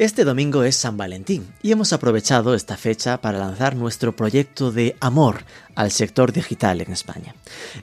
este 0.00 0.24
domingo 0.24 0.64
es 0.64 0.76
San 0.76 0.96
Valentín 0.96 1.52
y 1.62 1.72
hemos 1.72 1.92
aprovechado 1.92 2.54
esta 2.54 2.78
fecha 2.78 3.20
para 3.20 3.38
lanzar 3.38 3.76
nuestro 3.76 4.16
proyecto 4.16 4.72
de 4.72 4.96
amor 4.98 5.44
al 5.74 5.90
sector 5.90 6.32
digital 6.32 6.80
en 6.80 6.90
España. 6.90 7.34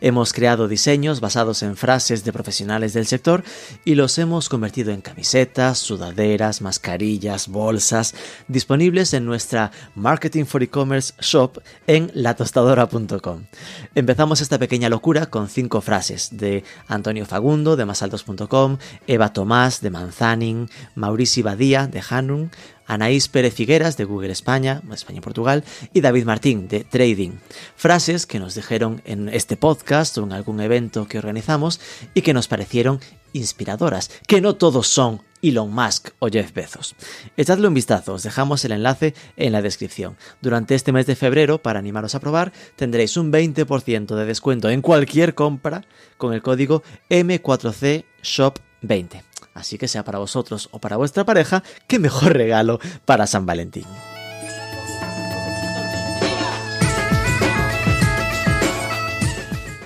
Hemos 0.01 0.33
creado 0.33 0.67
diseños 0.67 1.19
basados 1.19 1.63
en 1.63 1.77
frases 1.77 2.23
de 2.23 2.33
profesionales 2.33 2.93
del 2.93 3.05
sector 3.05 3.43
y 3.85 3.95
los 3.95 4.17
hemos 4.17 4.49
convertido 4.49 4.91
en 4.91 5.01
camisetas, 5.01 5.77
sudaderas, 5.77 6.61
mascarillas, 6.61 7.47
bolsas, 7.47 8.15
disponibles 8.47 9.13
en 9.13 9.25
nuestra 9.25 9.71
Marketing 9.95 10.45
for 10.45 10.63
E-Commerce 10.63 11.13
Shop 11.21 11.59
en 11.85 12.09
latostadora.com. 12.15 13.45
Empezamos 13.93 14.41
esta 14.41 14.57
pequeña 14.57 14.89
locura 14.89 15.27
con 15.27 15.49
cinco 15.49 15.81
frases 15.81 16.29
de 16.31 16.63
Antonio 16.87 17.25
Fagundo 17.25 17.75
de 17.75 17.85
masaltos.com, 17.85 18.77
Eva 19.05 19.33
Tomás 19.33 19.81
de 19.81 19.89
Manzanin, 19.91 20.69
Mauricio 20.95 21.43
Badía 21.43 21.87
de 21.87 22.01
Hanun, 22.09 22.51
Anaís 22.85 23.27
Pérez 23.27 23.53
Figueras 23.53 23.97
de 23.97 24.05
Google 24.05 24.31
España, 24.31 24.81
España 24.91 25.19
y 25.19 25.21
Portugal, 25.21 25.63
y 25.93 26.01
David 26.01 26.25
Martín 26.25 26.67
de 26.67 26.83
Trading. 26.83 27.31
Frases 27.75 28.25
que 28.25 28.39
nos 28.39 28.55
dijeron 28.55 29.01
en 29.05 29.29
este 29.29 29.57
podcast 29.57 30.17
o 30.17 30.23
en 30.23 30.31
algún 30.31 30.59
evento 30.61 31.07
que 31.07 31.17
organizamos 31.17 31.79
y 32.13 32.21
que 32.21 32.33
nos 32.33 32.47
parecieron 32.47 32.99
inspiradoras, 33.33 34.09
que 34.27 34.41
no 34.41 34.55
todos 34.55 34.87
son 34.87 35.21
Elon 35.41 35.71
Musk 35.71 36.09
o 36.19 36.29
Jeff 36.29 36.53
Bezos. 36.53 36.95
Echadle 37.35 37.67
un 37.67 37.73
vistazo, 37.73 38.13
os 38.13 38.23
dejamos 38.23 38.63
el 38.65 38.71
enlace 38.71 39.13
en 39.35 39.51
la 39.51 39.61
descripción. 39.61 40.17
Durante 40.41 40.75
este 40.75 40.91
mes 40.91 41.05
de 41.05 41.15
febrero, 41.15 41.61
para 41.61 41.79
animaros 41.79 42.15
a 42.15 42.19
probar, 42.19 42.51
tendréis 42.75 43.17
un 43.17 43.31
20% 43.31 44.15
de 44.15 44.25
descuento 44.25 44.69
en 44.69 44.81
cualquier 44.81 45.35
compra 45.35 45.83
con 46.17 46.33
el 46.33 46.41
código 46.41 46.83
M4C 47.09 48.05
Shop 48.23 48.59
20. 48.81 49.26
Así 49.57 49.77
que 49.77 49.87
sea 49.87 50.03
para 50.03 50.19
vosotros 50.19 50.69
o 50.71 50.79
para 50.79 50.97
vuestra 50.97 51.25
pareja, 51.25 51.63
qué 51.87 51.99
mejor 51.99 52.33
regalo 52.33 52.79
para 53.05 53.27
San 53.27 53.45
Valentín. 53.45 53.85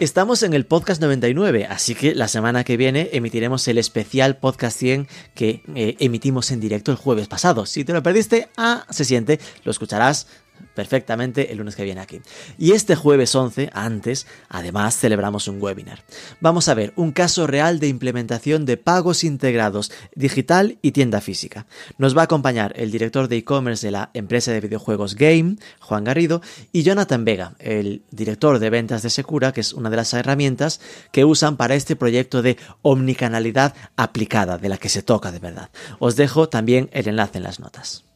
Estamos 0.02 0.42
en 0.42 0.56
el 0.56 0.66
podcast 0.66 1.00
99, 1.00 1.68
así 1.70 1.94
que 1.94 2.16
la 2.16 2.28
semana 2.28 2.64
que 2.64 2.76
viene 2.76 3.12
emitiremos 3.14 3.68
el 3.68 3.78
especial 3.78 4.38
podcast 4.38 4.80
100 4.80 5.08
que 5.36 5.62
eh, 5.76 5.96
emitimos 6.00 6.50
en 6.50 6.60
directo 6.60 6.90
el 6.90 6.98
jueves 6.98 7.28
pasado. 7.28 7.68
Si 7.68 7.86
te 7.86 7.94
lo 7.94 8.02
perdiste, 8.02 8.50
ah, 8.58 8.88
se 8.90 9.06
siente, 9.06 9.40
lo 9.64 9.70
escucharás 9.70 10.26
perfectamente 10.76 11.52
el 11.52 11.58
lunes 11.58 11.76
que 11.76 11.84
viene 11.84 12.02
aquí. 12.02 12.22
Y 12.58 12.72
este 12.72 12.95
jueves 12.95 13.36
11, 13.36 13.70
antes, 13.73 14.28
además 14.50 14.98
celebramos 14.98 15.48
un 15.48 15.62
webinar. 15.62 16.03
Vamos 16.40 16.68
a 16.68 16.73
ver 16.73 16.94
un 16.95 17.12
caso 17.12 17.48
real 17.48 17.80
de 17.80 17.88
implementación 17.88 18.66
de 18.66 18.78
pagos 18.78 19.23
integrados 19.23 19.92
digital 20.16 20.78
y 20.81 20.92
tienda 20.92 21.22
física. 21.22 21.66
Nos 21.98 22.16
va 22.16 22.22
a 22.22 22.26
acompañar 22.26 22.73
el 22.76 22.92
director 22.92 23.28
de 23.28 23.38
e-commerce 23.38 23.86
de 23.86 23.92
la 23.92 24.12
empresa 24.14 24.52
de 24.52 24.62
videojuegos 24.62 25.16
Game, 25.16 25.58
Juan 25.80 26.03
Garrido, 26.03 26.42
y 26.72 26.84
Jonathan 26.84 27.25
Vega, 27.25 27.56
el 27.59 28.03
director 28.12 28.59
de 28.59 28.70
ventas 28.70 29.03
de 29.03 29.09
Secura, 29.09 29.52
que 29.52 29.62
es 29.62 29.73
una 29.73 29.90
de 29.90 29.98
las 29.98 30.14
herramientas 30.14 30.81
que 31.12 31.25
usan 31.25 31.58
para 31.58 31.75
este 31.75 31.96
proyecto 31.96 32.42
de 32.42 32.58
omnicanalidad 32.81 33.73
aplicada, 33.96 34.58
de 34.58 34.70
la 34.70 34.78
que 34.78 34.90
se 34.90 35.03
toca 35.03 35.31
de 35.31 35.40
verdad. 35.40 35.70
Os 36.00 36.16
dejo 36.16 36.50
también 36.50 36.90
el 36.94 37.08
enlace 37.08 37.38
en 37.38 37.44
las 37.44 37.59
notas. 37.59 38.11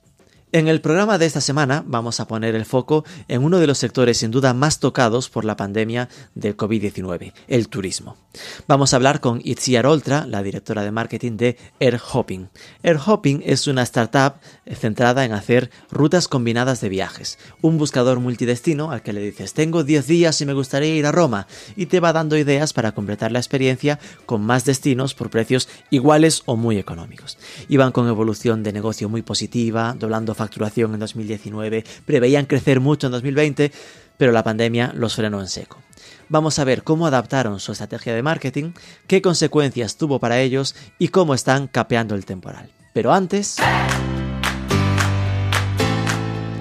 En 0.55 0.69
el 0.69 0.79
programa 0.79 1.17
de 1.17 1.25
esta 1.25 1.41
semana 1.41 1.83
vamos 1.85 2.21
a 2.21 2.29
poner 2.29 2.55
el 2.55 2.63
foco 2.63 3.03
en 3.27 3.43
uno 3.43 3.59
de 3.59 3.67
los 3.67 3.77
sectores 3.77 4.19
sin 4.19 4.31
duda 4.31 4.53
más 4.53 4.79
tocados 4.79 5.27
por 5.27 5.43
la 5.43 5.57
pandemia 5.57 6.07
del 6.33 6.55
COVID-19, 6.55 7.33
el 7.49 7.67
turismo. 7.67 8.15
Vamos 8.65 8.93
a 8.93 8.95
hablar 8.95 9.19
con 9.19 9.41
Itziar 9.43 9.85
Oltra, 9.85 10.25
la 10.25 10.41
directora 10.43 10.83
de 10.83 10.91
marketing 10.91 11.35
de 11.35 11.57
AirHopping. 11.81 12.47
AirHopping 12.83 13.43
es 13.45 13.67
una 13.67 13.83
startup 13.83 14.35
centrada 14.79 15.25
en 15.25 15.33
hacer 15.33 15.71
rutas 15.91 16.29
combinadas 16.29 16.79
de 16.79 16.87
viajes, 16.87 17.37
un 17.61 17.77
buscador 17.77 18.21
multidestino 18.21 18.91
al 18.91 19.01
que 19.01 19.11
le 19.11 19.19
dices 19.19 19.53
tengo 19.53 19.83
10 19.83 20.07
días 20.07 20.39
y 20.39 20.45
me 20.45 20.53
gustaría 20.53 20.95
ir 20.95 21.05
a 21.05 21.11
Roma 21.11 21.47
y 21.75 21.87
te 21.87 21.99
va 21.99 22.13
dando 22.13 22.37
ideas 22.37 22.71
para 22.71 22.93
completar 22.93 23.33
la 23.33 23.39
experiencia 23.39 23.99
con 24.25 24.41
más 24.41 24.63
destinos 24.63 25.15
por 25.15 25.29
precios 25.29 25.67
iguales 25.89 26.43
o 26.45 26.55
muy 26.55 26.77
económicos. 26.77 27.37
Iban 27.67 27.91
con 27.91 28.07
evolución 28.07 28.63
de 28.63 28.71
negocio 28.71 29.09
muy 29.09 29.21
positiva, 29.21 29.93
doblando 29.99 30.33
facturación 30.45 30.93
en 30.93 30.99
2019, 30.99 31.83
preveían 32.05 32.45
crecer 32.45 32.79
mucho 32.79 33.07
en 33.07 33.13
2020, 33.13 33.71
pero 34.17 34.31
la 34.31 34.43
pandemia 34.43 34.93
los 34.95 35.15
frenó 35.15 35.41
en 35.41 35.47
seco. 35.47 35.81
Vamos 36.29 36.59
a 36.59 36.63
ver 36.63 36.83
cómo 36.83 37.07
adaptaron 37.07 37.59
su 37.59 37.71
estrategia 37.71 38.13
de 38.13 38.21
marketing, 38.21 38.73
qué 39.07 39.21
consecuencias 39.21 39.97
tuvo 39.97 40.19
para 40.19 40.39
ellos 40.39 40.75
y 40.99 41.09
cómo 41.09 41.33
están 41.33 41.67
capeando 41.67 42.15
el 42.15 42.25
temporal. 42.25 42.71
Pero 42.93 43.11
antes... 43.11 43.57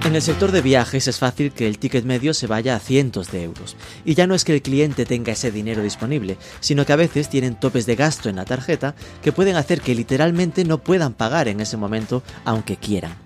En 0.03 0.13
el 0.13 0.21
sector 0.21 0.51
de 0.51 0.61
viajes 0.61 1.07
es 1.07 1.17
fácil 1.17 1.51
que 1.51 1.65
el 1.65 1.79
ticket 1.79 2.05
medio 2.05 2.35
se 2.35 2.45
vaya 2.45 2.75
a 2.75 2.79
cientos 2.79 3.31
de 3.31 3.41
euros. 3.41 3.75
Y 4.05 4.13
ya 4.13 4.27
no 4.27 4.35
es 4.35 4.43
que 4.43 4.53
el 4.53 4.61
cliente 4.61 5.03
tenga 5.03 5.33
ese 5.33 5.51
dinero 5.51 5.81
disponible, 5.81 6.37
sino 6.59 6.85
que 6.85 6.93
a 6.93 6.95
veces 6.95 7.27
tienen 7.27 7.59
topes 7.59 7.87
de 7.87 7.95
gasto 7.95 8.29
en 8.29 8.35
la 8.35 8.45
tarjeta 8.45 8.93
que 9.23 9.31
pueden 9.31 9.55
hacer 9.55 9.81
que 9.81 9.95
literalmente 9.95 10.63
no 10.63 10.77
puedan 10.77 11.15
pagar 11.15 11.47
en 11.47 11.59
ese 11.59 11.75
momento 11.75 12.21
aunque 12.43 12.77
quieran. 12.77 13.24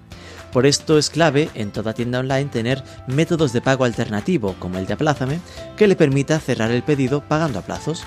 Por 0.51 0.65
esto 0.65 0.97
es 0.97 1.09
clave 1.09 1.49
en 1.53 1.71
toda 1.71 1.93
tienda 1.93 2.19
online 2.19 2.45
tener 2.45 2.83
métodos 3.07 3.53
de 3.53 3.61
pago 3.61 3.83
alternativo 3.83 4.55
como 4.59 4.77
el 4.77 4.87
de 4.87 4.93
Aplázame 4.93 5.39
que 5.77 5.87
le 5.87 5.95
permita 5.95 6.39
cerrar 6.39 6.71
el 6.71 6.83
pedido 6.83 7.21
pagando 7.21 7.59
a 7.59 7.61
plazos. 7.61 8.03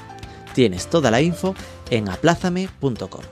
Tienes 0.54 0.88
toda 0.88 1.10
la 1.10 1.22
info 1.22 1.54
en 1.90 2.08
aplázame.com. 2.08 3.22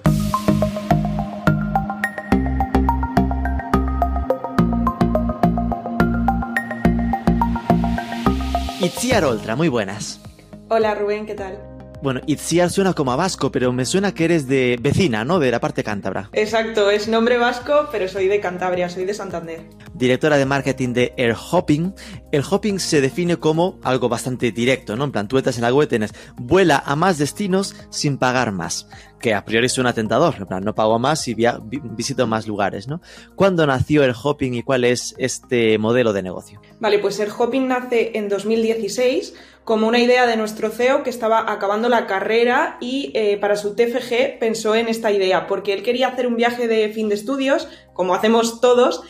Itziar 8.80 9.24
Oltra, 9.24 9.56
muy 9.56 9.68
buenas. 9.68 10.20
Hola 10.68 10.94
Rubén, 10.94 11.26
¿qué 11.26 11.34
tal? 11.34 11.69
Bueno, 12.02 12.22
Itziar 12.26 12.70
suena 12.70 12.94
como 12.94 13.12
a 13.12 13.16
vasco, 13.16 13.52
pero 13.52 13.74
me 13.74 13.84
suena 13.84 14.14
que 14.14 14.24
eres 14.24 14.48
de 14.48 14.78
vecina, 14.80 15.22
¿no? 15.22 15.38
De 15.38 15.50
la 15.50 15.60
parte 15.60 15.84
cántabra. 15.84 16.30
Exacto, 16.32 16.90
es 16.90 17.08
nombre 17.08 17.36
vasco, 17.36 17.90
pero 17.92 18.08
soy 18.08 18.26
de 18.26 18.40
Cantabria, 18.40 18.88
soy 18.88 19.04
de 19.04 19.12
Santander. 19.12 19.66
Directora 19.92 20.38
de 20.38 20.46
marketing 20.46 20.94
de 20.94 21.12
Air 21.18 21.36
Hopping. 21.50 21.94
El 22.32 22.42
hopping 22.48 22.80
se 22.80 23.02
define 23.02 23.36
como 23.36 23.78
algo 23.82 24.08
bastante 24.08 24.50
directo, 24.50 24.96
¿no? 24.96 25.04
En 25.04 25.12
plan, 25.12 25.28
tú 25.28 25.36
estás 25.36 25.56
en 25.56 25.62
la 25.62 25.74
web, 25.74 25.88
tienes 25.88 26.14
vuela 26.36 26.82
a 26.86 26.96
más 26.96 27.18
destinos 27.18 27.76
sin 27.90 28.16
pagar 28.16 28.50
más. 28.50 28.88
Que 29.20 29.34
a 29.34 29.44
priori 29.44 29.68
suena 29.68 29.92
tentador, 29.92 30.36
en 30.38 30.46
plan, 30.46 30.64
no 30.64 30.74
pago 30.74 30.98
más 30.98 31.28
y 31.28 31.34
visito 31.34 32.26
más 32.26 32.46
lugares, 32.46 32.88
¿no? 32.88 33.02
¿Cuándo 33.36 33.66
nació 33.66 34.04
el 34.04 34.14
hopping 34.14 34.54
y 34.54 34.62
cuál 34.62 34.84
es 34.84 35.14
este 35.18 35.76
modelo 35.76 36.14
de 36.14 36.22
negocio? 36.22 36.62
Vale, 36.78 36.98
pues 36.98 37.20
el 37.20 37.28
hopping 37.30 37.68
nace 37.68 38.12
en 38.14 38.30
2016 38.30 39.34
como 39.70 39.86
una 39.86 40.00
idea 40.00 40.26
de 40.26 40.36
nuestro 40.36 40.70
CEO 40.70 41.04
que 41.04 41.10
estaba 41.10 41.52
acabando 41.52 41.88
la 41.88 42.08
carrera 42.08 42.76
y 42.80 43.12
eh, 43.14 43.36
para 43.36 43.54
su 43.54 43.76
TFG 43.76 44.40
pensó 44.40 44.74
en 44.74 44.88
esta 44.88 45.12
idea, 45.12 45.46
porque 45.46 45.72
él 45.72 45.84
quería 45.84 46.08
hacer 46.08 46.26
un 46.26 46.34
viaje 46.34 46.66
de 46.66 46.88
fin 46.88 47.08
de 47.08 47.14
estudios, 47.14 47.68
como 47.92 48.16
hacemos 48.16 48.60
todos, 48.60 49.04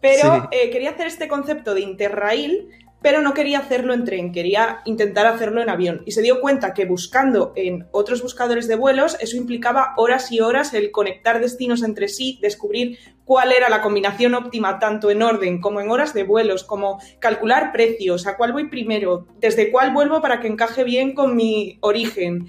pero 0.00 0.48
eh, 0.52 0.70
quería 0.70 0.92
hacer 0.92 1.06
este 1.06 1.28
concepto 1.28 1.74
de 1.74 1.82
Interrail 1.82 2.70
pero 3.06 3.22
no 3.22 3.34
quería 3.34 3.60
hacerlo 3.60 3.94
en 3.94 4.04
tren, 4.04 4.32
quería 4.32 4.80
intentar 4.84 5.26
hacerlo 5.26 5.62
en 5.62 5.70
avión. 5.70 6.02
Y 6.06 6.10
se 6.10 6.22
dio 6.22 6.40
cuenta 6.40 6.74
que 6.74 6.86
buscando 6.86 7.52
en 7.54 7.86
otros 7.92 8.20
buscadores 8.20 8.66
de 8.66 8.74
vuelos, 8.74 9.16
eso 9.20 9.36
implicaba 9.36 9.94
horas 9.96 10.32
y 10.32 10.40
horas 10.40 10.74
el 10.74 10.90
conectar 10.90 11.38
destinos 11.38 11.84
entre 11.84 12.08
sí, 12.08 12.40
descubrir 12.42 12.98
cuál 13.24 13.52
era 13.52 13.68
la 13.68 13.80
combinación 13.80 14.34
óptima 14.34 14.80
tanto 14.80 15.08
en 15.12 15.22
orden 15.22 15.60
como 15.60 15.80
en 15.80 15.88
horas 15.88 16.14
de 16.14 16.24
vuelos, 16.24 16.64
como 16.64 17.00
calcular 17.20 17.70
precios, 17.70 18.26
a 18.26 18.36
cuál 18.36 18.52
voy 18.52 18.68
primero, 18.68 19.28
desde 19.38 19.70
cuál 19.70 19.92
vuelvo 19.92 20.20
para 20.20 20.40
que 20.40 20.48
encaje 20.48 20.82
bien 20.82 21.14
con 21.14 21.36
mi 21.36 21.78
origen 21.82 22.48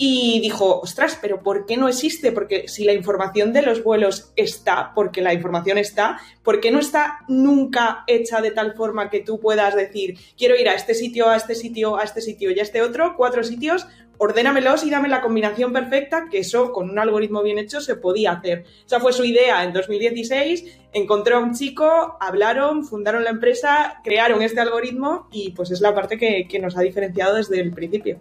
y 0.00 0.38
dijo, 0.40 0.80
ostras, 0.80 1.18
pero 1.20 1.42
¿por 1.42 1.66
qué 1.66 1.76
no 1.76 1.88
existe? 1.88 2.30
Porque 2.30 2.68
si 2.68 2.84
la 2.84 2.92
información 2.92 3.52
de 3.52 3.62
los 3.62 3.82
vuelos 3.82 4.32
está, 4.36 4.92
porque 4.94 5.20
la 5.20 5.34
información 5.34 5.76
está, 5.76 6.20
¿por 6.44 6.60
qué 6.60 6.70
no 6.70 6.78
está 6.78 7.18
nunca 7.26 8.04
hecha 8.06 8.40
de 8.40 8.52
tal 8.52 8.74
forma 8.74 9.10
que 9.10 9.20
tú 9.20 9.40
puedas 9.40 9.74
decir, 9.74 10.16
quiero 10.36 10.54
ir 10.54 10.68
a 10.68 10.74
este 10.74 10.94
sitio, 10.94 11.28
a 11.28 11.36
este 11.36 11.56
sitio, 11.56 11.98
a 11.98 12.04
este 12.04 12.20
sitio 12.20 12.52
y 12.52 12.60
a 12.60 12.62
este 12.62 12.80
otro, 12.80 13.14
cuatro 13.16 13.42
sitios, 13.42 13.88
ordénamelos 14.18 14.84
y 14.84 14.90
dame 14.90 15.08
la 15.08 15.20
combinación 15.20 15.72
perfecta, 15.72 16.28
que 16.30 16.38
eso 16.38 16.70
con 16.70 16.90
un 16.90 16.98
algoritmo 17.00 17.42
bien 17.42 17.58
hecho 17.58 17.80
se 17.80 17.96
podía 17.96 18.32
hacer. 18.32 18.66
Esa 18.86 19.00
fue 19.00 19.12
su 19.12 19.24
idea 19.24 19.64
en 19.64 19.72
2016, 19.72 20.78
encontró 20.92 21.38
a 21.38 21.40
un 21.40 21.54
chico, 21.54 22.16
hablaron, 22.20 22.84
fundaron 22.84 23.24
la 23.24 23.30
empresa, 23.30 24.00
crearon 24.04 24.42
este 24.42 24.60
algoritmo 24.60 25.28
y 25.32 25.50
pues 25.50 25.72
es 25.72 25.80
la 25.80 25.92
parte 25.92 26.18
que, 26.18 26.46
que 26.48 26.60
nos 26.60 26.76
ha 26.76 26.82
diferenciado 26.82 27.34
desde 27.34 27.60
el 27.60 27.72
principio. 27.72 28.20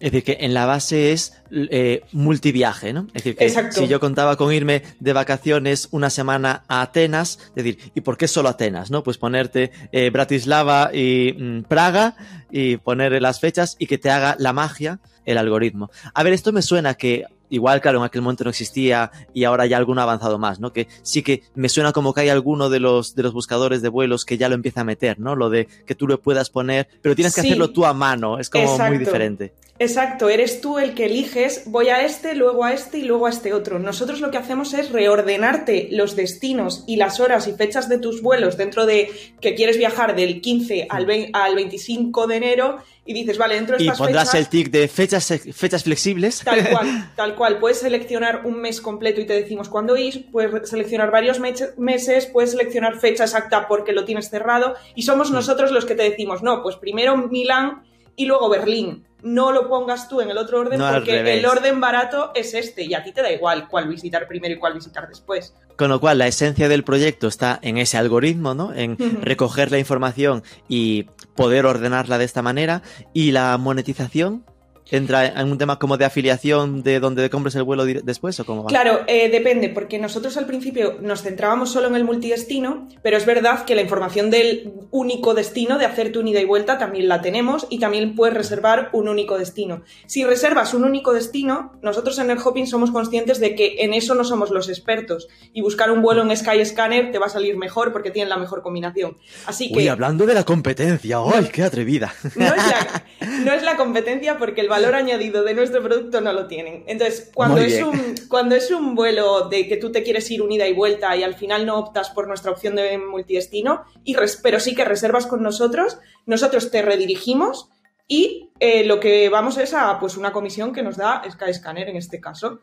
Es 0.00 0.12
decir, 0.12 0.22
que 0.24 0.44
en 0.44 0.54
la 0.54 0.64
base 0.66 1.12
es 1.12 1.34
eh, 1.50 2.02
multiviaje, 2.12 2.92
¿no? 2.92 3.06
Es 3.08 3.14
decir, 3.14 3.36
que 3.36 3.46
Exacto. 3.46 3.80
si 3.80 3.88
yo 3.88 3.98
contaba 4.00 4.36
con 4.36 4.52
irme 4.52 4.82
de 5.00 5.12
vacaciones 5.12 5.88
una 5.90 6.08
semana 6.10 6.62
a 6.68 6.82
Atenas, 6.82 7.38
es 7.48 7.54
decir, 7.64 7.78
¿y 7.94 8.00
por 8.02 8.16
qué 8.16 8.28
solo 8.28 8.48
Atenas, 8.48 8.90
no? 8.90 9.02
Pues 9.02 9.18
ponerte 9.18 9.72
eh, 9.90 10.10
Bratislava 10.10 10.90
y 10.94 11.32
mm, 11.36 11.62
Praga 11.64 12.16
y 12.50 12.76
poner 12.76 13.20
las 13.20 13.40
fechas 13.40 13.76
y 13.78 13.86
que 13.86 13.98
te 13.98 14.10
haga 14.10 14.36
la 14.38 14.52
magia 14.52 15.00
el 15.24 15.36
algoritmo. 15.36 15.90
A 16.14 16.22
ver, 16.22 16.32
esto 16.32 16.52
me 16.52 16.62
suena 16.62 16.94
que 16.94 17.24
igual, 17.50 17.80
claro, 17.80 17.98
en 17.98 18.04
aquel 18.04 18.20
momento 18.22 18.44
no 18.44 18.50
existía 18.50 19.10
y 19.32 19.44
ahora 19.44 19.64
ya 19.66 19.78
alguno 19.78 20.00
ha 20.02 20.04
avanzado 20.04 20.38
más, 20.38 20.60
¿no? 20.60 20.72
Que 20.72 20.86
sí 21.02 21.22
que 21.22 21.42
me 21.54 21.68
suena 21.70 21.92
como 21.92 22.12
que 22.12 22.20
hay 22.22 22.28
alguno 22.28 22.68
de 22.68 22.78
los, 22.78 23.14
de 23.14 23.22
los 23.22 23.32
buscadores 23.32 23.80
de 23.82 23.88
vuelos 23.88 24.24
que 24.26 24.36
ya 24.36 24.48
lo 24.50 24.54
empieza 24.54 24.82
a 24.82 24.84
meter, 24.84 25.18
¿no? 25.18 25.34
Lo 25.34 25.48
de 25.50 25.66
que 25.86 25.94
tú 25.94 26.06
lo 26.06 26.20
puedas 26.20 26.50
poner, 26.50 26.88
pero 27.02 27.14
tienes 27.16 27.34
que 27.34 27.40
Sí. 27.40 27.48
hacerlo 27.48 27.70
tú 27.70 27.86
a 27.86 27.94
mano, 27.94 28.38
es 28.38 28.50
como 28.50 28.78
muy 28.78 28.98
diferente. 28.98 29.54
Exacto, 29.80 30.28
eres 30.28 30.60
tú 30.60 30.78
el 30.78 30.94
que 30.94 31.06
eliges, 31.06 31.62
voy 31.66 31.88
a 31.88 32.04
este, 32.04 32.34
luego 32.34 32.64
a 32.64 32.72
este 32.72 32.98
y 32.98 33.02
luego 33.02 33.26
a 33.26 33.30
este 33.30 33.52
otro. 33.52 33.78
Nosotros 33.78 34.20
lo 34.20 34.32
que 34.32 34.38
hacemos 34.38 34.74
es 34.74 34.90
reordenarte 34.90 35.88
los 35.92 36.16
destinos 36.16 36.82
y 36.88 36.96
las 36.96 37.20
horas 37.20 37.46
y 37.46 37.52
fechas 37.52 37.88
de 37.88 37.98
tus 37.98 38.20
vuelos 38.20 38.56
dentro 38.56 38.86
de 38.86 39.10
que 39.40 39.54
quieres 39.54 39.78
viajar 39.78 40.16
del 40.16 40.40
15 40.40 40.88
al, 40.90 41.06
20 41.06 41.30
al 41.32 41.54
25 41.54 42.26
de 42.26 42.36
enero 42.36 42.78
y 43.04 43.14
dices, 43.14 43.38
vale, 43.38 43.54
dentro 43.54 43.76
de 43.76 43.84
Y 43.84 43.86
estas 43.86 43.98
pondrás 43.98 44.32
fechas... 44.32 44.40
el 44.40 44.48
tic 44.48 44.70
de 44.70 44.88
fechas, 44.88 45.32
fechas 45.54 45.84
flexibles. 45.84 46.42
Tal 46.44 46.68
cual, 46.70 47.12
tal 47.16 47.34
cual. 47.36 47.58
Puedes 47.58 47.78
seleccionar 47.78 48.46
un 48.46 48.60
mes 48.60 48.80
completo 48.80 49.20
y 49.20 49.26
te 49.26 49.34
decimos 49.34 49.68
cuándo 49.68 49.96
ir, 49.96 50.28
puedes 50.32 50.68
seleccionar 50.68 51.12
varios 51.12 51.38
meses, 51.40 52.26
puedes 52.26 52.50
seleccionar 52.50 52.98
fecha 52.98 53.24
exacta 53.24 53.68
porque 53.68 53.92
lo 53.92 54.04
tienes 54.04 54.28
cerrado 54.28 54.74
y 54.96 55.02
somos 55.02 55.30
nosotros 55.30 55.70
los 55.70 55.84
que 55.84 55.94
te 55.94 56.02
decimos, 56.02 56.42
no, 56.42 56.62
pues 56.62 56.76
primero 56.76 57.16
Milán 57.16 57.84
y 58.18 58.26
luego 58.26 58.50
Berlín. 58.50 59.04
No 59.20 59.50
lo 59.50 59.68
pongas 59.68 60.08
tú 60.08 60.20
en 60.20 60.30
el 60.30 60.38
otro 60.38 60.60
orden 60.60 60.78
No, 60.78 60.92
porque 60.92 61.38
el 61.38 61.44
orden 61.44 61.80
barato 61.80 62.30
es 62.36 62.54
este 62.54 62.84
y 62.84 62.94
a 62.94 63.02
ti 63.02 63.10
te 63.10 63.20
da 63.20 63.32
igual 63.32 63.66
cuál 63.66 63.88
visitar 63.88 64.28
primero 64.28 64.54
y 64.54 64.58
cuál 64.58 64.74
visitar 64.74 65.08
después. 65.08 65.54
Con 65.76 65.88
lo 65.88 65.98
cual, 65.98 66.18
la 66.18 66.28
esencia 66.28 66.68
del 66.68 66.84
proyecto 66.84 67.26
está 67.26 67.58
en 67.62 67.78
ese 67.78 67.98
algoritmo, 67.98 68.54
¿no? 68.54 68.72
En 68.72 68.96
recoger 69.22 69.72
la 69.72 69.78
información 69.78 70.44
y 70.68 71.04
poder 71.34 71.66
ordenarla 71.66 72.18
de 72.18 72.24
esta 72.24 72.42
manera. 72.42 72.82
Y 73.12 73.32
la 73.32 73.56
monetización 73.58 74.44
entra 74.90 75.26
en 75.26 75.50
un 75.50 75.58
tema 75.58 75.78
como 75.78 75.96
de 75.96 76.04
afiliación 76.04 76.82
de 76.82 77.00
donde 77.00 77.28
compres 77.30 77.54
el 77.56 77.62
vuelo 77.62 77.84
después 77.84 78.38
o 78.40 78.44
cómo 78.44 78.64
va. 78.64 78.68
Claro, 78.68 79.00
eh, 79.06 79.28
depende, 79.28 79.68
porque 79.68 79.98
nosotros 79.98 80.36
al 80.36 80.46
principio 80.46 80.98
nos 81.00 81.22
centrábamos 81.22 81.70
solo 81.70 81.88
en 81.88 81.96
el 81.96 82.04
multidestino, 82.04 82.88
pero 83.02 83.16
es 83.16 83.26
verdad 83.26 83.64
que 83.64 83.74
la 83.74 83.82
información 83.82 84.30
del 84.30 84.72
único 84.90 85.34
destino, 85.34 85.78
de 85.78 85.86
hacer 85.86 86.12
tu 86.12 86.26
ida 86.26 86.40
y 86.40 86.44
vuelta, 86.44 86.78
también 86.78 87.08
la 87.08 87.20
tenemos 87.20 87.66
y 87.70 87.78
también 87.78 88.14
puedes 88.14 88.34
reservar 88.34 88.90
un 88.92 89.08
único 89.08 89.38
destino. 89.38 89.82
Si 90.06 90.24
reservas 90.24 90.74
un 90.74 90.84
único 90.84 91.12
destino, 91.12 91.72
nosotros 91.82 92.18
en 92.18 92.30
el 92.30 92.38
Hopping 92.38 92.66
somos 92.66 92.90
conscientes 92.90 93.40
de 93.40 93.54
que 93.54 93.76
en 93.78 93.94
eso 93.94 94.14
no 94.14 94.24
somos 94.24 94.50
los 94.50 94.68
expertos 94.68 95.28
y 95.52 95.62
buscar 95.62 95.90
un 95.90 96.02
vuelo 96.02 96.22
en 96.22 96.36
Skyscanner 96.36 97.10
te 97.10 97.18
va 97.18 97.26
a 97.26 97.30
salir 97.30 97.56
mejor 97.56 97.92
porque 97.92 98.10
tienen 98.10 98.28
la 98.28 98.36
mejor 98.36 98.62
combinación. 98.62 99.16
Así 99.46 99.70
que 99.70 99.78
Uy, 99.78 99.88
hablando 99.88 100.26
de 100.26 100.34
la 100.34 100.44
competencia, 100.44 101.18
¡ay, 101.34 101.48
qué 101.52 101.62
atrevida! 101.62 102.12
no 102.36 102.46
es, 102.46 102.66
la, 102.66 103.04
no 103.44 103.52
es 103.52 103.62
la 103.62 103.76
competencia 103.76 104.38
porque 104.38 104.60
el 104.60 104.68
valor 104.78 104.94
añadido 104.94 105.42
de 105.44 105.54
nuestro 105.54 105.82
producto 105.82 106.20
no 106.20 106.32
lo 106.32 106.46
tienen. 106.46 106.84
Entonces, 106.86 107.30
cuando 107.34 107.60
es, 107.60 107.82
un, 107.82 108.14
cuando 108.28 108.54
es 108.54 108.70
un 108.70 108.94
vuelo 108.94 109.48
de 109.48 109.66
que 109.68 109.76
tú 109.76 109.90
te 109.92 110.02
quieres 110.02 110.30
ir 110.30 110.40
unida 110.42 110.66
y 110.66 110.72
vuelta 110.72 111.16
y 111.16 111.22
al 111.22 111.34
final 111.34 111.66
no 111.66 111.78
optas 111.78 112.10
por 112.10 112.26
nuestra 112.26 112.50
opción 112.50 112.74
de 112.76 112.96
multidestino, 112.98 113.84
y 114.04 114.14
res- 114.14 114.40
pero 114.42 114.58
sí 114.60 114.74
que 114.74 114.84
reservas 114.84 115.26
con 115.26 115.42
nosotros, 115.42 115.98
nosotros 116.26 116.70
te 116.70 116.82
redirigimos 116.82 117.68
y 118.06 118.50
eh, 118.60 118.84
lo 118.84 119.00
que 119.00 119.28
vamos 119.28 119.58
es 119.58 119.74
a 119.74 119.98
pues, 120.00 120.16
una 120.16 120.32
comisión 120.32 120.72
que 120.72 120.82
nos 120.82 120.96
da 120.96 121.22
Skyscanner 121.30 121.88
en 121.88 121.96
este 121.96 122.20
caso. 122.20 122.60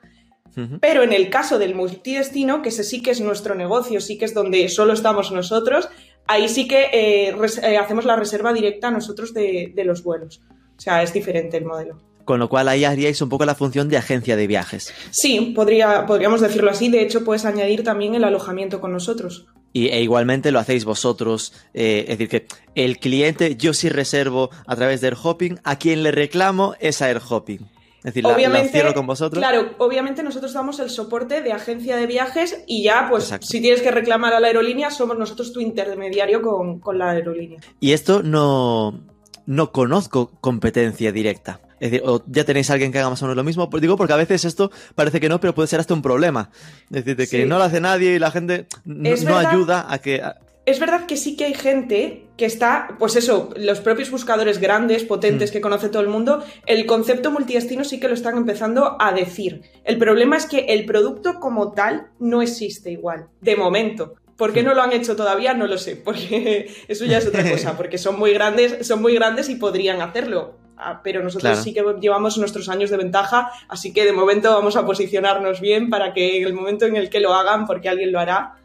Pero 0.79 1.03
en 1.03 1.11
el 1.11 1.29
caso 1.29 1.59
del 1.59 1.75
multidestino, 1.75 2.61
que 2.61 2.69
ese 2.69 2.85
sí 2.85 3.01
que 3.01 3.11
es 3.11 3.19
nuestro 3.19 3.55
negocio, 3.55 3.99
sí 3.99 4.17
que 4.17 4.23
es 4.23 4.33
donde 4.33 4.69
solo 4.69 4.93
estamos 4.93 5.33
nosotros, 5.33 5.89
ahí 6.27 6.47
sí 6.47 6.65
que 6.65 6.83
eh, 6.93 7.35
eh, 7.61 7.77
hacemos 7.77 8.05
la 8.05 8.15
reserva 8.15 8.53
directa 8.53 8.89
nosotros 8.89 9.33
de, 9.33 9.73
de 9.75 9.83
los 9.83 10.01
vuelos. 10.01 10.41
O 10.77 10.81
sea, 10.81 11.03
es 11.03 11.13
diferente 11.13 11.57
el 11.57 11.65
modelo. 11.65 11.97
Con 12.25 12.39
lo 12.39 12.49
cual 12.49 12.67
ahí 12.67 12.83
haríais 12.85 13.21
un 13.21 13.29
poco 13.29 13.45
la 13.45 13.53
función 13.53 13.87
de 13.87 13.97
agencia 13.97 14.35
de 14.35 14.47
viajes. 14.47 14.91
Sí, 15.11 15.53
podría, 15.55 16.05
podríamos 16.07 16.41
decirlo 16.41 16.71
así. 16.71 16.89
De 16.89 17.01
hecho, 17.01 17.23
puedes 17.23 17.45
añadir 17.45 17.83
también 17.83 18.15
el 18.15 18.23
alojamiento 18.23 18.81
con 18.81 18.91
nosotros. 18.91 19.45
Y, 19.73 19.89
e 19.89 20.01
igualmente 20.01 20.51
lo 20.51 20.59
hacéis 20.59 20.85
vosotros. 20.85 21.53
eh, 21.73 22.05
es 22.07 22.17
decir, 22.17 22.29
que 22.29 22.47
el 22.73 22.97
cliente, 22.97 23.55
yo 23.57 23.73
sí 23.73 23.89
reservo 23.89 24.49
a 24.65 24.75
través 24.75 25.01
de 25.01 25.07
AirHopping, 25.07 25.59
a 25.63 25.77
quien 25.77 26.01
le 26.01 26.11
reclamo 26.11 26.75
es 26.79 27.01
a 27.03 27.05
AirHopping. 27.05 27.69
Es 27.99 28.13
decir, 28.13 28.23
la, 28.23 28.29
la 28.29 28.35
obviamente, 28.35 28.69
cierro 28.69 28.93
con 28.93 29.05
vosotros. 29.07 29.39
Claro, 29.39 29.71
obviamente 29.79 30.21
nosotros 30.23 30.53
damos 30.53 30.79
el 30.79 30.89
soporte 30.91 31.41
de 31.41 31.51
agencia 31.51 31.95
de 31.95 32.05
viajes 32.07 32.63
y 32.67 32.83
ya, 32.83 33.07
pues, 33.09 33.25
Exacto. 33.25 33.47
si 33.47 33.61
tienes 33.61 33.81
que 33.81 33.91
reclamar 33.91 34.33
a 34.33 34.39
la 34.39 34.47
aerolínea, 34.47 34.91
somos 34.91 35.17
nosotros 35.17 35.51
tu 35.51 35.59
intermediario 35.59 36.41
con, 36.41 36.79
con 36.79 36.97
la 36.99 37.11
aerolínea. 37.11 37.59
Y 37.79 37.93
esto 37.93 38.21
no, 38.23 38.99
no 39.45 39.71
conozco 39.71 40.31
competencia 40.41 41.11
directa. 41.11 41.59
Es 41.79 41.91
decir, 41.91 42.07
o 42.07 42.23
ya 42.27 42.45
tenéis 42.45 42.69
a 42.69 42.73
alguien 42.73 42.91
que 42.91 42.99
haga 42.99 43.09
más 43.09 43.21
o 43.21 43.25
menos 43.25 43.35
lo 43.35 43.43
mismo. 43.43 43.69
Pues 43.69 43.81
digo 43.81 43.97
porque 43.97 44.13
a 44.13 44.17
veces 44.17 44.45
esto 44.45 44.71
parece 44.95 45.19
que 45.19 45.27
no, 45.29 45.39
pero 45.41 45.53
puede 45.53 45.67
ser 45.67 45.79
hasta 45.79 45.93
un 45.93 46.01
problema. 46.01 46.49
Es 46.85 47.03
decir, 47.03 47.15
de 47.17 47.27
que 47.27 47.41
Sí. 47.43 47.45
no 47.47 47.57
lo 47.57 47.65
hace 47.65 47.81
nadie 47.81 48.15
y 48.15 48.19
la 48.19 48.31
gente 48.31 48.65
no, 48.85 49.37
ayuda 49.37 49.85
a 49.89 49.99
que... 49.99 50.21
a- 50.21 50.37
Es 50.65 50.79
verdad 50.79 51.05
que 51.05 51.15
sí 51.17 51.35
que 51.35 51.45
hay 51.45 51.53
gente 51.53 52.25
que 52.37 52.45
está, 52.45 52.95
pues 52.97 53.15
eso, 53.17 53.51
los 53.57 53.81
propios 53.81 54.09
buscadores 54.09 54.59
grandes, 54.59 55.03
potentes, 55.03 55.51
Mm. 55.51 55.53
que 55.53 55.61
conoce 55.61 55.89
todo 55.89 56.01
el 56.01 56.07
mundo, 56.07 56.43
el 56.65 56.85
concepto 56.87 57.29
multidestino 57.29 57.83
sí 57.83 57.99
que 57.99 58.07
lo 58.07 58.13
están 58.15 58.35
empezando 58.37 58.95
a 58.99 59.11
decir. 59.11 59.61
El 59.83 59.97
problema 59.99 60.37
es 60.37 60.45
que 60.47 60.59
el 60.69 60.85
producto 60.85 61.35
como 61.41 61.73
tal 61.73 62.07
no 62.19 62.41
existe 62.41 62.89
igual, 62.89 63.27
de 63.41 63.55
momento. 63.57 64.15
¿Por 64.37 64.51
qué 64.53 64.63
no 64.63 64.73
lo 64.73 64.81
han 64.81 64.91
hecho 64.91 65.15
todavía? 65.15 65.53
No 65.53 65.65
lo 65.67 65.77
sé, 65.77 65.95
porque 65.95 66.69
eso 66.87 67.05
ya 67.05 67.19
es 67.19 67.27
otra 67.27 67.49
cosa, 67.49 67.77
porque 67.77 67.97
son 67.97 68.19
muy 68.19 68.33
grandes, 68.33 68.85
son 68.85 69.01
muy 69.01 69.13
grandes 69.15 69.49
y 69.49 69.55
podrían 69.55 70.01
hacerlo. 70.01 70.57
Ah, 70.77 70.99
Pero 71.03 71.23
nosotros 71.23 71.51
Claro. 71.51 71.63
sí 71.63 71.73
que 71.73 71.83
llevamos 72.01 72.37
nuestros 72.37 72.67
años 72.67 72.89
de 72.89 72.97
ventaja, 72.97 73.49
así 73.69 73.93
que 73.93 74.03
de 74.03 74.11
momento 74.11 74.51
vamos 74.53 74.75
a 74.75 74.85
posicionarnos 74.85 75.61
bien 75.61 75.89
para 75.89 76.13
que 76.13 76.37
en 76.37 76.43
el 76.45 76.53
momento 76.53 76.85
en 76.85 76.97
el 76.97 77.09
que 77.09 77.21
lo 77.21 77.33
hagan, 77.33 77.65
porque 77.65 77.87
alguien 77.87 78.11
lo 78.11 78.19
hará, 78.19 78.55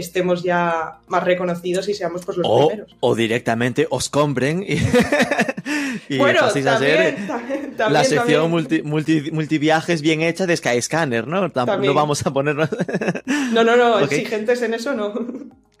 estemos 0.00 0.42
ya 0.42 0.98
más 1.08 1.22
reconocidos 1.24 1.88
y 1.88 1.94
seamos 1.94 2.24
pues 2.24 2.36
los 2.38 2.46
o, 2.48 2.68
primeros. 2.68 2.96
o 3.00 3.14
directamente 3.14 3.86
os 3.90 4.08
compren 4.08 4.64
y, 4.66 4.74
y 6.08 6.18
bueno, 6.18 6.40
paséis 6.40 6.66
a 6.66 6.78
ser 6.78 6.96
también, 7.14 7.26
también, 7.28 7.60
también, 7.76 7.92
la 7.92 8.04
sección 8.04 8.50
multi, 8.50 8.82
multi- 8.82 9.30
multiviajes 9.30 10.02
bien 10.02 10.22
hecha 10.22 10.46
de 10.46 10.56
Skyscanner, 10.56 11.26
¿no? 11.26 11.50
Tam- 11.52 11.66
También. 11.66 11.92
No 11.92 11.94
vamos 11.94 12.24
a 12.26 12.32
ponernos... 12.32 12.68
No, 13.52 13.64
no, 13.64 13.76
no, 13.76 14.00
exigentes 14.00 14.62
en 14.62 14.74
eso 14.74 14.94
no. 14.94 15.12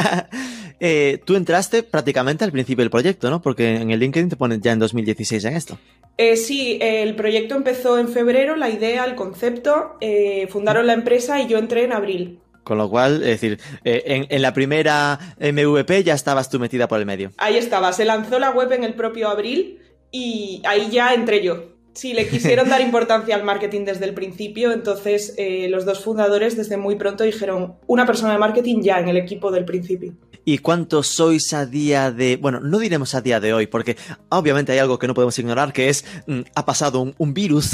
Eh, 0.80 1.22
tú 1.24 1.36
entraste 1.38 1.82
prácticamente 1.84 2.44
al 2.44 2.52
principio 2.52 2.84
del 2.84 2.90
proyecto, 2.90 3.30
¿no? 3.30 3.42
Porque 3.42 3.76
en 3.78 3.92
el 3.92 4.00
LinkedIn 4.02 4.28
te 4.30 4.36
ponen 4.36 4.60
ya 4.62 4.74
en 4.74 4.80
2016 4.80 5.46
en 5.46 5.56
esto. 5.56 5.78
Eh, 6.18 6.36
sí, 6.36 6.78
el 6.82 7.16
proyecto 7.16 7.56
empezó 7.56 7.98
en 8.00 8.10
febrero, 8.10 8.58
la 8.58 8.70
idea, 8.70 9.06
el 9.06 9.16
concepto, 9.16 9.96
eh, 10.02 10.48
fundaron 10.50 10.86
la 10.86 10.94
empresa 10.94 11.40
y 11.42 11.48
yo 11.48 11.58
entré 11.58 11.86
en 11.86 11.94
abril. 11.94 12.40
Con 12.64 12.78
lo 12.78 12.90
cual, 12.90 13.16
es 13.24 13.42
decir, 13.42 13.60
eh, 13.84 14.04
en, 14.06 14.28
en 14.30 14.42
la 14.42 14.54
primera 14.54 15.20
MVP 15.40 16.04
ya 16.04 16.14
estabas 16.14 16.50
tú 16.50 16.60
metida 16.60 16.88
por 16.88 17.00
el 17.00 17.06
medio. 17.06 17.32
Ahí 17.38 17.58
estaba, 17.58 17.92
se 17.92 18.06
lanzó 18.06 18.40
la 18.40 18.52
web 18.52 18.72
en 18.72 18.84
el 18.84 18.94
propio 18.94 19.30
abril 19.30 19.80
y 20.12 20.62
ahí 20.66 20.90
ya 20.92 21.14
entré 21.14 21.44
yo. 21.44 21.74
Sí, 21.94 22.14
le 22.14 22.28
quisieron 22.28 22.70
dar 22.70 22.82
importancia 22.90 23.36
al 23.36 23.44
marketing 23.44 23.86
desde 23.86 24.06
el 24.06 24.14
principio, 24.14 24.72
entonces 24.72 25.36
eh, 25.38 25.68
los 25.70 25.86
dos 25.86 26.04
fundadores 26.04 26.58
desde 26.58 26.78
muy 26.78 26.96
pronto 26.96 27.24
dijeron 27.24 27.76
una 27.88 28.06
persona 28.06 28.34
de 28.34 28.40
marketing 28.40 28.82
ya 28.82 29.00
en 29.00 29.10
el 29.10 29.18
equipo 29.18 29.52
del 29.52 29.66
principio. 29.66 30.14
¿Y 30.46 30.58
cuántos 30.58 31.08
sois 31.08 31.54
a 31.54 31.66
día 31.66 32.12
de... 32.12 32.36
Bueno, 32.36 32.60
no 32.60 32.80
diremos 32.80 33.16
a 33.16 33.22
día 33.22 33.40
de 33.40 33.54
hoy, 33.54 33.68
porque 33.68 33.96
obviamente 34.30 34.74
hay 34.74 34.80
algo 34.80 35.00
que 35.00 35.08
no 35.08 35.14
podemos 35.14 35.40
ignorar, 35.40 35.72
que 35.72 35.88
es, 35.90 36.04
mm, 36.28 36.42
ha 36.56 36.66
pasado 36.66 37.00
un, 37.00 37.16
un 37.18 37.34
virus 37.34 37.72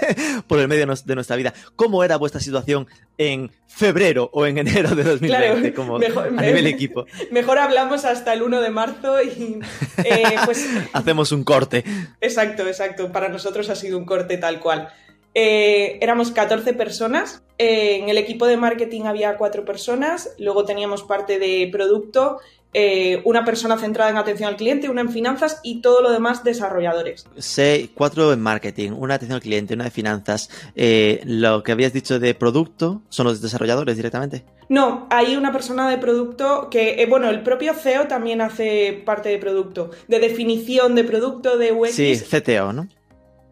por 0.46 0.58
el 0.60 0.68
medio 0.68 0.86
de 1.04 1.14
nuestra 1.14 1.36
vida. 1.36 1.52
¿Cómo 1.76 2.04
era 2.04 2.16
vuestra 2.16 2.40
situación 2.40 2.86
en 3.18 3.50
febrero 3.66 4.30
o 4.32 4.46
en 4.46 4.58
enero 4.58 4.94
de 4.94 5.02
2020 5.02 5.26
Claro, 5.72 5.74
como 5.74 5.98
mejor- 5.98 6.28
a 6.28 6.42
nivel 6.42 6.66
equipo? 6.68 7.06
Mejor 7.30 7.58
hablamos 7.58 8.04
hasta 8.04 8.32
el 8.34 8.42
1 8.42 8.60
de 8.60 8.70
marzo 8.70 9.20
y 9.22 9.58
eh, 10.04 10.36
pues 10.44 10.66
Hacemos 10.92 11.32
un 11.32 11.42
corte. 11.44 11.84
Exacto, 12.20 12.66
exacto. 12.66 13.10
Para 13.10 13.28
nosotros 13.30 13.68
ha 13.68 13.74
sido 13.74 13.98
un 13.98 14.04
corte 14.04 14.38
tal 14.38 14.60
cual. 14.60 14.88
Eh, 15.34 15.98
éramos 16.00 16.30
14 16.30 16.72
personas. 16.74 17.42
eh, 17.58 17.98
en 17.98 18.08
el 18.08 18.18
equipo 18.18 18.46
de 18.46 18.56
marketing 18.56 19.02
había 19.02 19.36
cuatro 19.36 19.64
personas. 19.64 20.34
Luego 20.38 20.64
teníamos 20.64 21.04
parte 21.04 21.38
de 21.38 21.68
producto, 21.70 22.38
eh, 22.74 23.20
una 23.24 23.44
persona 23.44 23.76
centrada 23.78 24.10
en 24.10 24.16
atención 24.16 24.48
al 24.48 24.56
cliente, 24.56 24.88
una 24.88 25.02
en 25.02 25.10
finanzas 25.10 25.60
y 25.62 25.82
todo 25.82 26.00
lo 26.00 26.10
demás 26.10 26.42
desarrolladores. 26.42 27.26
Sé 27.36 27.90
cuatro 27.94 28.32
en 28.32 28.40
marketing, 28.40 28.92
una 28.92 29.14
atención 29.14 29.36
al 29.36 29.42
cliente, 29.42 29.74
una 29.74 29.84
de 29.84 29.90
finanzas. 29.90 30.48
Eh, 30.74 31.20
lo 31.24 31.62
que 31.62 31.70
habías 31.72 31.92
dicho 31.92 32.18
de 32.18 32.34
producto 32.34 33.02
son 33.10 33.26
los 33.26 33.42
desarrolladores 33.42 33.94
directamente. 33.96 34.44
No, 34.68 35.06
hay 35.10 35.36
una 35.36 35.52
persona 35.52 35.88
de 35.90 35.98
producto 35.98 36.68
que, 36.70 37.02
eh, 37.02 37.06
bueno, 37.06 37.28
el 37.28 37.42
propio 37.42 37.74
CEO 37.74 38.08
también 38.08 38.40
hace 38.40 39.02
parte 39.04 39.28
de 39.28 39.38
producto, 39.38 39.90
de 40.08 40.18
definición 40.18 40.94
de 40.94 41.04
producto, 41.04 41.58
de 41.58 41.72
UX. 41.72 41.94
Sí, 41.94 42.14
CTO, 42.18 42.72
¿no? 42.72 42.88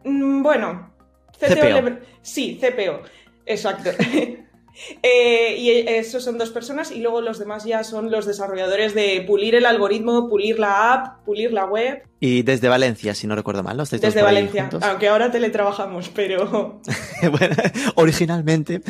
Mm, 0.04 0.42
bueno, 0.42 0.89
CTO 1.40 1.98
sí, 2.22 2.60
CPO, 2.60 3.02
exacto. 3.46 3.90
Eh, 5.02 5.56
y 5.58 5.70
esos 5.70 6.22
son 6.22 6.38
dos 6.38 6.50
personas 6.50 6.90
y 6.90 7.00
luego 7.00 7.20
los 7.20 7.38
demás 7.38 7.64
ya 7.64 7.84
son 7.84 8.10
los 8.10 8.24
desarrolladores 8.24 8.94
de 8.94 9.22
pulir 9.26 9.54
el 9.54 9.66
algoritmo, 9.66 10.28
pulir 10.28 10.58
la 10.58 10.94
app, 10.94 11.24
pulir 11.24 11.52
la 11.52 11.66
web 11.66 12.02
Y 12.20 12.42
desde 12.42 12.68
Valencia, 12.68 13.14
si 13.14 13.26
no 13.26 13.34
recuerdo 13.34 13.62
mal, 13.62 13.76
¿no? 13.76 13.82
¿Estáis 13.82 14.00
desde 14.00 14.22
Valencia, 14.22 14.62
juntos? 14.62 14.82
aunque 14.82 15.08
ahora 15.08 15.30
teletrabajamos, 15.30 16.08
pero 16.08 16.80
bueno, 17.38 17.56
originalmente. 17.96 18.80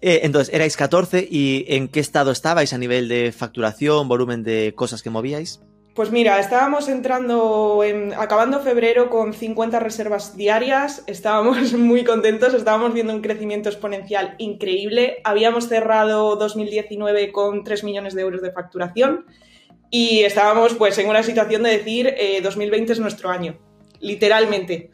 Eh, 0.00 0.20
entonces, 0.22 0.54
erais 0.54 0.76
14 0.76 1.26
y 1.28 1.64
¿en 1.68 1.88
qué 1.88 2.00
estado 2.00 2.30
estabais 2.30 2.72
a 2.72 2.78
nivel 2.78 3.08
de 3.08 3.32
facturación, 3.32 4.08
volumen 4.08 4.42
de 4.44 4.74
cosas 4.76 5.02
que 5.02 5.10
movíais? 5.10 5.60
Pues 5.94 6.12
mira, 6.12 6.38
estábamos 6.38 6.88
entrando, 6.88 7.82
en, 7.82 8.14
acabando 8.14 8.60
febrero 8.60 9.10
con 9.10 9.34
50 9.34 9.80
reservas 9.80 10.36
diarias, 10.36 11.02
estábamos 11.08 11.72
muy 11.74 12.04
contentos, 12.04 12.54
estábamos 12.54 12.94
viendo 12.94 13.12
un 13.12 13.22
crecimiento 13.22 13.68
exponencial 13.68 14.36
increíble, 14.38 15.18
habíamos 15.24 15.68
cerrado 15.68 16.36
2019 16.36 17.32
con 17.32 17.64
3 17.64 17.82
millones 17.84 18.14
de 18.14 18.22
euros 18.22 18.40
de 18.40 18.52
facturación 18.52 19.26
y 19.90 20.20
estábamos 20.20 20.74
pues 20.74 20.96
en 20.98 21.08
una 21.08 21.24
situación 21.24 21.64
de 21.64 21.70
decir 21.70 22.14
eh, 22.16 22.40
2020 22.40 22.92
es 22.92 23.00
nuestro 23.00 23.28
año, 23.28 23.58
literalmente. 23.98 24.90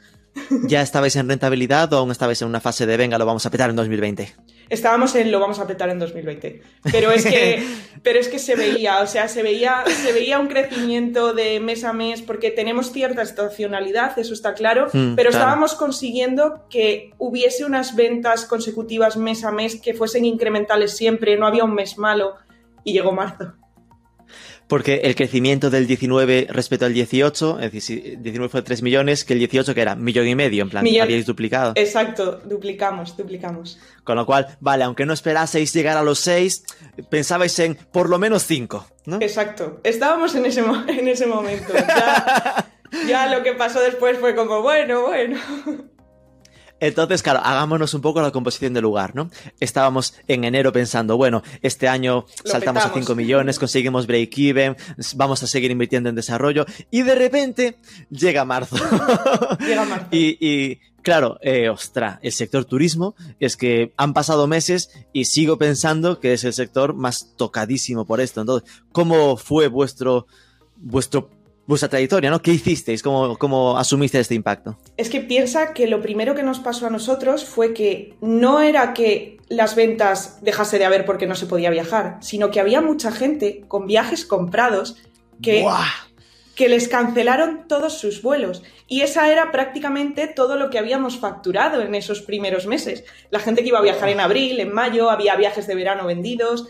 ¿Ya 0.66 0.80
estabais 0.80 1.16
en 1.16 1.28
rentabilidad 1.28 1.92
o 1.92 1.98
aún 1.98 2.10
estabais 2.10 2.40
en 2.40 2.48
una 2.48 2.60
fase 2.60 2.86
de 2.86 2.96
venga, 2.96 3.18
lo 3.18 3.26
vamos 3.26 3.44
a 3.44 3.50
petar 3.50 3.68
en 3.68 3.76
2020? 3.76 4.34
Estábamos 4.68 5.14
en 5.14 5.30
lo 5.30 5.40
vamos 5.40 5.58
a 5.60 5.66
petar 5.66 5.88
en 5.90 5.98
2020. 5.98 6.62
Pero 6.90 7.10
es 7.10 7.24
que, 7.24 7.62
pero 8.02 8.18
es 8.18 8.28
que 8.28 8.38
se 8.38 8.56
veía, 8.56 9.00
o 9.00 9.06
sea, 9.06 9.28
se 9.28 9.42
veía, 9.42 9.84
se 9.86 10.12
veía 10.12 10.38
un 10.38 10.48
crecimiento 10.48 11.32
de 11.32 11.60
mes 11.60 11.84
a 11.84 11.92
mes, 11.92 12.22
porque 12.22 12.50
tenemos 12.50 12.92
cierta 12.92 13.22
estacionalidad, 13.22 14.18
eso 14.18 14.34
está 14.34 14.54
claro, 14.54 14.86
Mm, 14.92 15.14
pero 15.14 15.30
claro. 15.30 15.30
estábamos 15.30 15.74
consiguiendo 15.74 16.66
que 16.68 17.12
hubiese 17.18 17.64
unas 17.64 17.94
ventas 17.96 18.44
consecutivas 18.44 19.16
mes 19.16 19.44
a 19.44 19.50
mes 19.50 19.80
que 19.80 19.94
fuesen 19.94 20.24
incrementales 20.24 20.96
siempre, 20.96 21.36
no 21.36 21.46
había 21.46 21.64
un 21.64 21.74
mes 21.74 21.98
malo, 21.98 22.34
y 22.84 22.92
llegó 22.92 23.12
marzo. 23.12 23.54
Porque 24.68 24.96
el 25.04 25.14
crecimiento 25.14 25.70
del 25.70 25.86
19 25.86 26.48
respecto 26.50 26.86
al 26.86 26.92
18, 26.92 27.60
es 27.60 27.72
decir, 27.72 27.82
si 27.82 28.10
el 28.14 28.22
19 28.22 28.48
fue 28.50 28.62
3 28.62 28.82
millones, 28.82 29.24
que 29.24 29.34
el 29.34 29.38
18 29.38 29.74
que 29.74 29.80
era 29.80 29.94
millón 29.94 30.26
y 30.26 30.34
medio, 30.34 30.62
en 30.64 30.70
plan, 30.70 30.84
Millón- 30.84 31.02
habíais 31.04 31.24
duplicado. 31.24 31.72
Exacto, 31.76 32.40
duplicamos, 32.44 33.16
duplicamos. 33.16 33.78
Con 34.02 34.16
lo 34.16 34.26
cual, 34.26 34.56
vale, 34.58 34.82
aunque 34.82 35.06
no 35.06 35.12
esperaseis 35.12 35.72
llegar 35.72 35.96
a 35.96 36.02
los 36.02 36.18
6, 36.18 36.64
pensabais 37.08 37.56
en 37.60 37.76
por 37.76 38.08
lo 38.10 38.18
menos 38.18 38.42
5, 38.44 38.86
¿no? 39.06 39.18
Exacto, 39.20 39.80
estábamos 39.84 40.34
en 40.34 40.46
ese, 40.46 40.60
en 40.88 41.06
ese 41.08 41.26
momento. 41.26 41.72
Ya, 41.74 42.66
ya 43.06 43.26
lo 43.36 43.44
que 43.44 43.52
pasó 43.52 43.80
después 43.80 44.18
fue 44.18 44.34
como, 44.34 44.62
bueno, 44.62 45.02
bueno. 45.06 45.38
Entonces, 46.80 47.22
claro, 47.22 47.40
hagámonos 47.42 47.94
un 47.94 48.00
poco 48.00 48.20
la 48.20 48.30
composición 48.30 48.74
del 48.74 48.82
lugar, 48.82 49.14
¿no? 49.14 49.30
Estábamos 49.60 50.14
en 50.28 50.44
enero 50.44 50.72
pensando, 50.72 51.16
bueno, 51.16 51.42
este 51.62 51.88
año 51.88 52.26
Lo 52.44 52.50
saltamos 52.50 52.82
a 52.82 52.88
petamos. 52.88 53.06
5 53.06 53.14
millones, 53.14 53.58
conseguimos 53.58 54.06
break-even, 54.06 54.76
vamos 55.14 55.42
a 55.42 55.46
seguir 55.46 55.70
invirtiendo 55.70 56.08
en 56.08 56.14
desarrollo, 56.14 56.66
y 56.90 57.02
de 57.02 57.14
repente 57.14 57.78
llega 58.10 58.44
marzo. 58.44 58.76
Llega 59.60 59.84
marzo. 59.84 60.08
y, 60.10 60.36
y, 60.40 60.80
claro, 61.06 61.38
eh, 61.40 61.68
ostra, 61.68 62.18
el 62.20 62.32
sector 62.32 62.64
turismo 62.64 63.14
es 63.38 63.56
que 63.56 63.94
han 63.96 64.12
pasado 64.12 64.48
meses 64.48 64.90
y 65.12 65.26
sigo 65.26 65.56
pensando 65.56 66.18
que 66.18 66.32
es 66.32 66.42
el 66.42 66.52
sector 66.52 66.94
más 66.94 67.32
tocadísimo 67.36 68.04
por 68.04 68.20
esto. 68.20 68.40
Entonces, 68.40 68.68
¿cómo 68.92 69.36
fue 69.36 69.68
vuestro, 69.68 70.26
vuestro, 70.76 71.30
vuestra 71.66 71.88
trayectoria, 71.88 72.30
¿no? 72.30 72.40
¿Qué 72.40 72.52
hicisteis? 72.52 73.02
¿Cómo, 73.02 73.36
cómo 73.36 73.76
asumiste 73.76 74.18
este 74.18 74.34
impacto? 74.34 74.78
Es 74.96 75.10
que 75.10 75.20
piensa 75.20 75.72
que 75.72 75.86
lo 75.86 76.00
primero 76.00 76.34
que 76.34 76.42
nos 76.42 76.60
pasó 76.60 76.86
a 76.86 76.90
nosotros 76.90 77.44
fue 77.44 77.74
que 77.74 78.14
no 78.20 78.60
era 78.60 78.94
que 78.94 79.38
las 79.48 79.74
ventas 79.76 80.38
dejase 80.42 80.78
de 80.78 80.84
haber 80.84 81.04
porque 81.04 81.26
no 81.26 81.34
se 81.34 81.46
podía 81.46 81.70
viajar, 81.70 82.18
sino 82.20 82.50
que 82.50 82.60
había 82.60 82.80
mucha 82.80 83.12
gente 83.12 83.64
con 83.68 83.86
viajes 83.86 84.24
comprados 84.24 84.96
que, 85.42 85.62
¡Buah! 85.62 85.86
que 86.56 86.68
les 86.68 86.88
cancelaron 86.88 87.68
todos 87.68 87.98
sus 87.98 88.22
vuelos. 88.22 88.62
Y 88.88 89.02
esa 89.02 89.30
era 89.30 89.52
prácticamente 89.52 90.26
todo 90.26 90.56
lo 90.56 90.70
que 90.70 90.78
habíamos 90.78 91.18
facturado 91.18 91.82
en 91.82 91.94
esos 91.94 92.22
primeros 92.22 92.66
meses. 92.66 93.04
La 93.30 93.40
gente 93.40 93.62
que 93.62 93.68
iba 93.68 93.78
a 93.78 93.82
viajar 93.82 94.08
en 94.08 94.20
abril, 94.20 94.58
en 94.60 94.72
mayo, 94.72 95.10
había 95.10 95.36
viajes 95.36 95.66
de 95.66 95.74
verano 95.74 96.06
vendidos. 96.06 96.68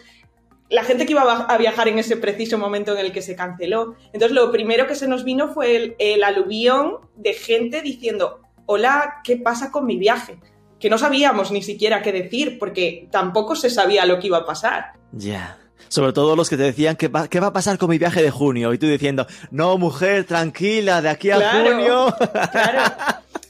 La 0.68 0.82
gente 0.84 1.06
que 1.06 1.12
iba 1.12 1.22
a 1.44 1.58
viajar 1.58 1.86
en 1.88 1.98
ese 1.98 2.16
preciso 2.16 2.58
momento 2.58 2.92
en 2.92 2.98
el 3.04 3.12
que 3.12 3.22
se 3.22 3.36
canceló. 3.36 3.94
Entonces, 4.12 4.32
lo 4.32 4.50
primero 4.50 4.86
que 4.88 4.94
se 4.96 5.06
nos 5.06 5.22
vino 5.24 5.48
fue 5.54 5.76
el, 5.76 5.94
el 5.98 6.24
aluvión 6.24 6.98
de 7.14 7.34
gente 7.34 7.82
diciendo, 7.82 8.40
hola, 8.66 9.16
¿qué 9.22 9.36
pasa 9.36 9.70
con 9.70 9.86
mi 9.86 9.96
viaje? 9.96 10.38
Que 10.80 10.90
no 10.90 10.98
sabíamos 10.98 11.52
ni 11.52 11.62
siquiera 11.62 12.02
qué 12.02 12.10
decir, 12.12 12.58
porque 12.58 13.08
tampoco 13.12 13.54
se 13.54 13.70
sabía 13.70 14.04
lo 14.06 14.18
que 14.18 14.26
iba 14.26 14.38
a 14.38 14.44
pasar. 14.46 14.92
Ya. 15.12 15.56
Sobre 15.88 16.12
todo 16.12 16.34
los 16.34 16.50
que 16.50 16.56
te 16.56 16.64
decían 16.64 16.96
¿qué 16.96 17.06
va, 17.06 17.28
qué 17.28 17.38
va 17.38 17.46
a 17.48 17.52
pasar 17.52 17.78
con 17.78 17.88
mi 17.90 17.98
viaje 17.98 18.20
de 18.20 18.30
junio. 18.32 18.72
Y 18.74 18.78
tú 18.78 18.86
diciendo, 18.86 19.26
no, 19.52 19.78
mujer, 19.78 20.24
tranquila, 20.24 21.00
de 21.00 21.08
aquí 21.10 21.30
a 21.30 21.36
Claro. 21.36 21.70
junio. 21.70 22.16
Claro. 22.50 22.80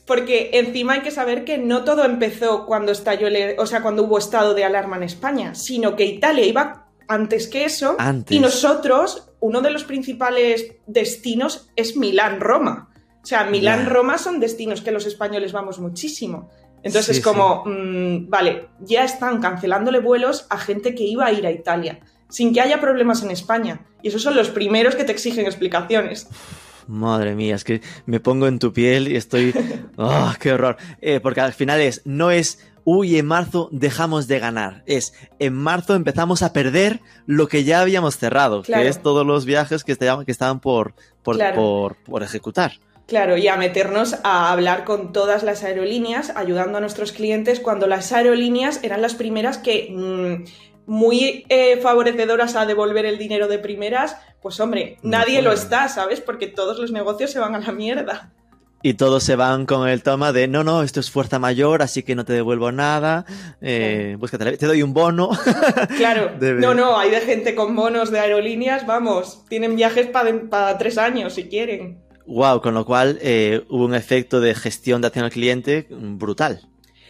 Porque 0.06 0.50
encima 0.52 0.92
hay 0.94 1.00
que 1.00 1.11
saber 1.11 1.44
que 1.44 1.58
no 1.58 1.82
todo 1.82 2.04
empezó 2.04 2.66
cuando 2.66 2.92
estalló, 2.92 3.26
el- 3.26 3.58
o 3.58 3.66
sea, 3.66 3.82
cuando 3.82 4.04
hubo 4.04 4.18
estado 4.18 4.54
de 4.54 4.64
alarma 4.64 4.96
en 4.96 5.02
España, 5.04 5.54
sino 5.54 5.96
que 5.96 6.04
Italia 6.04 6.44
iba 6.44 6.86
antes 7.08 7.48
que 7.48 7.64
eso. 7.64 7.96
Antes. 7.98 8.36
Y 8.36 8.40
nosotros, 8.40 9.30
uno 9.40 9.60
de 9.60 9.70
los 9.70 9.84
principales 9.84 10.72
destinos 10.86 11.70
es 11.76 11.96
Milán-Roma. 11.96 12.90
O 13.22 13.26
sea, 13.26 13.44
Milán-Roma 13.44 14.18
son 14.18 14.38
destinos 14.38 14.82
que 14.82 14.92
los 14.92 15.06
españoles 15.06 15.52
vamos 15.52 15.78
muchísimo. 15.78 16.48
Entonces 16.82 17.16
Sí, 17.16 17.18
es 17.18 17.25
como, 17.25 17.64
mm, 17.66 18.30
vale, 18.30 18.68
ya 18.80 19.04
están 19.04 19.40
cancelándole 19.40 19.98
vuelos 19.98 20.46
a 20.50 20.58
gente 20.58 20.94
que 20.94 21.02
iba 21.02 21.26
a 21.26 21.32
ir 21.32 21.44
a 21.44 21.50
Italia, 21.50 21.98
sin 22.28 22.54
que 22.54 22.60
haya 22.60 22.80
problemas 22.80 23.25
en 23.25 23.32
España. 23.32 23.84
Y 24.02 24.08
esos 24.08 24.22
son 24.22 24.36
los 24.36 24.50
primeros 24.50 24.94
que 24.94 25.02
te 25.02 25.10
exigen 25.10 25.46
explicaciones. 25.46 26.28
Madre 26.86 27.34
mía, 27.34 27.56
es 27.56 27.64
que 27.64 27.80
me 28.04 28.20
pongo 28.20 28.46
en 28.46 28.60
tu 28.60 28.72
piel 28.72 29.08
y 29.08 29.16
estoy... 29.16 29.52
¡Oh, 29.96 30.32
qué 30.40 30.52
horror! 30.52 30.76
Eh, 31.00 31.18
porque 31.20 31.40
al 31.40 31.52
final 31.52 31.80
es, 31.80 32.02
no 32.04 32.30
es, 32.30 32.60
uy, 32.88 33.19
en 33.19 33.26
marzo 33.26 33.69
dejamos 33.73 34.28
de 34.28 34.38
ganar. 34.38 34.83
Es, 34.87 35.12
en 35.40 35.55
marzo 35.55 35.95
empezamos 35.97 36.43
a 36.43 36.52
perder 36.52 37.00
lo 37.26 37.49
que 37.49 37.64
ya 37.64 37.81
habíamos 37.81 38.16
cerrado, 38.16 38.62
Claro. 38.62 38.83
que 38.85 38.88
es 38.88 39.02
todos 39.02 39.26
los 39.26 39.45
viajes 39.45 39.83
que, 39.83 39.90
estaban- 39.93 40.25
que 40.25 40.31
estaban 40.31 40.61
por, 40.61 40.95
por, 41.25 41.35
Claro. 41.37 41.57
por, 41.57 41.97
por 42.05 42.23
ejecutar. 42.23 42.73
Claro, 43.09 43.37
y 43.37 43.49
a 43.49 43.57
meternos 43.57 44.16
a 44.25 44.52
hablar 44.52 44.85
con 44.85 45.12
todas 45.12 45.43
las 45.43 45.62
aerolíneas, 45.64 46.31
ayudando 46.37 46.78
a 46.78 46.81
nuestros 46.81 47.11
clientes 47.12 47.59
cuando 47.61 47.87
las 47.88 48.12
aerolíneas 48.12 48.83
eran 48.85 49.02
las 49.02 49.14
primeras 49.14 49.59
que, 49.59 49.88
mm, 49.90 50.45
muy 50.88 51.45
eh, 51.49 51.78
favorecedoras 51.83 52.55
a 52.55 52.66
devolver 52.66 53.05
el 53.07 53.19
dinero 53.19 53.49
de 53.49 53.59
primeras, 53.59 54.16
pues 54.40 54.61
hombre, 54.61 54.99
No 55.02 55.11
nadie 55.19 55.43
lo 55.43 55.52
está, 55.52 55.88
¿sabes? 55.88 56.21
Porque 56.21 56.47
todos 56.47 56.78
los 56.78 56.93
negocios 56.93 57.33
se 57.33 57.40
van 57.40 57.57
a 57.57 57.59
la 57.59 57.73
mierda. 57.73 58.33
Y 58.88 58.95
todos 58.95 59.25
se 59.25 59.35
van 59.35 59.66
con 59.66 59.88
el 59.88 60.05
toma 60.05 60.33
de, 60.33 60.47
no, 60.47 60.62
no, 60.62 60.85
esto 60.85 61.00
es 61.00 61.11
fuerza 61.11 61.40
mayor, 61.40 61.83
así 61.83 62.05
que 62.05 62.14
no 62.14 62.25
te 62.25 62.33
devuelvo 62.35 62.71
nada, 62.71 63.25
eh, 63.61 64.16
búscate, 64.16 64.57
te 64.57 64.66
doy 64.66 64.81
un 64.83 64.95
bono. 64.95 65.31
Claro, 65.97 66.31
no, 66.40 66.73
no, 66.73 66.97
hay 66.97 67.11
de 67.11 67.21
gente 67.21 67.57
con 67.57 67.75
bonos 67.75 68.12
de 68.12 68.21
aerolíneas, 68.21 68.87
vamos, 68.87 69.43
tienen 69.49 69.75
viajes 69.75 70.07
para 70.07 70.78
tres 70.78 70.99
años 70.99 71.35
si 71.35 71.45
quieren. 71.49 71.99
wow, 72.26 72.61
con 72.61 72.75
lo 72.75 72.85
cual 72.87 73.19
eh, 73.23 73.64
hubo 73.71 73.85
un 73.87 73.95
efecto 73.95 74.40
de 74.40 74.55
gestión 74.55 75.00
de 75.00 75.09
atención 75.09 75.25
al 75.25 75.33
cliente 75.33 75.88
brutal. 75.90 76.61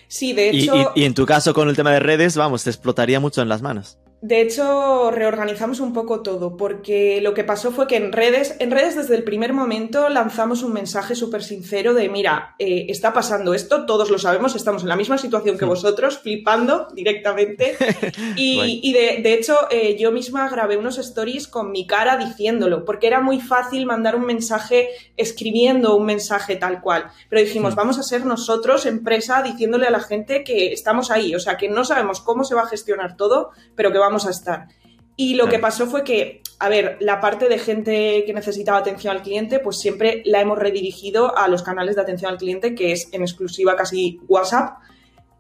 Sí, 0.09 0.33
de 0.33 0.53
Y, 0.53 0.63
hecho... 0.63 0.93
y- 0.95 1.03
y 1.03 1.05
en 1.05 1.13
tu 1.13 1.27
caso 1.27 1.53
con 1.53 1.69
el 1.69 1.77
tema 1.77 1.93
de 1.93 2.01
redes, 2.01 2.37
vamos, 2.39 2.65
te 2.65 2.71
explotaría 2.71 3.21
mucho 3.21 3.43
en 3.43 3.51
las 3.51 3.61
manos. 3.61 3.99
De 4.27 4.41
hecho, 4.41 5.13
reorganizamos 5.13 5.79
un 5.79 5.93
poco 5.93 6.21
todo, 6.21 6.57
porque 6.57 7.21
lo 7.23 7.33
que 7.33 7.45
pasó 7.45 7.71
fue 7.71 7.87
que 7.87 7.95
en 7.95 8.11
redes, 8.11 8.57
en 8.59 8.73
redes 8.73 8.97
desde 8.97 9.15
el 9.15 9.23
primer 9.23 9.53
momento 9.53 10.09
lanzamos 10.09 10.65
un 10.65 10.73
mensaje 10.73 11.15
súper 11.15 11.45
sincero 11.45 11.95
de, 11.95 12.09
mira, 12.09 12.57
eh, 12.59 12.87
está 12.89 13.13
pasando 13.13 13.55
esto, 13.55 13.87
todos 13.87 14.11
lo 14.11 14.19
sabemos, 14.19 14.57
estamos 14.57 14.83
en 14.83 14.89
la 14.89 14.97
misma 14.97 15.17
situación 15.17 15.57
que 15.57 15.65
vosotros, 15.65 16.19
flipando 16.19 16.89
directamente. 16.93 17.77
Y, 18.39 18.93
de, 18.93 19.21
de 19.23 19.35
hecho, 19.35 19.57
eh, 19.71 19.97
yo 19.99 20.11
misma 20.11 20.49
grabé 20.49 20.77
unos 20.77 20.99
stories 20.99 21.47
con 21.47 21.71
mi 21.71 21.87
cara 21.87 22.17
diciéndolo, 22.17 22.85
porque 22.85 23.07
era 23.07 23.21
muy 23.21 23.41
fácil 23.41 23.87
mandar 23.87 24.17
un 24.17 24.27
mensaje 24.27 24.89
escribiendo 25.17 25.97
un 25.97 26.05
mensaje 26.07 26.57
tal 26.57 26.81
cual. 26.81 27.07
Pero 27.29 27.43
dijimos, 27.43 27.75
Mm. 27.75 27.77
vamos 27.77 27.99
a 27.99 28.03
ser 28.03 28.27
nosotros, 28.27 28.87
empresa, 28.87 29.43
diciéndole 29.43 29.87
a 29.87 29.91
la 29.91 30.01
gente 30.01 30.43
que 30.43 30.73
estamos 30.73 31.11
ahí, 31.13 31.35
o 31.35 31.39
sea, 31.39 31.57
que 31.57 31.69
no 31.69 31.85
sabemos 31.85 32.21
cómo 32.21 32.43
se 32.43 32.55
va 32.57 32.63
a 32.63 32.67
gestionar 32.67 33.17
todo, 33.17 33.51
pero 33.77 33.93
que 33.93 33.99
vamos 33.99 34.16
a 34.25 34.31
estar. 34.31 34.69
Y 35.17 35.35
lo 35.35 35.49
que 35.49 35.59
pasó 35.59 35.87
fue 35.87 36.05
que, 36.05 36.43
a 36.59 36.69
ver, 36.69 36.99
la 37.01 37.21
parte 37.21 37.49
de 37.49 37.59
gente 37.59 38.25
que 38.27 38.33
necesitaba 38.33 38.79
atención 38.79 39.17
al 39.17 39.23
cliente, 39.23 39.59
pues 39.59 39.79
siempre 39.79 40.23
la 40.27 40.41
hemos 40.41 40.59
redirigido 40.59 41.37
a 41.37 41.49
los 41.49 41.63
canales 41.63 41.97
de 41.97 42.03
atención 42.03 42.31
al 42.31 42.39
cliente, 42.39 42.75
que 42.75 42.93
es 42.93 43.09
en 43.13 43.23
exclusiva 43.23 43.77
casi 43.77 44.21
WhatsApp. 44.29 44.79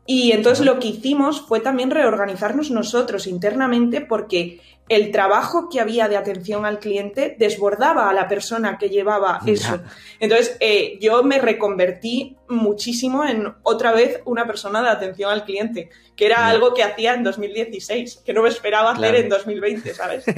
Y 0.06 0.32
entonces 0.32 0.64
lo 0.64 0.78
que 0.78 0.88
hicimos 0.88 1.40
fue 1.40 1.60
también 1.60 1.90
reorganizarnos 1.90 2.70
nosotros 2.70 3.26
internamente 3.26 4.00
porque 4.00 4.60
el 4.88 5.10
trabajo 5.10 5.68
que 5.68 5.80
había 5.80 6.08
de 6.08 6.16
atención 6.16 6.64
al 6.64 6.78
cliente 6.78 7.34
desbordaba 7.38 8.08
a 8.08 8.12
la 8.12 8.28
persona 8.28 8.78
que 8.78 8.88
llevaba 8.88 9.40
eso. 9.46 9.80
Entonces 10.20 10.56
eh, 10.60 10.96
yo 11.00 11.24
me 11.24 11.38
reconvertí 11.38 12.36
muchísimo 12.48 13.24
en 13.24 13.54
otra 13.62 13.92
vez 13.92 14.20
una 14.24 14.46
persona 14.46 14.82
de 14.82 14.88
atención 14.88 15.30
al 15.30 15.44
cliente, 15.44 15.90
que 16.16 16.26
era 16.26 16.46
algo 16.46 16.74
que 16.74 16.82
hacía 16.82 17.14
en 17.14 17.24
2016, 17.24 18.22
que 18.24 18.32
no 18.32 18.42
me 18.42 18.48
esperaba 18.48 18.92
hacer 18.92 19.14
en 19.14 19.28
2020, 19.28 19.94
¿sabes? 19.94 20.24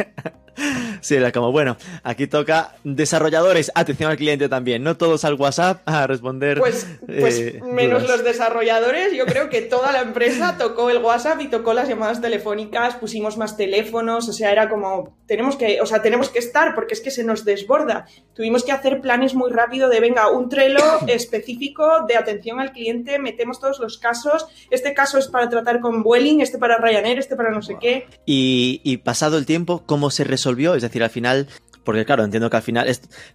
Sí, 1.01 1.15
era 1.15 1.33
como, 1.33 1.53
bueno, 1.53 1.77
aquí 2.03 2.27
toca 2.27 2.75
desarrolladores, 2.85 3.71
atención 3.75 4.11
al 4.11 4.17
cliente 4.17 4.49
también, 4.49 4.83
no 4.83 4.97
todos 4.97 5.25
al 5.25 5.35
WhatsApp 5.35 5.83
a 5.87 6.07
responder. 6.07 6.59
Pues, 6.59 6.87
pues 7.07 7.39
eh, 7.39 7.61
menos 7.65 8.09
los 8.09 8.25
desarrolladores, 8.25 9.13
yo 9.13 9.27
creo 9.27 9.49
que 9.49 9.63
toda 9.63 9.93
la 9.93 10.01
empresa 10.01 10.57
tocó 10.59 10.91
el 10.91 10.99
WhatsApp 10.99 11.41
y 11.41 11.49
tocó 11.49 11.75
las 11.75 11.89
llamadas 11.89 12.21
telefónicas, 12.21 12.97
pusimos 12.97 13.37
más 13.37 13.57
teléfonos, 13.57 14.29
o 14.29 14.33
sea, 14.33 14.51
era 14.51 14.69
como, 14.69 15.17
tenemos 15.27 15.57
que, 15.57 15.81
o 15.81 15.87
sea, 15.87 16.03
tenemos 16.03 16.29
que 16.31 16.41
estar 16.41 16.75
porque 16.75 16.95
es 16.95 17.01
que 17.01 17.11
se 17.11 17.25
nos 17.25 17.45
desborda. 17.45 18.07
Tuvimos 18.35 18.65
que 18.65 18.73
hacer 18.73 19.01
planes 19.01 19.35
muy 19.35 19.51
rápido 19.51 19.89
de, 19.89 20.01
venga, 20.01 20.31
un 20.31 20.49
Trello 20.49 20.79
específico 21.07 21.98
de 22.07 22.17
atención 22.17 22.61
al 22.61 22.73
cliente, 22.73 23.19
metemos 23.19 23.61
todos 23.61 23.79
los 23.79 23.99
casos, 23.99 24.47
este 24.71 24.95
caso 24.95 25.19
es 25.19 25.29
para 25.29 25.49
tratar 25.49 25.81
con 25.81 26.03
Vueling, 26.03 26.41
este 26.41 26.59
para 26.59 26.79
Ryanair, 26.79 27.19
este 27.19 27.37
para 27.37 27.51
no 27.51 27.63
sé 27.63 27.77
qué. 27.81 28.07
Y, 28.27 28.81
y 28.85 28.99
pasado 28.99 29.39
el 29.39 29.47
tiempo, 29.47 29.83
¿cómo 29.87 30.11
se 30.11 30.25
resolvió? 30.25 30.75
Es 30.75 30.83
decir, 30.83 31.03
al 31.03 31.11
final, 31.11 31.49
porque 31.89 32.05
claro, 32.05 32.23
entiendo 32.23 32.51
que 32.51 32.57
al 32.59 32.63
final 32.63 32.87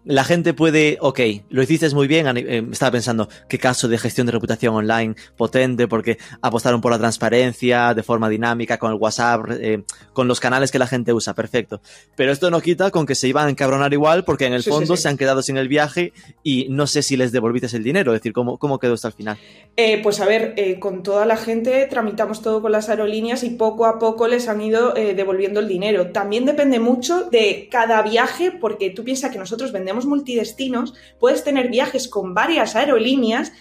la 0.05 0.23
gente 0.23 0.53
puede, 0.53 0.99
ok, 1.01 1.19
lo 1.49 1.63
hiciste 1.63 1.89
muy 1.89 2.07
bien, 2.07 2.27
eh, 2.37 2.63
estaba 2.71 2.91
pensando 2.91 3.27
qué 3.49 3.57
caso 3.57 3.87
de 3.87 3.97
gestión 3.97 4.27
de 4.27 4.31
reputación 4.31 4.75
online 4.75 5.15
potente, 5.35 5.87
porque 5.87 6.19
apostaron 6.39 6.79
por 6.79 6.91
la 6.91 6.99
transparencia 6.99 7.95
de 7.95 8.03
forma 8.03 8.29
dinámica 8.29 8.77
con 8.77 8.91
el 8.91 8.99
WhatsApp, 8.99 9.45
eh, 9.59 9.83
con 10.13 10.27
los 10.27 10.39
canales 10.39 10.69
que 10.69 10.77
la 10.77 10.85
gente 10.85 11.13
usa, 11.13 11.33
perfecto. 11.33 11.81
Pero 12.15 12.31
esto 12.31 12.51
no 12.51 12.61
quita 12.61 12.91
con 12.91 13.07
que 13.07 13.15
se 13.15 13.27
iban 13.27 13.47
a 13.47 13.49
encabronar 13.49 13.91
igual, 13.91 14.23
porque 14.23 14.45
en 14.45 14.53
el 14.53 14.61
fondo 14.61 14.97
se 14.97 15.09
han 15.09 15.17
quedado 15.17 15.41
sin 15.41 15.57
el 15.57 15.67
viaje 15.67 16.13
y 16.43 16.67
no 16.69 16.85
sé 16.85 17.01
si 17.01 17.17
les 17.17 17.31
devolviste 17.31 17.75
el 17.75 17.83
dinero, 17.83 18.13
es 18.13 18.19
decir, 18.19 18.33
cómo, 18.33 18.59
cómo 18.59 18.77
quedó 18.77 18.93
esto 18.93 19.07
al 19.07 19.13
final. 19.13 19.39
Eh, 19.77 19.99
pues 20.03 20.19
a 20.19 20.27
ver, 20.27 20.53
con 20.77 21.01
toda 21.01 21.25
la 21.25 21.37
gente 21.37 21.87
tramitamos 21.89 22.43
todo 22.43 22.61
con 22.61 22.71
las 22.71 22.87
aerolíneas 22.87 23.43
y 23.43 23.49
poco 23.49 23.87
a 23.87 23.97
poco 23.97 24.27
les 24.27 24.47
han 24.47 24.61
ido 24.61 24.93
devolviendo 24.93 25.59
el 25.59 25.67
dinero. 25.67 26.11
También 26.11 26.45
depende 26.45 26.79
mucho 26.79 27.23
de 27.31 27.67
cada 27.71 28.03
viaje 28.03 28.42
porque 28.51 28.89
tú 28.89 29.03
piensas 29.03 29.31
que 29.31 29.37
nosotros 29.37 29.71
vendemos 29.71 30.05
multidestinos, 30.05 30.93
puedes 31.19 31.43
tener 31.43 31.69
viajes 31.69 32.07
con 32.07 32.33
varias 32.33 32.75
aerolíneas, 32.75 33.51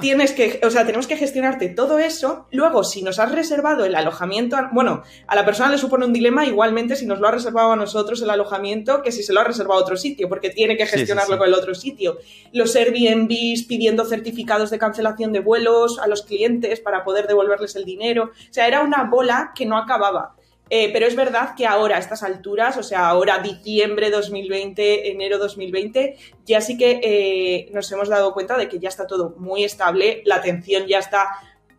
tienes 0.00 0.32
que, 0.32 0.60
o 0.64 0.70
sea, 0.70 0.86
tenemos 0.86 1.06
que 1.06 1.16
gestionarte 1.16 1.68
todo 1.68 1.98
eso. 1.98 2.46
Luego, 2.50 2.84
si 2.84 3.02
nos 3.02 3.18
has 3.18 3.32
reservado 3.32 3.84
el 3.84 3.94
alojamiento, 3.94 4.56
bueno, 4.72 5.02
a 5.26 5.34
la 5.34 5.44
persona 5.44 5.70
le 5.70 5.78
supone 5.78 6.06
un 6.06 6.12
dilema 6.12 6.46
igualmente 6.46 6.96
si 6.96 7.06
nos 7.06 7.20
lo 7.20 7.28
ha 7.28 7.32
reservado 7.32 7.72
a 7.72 7.76
nosotros 7.76 8.22
el 8.22 8.30
alojamiento 8.30 9.02
que 9.02 9.12
si 9.12 9.22
se 9.22 9.32
lo 9.32 9.40
ha 9.40 9.44
reservado 9.44 9.80
a 9.80 9.82
otro 9.82 9.96
sitio, 9.96 10.28
porque 10.28 10.50
tiene 10.50 10.76
que 10.76 10.86
gestionarlo 10.86 11.38
con 11.38 11.48
el 11.48 11.54
otro 11.54 11.74
sitio. 11.74 12.18
Los 12.52 12.74
Airbnbs 12.76 13.64
pidiendo 13.64 14.04
certificados 14.04 14.70
de 14.70 14.78
cancelación 14.78 15.32
de 15.32 15.40
vuelos 15.40 15.98
a 15.98 16.06
los 16.06 16.22
clientes 16.22 16.80
para 16.80 17.04
poder 17.04 17.26
devolverles 17.26 17.76
el 17.76 17.84
dinero. 17.84 18.30
O 18.34 18.52
sea, 18.52 18.66
era 18.66 18.82
una 18.82 19.04
bola 19.04 19.52
que 19.54 19.66
no 19.66 19.76
acababa. 19.76 20.34
Eh, 20.72 20.90
pero 20.92 21.06
es 21.06 21.16
verdad 21.16 21.56
que 21.56 21.66
ahora, 21.66 21.96
a 21.96 21.98
estas 21.98 22.22
alturas, 22.22 22.76
o 22.76 22.84
sea, 22.84 23.08
ahora 23.08 23.40
diciembre 23.40 24.08
2020, 24.08 25.10
enero 25.10 25.38
2020, 25.38 26.16
ya 26.46 26.60
sí 26.60 26.78
que 26.78 27.00
eh, 27.02 27.70
nos 27.72 27.90
hemos 27.90 28.08
dado 28.08 28.32
cuenta 28.32 28.56
de 28.56 28.68
que 28.68 28.78
ya 28.78 28.88
está 28.88 29.08
todo 29.08 29.34
muy 29.36 29.64
estable, 29.64 30.22
la 30.24 30.36
atención 30.36 30.86
ya 30.86 31.00
está 31.00 31.30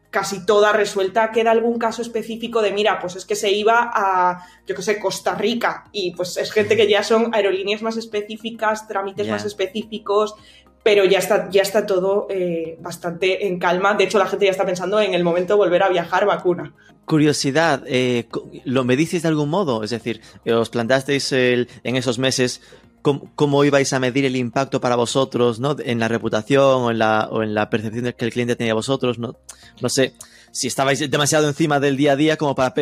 casi 0.10 0.46
toda 0.46 0.74
resuelta. 0.74 1.32
Queda 1.32 1.52
algún 1.52 1.80
caso 1.80 2.02
específico 2.02 2.62
de, 2.62 2.72
mira, 2.74 3.00
pues 3.00 3.16
es 3.16 3.26
que 3.26 3.36
se 3.36 3.50
iba 3.50 3.90
a, 3.94 4.46
yo 4.68 4.76
qué 4.76 4.82
sé, 4.82 5.00
Costa 5.00 5.36
Rica 5.36 5.86
y 5.94 6.12
pues 6.12 6.36
es 6.36 6.52
gente 6.52 6.76
que 6.76 6.88
ya 6.88 7.02
son 7.02 7.34
aerolíneas 7.34 7.82
más 7.82 7.96
específicas, 7.96 8.88
trámites 8.88 9.28
más 9.30 9.46
específicos, 9.46 10.36
pero 10.84 11.06
ya 11.06 11.20
está, 11.20 11.50
ya 11.50 11.62
está 11.62 11.86
todo 11.86 12.28
eh, 12.30 12.78
bastante 12.82 13.48
en 13.48 13.60
calma. 13.60 13.94
De 13.94 14.06
hecho, 14.06 14.18
la 14.18 14.28
gente 14.28 14.46
ya 14.46 14.52
está 14.52 14.66
pensando 14.66 15.00
en 15.00 15.14
el 15.14 15.24
momento 15.24 15.54
de 15.54 15.58
volver 15.58 15.84
a 15.84 15.90
viajar 15.90 16.26
vacuna. 16.26 16.74
Curiosidad, 17.06 17.84
eh, 17.88 18.28
¿lo 18.64 18.84
medicisteis 18.84 19.24
de 19.24 19.30
algún 19.30 19.50
modo? 19.50 19.84
Es 19.84 19.90
decir, 19.90 20.22
¿os 20.46 20.70
planteasteis 20.70 21.32
en 21.32 21.68
esos 21.84 22.20
meses 22.20 22.62
cómo, 23.02 23.66
ibais 23.66 23.92
a 23.94 24.00
medir 24.00 24.26
el 24.26 24.36
impacto 24.36 24.80
para 24.80 24.96
vosotros 24.96 25.60
¿no? 25.60 25.76
en 25.80 26.00
la 26.00 26.08
reputación 26.08 26.84
o 26.84 26.92
en 26.92 27.00
la, 27.00 27.28
o 27.32 27.44
en 27.44 27.54
la 27.54 27.70
percepción 27.70 28.14
que 28.18 28.26
el 28.26 28.32
cliente 28.32 28.56
tenía 28.56 28.74
a 28.74 28.76
vosotros? 28.76 29.20
No, 29.20 29.36
no 29.82 29.90
sé 29.90 30.14
si 30.52 30.68
estabais 30.68 31.10
demasiado 31.10 31.48
encima 31.48 31.80
del 31.80 31.98
día 31.98 32.14
a 32.14 32.16
día 32.16 32.38
como 32.38 32.56
para, 32.56 32.74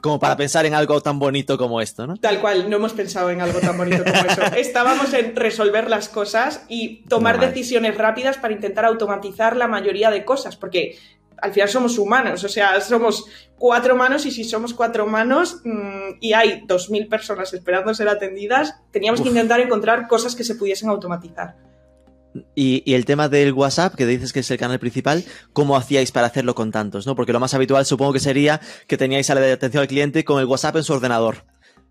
como 0.00 0.18
para 0.18 0.36
pensar 0.36 0.66
en 0.66 0.74
algo 0.74 1.00
tan 1.00 1.18
bonito 1.18 1.58
como 1.58 1.80
esto, 1.80 2.06
¿no? 2.06 2.16
Tal 2.16 2.40
cual, 2.40 2.70
no 2.70 2.76
hemos 2.76 2.92
pensado 2.92 3.30
en 3.30 3.40
algo 3.40 3.60
tan 3.60 3.76
bonito 3.76 4.02
como 4.04 4.16
eso. 4.16 4.42
Estábamos 4.56 5.12
en 5.12 5.36
resolver 5.36 5.90
las 5.90 6.08
cosas 6.08 6.64
y 6.68 7.04
tomar 7.08 7.38
decisiones 7.40 7.96
rápidas 7.96 8.38
para 8.38 8.54
intentar 8.54 8.84
automatizar 8.84 9.56
la 9.56 9.68
mayoría 9.68 10.10
de 10.10 10.24
cosas, 10.24 10.56
porque 10.56 10.98
al 11.42 11.52
final 11.52 11.68
somos 11.68 11.98
humanos, 11.98 12.44
o 12.44 12.48
sea, 12.48 12.80
somos 12.80 13.24
cuatro 13.58 13.96
manos 13.96 14.26
y 14.26 14.30
si 14.30 14.44
somos 14.44 14.74
cuatro 14.74 15.06
manos 15.06 15.60
mm, 15.64 16.18
y 16.20 16.32
hay 16.32 16.62
dos 16.66 16.90
mil 16.90 17.06
personas 17.08 17.52
esperando 17.52 17.94
ser 17.94 18.08
atendidas, 18.08 18.76
teníamos 18.90 19.20
que 19.20 19.28
intentar 19.28 19.60
encontrar 19.60 20.06
cosas 20.08 20.34
que 20.34 20.44
se 20.44 20.54
pudiesen 20.54 20.88
automatizar. 20.88 21.56
Y, 22.54 22.94
el 22.94 23.04
tema 23.04 23.28
del 23.28 23.52
WhatsApp, 23.52 23.94
que 23.94 24.06
dices 24.06 24.32
que 24.32 24.40
es 24.40 24.50
el 24.50 24.58
canal 24.58 24.78
principal, 24.78 25.24
¿cómo 25.52 25.76
hacíais 25.76 26.12
para 26.12 26.28
hacerlo 26.28 26.54
con 26.54 26.70
tantos? 26.70 27.06
¿no? 27.06 27.16
Porque 27.16 27.32
lo 27.32 27.40
más 27.40 27.54
habitual 27.54 27.84
supongo 27.86 28.12
que 28.12 28.20
sería 28.20 28.60
que 28.86 28.96
teníais 28.96 29.28
a 29.30 29.34
la 29.34 29.52
atención 29.52 29.82
al 29.82 29.88
cliente 29.88 30.24
con 30.24 30.40
el 30.40 30.46
WhatsApp 30.46 30.76
en 30.76 30.84
su 30.84 30.92
ordenador. 30.92 31.44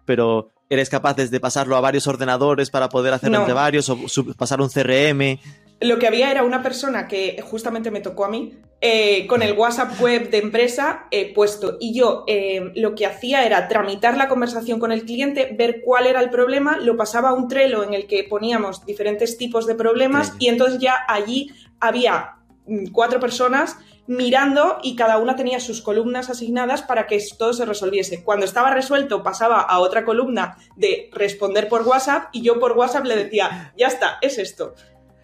Pero 0.06 0.52
¿eres 0.70 0.90
capaces 0.90 1.30
de 1.30 1.40
pasarlo 1.40 1.76
a 1.76 1.82
varios 1.82 2.08
ordenadores 2.08 2.70
para 2.70 2.90
poder 2.90 3.14
hacerlo 3.14 3.40
entre 3.40 3.54
varios 3.54 3.90
o 3.90 3.98
pasar 4.38 4.62
un 4.62 4.70
CRM? 4.70 5.40
Lo 5.82 6.00
que 6.00 6.08
había 6.08 6.32
era 6.32 6.44
una 6.44 6.62
persona 6.62 7.08
que 7.08 7.42
justamente 7.42 7.92
me 7.92 8.02
tocó 8.02 8.26
a 8.26 8.30
mí, 8.30 8.58
eh, 8.82 9.28
con 9.28 9.42
el 9.42 9.58
WhatsApp 9.58 10.00
web 10.00 10.30
de 10.30 10.38
empresa 10.38 11.08
eh, 11.12 11.34
puesto. 11.34 11.78
Y 11.82 11.94
yo 11.94 12.24
eh, 12.28 12.72
lo 12.76 12.96
que 12.96 13.06
hacía 13.06 13.46
era 13.46 13.68
tramitar 13.68 14.16
la 14.16 14.30
conversación 14.30 14.80
con 14.80 14.94
el 14.94 15.04
cliente, 15.04 15.54
ver 15.58 15.82
cuál 15.84 16.08
era 16.08 16.22
el 16.22 16.30
problema, 16.30 16.78
lo 16.78 16.96
pasaba 16.96 17.30
a 17.30 17.34
un 17.34 17.50
Trello 17.50 17.84
en 17.84 17.94
el 17.94 18.08
que 18.08 18.24
poníamos 18.24 18.86
diferentes 18.86 19.38
tipos 19.38 19.68
de 19.68 19.76
problemas 19.76 20.34
y 20.40 20.48
entonces 20.48 20.80
ya 20.80 20.96
allí 21.10 21.52
había 21.82 22.38
mm, 22.68 22.92
cuatro 22.92 23.20
personas 23.20 23.76
mirando 24.08 24.78
y 24.82 24.96
cada 24.96 25.18
una 25.18 25.36
tenía 25.36 25.60
sus 25.60 25.82
columnas 25.82 26.30
asignadas 26.30 26.82
para 26.82 27.06
que 27.06 27.22
todo 27.38 27.52
se 27.52 27.66
resolviese. 27.66 28.24
Cuando 28.24 28.46
estaba 28.46 28.74
resuelto 28.74 29.24
pasaba 29.24 29.60
a 29.60 29.80
otra 29.80 30.06
columna 30.06 30.58
de 30.78 31.10
responder 31.12 31.68
por 31.68 31.82
WhatsApp 31.82 32.30
y 32.32 32.42
yo 32.42 32.60
por 32.60 32.78
WhatsApp 32.78 33.06
le 33.06 33.18
decía, 33.18 33.74
ya 33.78 33.88
está, 33.88 34.20
es 34.22 34.38
esto. 34.38 34.74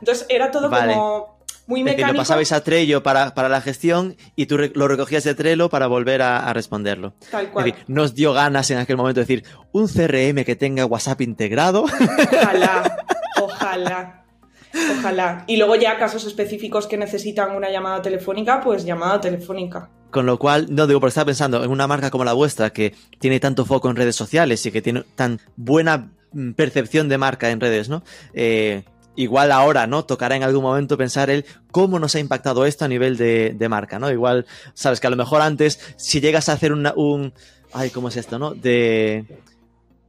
Entonces 0.06 0.28
era 0.30 0.52
todo 0.52 0.70
como 0.70 1.40
muy 1.66 1.84
mecánico. 1.84 2.14
lo 2.14 2.20
pasabais 2.20 2.52
a 2.52 2.64
Trello 2.64 3.02
para, 3.02 3.34
la 3.50 3.60
gestión 3.60 4.18
y 4.36 4.46
tú 4.46 4.60
lo 4.60 4.88
recogías 4.88 5.24
de 5.24 5.34
Trello 5.34 5.68
para 5.68 5.88
volver 5.88 6.22
a, 6.22 6.54
responderlo. 6.54 7.16
Tal 7.32 7.50
cual. 7.50 7.74
nos 7.88 8.14
dio 8.14 8.34
ganas 8.34 8.70
en 8.70 8.78
aquel 8.78 8.98
momento 8.98 9.20
de 9.20 9.26
decir, 9.26 9.44
un 9.72 9.88
CRM 9.88 10.44
que 10.46 10.56
tenga 10.56 10.86
WhatsApp 10.86 11.22
integrado. 11.22 11.86
Ojalá, 11.86 12.98
ojalá. 13.42 14.26
Ojalá. 15.00 15.44
Y 15.48 15.58
luego 15.58 15.76
ya 15.76 15.98
casos 15.98 16.24
específicos 16.26 16.86
que 16.86 16.98
necesitan 16.98 17.56
una 17.56 17.72
llamada 17.72 18.00
telefónica, 18.04 18.62
pues 18.62 18.86
llamada 18.86 19.20
telefónica. 19.20 19.90
Con 20.12 20.28
lo 20.28 20.38
cual, 20.38 20.68
no 20.70 20.86
digo, 20.86 21.00
porque 21.00 21.10
estaba 21.10 21.26
pensando 21.26 21.64
en 21.64 21.72
una 21.72 21.88
marca 21.88 22.12
como 22.12 22.26
la 22.26 22.34
vuestra, 22.34 22.70
que 22.70 22.94
tiene 23.18 23.40
tanto 23.40 23.66
foco 23.66 23.90
en 23.90 23.96
redes 23.96 24.16
sociales 24.16 24.64
y 24.68 24.72
que 24.72 24.84
tiene 24.84 25.04
tan 25.16 25.40
buena 25.56 26.12
mm, 26.32 26.52
percepción 26.52 27.10
de 27.10 27.18
marca 27.18 27.50
en 27.50 27.60
redes, 27.60 27.90
¿no? 27.90 28.04
Eh, 28.36 28.84
igual 29.16 29.52
ahora, 29.52 29.88
¿no? 29.88 30.06
Tocará 30.06 30.36
en 30.36 30.44
algún 30.44 30.64
momento 30.64 30.98
pensar 30.98 31.30
el 31.30 31.46
cómo 31.72 32.00
nos 32.00 32.16
ha 32.16 32.20
impactado 32.20 32.66
esto 32.66 32.86
a 32.86 32.88
nivel 32.88 33.18
de, 33.18 33.68
marca, 33.70 34.00
¿no? 34.00 34.12
Igual, 34.12 34.46
sabes 34.74 35.00
que 35.00 35.08
a 35.08 35.10
lo 35.10 35.16
mejor 35.16 35.42
antes, 35.42 35.80
si 35.98 36.22
llegas 36.22 36.50
a 36.50 36.54
hacer 36.54 36.74
un, 36.74 37.34
ay, 37.74 37.90
¿cómo 37.90 38.10
es 38.10 38.18
esto, 38.18 38.40
no? 38.40 38.54
De, 38.54 39.26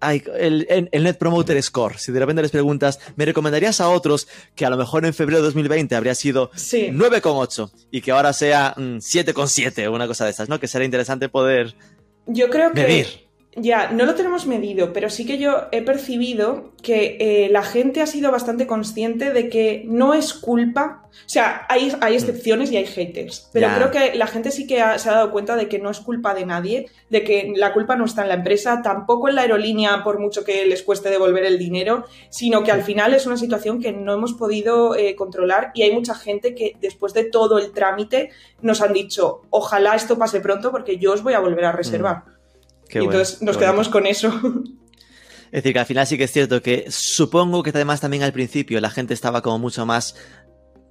ay, 0.01 0.23
el, 0.39 0.89
el, 0.91 1.03
Net 1.05 1.19
Promoter 1.19 1.61
Score, 1.63 1.99
si 1.99 2.13
de 2.13 2.21
repente 2.21 2.43
les 2.43 2.51
preguntas, 2.51 3.01
¿me 3.17 3.25
recomendarías 3.25 3.81
a 3.81 3.89
otros 3.89 4.29
que 4.55 4.67
a 4.67 4.71
lo 4.71 4.77
mejor 4.77 5.05
en 5.05 5.15
febrero 5.15 5.39
de 5.39 5.47
2020 5.47 5.95
habría 5.95 6.15
sido 6.15 6.51
sí. 6.55 6.89
9,8 6.93 7.71
y 7.91 8.01
que 8.01 8.13
ahora 8.13 8.33
sea 8.33 8.75
7,7 8.77 9.87
o 9.87 9.93
una 9.93 10.07
cosa 10.07 10.25
de 10.25 10.31
estas, 10.31 10.49
¿no? 10.49 10.61
Que 10.61 10.69
sería 10.69 10.87
interesante 10.87 11.29
poder 11.29 11.75
Yo 12.27 12.51
creo 12.51 12.73
que... 12.73 12.83
Medir 12.83 13.26
ya, 13.59 13.91
no 13.91 14.05
lo 14.05 14.15
tenemos 14.15 14.47
medido, 14.47 14.93
pero 14.93 15.09
sí 15.09 15.25
que 15.25 15.39
yo 15.39 15.69
he 15.73 15.81
percibido 15.81 16.73
que 16.83 17.17
eh, 17.19 17.49
la 17.51 17.63
gente 17.63 18.03
ha 18.03 18.07
sido 18.07 18.31
bastante 18.31 18.67
consciente 18.67 19.33
de 19.33 19.49
que 19.49 19.83
no 19.87 20.13
es 20.13 20.35
culpa. 20.35 21.09
O 21.11 21.29
sea, 21.29 21.65
hay, 21.71 21.91
hay 22.03 22.13
mm. 22.13 22.17
excepciones 22.17 22.71
y 22.71 22.77
hay 22.77 22.85
haters, 22.85 23.49
pero 23.55 23.69
creo 23.75 23.91
que 23.91 24.15
la 24.15 24.27
gente 24.27 24.51
sí 24.51 24.67
que 24.67 24.77
se 24.99 25.09
ha 25.09 25.15
dado 25.15 25.31
cuenta 25.31 25.57
de 25.57 25.69
que 25.69 25.79
no 25.79 25.89
es 25.91 26.01
culpa 26.01 26.35
de 26.35 26.45
nadie, 26.45 26.91
de 27.09 27.25
que 27.25 27.55
la 27.57 27.73
culpa 27.73 27.97
no 27.97 28.05
está 28.05 28.23
en 28.23 28.29
la 28.29 28.35
empresa, 28.35 28.83
tampoco 28.83 29.31
en 29.31 29.37
la 29.37 29.43
aerolínea, 29.43 30.05
por 30.05 30.21
mucho 30.21 30.45
que 30.45 30.67
les 30.67 30.83
cueste 30.83 31.09
devolver 31.09 31.47
el 31.47 31.59
dinero, 31.59 32.05
sino 32.29 32.63
que 32.63 32.73
al 32.73 32.83
final 32.83 33.15
es 33.15 33.27
una 33.27 33.39
situación 33.39 33.81
que 33.81 33.93
no 33.93 34.13
hemos 34.13 34.35
podido 34.35 34.95
eh, 34.95 35.17
controlar 35.17 35.71
y 35.73 35.83
hay 35.83 35.93
mucha 35.93 36.15
gente 36.15 36.55
que 36.55 36.77
después 36.83 37.15
de 37.15 37.25
todo 37.25 37.59
el 37.59 37.73
trámite 37.73 38.31
nos 38.61 38.83
han 38.83 38.93
dicho, 38.93 39.41
ojalá 39.49 39.95
esto 39.95 40.19
pase 40.19 40.41
pronto 40.41 40.71
porque 40.71 40.99
yo 40.99 41.15
os 41.15 41.23
voy 41.23 41.33
a 41.33 41.41
volver 41.41 41.65
a 41.65 41.73
reservar. 41.73 42.19
Mm 42.19 42.36
y 42.91 42.99
entonces 42.99 43.43
nos 43.43 43.57
quedamos 43.57 43.89
con 43.89 44.07
eso. 44.07 44.33
Es 45.53 45.63
decir, 45.63 45.75
que 45.75 45.79
al 45.79 45.87
final 45.87 46.07
sí 46.07 46.19
que 46.19 46.25
es 46.25 46.33
cierto 46.33 46.61
que 46.61 46.87
supongo 46.91 47.63
que 47.63 47.71
además 47.71 48.01
también 48.01 48.25
al 48.25 48.33
principio 48.33 48.81
la 48.81 48.91
gente 48.91 49.15
estaba 49.15 49.43
como 49.43 49.61
mucho 49.61 49.87
más 49.87 50.17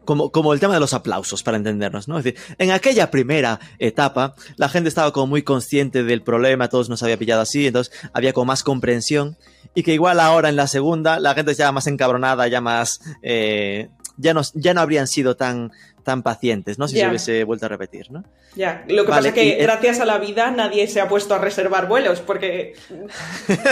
como, 0.06 0.32
como 0.32 0.54
el 0.54 0.60
tema 0.60 0.76
de 0.76 0.80
los 0.80 0.94
aplausos, 0.94 1.44
para 1.44 1.58
entendernos, 1.58 2.08
¿no? 2.08 2.18
Es 2.18 2.24
decir, 2.24 2.40
en 2.58 2.72
aquella 2.72 3.12
primera 3.12 3.60
etapa, 3.80 4.36
la 4.56 4.70
gente 4.70 4.88
estaba 4.88 5.12
como 5.12 5.28
muy 5.28 5.42
consciente 5.42 6.04
del 6.04 6.22
problema, 6.22 6.70
todos 6.70 6.90
nos 6.90 7.04
había 7.04 7.18
pillado 7.18 7.42
así, 7.42 7.68
entonces 7.68 7.94
había 8.14 8.32
como 8.32 8.46
más 8.46 8.64
comprensión, 8.64 9.36
y 9.74 9.84
que 9.84 9.94
igual 9.94 10.20
ahora 10.20 10.50
en 10.50 10.56
la 10.56 10.68
segunda, 10.68 11.20
la 11.20 11.34
gente 11.34 11.54
ya 11.56 11.72
más 11.72 11.88
encabronada, 11.88 12.48
ya 12.48 12.62
más, 12.62 13.02
eh, 13.24 13.90
ya 14.18 14.34
no, 14.34 14.42
ya 14.54 14.74
no 14.74 14.82
habrían 14.82 15.08
sido 15.08 15.36
tan, 15.36 15.72
tan 16.06 16.24
pacientes, 16.24 16.80
¿no? 16.80 16.88
Si 16.88 16.98
se 16.98 17.08
hubiese 17.08 17.44
vuelto 17.44 17.66
a 17.66 17.70
repetir, 17.70 18.12
¿no? 18.12 18.24
Ya, 18.56 18.86
lo 18.88 19.04
que 19.04 19.10
pasa 19.10 19.28
es 19.30 19.34
que 19.34 19.58
gracias 19.60 20.00
a 20.00 20.06
la 20.06 20.20
vida 20.20 20.52
nadie 20.52 20.88
se 20.88 21.02
ha 21.02 21.10
puesto 21.10 21.34
a 21.34 21.40
reservar 21.40 21.90
vuelos, 21.90 22.22
porque... 22.22 22.76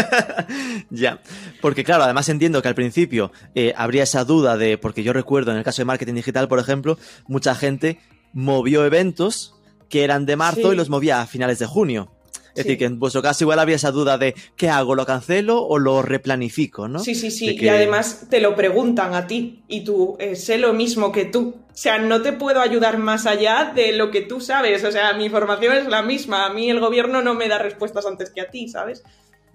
ya, 0.90 1.20
porque 1.62 1.84
claro, 1.84 2.04
además 2.04 2.28
entiendo 2.28 2.62
que 2.62 2.68
al 2.68 2.76
principio 2.76 3.32
eh, 3.56 3.74
habría 3.78 4.04
esa 4.04 4.26
duda 4.26 4.58
de, 4.58 4.78
porque 4.78 5.04
yo 5.04 5.14
recuerdo 5.14 5.52
en 5.52 5.58
el 5.58 5.64
caso 5.64 5.82
de 5.82 5.86
marketing 5.86 6.16
digital, 6.16 6.48
por 6.48 6.60
ejemplo, 6.60 6.98
mucha 7.28 7.54
gente 7.56 8.00
movió 8.34 8.84
eventos 8.84 9.54
que 9.88 10.04
eran 10.04 10.26
de 10.26 10.36
marzo 10.36 10.74
y 10.74 10.76
los 10.76 10.90
movía 10.90 11.22
a 11.22 11.28
finales 11.28 11.60
de 11.60 11.68
junio. 11.68 12.12
Es 12.56 12.66
decir, 12.66 12.78
que 12.78 12.86
en 12.86 13.00
vuestro 13.00 13.24
caso 13.24 13.44
igual 13.44 13.58
había 13.58 13.78
esa 13.78 13.92
duda 13.92 14.20
de 14.20 14.36
¿qué 14.56 14.70
hago? 14.70 14.94
¿Lo 14.94 15.08
cancelo 15.08 15.62
o 15.64 15.80
lo 15.80 16.04
replanifico? 16.04 16.88
¿no? 16.88 17.00
Sí, 17.00 17.16
sí, 17.16 17.32
sí. 17.32 17.58
Y 17.60 17.68
además 17.68 18.28
te 18.30 18.40
lo 18.40 18.56
preguntan 18.56 19.16
a 19.16 19.26
ti 19.26 19.64
y 19.68 19.84
tú 19.84 20.16
eh, 20.20 20.36
sé 20.36 20.60
lo 20.60 20.72
mismo 20.74 21.12
que 21.12 21.26
tú. 21.26 21.56
O 21.68 21.76
sea, 21.76 21.98
no 21.98 22.22
te 22.22 22.32
puedo 22.32 22.62
ayudar 22.62 23.00
más 23.00 23.26
allá 23.26 23.72
de 23.74 23.94
lo 23.94 24.12
que 24.12 24.22
tú 24.22 24.40
sabes. 24.40 24.84
O 24.84 24.92
sea, 24.92 25.14
mi 25.14 25.30
formación 25.30 25.76
es 25.76 25.88
la 25.88 26.04
misma. 26.04 26.46
A 26.46 26.54
mí 26.54 26.70
el 26.70 26.80
gobierno 26.80 27.24
no 27.24 27.34
me 27.34 27.48
da 27.48 27.58
respuestas 27.58 28.06
antes 28.06 28.30
que 28.30 28.42
a 28.42 28.52
ti, 28.52 28.68
¿sabes? 28.68 29.04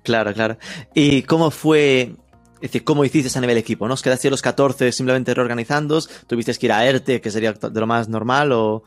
Claro, 0.02 0.34
claro. 0.34 0.58
¿Y 0.92 1.22
cómo 1.22 1.52
fue 1.52 2.12
es 2.60 2.70
decir, 2.70 2.84
¿cómo 2.84 3.04
hiciste 3.04 3.36
a 3.36 3.40
nivel 3.40 3.56
equipo? 3.56 3.86
¿no? 3.86 3.94
¿Os 3.94 4.02
quedaste 4.02 4.30
los 4.30 4.42
14 4.42 4.92
simplemente 4.92 5.34
reorganizando? 5.34 6.00
¿Tuviste 6.26 6.54
que 6.54 6.66
ir 6.66 6.72
a 6.72 6.84
ERTE, 6.84 7.20
que 7.20 7.30
sería 7.30 7.52
de 7.52 7.80
lo 7.80 7.86
más 7.86 8.08
normal? 8.08 8.52
¿O, 8.52 8.82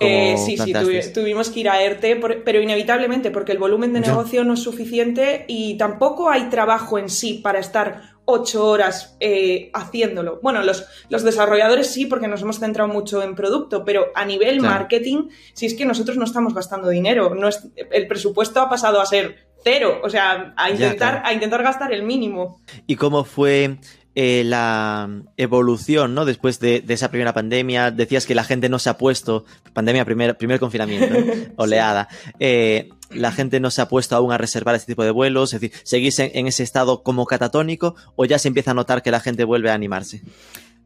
eh, 0.00 0.36
sí, 0.38 0.56
sí, 0.56 0.72
tuvimos 1.12 1.50
que 1.50 1.60
ir 1.60 1.68
a 1.68 1.82
ERTE, 1.82 2.16
pero 2.44 2.60
inevitablemente, 2.60 3.30
porque 3.30 3.52
el 3.52 3.58
volumen 3.58 3.92
de 3.92 4.00
negocio 4.00 4.44
no 4.44 4.54
es 4.54 4.60
suficiente 4.60 5.44
y 5.48 5.76
tampoco 5.76 6.30
hay 6.30 6.48
trabajo 6.48 6.98
en 6.98 7.08
sí 7.08 7.34
para 7.34 7.58
estar 7.58 8.18
ocho 8.30 8.66
horas 8.66 9.16
eh, 9.20 9.70
haciéndolo. 9.72 10.38
Bueno, 10.42 10.62
los, 10.62 10.84
los, 11.08 11.22
desarrolladores 11.22 11.86
sí, 11.86 12.04
porque 12.04 12.28
nos 12.28 12.42
hemos 12.42 12.58
centrado 12.58 12.92
mucho 12.92 13.22
en 13.22 13.34
producto, 13.34 13.86
pero 13.86 14.08
a 14.14 14.26
nivel 14.26 14.60
marketing, 14.60 15.30
si 15.54 15.64
es 15.64 15.72
que 15.72 15.86
nosotros 15.86 16.18
no 16.18 16.24
estamos 16.24 16.52
gastando 16.52 16.90
dinero, 16.90 17.34
no 17.34 17.48
es, 17.48 17.68
el 17.90 18.06
presupuesto 18.06 18.60
ha 18.60 18.68
pasado 18.68 19.00
a 19.00 19.06
ser 19.06 19.47
cero, 19.64 20.00
o 20.02 20.10
sea, 20.10 20.54
a 20.56 20.70
intentar, 20.70 21.22
a 21.24 21.32
intentar 21.32 21.62
gastar 21.62 21.92
el 21.92 22.02
mínimo. 22.02 22.60
¿Y 22.86 22.96
cómo 22.96 23.24
fue 23.24 23.78
eh, 24.14 24.42
la 24.44 25.08
evolución, 25.36 26.14
¿no? 26.14 26.24
Después 26.24 26.58
de, 26.60 26.82
esa 26.88 27.10
primera 27.10 27.32
pandemia, 27.32 27.90
decías 27.90 28.26
que 28.26 28.34
la 28.34 28.44
gente 28.44 28.68
no 28.68 28.78
se 28.78 28.90
ha 28.90 28.98
puesto, 28.98 29.44
pandemia, 29.74 30.04
primer, 30.04 30.36
primer 30.36 30.58
confinamiento, 30.58 31.14
oleada, 31.56 32.08
eh, 32.40 32.88
la 33.10 33.30
gente 33.32 33.60
no 33.60 33.70
se 33.70 33.80
ha 33.80 33.88
puesto 33.88 34.16
aún 34.16 34.32
a 34.32 34.38
reservar 34.38 34.74
este 34.74 34.92
tipo 34.92 35.04
de 35.04 35.12
vuelos, 35.12 35.54
es 35.54 35.60
decir, 35.60 35.78
¿seguís 35.84 36.18
en 36.18 36.46
ese 36.46 36.62
estado 36.62 37.02
como 37.02 37.26
catatónico 37.26 37.94
o 38.16 38.24
ya 38.24 38.38
se 38.38 38.48
empieza 38.48 38.72
a 38.72 38.74
notar 38.74 39.02
que 39.02 39.10
la 39.10 39.20
gente 39.20 39.44
vuelve 39.44 39.70
a 39.70 39.74
animarse? 39.74 40.22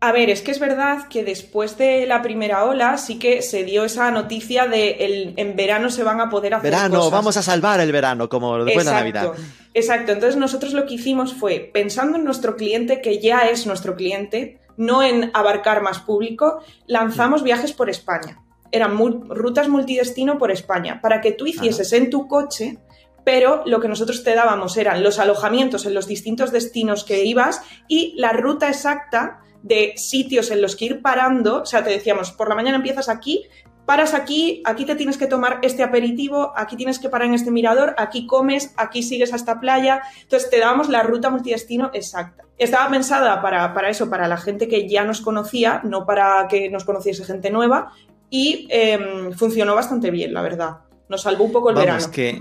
A 0.04 0.10
ver, 0.10 0.30
es 0.30 0.42
que 0.42 0.50
es 0.50 0.58
verdad 0.58 1.06
que 1.08 1.22
después 1.22 1.78
de 1.78 2.08
la 2.08 2.22
primera 2.22 2.64
ola 2.64 2.98
sí 2.98 3.20
que 3.20 3.40
se 3.40 3.62
dio 3.62 3.84
esa 3.84 4.10
noticia 4.10 4.66
de 4.66 4.96
el, 4.98 5.34
en 5.36 5.54
verano 5.54 5.90
se 5.90 6.02
van 6.02 6.20
a 6.20 6.28
poder 6.28 6.54
hacer 6.54 6.72
verano, 6.72 7.08
vamos 7.08 7.36
a 7.36 7.42
salvar 7.42 7.78
el 7.78 7.92
verano, 7.92 8.28
como 8.28 8.64
después 8.64 8.84
de 8.84 8.90
la 8.90 8.98
Navidad. 8.98 9.32
Exacto, 9.72 10.10
entonces 10.10 10.36
nosotros 10.36 10.72
lo 10.72 10.86
que 10.86 10.94
hicimos 10.94 11.34
fue, 11.34 11.70
pensando 11.72 12.18
en 12.18 12.24
nuestro 12.24 12.56
cliente, 12.56 13.00
que 13.00 13.20
ya 13.20 13.42
es 13.42 13.64
nuestro 13.64 13.94
cliente, 13.94 14.58
no 14.76 15.04
en 15.04 15.30
abarcar 15.34 15.82
más 15.82 16.00
público, 16.00 16.64
lanzamos 16.88 17.44
viajes 17.44 17.72
por 17.72 17.88
España. 17.88 18.42
Eran 18.72 18.98
rutas 19.28 19.68
multidestino 19.68 20.36
por 20.36 20.50
España, 20.50 21.00
para 21.00 21.20
que 21.20 21.30
tú 21.30 21.46
hicieses 21.46 21.92
en 21.92 22.10
tu 22.10 22.26
coche 22.26 22.76
pero 23.24 23.62
lo 23.66 23.78
que 23.78 23.86
nosotros 23.86 24.24
te 24.24 24.34
dábamos 24.34 24.76
eran 24.76 25.04
los 25.04 25.20
alojamientos 25.20 25.86
en 25.86 25.94
los 25.94 26.08
distintos 26.08 26.50
destinos 26.50 27.04
que 27.04 27.24
ibas 27.24 27.62
y 27.86 28.14
la 28.16 28.32
ruta 28.32 28.68
exacta 28.68 29.42
de 29.62 29.94
sitios 29.96 30.50
en 30.50 30.60
los 30.60 30.76
que 30.76 30.86
ir 30.86 31.02
parando, 31.02 31.62
o 31.62 31.66
sea, 31.66 31.84
te 31.84 31.90
decíamos, 31.90 32.32
por 32.32 32.48
la 32.48 32.54
mañana 32.54 32.76
empiezas 32.76 33.08
aquí, 33.08 33.44
paras 33.86 34.14
aquí, 34.14 34.62
aquí 34.64 34.84
te 34.84 34.94
tienes 34.94 35.18
que 35.18 35.26
tomar 35.26 35.58
este 35.62 35.82
aperitivo, 35.82 36.52
aquí 36.56 36.76
tienes 36.76 36.98
que 36.98 37.08
parar 37.08 37.28
en 37.28 37.34
este 37.34 37.50
mirador, 37.50 37.94
aquí 37.98 38.26
comes, 38.26 38.72
aquí 38.76 39.02
sigues 39.02 39.32
a 39.32 39.36
esta 39.36 39.60
playa. 39.60 40.02
Entonces 40.22 40.50
te 40.50 40.58
dábamos 40.58 40.88
la 40.88 41.02
ruta 41.02 41.30
multidestino 41.30 41.90
exacta. 41.92 42.44
Estaba 42.58 42.88
pensada 42.90 43.42
para, 43.42 43.74
para 43.74 43.90
eso, 43.90 44.08
para 44.08 44.28
la 44.28 44.36
gente 44.36 44.68
que 44.68 44.88
ya 44.88 45.04
nos 45.04 45.20
conocía, 45.20 45.80
no 45.84 46.06
para 46.06 46.46
que 46.48 46.70
nos 46.70 46.84
conociese 46.84 47.24
gente 47.24 47.50
nueva, 47.50 47.92
y 48.30 48.66
em, 48.70 49.32
funcionó 49.32 49.74
bastante 49.74 50.10
bien, 50.10 50.32
la 50.32 50.42
verdad. 50.42 50.78
Nos 51.08 51.22
salvó 51.22 51.44
un 51.44 51.52
poco 51.52 51.70
el 51.70 51.74
Vamos, 51.74 51.86
verano. 51.86 52.10
Que 52.12 52.40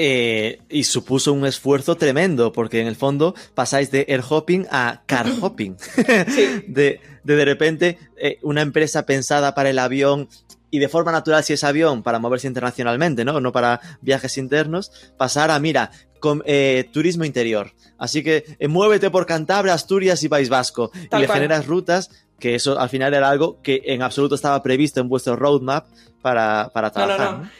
eh, 0.00 0.60
y 0.68 0.84
supuso 0.84 1.32
un 1.32 1.44
esfuerzo 1.44 1.96
tremendo, 1.96 2.52
porque 2.52 2.80
en 2.80 2.86
el 2.86 2.94
fondo 2.94 3.34
pasáis 3.56 3.90
de 3.90 4.06
air 4.08 4.22
hopping 4.28 4.64
a 4.70 5.02
car 5.06 5.26
hopping. 5.40 5.76
de, 6.68 7.00
de, 7.24 7.44
repente, 7.44 7.98
eh, 8.16 8.38
una 8.42 8.62
empresa 8.62 9.06
pensada 9.06 9.56
para 9.56 9.70
el 9.70 9.78
avión 9.80 10.28
y 10.70 10.78
de 10.78 10.88
forma 10.88 11.10
natural 11.10 11.42
si 11.42 11.54
es 11.54 11.64
avión 11.64 12.04
para 12.04 12.20
moverse 12.20 12.46
internacionalmente, 12.46 13.24
¿no? 13.24 13.40
No 13.40 13.50
para 13.50 13.80
viajes 14.00 14.38
internos, 14.38 14.92
pasar 15.16 15.50
a, 15.50 15.58
mira, 15.58 15.90
con, 16.20 16.44
eh, 16.46 16.88
turismo 16.92 17.24
interior. 17.24 17.72
Así 17.98 18.22
que 18.22 18.56
muévete 18.68 19.10
por 19.10 19.26
Cantabria, 19.26 19.74
Asturias 19.74 20.22
y 20.22 20.28
País 20.28 20.48
Vasco. 20.48 20.92
y 20.94 21.18
le 21.18 21.26
generas 21.26 21.66
rutas, 21.66 22.10
que 22.38 22.54
eso 22.54 22.78
al 22.78 22.88
final 22.88 23.14
era 23.14 23.28
algo 23.28 23.60
que 23.62 23.82
en 23.86 24.02
absoluto 24.02 24.36
estaba 24.36 24.62
previsto 24.62 25.00
en 25.00 25.08
vuestro 25.08 25.34
roadmap 25.34 25.88
para, 26.22 26.70
para 26.72 26.92
trabajar 26.92 27.50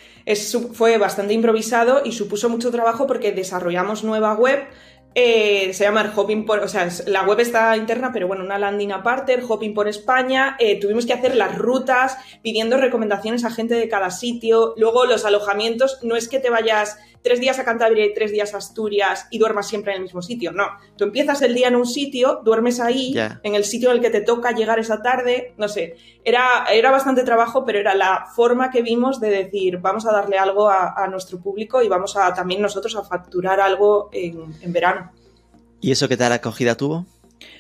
fue 0.72 0.98
bastante 0.98 1.34
improvisado 1.34 2.02
y 2.04 2.12
supuso 2.12 2.48
mucho 2.48 2.70
trabajo 2.70 3.06
porque 3.06 3.32
desarrollamos 3.32 4.04
nueva 4.04 4.34
web. 4.34 4.60
Eh, 5.20 5.72
se 5.74 5.82
llama 5.82 6.02
el 6.02 6.12
Hopping 6.14 6.46
por, 6.46 6.60
o 6.60 6.68
sea, 6.68 6.88
la 7.06 7.24
web 7.24 7.40
está 7.40 7.76
interna, 7.76 8.12
pero 8.12 8.28
bueno, 8.28 8.44
una 8.44 8.56
landing 8.56 8.92
aparte, 8.92 9.34
el 9.34 9.42
Hopping 9.42 9.74
por 9.74 9.88
España. 9.88 10.56
Eh, 10.60 10.78
tuvimos 10.78 11.06
que 11.06 11.12
hacer 11.12 11.34
las 11.34 11.58
rutas 11.58 12.16
pidiendo 12.40 12.76
recomendaciones 12.76 13.44
a 13.44 13.50
gente 13.50 13.74
de 13.74 13.88
cada 13.88 14.12
sitio. 14.12 14.74
Luego 14.76 15.06
los 15.06 15.24
alojamientos, 15.24 15.98
no 16.04 16.14
es 16.14 16.28
que 16.28 16.38
te 16.38 16.50
vayas 16.50 16.98
tres 17.22 17.40
días 17.40 17.58
a 17.58 17.64
Cantabria 17.64 18.06
y 18.06 18.14
tres 18.14 18.32
días 18.32 18.54
a 18.54 18.58
Asturias 18.58 19.26
y 19.30 19.38
duermas 19.38 19.68
siempre 19.68 19.92
en 19.92 19.98
el 19.98 20.02
mismo 20.02 20.22
sitio. 20.22 20.52
No, 20.52 20.66
tú 20.96 21.04
empiezas 21.04 21.42
el 21.42 21.54
día 21.54 21.68
en 21.68 21.76
un 21.76 21.86
sitio, 21.86 22.40
duermes 22.44 22.80
ahí, 22.80 23.14
en 23.42 23.54
el 23.54 23.64
sitio 23.64 23.90
en 23.90 23.96
el 23.96 24.02
que 24.02 24.10
te 24.10 24.20
toca 24.20 24.52
llegar 24.52 24.78
esa 24.78 25.02
tarde, 25.02 25.54
no 25.56 25.68
sé. 25.68 25.96
Era, 26.24 26.66
era 26.70 26.90
bastante 26.90 27.24
trabajo, 27.24 27.64
pero 27.64 27.78
era 27.78 27.94
la 27.94 28.26
forma 28.34 28.70
que 28.70 28.82
vimos 28.82 29.20
de 29.20 29.30
decir, 29.30 29.78
vamos 29.78 30.06
a 30.06 30.12
darle 30.12 30.38
algo 30.38 30.68
a, 30.68 31.06
nuestro 31.08 31.40
público 31.40 31.82
y 31.82 31.88
vamos 31.88 32.16
a 32.16 32.34
también 32.34 32.60
nosotros 32.60 32.94
a 32.96 33.02
facturar 33.02 33.60
algo 33.60 34.10
en, 34.12 34.72
verano. 34.72 35.07
¿Y 35.80 35.92
eso 35.92 36.08
qué 36.08 36.16
tal 36.16 36.32
acogida 36.32 36.76
tuvo? 36.76 37.06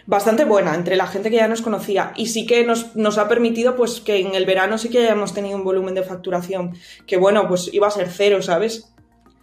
bastante 0.06 0.46
buena 0.46 0.74
entre 0.74 0.96
la 0.96 1.06
gente 1.06 1.28
que 1.28 1.36
ya 1.36 1.48
nos 1.48 1.60
conocía 1.60 2.14
y 2.16 2.28
sí 2.28 2.46
que 2.46 2.64
nos, 2.64 2.96
nos, 2.96 3.18
ha 3.18 3.28
permitido 3.28 3.76
pues 3.76 4.00
que 4.00 4.18
en 4.18 4.34
el 4.34 4.46
verano 4.46 4.78
sí 4.78 4.88
que 4.88 5.04
hayamos 5.04 5.34
tenido 5.34 5.56
un 5.56 5.64
volumen 5.64 5.94
de 5.94 6.02
facturación 6.02 6.74
que 7.06 7.18
bueno 7.18 7.46
pues 7.46 7.68
iba 7.74 7.88
a 7.88 7.90
ser 7.90 8.08
cero, 8.10 8.40
¿sabes? 8.40 8.88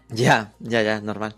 Ya, 0.10 0.54
ya, 0.60 0.82
ya, 0.82 1.02
normal. 1.02 1.36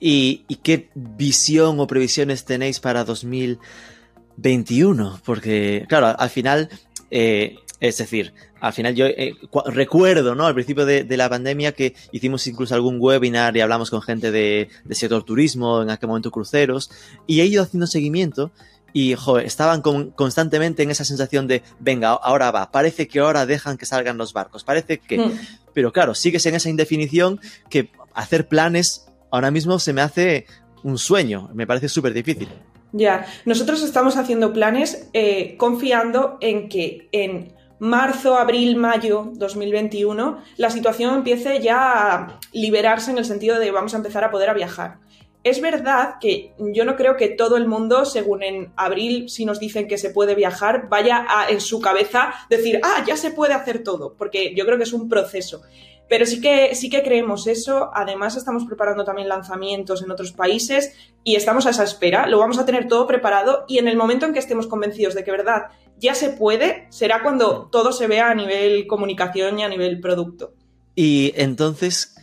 ¿Y, 0.00 0.44
qué 0.62 0.88
visión 0.94 1.78
o 1.80 1.86
previsiones 1.86 2.44
tenéis 2.44 2.80
para 2.80 3.04
2021? 3.04 5.20
Porque, 5.24 5.86
claro, 5.88 6.14
al 6.18 6.30
final, 6.30 6.68
eh, 7.10 7.56
es 7.80 7.98
decir, 7.98 8.32
al 8.60 8.72
final 8.72 8.94
yo 8.94 9.06
eh, 9.06 9.34
recuerdo, 9.66 10.34
¿no? 10.34 10.46
Al 10.46 10.54
principio 10.54 10.86
de, 10.86 11.04
la 11.16 11.28
pandemia 11.28 11.72
que 11.72 11.94
hicimos 12.10 12.46
incluso 12.46 12.74
algún 12.74 12.96
webinar 12.98 13.56
y 13.56 13.60
hablamos 13.60 13.90
con 13.90 14.02
gente 14.02 14.30
de, 14.30 14.68
sector 14.90 15.24
turismo, 15.24 15.82
en 15.82 15.90
aquel 15.90 16.08
momento 16.08 16.30
cruceros, 16.30 16.90
y 17.26 17.40
he 17.40 17.46
ido 17.46 17.62
haciendo 17.62 17.86
seguimiento 17.86 18.50
y, 18.92 19.14
joder, 19.14 19.44
estaban 19.44 19.82
constantemente 19.82 20.82
en 20.82 20.90
esa 20.90 21.04
sensación 21.04 21.46
de, 21.46 21.62
venga, 21.78 22.12
ahora 22.12 22.50
va, 22.50 22.70
parece 22.70 23.08
que 23.08 23.20
ahora 23.20 23.44
dejan 23.44 23.76
que 23.76 23.84
salgan 23.84 24.16
los 24.16 24.32
barcos, 24.32 24.64
parece 24.64 24.98
que... 24.98 25.18
Hmm. 25.18 25.38
Pero 25.74 25.92
claro, 25.92 26.14
sigues 26.14 26.46
en 26.46 26.54
esa 26.54 26.70
indefinición 26.70 27.38
que 27.68 27.90
hacer 28.14 28.48
planes 28.48 29.08
ahora 29.30 29.50
mismo 29.50 29.78
se 29.78 29.92
me 29.92 30.00
hace 30.00 30.46
un 30.82 30.96
sueño, 30.96 31.50
me 31.52 31.66
parece 31.66 31.90
súper 31.90 32.14
difícil. 32.14 32.48
Ya, 32.92 33.26
nosotros 33.44 33.82
estamos 33.82 34.16
haciendo 34.16 34.54
planes 34.54 35.08
eh, 35.12 35.56
confiando 35.58 36.38
en 36.40 36.70
que 36.70 37.08
en 37.12 37.52
marzo, 37.78 38.36
abril, 38.36 38.76
mayo 38.76 39.30
2021 39.34 40.42
la 40.56 40.70
situación 40.70 41.14
empiece 41.14 41.60
ya 41.60 42.14
a 42.14 42.38
liberarse 42.52 43.10
en 43.10 43.18
el 43.18 43.24
sentido 43.24 43.58
de 43.58 43.70
vamos 43.70 43.94
a 43.94 43.98
empezar 43.98 44.24
a 44.24 44.30
poder 44.30 44.50
a 44.50 44.54
viajar. 44.54 44.98
es 45.42 45.60
verdad 45.60 46.16
que 46.20 46.54
yo 46.58 46.84
no 46.84 46.96
creo 46.96 47.16
que 47.16 47.28
todo 47.28 47.56
el 47.56 47.68
mundo, 47.68 48.04
según 48.04 48.42
en 48.42 48.72
abril, 48.76 49.28
si 49.28 49.44
nos 49.44 49.60
dicen 49.60 49.86
que 49.86 49.98
se 49.98 50.10
puede 50.10 50.34
viajar, 50.34 50.88
vaya 50.88 51.24
a, 51.28 51.48
en 51.48 51.60
su 51.60 51.80
cabeza 51.80 52.34
decir, 52.50 52.80
ah, 52.82 53.04
ya 53.06 53.16
se 53.16 53.30
puede 53.30 53.54
hacer 53.54 53.84
todo, 53.84 54.14
porque 54.18 54.54
yo 54.56 54.64
creo 54.64 54.76
que 54.76 54.84
es 54.84 54.92
un 54.92 55.08
proceso. 55.08 55.62
Pero 56.08 56.24
sí 56.26 56.40
que, 56.40 56.74
sí 56.74 56.88
que 56.88 57.02
creemos 57.02 57.46
eso. 57.46 57.90
Además, 57.92 58.36
estamos 58.36 58.64
preparando 58.64 59.04
también 59.04 59.28
lanzamientos 59.28 60.02
en 60.02 60.10
otros 60.10 60.32
países 60.32 60.92
y 61.24 61.34
estamos 61.34 61.66
a 61.66 61.70
esa 61.70 61.84
espera. 61.84 62.26
Lo 62.26 62.38
vamos 62.38 62.58
a 62.58 62.66
tener 62.66 62.86
todo 62.86 63.06
preparado 63.06 63.64
y 63.66 63.78
en 63.78 63.88
el 63.88 63.96
momento 63.96 64.26
en 64.26 64.32
que 64.32 64.38
estemos 64.38 64.66
convencidos 64.66 65.14
de 65.14 65.24
que, 65.24 65.30
verdad, 65.30 65.66
ya 65.98 66.14
se 66.14 66.30
puede, 66.30 66.86
será 66.90 67.22
cuando 67.22 67.68
todo 67.72 67.92
se 67.92 68.06
vea 68.06 68.30
a 68.30 68.34
nivel 68.34 68.86
comunicación 68.86 69.58
y 69.58 69.64
a 69.64 69.68
nivel 69.68 70.00
producto. 70.00 70.54
Y 70.94 71.32
entonces, 71.36 72.14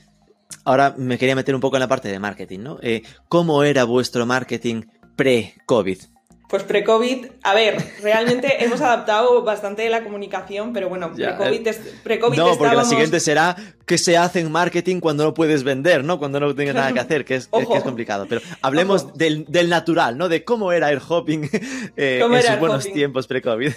ahora 0.64 0.96
me 0.98 1.18
quería 1.18 1.36
meter 1.36 1.56
un 1.56 1.62
poco 1.62 1.76
en 1.76 1.82
la 1.82 1.88
parte 1.88 2.10
de 2.10 2.20
marketing, 2.20 2.60
¿no? 2.60 2.80
Eh, 2.82 3.04
¿Cómo 3.28 3.64
era 3.64 3.84
vuestro 3.84 4.26
marketing 4.26 4.84
pre-COVID? 5.16 6.00
Pues 6.54 6.62
pre-COVID, 6.62 7.26
a 7.42 7.56
ver, 7.56 7.84
realmente 8.04 8.64
hemos 8.64 8.80
adaptado 8.80 9.42
bastante 9.42 9.90
la 9.90 10.04
comunicación, 10.04 10.72
pero 10.72 10.88
bueno, 10.88 11.12
pre-COVID, 11.12 11.68
eh, 11.68 11.76
pre 12.04 12.20
No, 12.20 12.56
porque 12.56 12.76
la 12.76 12.86
siguiente 12.86 13.20
será 13.20 13.56
que 13.86 13.98
se 13.98 14.18
hace 14.18 14.40
en 14.40 14.52
marketing 14.52 15.00
cuando 15.00 15.24
no 15.24 15.34
puedes 15.34 15.64
vender, 15.64 16.04
¿no? 16.04 16.20
Cuando 16.20 16.40
no 16.40 16.56
tienes 16.56 16.76
nada 16.76 16.94
que 16.94 17.00
hacer, 17.00 17.26
que 17.26 17.36
es, 17.36 17.48
que 17.48 17.78
es 17.78 17.84
complicado. 17.84 18.26
Pero 18.28 18.42
hablemos 18.62 19.18
del, 19.18 19.46
del, 19.48 19.70
natural, 19.70 20.18
¿no? 20.18 20.30
De 20.30 20.44
cómo 20.44 20.72
era 20.72 20.92
el 20.92 21.00
hopping 21.06 21.50
eh, 21.98 22.22
en 22.24 22.42
sus 22.42 22.60
buenos 22.60 22.92
tiempos 22.92 23.28
pre-COVID. 23.28 23.72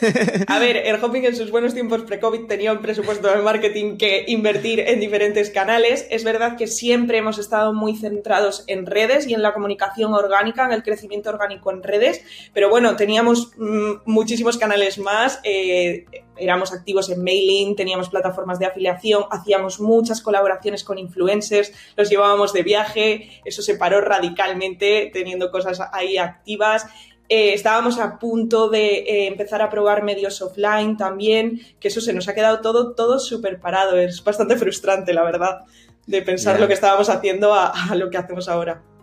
A 0.46 0.58
ver, 0.58 0.76
el 0.76 1.02
hopping 1.02 1.24
en 1.24 1.36
sus 1.36 1.50
buenos 1.50 1.74
tiempos 1.74 2.02
pre-COVID 2.02 2.46
tenía 2.46 2.72
un 2.72 2.80
presupuesto 2.80 3.28
de 3.28 3.42
marketing 3.42 3.96
que 3.96 4.24
invertir 4.28 4.80
en 4.80 5.00
diferentes 5.00 5.50
canales. 5.50 6.06
Es 6.10 6.24
verdad 6.24 6.56
que 6.56 6.66
siempre 6.66 7.18
hemos 7.18 7.38
estado 7.38 7.72
muy 7.72 7.96
centrados 7.96 8.64
en 8.66 8.86
redes 8.86 9.26
y 9.26 9.34
en 9.34 9.42
la 9.42 9.52
comunicación 9.52 10.14
orgánica, 10.14 10.64
en 10.64 10.72
el 10.72 10.82
crecimiento 10.82 11.30
orgánico 11.30 11.70
en 11.70 11.82
redes, 11.82 12.22
pero 12.52 12.70
bueno, 12.70 12.96
teníamos 12.96 13.52
mm, 13.56 14.02
muchísimos 14.04 14.56
canales 14.56 14.98
más. 14.98 15.40
Eh, 15.42 16.04
éramos 16.36 16.72
activos 16.72 17.10
en 17.10 17.22
mailing, 17.22 17.76
teníamos 17.76 18.08
plataformas 18.08 18.58
de 18.58 18.66
afiliación, 18.66 19.24
hacíamos 19.30 19.80
muchas 19.80 20.20
colaboraciones 20.20 20.84
con 20.84 20.98
influencers, 20.98 21.72
los 21.96 22.08
llevábamos 22.08 22.52
de 22.52 22.62
viaje, 22.62 23.40
eso 23.44 23.62
se 23.62 23.76
paró 23.76 24.00
radicalmente 24.00 25.10
teniendo 25.12 25.50
cosas 25.50 25.80
ahí 25.92 26.18
activas. 26.18 26.86
Eh, 27.28 27.54
estábamos 27.54 27.98
a 27.98 28.18
punto 28.18 28.68
de 28.68 28.98
eh, 28.98 29.26
empezar 29.26 29.60
a 29.60 29.68
probar 29.68 30.04
medios 30.04 30.40
offline 30.40 30.96
también, 30.96 31.60
que 31.80 31.88
eso 31.88 32.00
se 32.00 32.12
nos 32.12 32.28
ha 32.28 32.34
quedado 32.34 32.60
todo, 32.60 32.94
todo 32.94 33.18
súper 33.18 33.60
parado. 33.60 33.98
Es 33.98 34.22
bastante 34.22 34.56
frustrante, 34.56 35.12
la 35.12 35.24
verdad, 35.24 35.62
de 36.06 36.22
pensar 36.22 36.60
lo 36.60 36.68
que 36.68 36.74
estábamos 36.74 37.08
haciendo 37.08 37.52
a 37.52 37.72
lo 37.96 38.10
que 38.10 38.18
hacemos 38.18 38.48
ahora. 38.48 38.95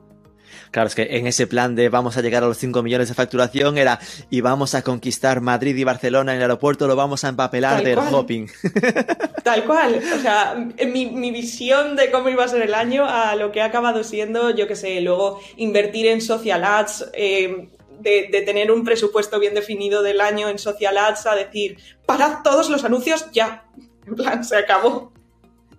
Claro, 0.73 0.87
es 0.87 0.95
que 0.95 1.03
en 1.17 1.27
ese 1.27 1.45
plan 1.45 1.75
de 1.75 1.87
vamos 1.89 2.17
a 2.17 2.21
llegar 2.23 2.41
a 2.41 2.47
los 2.47 2.57
5 2.57 2.81
millones 2.81 3.07
de 3.07 3.13
facturación 3.13 3.77
era 3.77 3.99
y 4.31 4.41
vamos 4.41 4.73
a 4.73 4.81
conquistar 4.81 5.39
Madrid 5.39 5.75
y 5.75 5.83
Barcelona 5.83 6.31
en 6.31 6.37
el 6.37 6.41
aeropuerto, 6.45 6.87
lo 6.87 6.95
vamos 6.95 7.23
a 7.23 7.29
empapelar 7.29 7.83
del 7.83 7.99
hopping. 7.99 8.49
Tal 9.43 9.65
cual. 9.65 10.01
O 10.17 10.19
sea, 10.19 10.55
mi, 10.91 11.05
mi, 11.05 11.29
visión 11.29 11.95
de 11.95 12.09
cómo 12.09 12.29
iba 12.29 12.43
a 12.43 12.47
ser 12.47 12.63
el 12.63 12.73
año 12.73 13.05
a 13.05 13.35
lo 13.35 13.51
que 13.51 13.61
ha 13.61 13.65
acabado 13.65 14.03
siendo, 14.03 14.49
yo 14.49 14.67
qué 14.67 14.75
sé, 14.75 14.99
luego 15.01 15.39
invertir 15.57 16.07
en 16.07 16.21
social 16.21 16.63
ads. 16.63 17.05
Eh, 17.13 17.69
de, 17.99 18.29
de, 18.31 18.41
tener 18.41 18.71
un 18.71 18.83
presupuesto 18.83 19.39
bien 19.39 19.53
definido 19.53 20.01
del 20.01 20.21
año 20.21 20.49
en 20.49 20.57
social 20.57 20.97
ads 20.97 21.27
a 21.27 21.35
decir, 21.35 21.77
parad 22.07 22.41
todos 22.43 22.71
los 22.71 22.83
anuncios 22.83 23.27
ya. 23.31 23.65
En 24.07 24.15
plan, 24.15 24.43
se 24.43 24.57
acabó. 24.57 25.13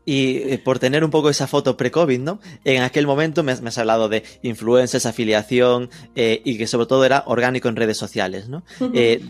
Y 0.07 0.37
eh, 0.53 0.61
por 0.63 0.79
tener 0.79 1.03
un 1.05 1.11
poco 1.11 1.31
esa 1.31 1.47
foto 1.47 1.77
pre-COVID, 1.77 2.21
¿no? 2.21 2.39
En 2.65 2.83
aquel 2.83 3.07
momento 3.07 3.43
me 3.43 3.53
has, 3.53 3.79
hablado 3.79 4.09
de 4.09 4.23
influencers, 4.43 5.07
afiliación 5.07 5.91
eh, 6.15 6.43
y 6.45 6.59
que 6.59 6.67
sobre 6.67 6.87
todo 6.87 7.05
era 7.05 7.25
orgánico 7.27 7.69
en 7.69 7.77
redes 7.77 7.97
sociales, 7.97 8.49
¿no? 8.49 8.65
Eh, 8.93 9.23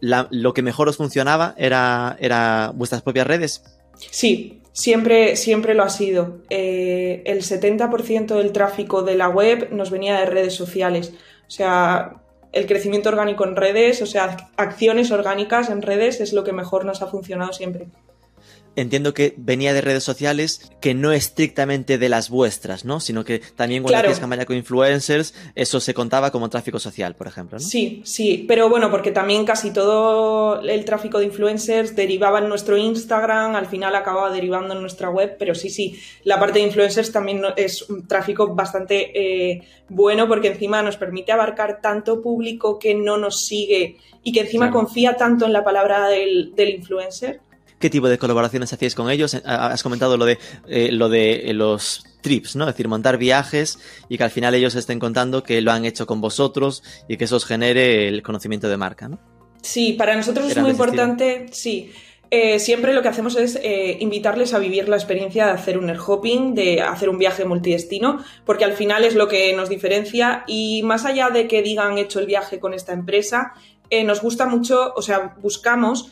¿Lo 0.00 0.54
que 0.54 0.62
mejor 0.62 0.88
os 0.88 0.96
funcionaba 0.96 1.54
era, 1.56 2.16
era 2.20 2.72
vuestras 2.74 3.02
propias 3.02 3.26
redes? 3.26 3.62
Sí, 4.10 4.62
siempre, 4.72 5.36
siempre 5.36 5.74
lo 5.74 5.84
ha 5.84 5.90
sido. 5.90 6.42
el 6.48 7.42
70% 7.42 8.36
del 8.36 8.52
tráfico 8.52 9.02
de 9.02 9.14
la 9.14 9.28
web 9.28 9.68
nos 9.72 9.90
venía 9.90 10.18
de 10.18 10.26
redes 10.26 10.54
sociales. 10.54 11.12
O 11.46 11.50
sea, 11.50 12.22
el 12.52 12.66
crecimiento 12.66 13.08
orgánico 13.08 13.44
en 13.44 13.54
redes, 13.54 14.02
o 14.02 14.06
sea, 14.06 14.48
acciones 14.56 15.12
orgánicas 15.12 15.70
en 15.70 15.82
redes 15.82 16.20
es 16.20 16.32
lo 16.32 16.42
que 16.42 16.52
mejor 16.52 16.84
nos 16.84 17.02
ha 17.02 17.06
funcionado 17.06 17.52
siempre 17.52 17.88
entiendo 18.80 19.12
que 19.12 19.34
venía 19.36 19.74
de 19.74 19.80
redes 19.80 20.04
sociales 20.04 20.70
que 20.80 20.94
no 20.94 21.12
estrictamente 21.12 21.98
de 21.98 22.08
las 22.08 22.30
vuestras, 22.30 22.84
¿no? 22.84 23.00
Sino 23.00 23.24
que 23.24 23.40
también 23.56 23.82
cuando 23.82 23.98
hacías 23.98 24.20
campaña 24.20 24.44
con 24.44 24.56
influencers, 24.56 25.34
eso 25.54 25.80
se 25.80 25.94
contaba 25.94 26.30
como 26.30 26.48
tráfico 26.48 26.78
social, 26.78 27.16
por 27.16 27.26
ejemplo, 27.26 27.58
¿no? 27.58 27.64
Sí, 27.64 28.02
sí, 28.04 28.44
pero 28.46 28.68
bueno, 28.68 28.90
porque 28.90 29.10
también 29.10 29.44
casi 29.44 29.72
todo 29.72 30.60
el 30.60 30.84
tráfico 30.84 31.18
de 31.18 31.26
influencers 31.26 31.96
derivaba 31.96 32.38
en 32.38 32.48
nuestro 32.48 32.76
Instagram, 32.76 33.56
al 33.56 33.66
final 33.66 33.96
acababa 33.96 34.30
derivando 34.30 34.74
en 34.74 34.80
nuestra 34.80 35.10
web, 35.10 35.36
pero 35.38 35.54
sí, 35.54 35.70
sí, 35.70 35.98
la 36.24 36.38
parte 36.38 36.60
de 36.60 36.66
influencers 36.66 37.10
también 37.10 37.42
es 37.56 37.82
un 37.90 38.06
tráfico 38.06 38.54
bastante 38.54 39.10
eh, 39.14 39.62
bueno 39.88 40.28
porque 40.28 40.48
encima 40.48 40.82
nos 40.82 40.96
permite 40.96 41.32
abarcar 41.32 41.80
tanto 41.80 42.22
público 42.22 42.78
que 42.78 42.94
no 42.94 43.16
nos 43.18 43.44
sigue 43.44 43.96
y 44.22 44.32
que 44.32 44.40
encima 44.40 44.70
confía 44.70 45.16
tanto 45.16 45.46
en 45.46 45.52
la 45.52 45.64
palabra 45.64 46.08
del, 46.08 46.54
del 46.54 46.70
influencer 46.70 47.40
qué 47.78 47.90
tipo 47.90 48.08
de 48.08 48.18
colaboraciones 48.18 48.72
hacíais 48.72 48.94
con 48.94 49.10
ellos. 49.10 49.34
Eh, 49.34 49.42
has 49.44 49.82
comentado 49.82 50.16
lo 50.16 50.24
de, 50.24 50.38
eh, 50.68 50.90
lo 50.92 51.08
de 51.08 51.50
eh, 51.50 51.54
los 51.54 52.04
trips, 52.20 52.56
¿no? 52.56 52.64
Es 52.64 52.74
decir, 52.74 52.88
montar 52.88 53.18
viajes 53.18 53.78
y 54.08 54.18
que 54.18 54.24
al 54.24 54.30
final 54.30 54.54
ellos 54.54 54.74
estén 54.74 54.98
contando 54.98 55.42
que 55.42 55.60
lo 55.60 55.72
han 55.72 55.84
hecho 55.84 56.06
con 56.06 56.20
vosotros 56.20 56.82
y 57.08 57.16
que 57.16 57.24
eso 57.24 57.36
os 57.36 57.44
genere 57.44 58.08
el 58.08 58.22
conocimiento 58.22 58.68
de 58.68 58.76
marca, 58.76 59.08
¿no? 59.08 59.18
Sí, 59.62 59.92
para 59.92 60.14
nosotros 60.14 60.50
es 60.50 60.58
muy 60.58 60.70
importante, 60.70 61.46
sí. 61.50 61.90
siempre 62.58 62.94
lo 62.94 63.02
que 63.02 63.08
hacemos 63.08 63.36
es 63.36 63.58
invitarles 63.98 64.54
a 64.54 64.60
vivir 64.60 64.88
la 64.88 64.94
experiencia 64.94 65.46
de 65.46 65.52
hacer 65.52 65.78
un 65.78 65.90
air 65.90 65.98
hopping, 65.98 66.54
de 66.54 66.80
hacer 66.80 67.08
un 67.08 67.18
viaje 67.18 67.44
multidestino, 67.44 68.24
porque 68.46 68.64
al 68.64 68.74
final 68.74 69.04
es 69.04 69.16
lo 69.16 69.26
que 69.26 69.52
nos 69.54 69.68
diferencia 69.68 70.44
y 70.46 70.82
más 70.84 71.04
allá 71.04 71.30
de 71.30 71.48
que 71.48 71.62
digan 71.62 71.98
hecho 71.98 72.20
el 72.20 72.26
viaje 72.26 72.60
con 72.60 72.72
esta 72.72 72.92
empresa, 72.92 73.52
nos 74.04 74.22
gusta 74.22 74.46
mucho, 74.46 74.92
o 74.94 75.02
sea, 75.02 75.34
buscamos 75.42 76.08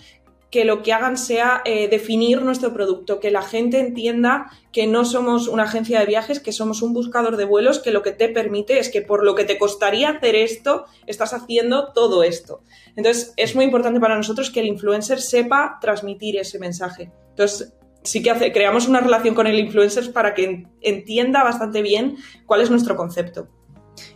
que 0.50 0.64
lo 0.64 0.82
que 0.82 0.92
hagan 0.92 1.18
sea 1.18 1.60
eh, 1.64 1.88
definir 1.88 2.42
nuestro 2.42 2.72
producto, 2.72 3.20
que 3.20 3.30
la 3.30 3.42
gente 3.42 3.80
entienda 3.80 4.50
que 4.72 4.86
no 4.86 5.04
somos 5.04 5.48
una 5.48 5.64
agencia 5.64 5.98
de 6.00 6.06
viajes, 6.06 6.40
que 6.40 6.52
somos 6.52 6.82
un 6.82 6.92
buscador 6.92 7.36
de 7.36 7.44
vuelos, 7.44 7.80
que 7.80 7.90
lo 7.90 8.02
que 8.02 8.12
te 8.12 8.28
permite 8.28 8.78
es 8.78 8.88
que 8.88 9.02
por 9.02 9.24
lo 9.24 9.34
que 9.34 9.44
te 9.44 9.58
costaría 9.58 10.10
hacer 10.10 10.36
esto, 10.36 10.84
estás 11.06 11.32
haciendo 11.34 11.92
todo 11.92 12.22
esto. 12.22 12.62
Entonces, 12.94 13.34
es 13.36 13.54
muy 13.56 13.64
importante 13.64 14.00
para 14.00 14.16
nosotros 14.16 14.50
que 14.50 14.60
el 14.60 14.66
influencer 14.66 15.20
sepa 15.20 15.78
transmitir 15.80 16.38
ese 16.38 16.58
mensaje. 16.58 17.10
Entonces, 17.30 17.74
sí 18.04 18.22
que 18.22 18.52
creamos 18.52 18.88
una 18.88 19.00
relación 19.00 19.34
con 19.34 19.46
el 19.46 19.58
influencer 19.58 20.12
para 20.12 20.34
que 20.34 20.66
entienda 20.80 21.42
bastante 21.42 21.82
bien 21.82 22.16
cuál 22.46 22.60
es 22.60 22.70
nuestro 22.70 22.96
concepto. 22.96 23.48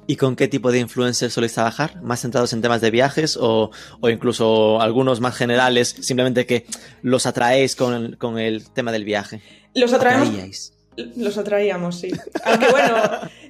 ¿Y 0.06 0.16
con 0.16 0.36
qué 0.36 0.48
tipo 0.48 0.72
de 0.72 0.78
influencers 0.80 1.32
soléis 1.32 1.54
trabajar? 1.54 2.02
¿Más 2.02 2.20
centrados 2.20 2.52
en 2.52 2.62
temas 2.62 2.80
de 2.80 2.90
viajes 2.90 3.38
o, 3.40 3.70
incluso 4.02 4.80
algunos 4.80 5.20
más 5.20 5.36
generales, 5.36 5.96
simplemente 6.00 6.46
que 6.46 6.66
los 7.02 7.26
atraéis 7.26 7.76
con, 7.76 8.16
con 8.16 8.38
el 8.38 8.70
tema 8.70 8.92
del 8.92 9.04
viaje? 9.04 9.40
Los 9.74 9.92
atraemos. 9.92 10.72
Los 11.16 11.38
atraíamos, 11.38 11.98
sí. 11.98 12.10
Aunque 12.44 12.70
bueno, 12.70 12.96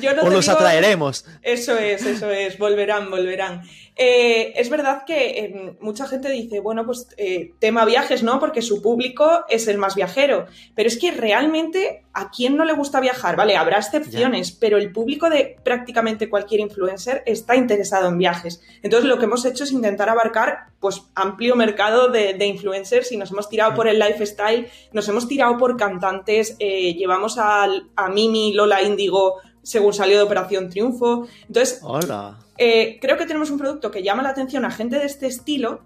yo 0.00 0.14
no 0.14 0.22
o 0.22 0.30
los 0.30 0.48
atraeremos. 0.48 1.24
Eso 1.42 1.76
es, 1.76 2.04
eso 2.04 2.30
es, 2.30 2.58
volverán, 2.58 3.10
volverán. 3.10 3.62
Eh, 4.02 4.58
es 4.58 4.70
verdad 4.70 5.04
que 5.04 5.28
eh, 5.40 5.76
mucha 5.78 6.06
gente 6.06 6.30
dice, 6.30 6.60
bueno, 6.60 6.86
pues 6.86 7.08
eh, 7.18 7.52
tema 7.58 7.84
viajes, 7.84 8.22
¿no? 8.22 8.40
Porque 8.40 8.62
su 8.62 8.80
público 8.80 9.44
es 9.50 9.68
el 9.68 9.76
más 9.76 9.94
viajero. 9.94 10.46
Pero 10.74 10.88
es 10.88 10.98
que 10.98 11.10
realmente, 11.10 12.04
¿a 12.14 12.30
quién 12.30 12.56
no 12.56 12.64
le 12.64 12.72
gusta 12.72 12.98
viajar? 13.00 13.36
Vale, 13.36 13.58
habrá 13.58 13.76
excepciones, 13.76 14.52
pero 14.52 14.78
el 14.78 14.90
público 14.90 15.28
de 15.28 15.58
prácticamente 15.62 16.30
cualquier 16.30 16.60
influencer 16.60 17.22
está 17.26 17.56
interesado 17.56 18.08
en 18.08 18.16
viajes. 18.16 18.62
Entonces, 18.82 19.06
lo 19.06 19.18
que 19.18 19.26
hemos 19.26 19.44
hecho 19.44 19.64
es 19.64 19.72
intentar 19.72 20.08
abarcar, 20.08 20.68
pues, 20.80 21.02
amplio 21.14 21.54
mercado 21.54 22.08
de, 22.08 22.42
influencers 22.46 23.12
y 23.12 23.18
nos 23.18 23.32
hemos 23.32 23.50
tirado 23.50 23.74
por 23.74 23.86
el 23.86 23.98
lifestyle, 23.98 24.66
nos 24.92 25.06
hemos 25.10 25.28
tirado 25.28 25.58
por 25.58 25.76
cantantes, 25.76 26.56
llevamos 26.58 27.36
a, 27.36 27.68
a 27.96 28.08
Mimi, 28.08 28.54
Lola 28.54 28.82
Índigo, 28.82 29.39
según 29.70 29.94
salió 29.94 30.16
de 30.16 30.22
Operación 30.24 30.68
Triunfo. 30.68 31.28
Entonces, 31.46 31.80
Hola 31.82 32.38
eh, 32.62 32.98
creo 33.00 33.16
que 33.16 33.24
tenemos 33.24 33.50
un 33.50 33.56
producto 33.56 33.90
que 33.90 34.02
llama 34.02 34.22
la 34.22 34.28
atención 34.28 34.66
a 34.66 34.70
gente 34.70 34.98
de 34.98 35.06
este 35.06 35.26
estilo 35.26 35.80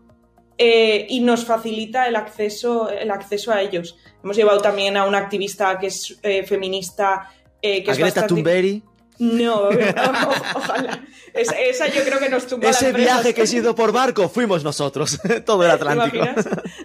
eh, 0.58 1.06
y 1.08 1.20
nos 1.20 1.44
facilita 1.44 2.08
el 2.08 2.16
acceso, 2.16 2.90
el 2.90 3.12
acceso 3.12 3.52
a 3.52 3.62
ellos. 3.62 3.96
Hemos 4.24 4.36
llevado 4.36 4.60
también 4.60 4.96
a 4.96 5.06
una 5.06 5.18
activista 5.18 5.78
que 5.78 5.86
es 5.86 6.18
eh, 6.24 6.42
feminista. 6.42 7.30
que 7.62 7.84
¿A 7.86 7.92
es 7.92 7.98
Greta 7.98 8.26
Thunberg? 8.26 8.82
No, 9.20 9.68
ojalá. 10.56 11.04
esa 11.32 11.86
yo 11.86 12.02
creo 12.02 12.18
que 12.18 12.28
nos 12.28 12.48
tumbó 12.48 12.66
Ese 12.66 12.92
viaje 12.92 13.32
que 13.32 13.42
he 13.42 13.46
sido 13.46 13.76
por 13.76 13.92
barco, 13.92 14.28
fuimos 14.28 14.64
nosotros, 14.64 15.20
todo 15.46 15.64
el 15.64 15.70
Atlántico. 15.70 16.26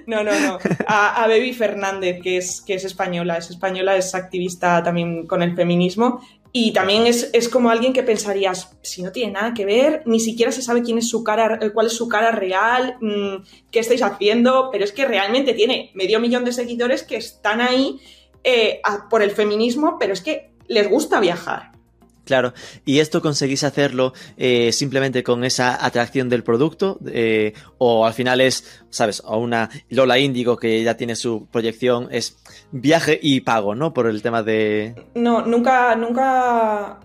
No, 0.05 0.23
no, 0.23 0.39
no. 0.39 0.59
A, 0.85 1.23
a 1.23 1.27
Baby 1.27 1.53
Fernández, 1.53 2.21
que 2.21 2.37
es, 2.37 2.61
que 2.61 2.75
es 2.75 2.85
española, 2.85 3.37
es 3.37 3.49
española, 3.49 3.95
es 3.95 4.13
activista 4.13 4.83
también 4.83 5.25
con 5.25 5.41
el 5.41 5.55
feminismo 5.55 6.21
Y 6.51 6.73
también 6.73 7.05
es, 7.05 7.29
es, 7.33 7.47
como 7.47 7.69
alguien 7.69 7.93
que 7.93 8.01
pensarías, 8.01 8.75
si 8.81 9.03
no 9.03 9.11
tiene 9.11 9.33
nada 9.33 9.53
que 9.53 9.65
ver, 9.65 10.01
ni 10.05 10.19
siquiera 10.19 10.51
se 10.51 10.63
sabe 10.63 10.81
quién 10.81 10.97
es 10.97 11.07
su 11.07 11.23
cara, 11.23 11.59
cuál 11.73 11.87
es 11.87 11.93
su 11.93 12.07
cara 12.09 12.31
real, 12.31 12.97
mmm, 13.01 13.43
qué 13.69 13.79
estáis 13.79 14.01
haciendo, 14.01 14.69
pero 14.71 14.83
es 14.83 14.91
que 14.91 15.05
realmente 15.05 15.53
tiene 15.53 15.91
medio 15.93 16.19
millón 16.19 16.45
de 16.45 16.53
seguidores 16.53 17.03
que 17.03 17.17
están 17.17 17.61
ahí 17.61 17.99
eh, 18.43 18.81
por 19.09 19.21
el 19.21 19.31
feminismo, 19.31 19.97
pero 19.99 20.13
es 20.13 20.21
que 20.21 20.49
les 20.67 20.89
gusta 20.89 21.19
viajar. 21.19 21.68
Claro, 22.29 22.53
y 22.85 22.99
esto 22.99 23.23
conseguís 23.23 23.63
hacerlo 23.63 24.13
eh, 24.37 24.71
simplemente 24.71 25.23
con 25.23 25.43
esa 25.43 25.83
atracción 25.83 26.29
del 26.29 26.43
producto, 26.43 26.99
eh, 27.11 27.53
o 27.79 28.05
al 28.05 28.13
final 28.13 28.39
es, 28.39 28.83
sabes, 28.91 29.23
a 29.25 29.35
una 29.35 29.71
Lola 29.89 30.19
Índigo 30.19 30.55
que 30.55 30.83
ya 30.83 30.95
tiene 30.95 31.15
su 31.15 31.47
proyección, 31.47 32.07
es 32.11 32.37
viaje 32.71 33.19
y 33.19 33.41
pago, 33.41 33.73
¿no? 33.73 33.95
Por 33.95 34.05
el 34.05 34.21
tema 34.21 34.43
de. 34.43 34.93
No, 35.15 35.41
nunca, 35.43 35.95
nunca, 35.95 36.99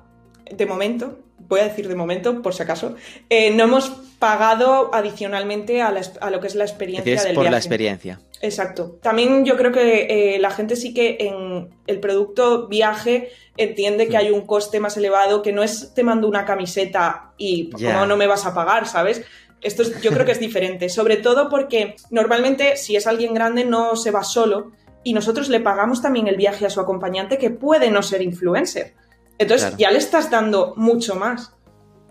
de 0.45 0.67
momento, 0.67 1.19
voy 1.49 1.61
a 1.61 1.65
decir 1.65 1.89
de 1.89 1.95
momento, 1.95 2.43
por 2.43 2.53
si 2.53 2.63
acaso, 2.63 2.95
eh, 3.31 3.51
no 3.51 3.65
hemos 3.65 3.89
pagado 4.19 4.95
adicionalmente 4.95 5.81
a, 5.81 5.91
la, 5.91 6.03
a, 6.21 6.29
lo 6.29 6.41
que 6.41 6.49
es 6.49 6.55
la 6.55 6.65
experiencia 6.65 7.15
es 7.15 7.25
del 7.25 7.35
por 7.35 7.45
viaje. 7.45 7.51
la 7.53 7.59
experiencia. 7.59 8.21
Exacto. 8.45 8.99
También 9.01 9.47
yo 9.47 9.57
creo 9.57 9.73
que 9.73 10.35
eh, 10.35 10.39
la 10.39 10.51
gente 10.51 10.77
sí 10.77 10.93
que 10.93 11.17
en 11.19 11.71
el 11.87 11.99
producto 11.99 12.69
viaje 12.69 13.31
entiende 13.57 14.07
que 14.07 14.19
hay 14.19 14.31
un 14.31 14.43
coste 14.43 14.81
más 14.81 14.99
elevado, 14.99 15.41
que 15.41 15.51
no 15.53 15.63
es 15.63 15.95
te 15.95 16.03
mando 16.03 16.29
una 16.29 16.45
camiseta 16.45 17.33
y 17.39 17.71
no 18.07 18.17
me 18.19 18.27
vas 18.27 18.45
a 18.45 18.53
pagar, 18.55 18.87
¿sabes? 18.87 19.25
Esto 19.63 19.81
es- 19.83 19.99
yo 20.03 20.11
creo 20.11 20.27
que 20.27 20.33
es 20.33 20.41
diferente, 20.41 20.91
sobre 20.91 21.17
todo 21.17 21.49
porque 21.49 21.97
normalmente 22.11 22.77
si 22.77 22.97
es 22.97 23.07
alguien 23.07 23.33
grande 23.33 23.65
no 23.65 23.97
se 23.97 24.11
va 24.11 24.23
solo 24.25 24.73
y 25.03 25.15
nosotros 25.15 25.49
le 25.49 25.61
pagamos 25.61 26.03
también 26.03 26.29
el 26.29 26.37
viaje 26.37 26.67
a 26.67 26.71
su 26.71 26.81
acompañante 26.81 27.39
que 27.39 27.49
puede 27.49 27.91
no 27.91 28.03
ser 28.03 28.21
influencer. 28.21 28.93
Entonces 29.39 29.69
Claro. 29.69 29.79
ya 29.79 29.91
le 29.91 29.99
estás 29.99 30.31
dando 30.31 30.75
mucho 30.77 31.15
más. 31.15 31.55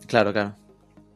Claro, 0.08 0.34
claro. 0.34 0.56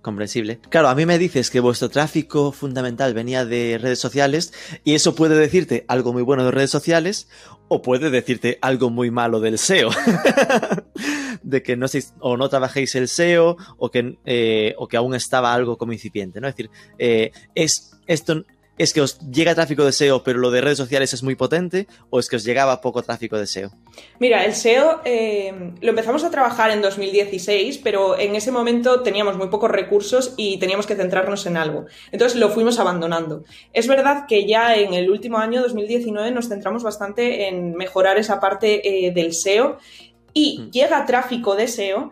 Comprensible. 0.07 0.59
Claro, 0.69 0.87
a 0.87 0.95
mí 0.95 1.05
me 1.05 1.17
dices 1.17 1.49
que 1.49 1.59
vuestro 1.59 1.89
tráfico 1.89 2.53
fundamental 2.53 3.13
venía 3.13 3.43
de 3.43 3.77
redes 3.77 3.99
sociales 3.99 4.53
y 4.85 4.93
eso 4.95 5.15
puede 5.15 5.35
decirte 5.35 5.83
algo 5.89 6.13
muy 6.13 6.23
bueno 6.23 6.45
de 6.45 6.51
redes 6.51 6.69
sociales 6.69 7.27
o 7.67 7.81
puede 7.81 8.09
decirte 8.09 8.57
algo 8.61 8.89
muy 8.89 9.11
malo 9.11 9.41
del 9.41 9.57
SEO. 9.57 9.89
de 11.43 11.61
que 11.61 11.75
no 11.75 11.87
o 12.21 12.37
no 12.37 12.47
trabajéis 12.47 12.95
el 12.95 13.09
SEO 13.09 13.57
o 13.77 13.91
que, 13.91 14.17
eh, 14.23 14.75
o 14.77 14.87
que 14.87 14.95
aún 14.95 15.13
estaba 15.13 15.53
algo 15.53 15.77
como 15.77 15.91
incipiente, 15.91 16.39
¿no? 16.39 16.47
Es 16.47 16.55
decir, 16.55 16.71
eh, 16.97 17.33
es 17.53 17.91
esto 18.07 18.45
es 18.77 18.93
que 18.93 19.01
os 19.01 19.19
llega 19.31 19.55
tráfico 19.55 19.83
de 19.83 19.91
SEO, 19.91 20.23
pero 20.23 20.39
lo 20.39 20.51
de 20.51 20.61
redes 20.61 20.77
sociales 20.77 21.13
es 21.13 21.23
muy 21.23 21.35
potente, 21.35 21.87
o 22.09 22.19
es 22.19 22.29
que 22.29 22.35
os 22.35 22.43
llegaba 22.43 22.81
poco 22.81 23.01
tráfico 23.03 23.37
de 23.37 23.47
SEO. 23.47 23.71
Mira, 24.19 24.45
el 24.45 24.53
SEO 24.53 25.01
eh, 25.05 25.73
lo 25.81 25.89
empezamos 25.89 26.23
a 26.23 26.31
trabajar 26.31 26.71
en 26.71 26.81
2016, 26.81 27.79
pero 27.83 28.17
en 28.19 28.35
ese 28.35 28.51
momento 28.51 29.01
teníamos 29.01 29.37
muy 29.37 29.47
pocos 29.47 29.71
recursos 29.71 30.33
y 30.37 30.57
teníamos 30.57 30.85
que 30.85 30.95
centrarnos 30.95 31.45
en 31.45 31.57
algo. 31.57 31.85
Entonces 32.11 32.39
lo 32.39 32.49
fuimos 32.49 32.79
abandonando. 32.79 33.43
Es 33.73 33.87
verdad 33.87 34.25
que 34.27 34.45
ya 34.47 34.75
en 34.75 34.93
el 34.93 35.09
último 35.09 35.37
año, 35.37 35.61
2019, 35.61 36.31
nos 36.31 36.47
centramos 36.47 36.83
bastante 36.83 37.47
en 37.47 37.75
mejorar 37.75 38.17
esa 38.17 38.39
parte 38.39 39.07
eh, 39.07 39.11
del 39.11 39.33
SEO 39.33 39.77
y 40.33 40.59
Mm. 40.59 40.71
llega 40.71 41.05
tráfico 41.05 41.55
de 41.55 41.67
SEO, 41.67 42.11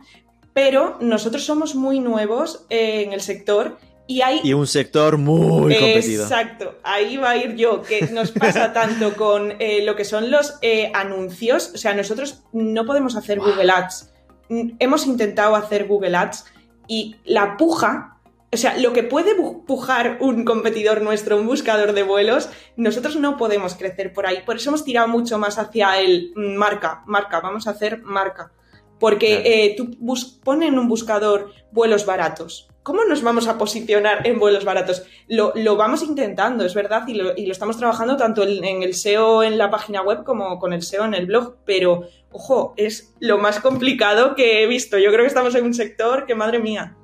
pero 0.53 0.97
nosotros 0.99 1.43
somos 1.43 1.75
muy 1.75 1.99
nuevos 1.99 2.65
eh, 2.69 3.03
en 3.05 3.13
el 3.13 3.21
sector 3.21 3.77
y 4.07 4.21
hay 4.21 4.41
Y 4.43 4.53
un 4.53 4.67
sector 4.67 5.17
muy 5.17 5.75
competido. 5.75 6.23
Exacto, 6.23 6.75
ahí 6.83 7.17
va 7.17 7.31
a 7.31 7.37
ir 7.37 7.55
yo, 7.55 7.81
que 7.81 8.01
nos 8.11 8.31
pasa 8.31 8.71
tanto 8.73 9.13
con 9.15 9.53
eh, 9.59 9.83
lo 9.83 9.95
que 9.95 10.05
son 10.05 10.29
los 10.31 10.55
eh, 10.61 10.91
anuncios, 10.93 11.71
o 11.73 11.77
sea, 11.77 11.93
nosotros 11.93 12.43
no 12.53 12.85
podemos 12.85 13.15
hacer 13.15 13.39
Wow. 13.39 13.49
Google 13.51 13.71
Ads. 13.71 14.11
Mm, 14.49 14.69
Hemos 14.79 15.07
intentado 15.07 15.55
hacer 15.55 15.85
Google 15.87 16.15
Ads 16.15 16.45
y 16.87 17.15
la 17.25 17.57
puja, 17.57 18.19
o 18.53 18.57
sea, 18.57 18.77
lo 18.77 18.93
que 18.93 19.01
puede 19.03 19.33
pujar 19.65 20.17
un 20.21 20.45
competidor 20.45 21.01
nuestro, 21.01 21.37
un 21.37 21.47
buscador 21.47 21.93
de 21.93 22.03
vuelos, 22.03 22.49
nosotros 22.77 23.15
no 23.15 23.37
podemos 23.37 23.73
crecer 23.75 24.13
por 24.13 24.27
ahí. 24.27 24.43
Por 24.45 24.57
eso 24.57 24.69
hemos 24.69 24.85
tirado 24.85 25.07
mucho 25.07 25.37
más 25.39 25.57
hacia 25.57 25.99
el 25.99 26.31
mm, 26.35 26.55
marca, 26.55 27.01
marca, 27.07 27.39
vamos 27.39 27.65
a 27.67 27.71
hacer 27.71 28.03
marca. 28.03 28.51
Porque 28.99 29.27
Claro. 29.41 29.43
eh, 29.45 29.73
tú 29.75 29.91
bus 29.99 30.25
pon 30.43 30.63
en 30.63 30.77
un 30.79 30.87
buscador 30.87 31.51
vuelos 31.71 32.05
baratos. 32.05 32.69
¿Cómo 32.85 33.03
nos 33.03 33.23
vamos 33.23 33.47
a 33.47 33.57
posicionar 33.57 34.27
en 34.27 34.37
vuelos 34.37 34.63
baratos? 34.63 35.07
Lo, 35.27 35.53
lo 35.55 35.75
vamos 35.75 36.03
intentando, 36.03 36.63
es 36.63 36.75
verdad, 36.75 37.07
y 37.07 37.15
lo, 37.15 37.35
y 37.35 37.47
lo 37.47 37.51
estamos 37.51 37.77
trabajando 37.77 38.15
tanto 38.15 38.43
en, 38.43 38.63
en 38.63 38.83
el 38.83 38.93
SEO 38.93 39.41
en 39.41 39.57
la 39.57 39.71
página 39.71 40.03
web 40.03 40.23
como 40.23 40.59
con 40.59 40.71
el 40.71 40.83
SEO 40.83 41.03
en 41.05 41.15
el 41.15 41.25
blog, 41.25 41.55
pero 41.65 42.03
ojo, 42.31 42.75
es 42.77 43.15
lo 43.19 43.39
más 43.39 43.59
complicado 43.59 44.35
que 44.35 44.61
he 44.61 44.67
visto. 44.67 44.99
Yo 44.99 45.09
creo 45.09 45.21
que 45.21 45.29
estamos 45.29 45.55
en 45.55 45.65
un 45.65 45.73
sector 45.73 46.27
que, 46.27 46.35
madre 46.35 46.59
mía. 46.59 46.95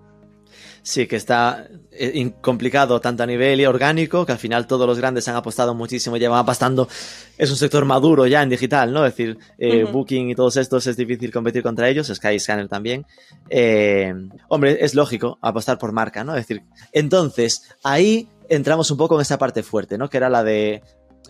Sí, 0.84 1.06
que 1.06 1.16
está 1.16 1.68
eh, 1.92 2.32
complicado 2.42 3.00
tanto 3.00 3.22
a 3.22 3.28
nivel 3.28 3.64
orgánico, 3.68 4.26
que 4.26 4.32
al 4.32 4.40
final 4.40 4.66
todos 4.66 4.88
los 4.88 4.98
grandes 4.98 5.28
han 5.28 5.36
apostado 5.36 5.76
muchísimo, 5.76 6.18
llevan 6.18 6.40
apostando. 6.40 6.88
Es 7.38 7.52
un 7.52 7.58
sector 7.58 7.86
maduro 7.86 8.26
ya 8.26 8.42
en 8.42 8.50
digital, 8.50 8.92
¿no? 8.92 9.06
Es 9.06 9.16
decir, 9.16 9.38
eh. 9.60 9.84
Booking 9.84 10.32
y 10.32 10.36
todos 10.36 10.58
estos 10.58 10.88
es 10.88 10.98
difícil 10.98 11.32
competir 11.32 11.62
contra 11.62 11.88
ellos, 11.88 12.08
Skyscanner 12.08 12.68
también. 12.68 13.06
Eh, 13.48 14.12
hombre, 14.48 14.84
es 14.84 14.96
lógico 14.96 15.38
apostar 15.42 15.78
por 15.78 15.92
marca, 15.92 16.24
¿no? 16.24 16.36
Es 16.36 16.48
decir, 16.48 16.64
entonces 16.92 17.62
ahí 17.84 18.28
entramos 18.50 18.90
un 18.90 18.98
poco 18.98 19.16
en 19.16 19.22
esa 19.22 19.38
parte 19.38 19.62
fuerte, 19.62 20.00
¿no? 20.00 20.10
Que 20.10 20.18
era 20.18 20.30
la 20.30 20.44
de 20.44 20.82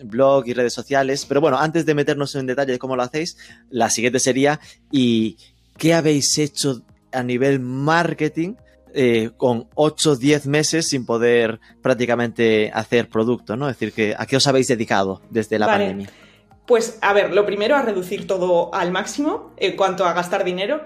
blog 0.02 0.46
y 0.46 0.54
redes 0.54 0.72
sociales. 0.72 1.26
Pero 1.26 1.42
bueno, 1.42 1.58
antes 1.58 1.84
de 1.84 1.94
meternos 1.94 2.34
en 2.36 2.46
detalle 2.46 2.72
de 2.72 2.78
cómo 2.78 2.96
lo 2.96 3.02
hacéis, 3.02 3.36
la 3.68 3.90
siguiente 3.90 4.18
sería, 4.18 4.60
¿y 4.90 5.36
qué 5.76 5.92
habéis 5.92 6.38
hecho 6.38 6.82
a 7.12 7.22
nivel 7.22 7.60
marketing? 7.60 8.54
Eh, 8.94 9.30
con 9.36 9.68
8 9.74 10.16
10 10.16 10.46
meses 10.46 10.88
sin 10.88 11.06
poder 11.06 11.60
prácticamente 11.80 12.70
hacer 12.72 13.08
producto, 13.08 13.56
¿no? 13.56 13.68
Es 13.68 13.76
decir, 13.76 13.92
que 13.92 14.14
¿a 14.16 14.26
qué 14.26 14.36
os 14.36 14.46
habéis 14.46 14.68
dedicado 14.68 15.22
desde 15.30 15.58
la 15.58 15.66
Vale. 15.66 15.86
pandemia? 15.86 16.10
Pues, 16.66 16.98
a 17.02 17.12
ver, 17.12 17.34
lo 17.34 17.44
primero 17.44 17.76
a 17.76 17.82
reducir 17.82 18.26
todo 18.26 18.72
al 18.74 18.92
máximo 18.92 19.52
en 19.56 19.76
cuanto 19.76 20.06
a 20.06 20.12
gastar 20.12 20.44
dinero, 20.44 20.84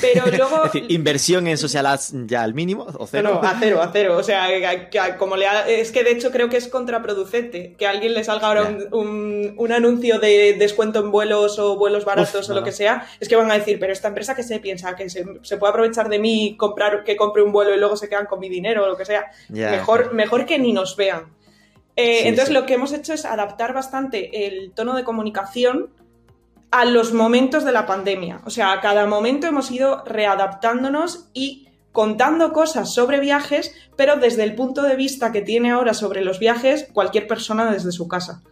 pero 0.00 0.24
luego... 0.36 0.64
Es 0.66 0.72
decir, 0.72 0.90
inversión 0.90 1.46
en 1.46 1.58
social 1.58 1.86
ads 1.86 2.12
ya 2.26 2.42
al 2.42 2.54
mínimo 2.54 2.86
o 2.98 3.06
cero. 3.06 3.40
no, 3.42 3.48
a 3.48 3.56
cero, 3.58 3.82
a 3.82 3.90
cero. 3.92 4.16
O 4.16 4.22
sea, 4.22 4.46
que- 4.48 4.88
que 4.90 5.16
como 5.18 5.36
le 5.36 5.46
ha- 5.46 5.68
es 5.68 5.92
que 5.92 6.04
de 6.04 6.10
hecho 6.12 6.30
creo 6.30 6.48
que 6.48 6.56
es 6.56 6.68
contraproducente 6.68 7.74
que 7.78 7.86
a 7.86 7.90
alguien 7.90 8.14
le 8.14 8.24
salga 8.24 8.48
ahora 8.48 8.62
un, 8.64 8.88
un- 8.92 9.54
un 9.56 9.72
anuncio 9.72 10.18
de 10.18 10.54
descuento 10.58 11.00
en 11.00 11.10
vuelos 11.10 11.58
o 11.58 11.76
vuelos 11.76 12.04
baratos 12.04 12.44
Uf, 12.44 12.50
o 12.50 12.54
lo 12.54 12.62
que 12.64 12.72
sea. 12.72 13.06
Es 13.20 13.28
que 13.28 13.36
van 13.36 13.50
a 13.50 13.54
decir, 13.54 13.78
pero 13.78 13.92
esta 13.92 14.08
empresa 14.08 14.34
que 14.34 14.42
se 14.42 14.58
piensa 14.60 14.96
que 14.96 15.08
se, 15.10 15.24
se 15.42 15.56
puede 15.56 15.70
aprovechar 15.70 16.08
de 16.08 16.18
mí 16.18 16.46
y 16.48 16.56
comprar, 16.56 17.04
que 17.04 17.16
compre 17.16 17.42
un 17.42 17.52
vuelo 17.52 17.74
y 17.74 17.78
luego 17.78 17.96
se 17.96 18.08
quedan 18.08 18.26
con 18.26 18.40
mi 18.40 18.48
dinero 18.48 18.84
o 18.84 18.88
lo 18.88 18.96
que 18.96 19.04
sea. 19.04 19.30
Mejor, 19.48 20.12
mejor 20.14 20.46
que 20.46 20.58
ni 20.58 20.72
nos 20.72 20.96
vean. 20.96 21.34
Eh, 21.98 22.18
Sí, 22.22 22.28
entonces 22.28 22.48
sí. 22.48 22.52
lo 22.54 22.66
que 22.66 22.74
hemos 22.74 22.92
hecho 22.92 23.14
es 23.14 23.24
adaptar 23.24 23.72
bastante 23.72 24.46
el 24.46 24.72
tono 24.72 24.94
de 24.94 25.02
comunicación 25.04 25.88
a 26.76 26.84
los 26.84 27.14
momentos 27.14 27.64
de 27.64 27.72
la 27.72 27.86
pandemia. 27.86 28.42
O 28.44 28.50
sea, 28.50 28.72
a 28.72 28.80
cada 28.82 29.06
momento 29.06 29.46
hemos 29.46 29.70
ido 29.70 30.04
readaptándonos 30.04 31.30
y 31.32 31.68
contando 31.90 32.52
cosas 32.52 32.92
sobre 32.92 33.18
viajes, 33.18 33.74
pero 33.96 34.16
desde 34.16 34.44
el 34.44 34.54
punto 34.54 34.82
de 34.82 34.94
vista 34.94 35.32
que 35.32 35.40
tiene 35.40 35.70
ahora 35.70 35.94
sobre 35.94 36.22
los 36.22 36.38
viajes 36.38 36.86
cualquier 36.92 37.26
persona 37.26 37.72
desde 37.72 37.92
su 37.92 38.08
casa. 38.08 38.42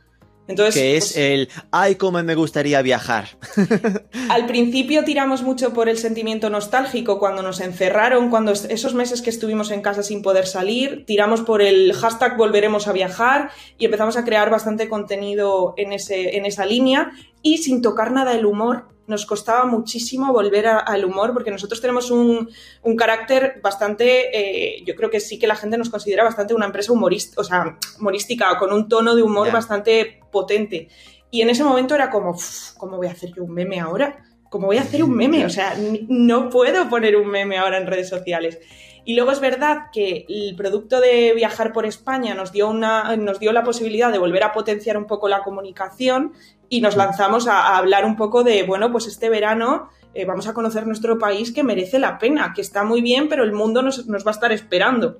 Entonces, 0.47 0.75
que 0.75 0.97
es 0.97 1.05
pues, 1.13 1.17
el 1.17 1.49
ay 1.71 1.95
cómo 1.95 2.23
me 2.23 2.35
gustaría 2.35 2.83
viajar. 2.83 3.29
al 4.29 4.47
principio 4.47 5.05
tiramos 5.05 5.43
mucho 5.43 5.73
por 5.73 5.89
el 5.89 5.97
sentimiento 5.99 6.51
nostálgico 6.51 7.19
cuando 7.19 7.43
nos 7.43 7.61
encerraron, 7.61 8.31
cuando 8.31 8.53
es- 8.53 8.65
esos 8.67 8.95
meses 8.95 9.23
que 9.23 9.31
estuvimos 9.31 9.71
en 9.71 9.81
casa 9.81 10.03
sin 10.03 10.23
poder 10.23 10.47
salir, 10.47 11.05
tiramos 11.07 11.41
por 11.41 11.63
el 11.63 11.93
hashtag 11.95 12.37
volveremos 12.37 12.89
a 12.89 12.93
viajar 12.93 13.51
y 13.79 13.87
empezamos 13.87 14.17
a 14.17 14.25
crear 14.25 14.51
bastante 14.51 14.89
contenido 14.89 15.75
en, 15.77 15.93
ese, 15.93 16.37
en 16.37 16.45
esa 16.47 16.67
línea 16.67 17.13
y 17.43 17.59
sin 17.59 17.81
tocar 17.83 18.13
nada 18.13 18.35
el 18.35 18.45
humor. 18.47 18.94
Nos 19.07 19.27
costaba 19.27 19.67
muchísimo 19.67 20.33
volver 20.33 20.67
a- 20.67 20.79
al 20.79 21.05
humor 21.05 21.33
porque 21.33 21.51
nosotros 21.51 21.81
tenemos 21.81 22.11
un, 22.11 22.49
un 22.83 22.97
carácter 22.97 23.61
bastante, 23.63 24.31
eh, 24.79 24.83
yo 24.87 24.95
creo 24.95 25.11
que 25.11 25.21
sí 25.21 25.39
que 25.39 25.47
la 25.47 25.57
gente 25.57 25.77
nos 25.77 25.91
considera 25.91 26.25
bastante 26.25 26.55
una 26.55 26.67
empresa 26.67 26.93
humorista, 26.93 27.41
o 27.41 27.45
sea, 27.45 27.79
humorística, 28.01 28.57
con 28.59 28.73
un 28.73 28.89
tono 28.89 29.15
de 29.15 29.23
humor 29.23 29.49
Ya. 29.49 29.53
bastante 29.53 30.21
potente. 30.33 30.89
Y 31.31 31.43
en 31.43 31.51
ese 31.51 31.65
momento 31.65 31.95
era 31.95 32.11
como, 32.11 32.31
"Uf, 32.31 32.73
¿cómo 32.79 32.97
voy 32.97 33.09
a 33.09 33.13
hacer 33.13 33.31
yo 33.35 33.45
un 33.45 33.53
meme 33.53 33.81
ahora? 33.81 34.25
¿Cómo 34.49 34.69
voy 34.69 34.79
a 34.79 34.83
hacer 34.83 35.03
un 35.03 35.15
meme? 35.15 35.45
O 35.45 35.51
sea, 35.51 35.75
no 36.09 36.49
puedo 36.49 36.89
poner 36.89 37.17
un 37.17 37.27
meme 37.29 37.59
ahora 37.59 37.77
en 37.79 37.89
redes 37.89 38.09
sociales. 38.09 38.61
Y 39.07 39.15
luego 39.17 39.33
es 39.33 39.41
verdad 39.41 39.87
que 39.93 40.25
el 40.29 40.55
producto 40.57 40.99
de 41.01 41.33
viajar 41.35 41.73
por 41.73 41.85
España 41.87 42.35
nos 42.35 42.53
dio, 42.53 42.71
una, 42.71 43.15
nos 43.17 43.39
dio 43.41 43.53
la 43.53 43.63
posibilidad 43.65 44.11
de 44.13 44.19
volver 44.19 44.45
a 44.45 44.53
potenciar 44.53 44.97
un 44.97 45.07
poco 45.07 45.29
la 45.29 45.43
comunicación 45.43 46.33
y 46.75 46.81
nos 46.81 46.97
lanzamos 46.97 47.47
a, 47.47 47.69
a 47.69 47.79
hablar 47.79 48.05
un 48.05 48.17
poco 48.17 48.43
de, 48.43 48.65
bueno, 48.65 48.91
pues 48.91 49.07
este 49.07 49.31
verano 49.31 49.91
eh, 50.13 50.25
vamos 50.25 50.49
a 50.49 50.55
conocer 50.55 50.89
nuestro 50.89 51.21
país 51.21 51.53
que 51.53 51.63
merece 51.63 52.01
la 52.01 52.19
pena, 52.19 52.53
que 52.53 52.63
está 52.63 52.83
muy 52.83 53.01
bien, 53.01 53.29
pero 53.29 53.45
el 53.45 53.53
mundo 53.53 53.81
nos, 53.81 54.07
nos 54.09 54.27
va 54.27 54.31
a 54.31 54.35
estar 54.35 54.51
esperando. 54.51 55.19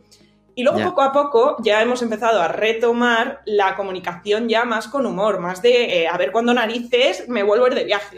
Y 0.57 0.65
luego 0.65 0.81
poco 0.83 1.03
a 1.03 1.13
poco 1.13 1.57
ya 1.63 1.81
hemos 1.81 2.03
empezado 2.03 2.43
a 2.43 2.49
retomar 2.49 3.41
la 3.45 3.77
comunicación 3.77 4.49
ya 4.49 4.65
más 4.65 4.89
con 4.89 5.07
humor, 5.07 5.39
más 5.39 5.63
de 5.63 6.03
eh, 6.03 6.09
a 6.09 6.17
ver 6.19 6.33
cuándo 6.33 6.53
narices 6.55 7.29
me 7.29 7.45
vuelvo 7.45 7.67
a 7.67 7.69
ir 7.69 7.75
de 7.77 7.85
viaje. 7.85 8.17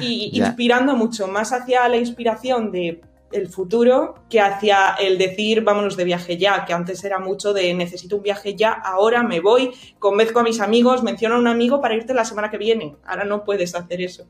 y 0.00 0.38
inspirando 0.38 0.96
mucho 0.96 1.28
más 1.28 1.52
hacia 1.54 1.88
la 1.88 1.96
inspiración 1.96 2.72
de 2.72 3.00
el 3.32 3.48
futuro 3.48 4.14
que 4.30 4.40
hacia 4.40 4.94
el 4.98 5.18
decir 5.18 5.62
vámonos 5.62 5.96
de 5.96 6.04
viaje 6.04 6.36
ya, 6.36 6.64
que 6.64 6.72
antes 6.72 7.02
era 7.04 7.18
mucho 7.18 7.52
de 7.52 7.72
necesito 7.74 8.16
un 8.16 8.22
viaje 8.22 8.54
ya, 8.54 8.72
ahora 8.72 9.22
me 9.22 9.40
voy, 9.40 9.72
convenzco 9.98 10.40
a 10.40 10.42
mis 10.42 10.60
amigos, 10.60 11.02
menciono 11.02 11.36
a 11.36 11.38
un 11.38 11.46
amigo 11.46 11.80
para 11.80 11.94
irte 11.94 12.14
la 12.14 12.24
semana 12.24 12.50
que 12.50 12.58
viene. 12.58 12.96
Ahora 13.04 13.24
no 13.24 13.44
puedes 13.44 13.74
hacer 13.74 14.00
eso. 14.00 14.26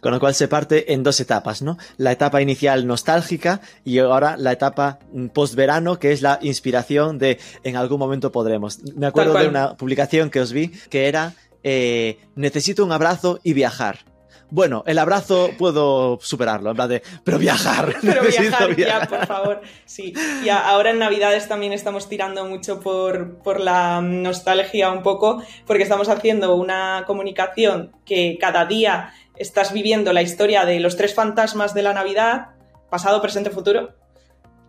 Con 0.00 0.12
lo 0.12 0.20
cual 0.20 0.34
se 0.34 0.46
parte 0.46 0.92
en 0.92 1.02
dos 1.02 1.18
etapas, 1.20 1.62
¿no? 1.62 1.78
La 1.96 2.12
etapa 2.12 2.42
inicial 2.42 2.86
nostálgica 2.86 3.60
y 3.84 3.98
ahora 3.98 4.36
la 4.36 4.52
etapa 4.52 4.98
mm, 5.12 5.28
post-verano, 5.28 5.98
que 5.98 6.12
es 6.12 6.22
la 6.22 6.38
inspiración 6.42 7.18
de 7.18 7.38
en 7.64 7.76
algún 7.76 7.98
momento 7.98 8.30
podremos. 8.30 8.80
Me 8.94 9.06
acuerdo 9.06 9.34
de 9.34 9.48
una 9.48 9.76
publicación 9.76 10.30
que 10.30 10.40
os 10.40 10.52
vi 10.52 10.68
que 10.90 11.08
era 11.08 11.34
eh, 11.68 12.18
necesito 12.36 12.84
un 12.84 12.92
abrazo 12.92 13.40
y 13.42 13.52
viajar. 13.52 14.05
Bueno, 14.50 14.84
el 14.86 14.98
abrazo 14.98 15.50
puedo 15.58 16.18
superarlo, 16.22 16.70
en 16.70 16.76
plan 16.76 16.88
de, 16.88 17.02
pero 17.24 17.38
viajar. 17.38 17.96
Pero 18.00 18.22
necesito 18.22 18.68
viajar 18.68 18.76
ya, 18.76 19.08
por 19.08 19.26
favor. 19.26 19.60
Sí. 19.84 20.14
Y 20.44 20.48
ahora 20.48 20.90
en 20.90 20.98
Navidades 20.98 21.48
también 21.48 21.72
estamos 21.72 22.08
tirando 22.08 22.44
mucho 22.44 22.80
por, 22.80 23.38
por 23.38 23.58
la 23.58 24.00
nostalgia 24.00 24.90
un 24.92 25.02
poco, 25.02 25.42
porque 25.66 25.82
estamos 25.82 26.08
haciendo 26.08 26.54
una 26.54 27.04
comunicación 27.06 27.92
que 28.04 28.38
cada 28.40 28.66
día 28.66 29.12
estás 29.36 29.72
viviendo 29.72 30.12
la 30.12 30.22
historia 30.22 30.64
de 30.64 30.78
los 30.78 30.96
tres 30.96 31.14
fantasmas 31.14 31.74
de 31.74 31.82
la 31.82 31.92
Navidad, 31.92 32.50
pasado, 32.88 33.20
presente, 33.20 33.50
futuro. 33.50 33.95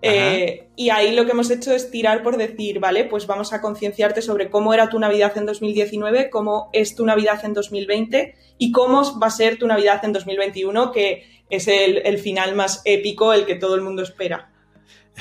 Eh, 0.01 0.69
y 0.75 0.89
ahí 0.91 1.15
lo 1.15 1.25
que 1.25 1.31
hemos 1.31 1.49
hecho 1.49 1.73
es 1.73 1.89
tirar 1.89 2.21
por 2.21 2.37
decir, 2.37 2.79
vale, 2.79 3.05
pues 3.05 3.25
vamos 3.25 3.51
a 3.53 3.61
concienciarte 3.61 4.21
sobre 4.21 4.49
cómo 4.49 4.73
era 4.73 4.89
tu 4.89 4.99
Navidad 4.99 5.35
en 5.37 5.45
2019, 5.47 6.29
cómo 6.29 6.69
es 6.71 6.95
tu 6.95 7.05
Navidad 7.05 7.43
en 7.43 7.53
2020 7.53 8.35
y 8.59 8.71
cómo 8.71 9.19
va 9.19 9.27
a 9.27 9.31
ser 9.31 9.57
tu 9.57 9.65
Navidad 9.67 10.03
en 10.05 10.13
2021, 10.13 10.91
que 10.91 11.23
es 11.49 11.67
el, 11.67 11.97
el 12.05 12.19
final 12.19 12.53
más 12.55 12.81
épico, 12.85 13.33
el 13.33 13.45
que 13.45 13.55
todo 13.55 13.73
el 13.75 13.81
mundo 13.81 14.03
espera. 14.03 14.51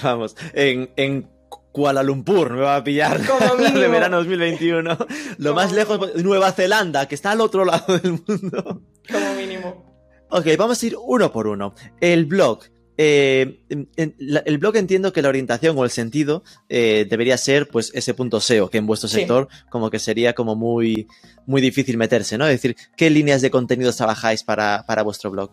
Vamos, 0.02 0.36
en, 0.52 0.90
en 0.96 1.26
Kuala 1.72 2.02
Lumpur 2.02 2.50
me 2.52 2.60
va 2.60 2.76
a 2.76 2.84
pillar 2.84 3.18
de 3.58 3.70
mínimo. 3.70 3.90
verano 3.90 4.18
2021. 4.18 4.98
Lo 5.38 5.54
más 5.54 5.66
Como- 5.66 5.76
lejos, 5.76 6.14
Nueva 6.22 6.52
Zelanda, 6.52 7.06
que 7.08 7.14
está 7.14 7.30
al 7.32 7.40
otro 7.40 7.64
lado 7.64 7.96
del 7.98 8.12
mundo. 8.12 8.82
Como 9.10 9.34
mínimo. 9.34 9.86
Ok, 10.28 10.46
vamos 10.58 10.82
a 10.82 10.86
ir 10.86 10.96
uno 11.00 11.32
por 11.32 11.46
uno. 11.46 11.74
El 12.00 12.26
blog. 12.26 12.60
Eh, 12.98 13.60
en- 13.68 13.88
en- 13.96 14.14
la- 14.18 14.40
el 14.40 14.58
blog 14.58 14.76
entiendo 14.76 15.12
que 15.12 15.20
la 15.22 15.28
orientación 15.28 15.76
o 15.78 15.84
el 15.84 15.90
sentido 15.90 16.42
eh, 16.68 17.06
debería 17.10 17.36
ser 17.36 17.68
pues 17.68 17.90
ese 17.94 18.14
punto 18.14 18.40
SEO, 18.40 18.70
que 18.70 18.78
en 18.78 18.86
vuestro 18.86 19.08
Sí. 19.08 19.16
sector 19.16 19.48
como 19.70 19.90
que 19.90 19.98
sería 19.98 20.32
como 20.32 20.56
muy, 20.56 21.06
muy 21.46 21.60
difícil 21.60 21.96
meterse, 21.98 22.38
¿no? 22.38 22.46
Es 22.46 22.52
decir, 22.62 22.76
¿qué 22.96 23.10
líneas 23.10 23.42
de 23.42 23.50
contenidos 23.50 23.96
trabajáis 23.96 24.42
para, 24.44 24.84
para 24.86 25.02
vuestro 25.02 25.30
blog? 25.30 25.50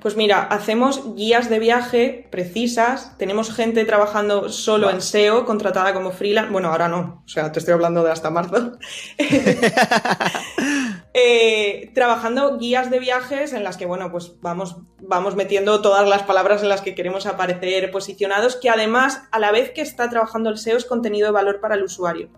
Pues 0.00 0.16
mira, 0.16 0.42
hacemos 0.44 1.14
guías 1.14 1.48
de 1.50 1.58
viaje 1.58 2.28
precisas, 2.30 3.16
tenemos 3.18 3.54
gente 3.54 3.84
trabajando 3.84 4.48
solo 4.48 4.90
en 4.90 5.00
SEO, 5.00 5.44
contratada 5.44 5.94
como 5.94 6.10
freelance, 6.12 6.52
bueno, 6.52 6.68
ahora 6.68 6.88
no, 6.88 7.22
o 7.24 7.28
sea, 7.28 7.50
te 7.52 7.58
estoy 7.58 7.74
hablando 7.74 8.02
de 8.02 8.10
hasta 8.10 8.30
marzo. 8.30 8.72
Eh, 11.18 11.92
trabajando 11.94 12.58
guías 12.58 12.90
de 12.90 12.98
viajes 12.98 13.54
en 13.54 13.64
las 13.64 13.78
que, 13.78 13.86
bueno, 13.86 14.12
pues 14.12 14.34
vamos, 14.42 14.76
vamos 15.00 15.34
metiendo 15.34 15.80
todas 15.80 16.06
las 16.06 16.24
palabras 16.24 16.62
en 16.62 16.68
las 16.68 16.82
que 16.82 16.94
queremos 16.94 17.24
aparecer 17.24 17.90
posicionados, 17.90 18.56
que 18.56 18.68
además, 18.68 19.22
a 19.30 19.38
la 19.38 19.50
vez 19.50 19.70
que 19.70 19.80
está 19.80 20.10
trabajando 20.10 20.50
el 20.50 20.58
SEO, 20.58 20.76
es 20.76 20.84
contenido 20.84 21.28
de 21.28 21.32
valor 21.32 21.58
para 21.58 21.74
el 21.74 21.84
usuario. 21.84 22.28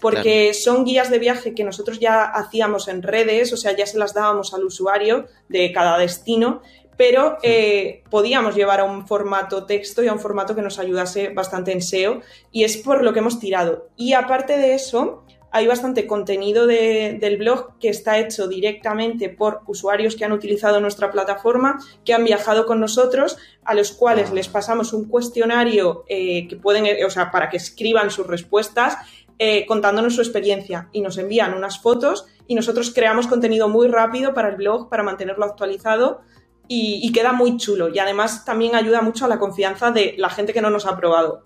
Porque 0.00 0.54
son 0.54 0.84
guías 0.84 1.10
de 1.10 1.18
viaje 1.18 1.52
que 1.52 1.64
nosotros 1.64 1.98
ya 1.98 2.22
hacíamos 2.22 2.86
en 2.86 3.02
redes, 3.02 3.52
o 3.52 3.56
sea, 3.56 3.74
ya 3.76 3.86
se 3.86 3.98
las 3.98 4.14
dábamos 4.14 4.54
al 4.54 4.62
usuario 4.62 5.26
de 5.48 5.72
cada 5.72 5.98
destino, 5.98 6.62
pero 6.98 7.38
eh, 7.42 8.02
podíamos 8.10 8.54
llevar 8.54 8.80
a 8.80 8.84
un 8.84 9.06
formato 9.06 9.64
texto 9.64 10.02
y 10.02 10.08
a 10.08 10.12
un 10.12 10.18
formato 10.20 10.54
que 10.54 10.60
nos 10.62 10.78
ayudase 10.78 11.30
bastante 11.30 11.72
en 11.72 11.80
SEO, 11.80 12.20
y 12.52 12.64
es 12.64 12.76
por 12.76 13.02
lo 13.02 13.14
que 13.14 13.20
hemos 13.20 13.38
tirado. 13.40 13.88
Y 13.96 14.12
aparte 14.12 14.58
de 14.58 14.74
eso, 14.74 15.24
hay 15.50 15.66
bastante 15.66 16.06
contenido 16.06 16.66
de- 16.66 17.16
del 17.18 17.38
blog 17.38 17.78
que 17.78 17.88
está 17.88 18.18
hecho 18.18 18.48
directamente 18.48 19.30
por 19.30 19.60
usuarios 19.66 20.14
que 20.14 20.26
han 20.26 20.32
utilizado 20.32 20.78
nuestra 20.80 21.10
plataforma, 21.10 21.78
que 22.04 22.12
han 22.12 22.24
viajado 22.24 22.66
con 22.66 22.80
nosotros, 22.80 23.38
a 23.64 23.72
los 23.74 23.92
cuales 23.92 24.28
Ah. 24.30 24.34
les 24.34 24.48
pasamos 24.48 24.92
un 24.92 25.08
cuestionario 25.08 26.04
eh, 26.08 26.46
que 26.48 26.56
pueden, 26.56 26.84
eh, 26.84 27.02
o 27.06 27.08
sea, 27.10 27.30
para 27.30 27.48
que 27.48 27.56
escriban 27.56 28.10
sus 28.10 28.26
respuestas, 28.26 28.98
eh, 29.38 29.64
contándonos 29.66 30.16
su 30.16 30.20
experiencia 30.20 30.88
y 30.92 31.00
nos 31.00 31.16
envían 31.16 31.54
unas 31.54 31.80
fotos 31.80 32.26
y 32.48 32.54
nosotros 32.56 32.92
creamos 32.92 33.28
contenido 33.28 33.68
muy 33.68 33.86
rápido 33.86 34.34
para 34.34 34.48
el 34.48 34.56
blog, 34.56 34.88
para 34.90 35.04
mantenerlo 35.04 35.44
actualizado 35.44 36.20
y, 36.68 37.00
y 37.02 37.12
queda 37.12 37.32
muy 37.32 37.56
chulo. 37.56 37.88
Y 37.92 37.98
además 37.98 38.44
también 38.44 38.74
ayuda 38.76 39.00
mucho 39.02 39.24
a 39.24 39.28
la 39.28 39.38
confianza 39.38 39.90
de 39.90 40.14
la 40.18 40.28
gente 40.30 40.52
que 40.52 40.60
no 40.60 40.70
nos 40.70 40.86
ha 40.86 40.96
probado. 40.96 41.42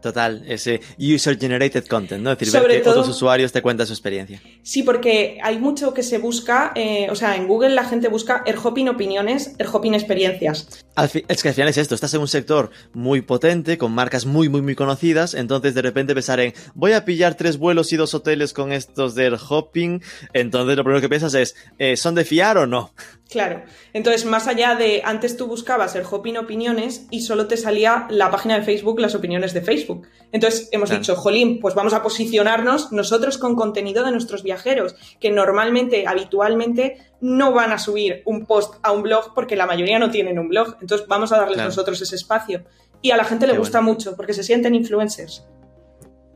Total, 0.00 0.44
ese 0.46 0.80
user-generated 0.96 1.84
content, 1.88 2.22
¿no? 2.22 2.30
Es 2.30 2.38
decir, 2.38 2.52
Sobre 2.52 2.68
ver 2.74 2.76
que 2.78 2.84
todo- 2.84 3.00
otros 3.00 3.16
usuarios 3.16 3.50
te 3.50 3.62
cuentan 3.62 3.84
su 3.84 3.92
experiencia. 3.92 4.40
Sí, 4.62 4.84
porque 4.84 5.40
hay 5.42 5.58
mucho 5.58 5.92
que 5.92 6.04
se 6.04 6.18
busca, 6.18 6.70
eh, 6.76 7.08
o 7.10 7.16
sea, 7.16 7.34
en 7.34 7.48
Google 7.48 7.70
la 7.70 7.82
gente 7.82 8.06
busca 8.06 8.44
Airhopping 8.46 8.88
opiniones, 8.90 9.56
Airhopping 9.58 9.94
experiencias. 9.94 10.84
Al 10.94 11.10
es 11.26 11.42
que 11.42 11.48
al 11.48 11.54
final 11.54 11.68
es 11.70 11.78
esto, 11.78 11.96
estás 11.96 12.14
en 12.14 12.20
un 12.20 12.28
sector 12.28 12.70
muy 12.92 13.22
potente, 13.22 13.76
con 13.76 13.90
marcas 13.90 14.24
muy, 14.24 14.48
muy, 14.48 14.62
muy 14.62 14.76
conocidas, 14.76 15.34
entonces 15.34 15.74
de 15.74 15.82
repente 15.82 16.14
pensar 16.14 16.38
en, 16.38 16.54
voy 16.74 16.92
a 16.92 17.04
pillar 17.04 17.34
tres 17.34 17.58
vuelos 17.58 17.92
y 17.92 17.96
dos 17.96 18.14
hoteles 18.14 18.52
con 18.52 18.70
estos 18.70 19.16
de 19.16 19.36
hopping, 19.48 20.00
entonces 20.32 20.76
lo 20.76 20.84
primero 20.84 21.00
que 21.00 21.08
piensas 21.08 21.34
es, 21.34 21.56
eh, 21.80 21.96
¿son 21.96 22.14
de 22.14 22.24
fiar 22.24 22.56
o 22.58 22.68
no? 22.68 22.92
Claro. 23.30 23.62
Entonces, 23.92 24.24
más 24.24 24.46
allá 24.46 24.74
de 24.74 25.02
antes 25.04 25.36
tú 25.36 25.46
buscabas 25.46 25.94
Airhopping 25.94 26.38
opiniones 26.38 27.06
y 27.10 27.20
solo 27.20 27.46
te 27.46 27.58
salía 27.58 28.06
la 28.08 28.30
página 28.30 28.58
de 28.58 28.64
Facebook, 28.64 28.98
las 29.00 29.14
opiniones 29.14 29.52
de 29.52 29.60
Facebook. 29.60 30.06
Entonces 30.32 30.68
hemos 30.72 30.88
Claro. 30.88 31.00
dicho, 31.02 31.14
jolín, 31.16 31.60
pues 31.60 31.74
vamos 31.74 31.92
a 31.92 32.02
posicionarnos 32.02 32.90
nosotros 32.90 33.36
con 33.36 33.54
contenido 33.54 34.02
de 34.04 34.12
nuestros 34.12 34.42
viajeros, 34.42 34.94
que 35.20 35.30
normalmente, 35.30 36.06
habitualmente, 36.06 36.96
no 37.20 37.52
van 37.52 37.72
a 37.72 37.78
subir 37.78 38.22
un 38.24 38.46
post 38.46 38.76
a 38.82 38.92
un 38.92 39.02
blog 39.02 39.34
porque 39.34 39.56
la 39.56 39.66
mayoría 39.66 39.98
no 39.98 40.10
tienen 40.10 40.38
un 40.38 40.48
blog. 40.48 40.76
Entonces 40.80 41.06
vamos 41.06 41.30
a 41.32 41.36
darles 41.36 41.56
Claro. 41.56 41.68
nosotros 41.68 42.00
ese 42.00 42.16
espacio. 42.16 42.64
Y 43.02 43.10
a 43.10 43.16
la 43.16 43.24
gente 43.24 43.46
le 43.46 43.52
Qué 43.52 43.58
gusta 43.58 43.78
bueno. 43.80 43.92
mucho 43.92 44.16
porque 44.16 44.32
se 44.32 44.42
sienten 44.42 44.74
influencers. 44.74 45.44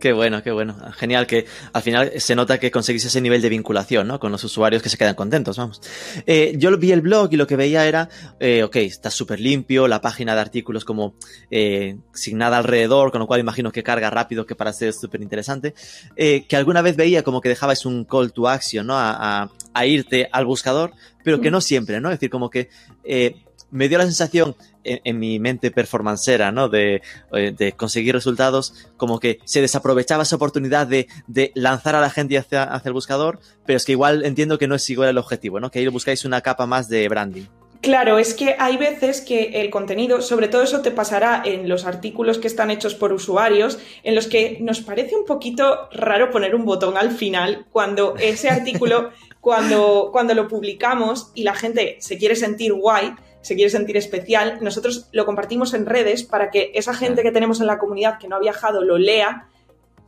Qué 0.03 0.12
bueno, 0.12 0.42
qué 0.42 0.50
bueno. 0.50 0.74
Genial 0.96 1.28
que 1.28 1.46
al 1.72 1.80
final 1.80 2.11
se 2.16 2.34
nota 2.34 2.59
que 2.59 2.72
conseguís 2.72 3.05
ese 3.05 3.20
nivel 3.20 3.40
de 3.40 3.48
vinculación, 3.48 4.09
¿no? 4.09 4.18
Con 4.18 4.32
los 4.32 4.42
usuarios 4.42 4.82
que 4.82 4.88
se 4.88 4.96
quedan 4.98 5.14
contentos, 5.14 5.57
vamos. 5.59 5.80
Eh, 6.26 6.55
yo 6.59 6.76
vi 6.76 6.90
el 6.90 7.03
blog 7.03 7.28
y 7.32 7.36
lo 7.36 7.46
que 7.46 7.55
veía 7.55 7.86
era, 7.86 8.09
eh, 8.40 8.64
ok, 8.64 8.74
está 8.78 9.12
súper 9.12 9.38
limpio, 9.38 9.86
la 9.86 10.00
página 10.00 10.34
de 10.34 10.40
artículos 10.40 10.84
como 10.84 11.14
eh, 11.53 11.98
sin 12.12 12.36
nada 12.38 12.59
alrededor, 12.59 13.12
con 13.12 13.20
lo 13.20 13.28
cual 13.28 13.38
imagino 13.38 13.70
que 13.70 13.84
carga 13.84 14.11
rápido, 14.11 14.44
que 14.44 14.57
para 14.57 14.72
ser 14.72 14.88
es 14.88 14.98
súper 15.00 15.22
interesante. 15.22 15.72
Eh, 16.16 16.46
que 16.48 16.57
alguna 16.57 16.82
vez 16.82 16.96
veía 16.96 17.22
como 17.22 17.40
que 17.40 17.50
dejabais 17.50 17.86
un 17.86 18.05
call 18.05 18.32
to 18.32 18.48
action, 18.48 18.84
¿no? 18.88 18.98
A, 18.98 19.42
a- 19.42 19.50
a 19.74 19.86
irte 19.86 20.28
al 20.32 20.46
buscador, 20.46 20.90
pero 21.22 21.40
que 21.40 21.53
no 21.53 21.61
siempre, 21.61 22.00
¿no? 22.00 22.09
Es 22.11 22.16
decir, 22.16 22.28
como 22.28 22.50
que 22.50 22.68
eh, 23.05 23.36
me 23.73 23.89
dio 23.89 23.99
la 23.99 24.05
sensación 24.05 24.55
en, 24.85 25.01
en 25.03 25.18
mi 25.18 25.41
mente 25.41 25.73
performancera, 25.73 26.53
¿no? 26.53 26.68
De, 26.68 27.03
eh, 27.33 27.53
de 27.57 27.73
conseguir 27.73 28.14
resultados, 28.14 28.87
como 28.97 29.18
que 29.18 29.41
se 29.45 29.61
desaprovechaba 29.61 30.23
esa 30.23 30.37
oportunidad 30.37 30.87
de, 30.87 31.09
de 31.27 31.51
lanzar 31.55 31.97
a 31.97 32.01
la 32.01 32.11
gente 32.11 32.39
hacia, 32.39 32.62
hacia 32.62 32.89
el 32.89 32.95
buscador, 32.95 33.41
pero 33.66 33.77
es 33.77 33.85
que 33.85 33.93
igual 33.93 34.25
entiendo 34.25 34.59
que 34.59 34.68
no 34.68 34.77
es 34.77 34.89
igual 34.91 35.09
el 35.09 35.18
objetivo, 35.18 35.59
¿no? 35.59 35.70
Que 35.70 35.81
ahí 35.81 35.89
buscáis 35.89 36.25
una 36.25 36.41
capa 36.41 36.66
más 36.66 36.89
de 36.89 37.09
branding. 37.09 37.47
Claro, 37.83 38.18
es 38.18 38.35
que 38.35 38.55
hay 38.61 38.77
veces 38.77 39.20
que 39.20 39.61
el 39.61 39.68
contenido, 39.70 40.23
sobre 40.23 40.47
todo 40.47 40.62
eso 40.62 40.83
te 40.83 40.93
pasará 40.93 41.43
en 41.45 41.68
los 41.68 41.85
artículos 41.85 42.39
que 42.39 42.47
están 42.47 42.70
hechos 42.70 42.95
por 42.95 43.12
usuarios, 43.12 43.81
en 44.05 44.14
los 44.14 44.29
que 44.29 44.59
nos 44.61 44.81
parece 44.83 45.16
un 45.16 45.25
poquito 45.25 45.89
raro 45.91 46.31
poner 46.31 46.55
un 46.55 46.64
botón 46.64 46.97
al 46.97 47.11
final 47.11 47.66
cuando 47.73 48.14
ese 48.18 48.49
artículo, 48.51 49.11
cuando, 49.41 50.11
cuando 50.12 50.33
lo 50.33 50.47
publicamos 50.47 51.33
y 51.35 51.43
la 51.43 51.55
gente 51.55 51.97
se 51.99 52.18
quiere 52.18 52.37
sentir 52.37 52.73
guay, 52.73 53.14
se 53.43 53.55
quiere 53.55 53.70
sentir 53.70 53.97
especial, 53.97 54.59
nosotros 54.62 55.09
lo 55.12 55.26
compartimos 55.26 55.74
en 55.74 55.84
redes 55.84 56.22
para 56.22 56.51
que 56.51 56.72
esa 56.74 56.95
gente 56.95 57.22
que 57.22 57.32
tenemos 57.32 57.61
en 57.61 57.66
la 57.66 57.78
comunidad 57.78 58.18
que 58.18 58.28
no 58.28 58.36
ha 58.36 58.40
viajado 58.40 58.82
lo 58.82 58.99
lea 58.99 59.49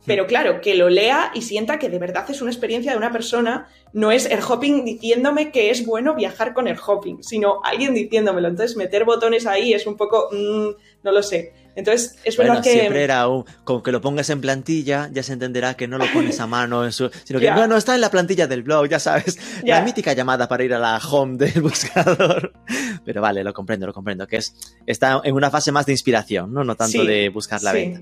pero 0.05 0.27
claro, 0.27 0.61
que 0.61 0.75
lo 0.75 0.89
lea 0.89 1.31
y 1.33 1.41
sienta 1.41 1.79
que 1.79 1.89
de 1.89 1.97
verdad 1.97 2.29
es 2.29 2.41
una 2.41 2.51
experiencia 2.51 2.91
de 2.91 2.97
una 2.97 3.11
persona, 3.11 3.67
no 3.91 4.11
es 4.11 4.27
el 4.27 4.39
hopping 4.39 4.85
diciéndome 4.85 5.51
que 5.51 5.71
es 5.71 5.85
bueno 5.85 6.13
viajar 6.13 6.53
con 6.53 6.67
el 6.67 6.77
hopping, 6.77 7.23
sino 7.23 7.61
alguien 7.63 7.93
diciéndomelo. 7.93 8.47
Entonces, 8.47 8.77
meter 8.77 9.03
botones 9.03 9.47
ahí 9.47 9.73
es 9.73 9.87
un 9.87 9.97
poco, 9.97 10.29
mm, 10.31 10.69
no 11.03 11.11
lo 11.11 11.23
sé. 11.23 11.53
Entonces, 11.75 12.15
es 12.23 12.37
Bueno, 12.37 12.53
verdad 12.53 12.63
que... 12.63 12.71
siempre 12.71 13.03
era 13.03 13.27
un, 13.27 13.43
con 13.65 13.83
que 13.83 13.91
lo 13.91 13.99
pongas 14.01 14.29
en 14.29 14.39
plantilla, 14.41 15.09
ya 15.11 15.21
se 15.23 15.33
entenderá 15.33 15.73
que 15.75 15.87
no 15.87 15.97
lo 15.97 16.05
pones 16.13 16.39
a 16.39 16.47
mano 16.47 16.85
en 16.85 16.91
su, 16.93 17.09
sino 17.25 17.39
que 17.39 17.45
Ya. 17.45 17.55
no, 17.55 17.67
no, 17.67 17.75
está 17.77 17.93
en 17.95 18.01
la 18.01 18.09
plantilla 18.09 18.47
del 18.47 18.63
blog, 18.63 18.87
ya 18.87 18.99
sabes, 18.99 19.37
la 19.63 19.81
mítica 19.81 20.13
llamada 20.13 20.47
para 20.47 20.63
ir 20.63 20.73
a 20.73 20.79
la 20.79 20.97
home 20.97 21.37
del 21.37 21.61
buscador. 21.61 22.53
Pero 23.03 23.21
vale, 23.21 23.43
lo 23.43 23.53
comprendo, 23.53 23.85
lo 23.87 23.93
comprendo, 23.93 24.25
que 24.27 24.37
es, 24.37 24.55
está 24.85 25.19
en 25.23 25.33
una 25.35 25.51
fase 25.51 25.71
más 25.71 25.85
de 25.85 25.91
inspiración, 25.91 26.53
no, 26.53 26.63
no 26.63 26.75
tanto 26.75 27.01
Sí, 27.01 27.05
de 27.07 27.29
buscar 27.29 27.61
la 27.61 27.71
sí. 27.71 27.77
venta. 27.77 28.01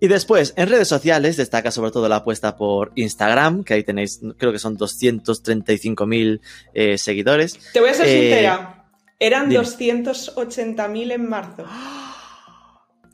Y 0.00 0.08
después, 0.08 0.52
en 0.56 0.68
redes 0.68 0.88
sociales, 0.88 1.36
destaca 1.36 1.70
sobre 1.70 1.90
todo 1.90 2.08
la 2.08 2.16
apuesta 2.16 2.56
por 2.56 2.92
Instagram, 2.94 3.62
que 3.64 3.74
ahí 3.74 3.84
tenéis, 3.84 4.20
creo 4.36 4.52
que 4.52 4.58
son 4.58 4.76
235.000 4.76 6.40
eh, 6.74 6.98
seguidores. 6.98 7.58
Te 7.72 7.80
voy 7.80 7.90
a 7.90 7.94
ser 7.94 8.06
Eh, 8.08 8.20
sincera. 8.20 8.84
Eran 9.18 9.48
dime. 9.48 9.62
280.000 9.62 11.12
en 11.12 11.28
marzo. 11.28 11.64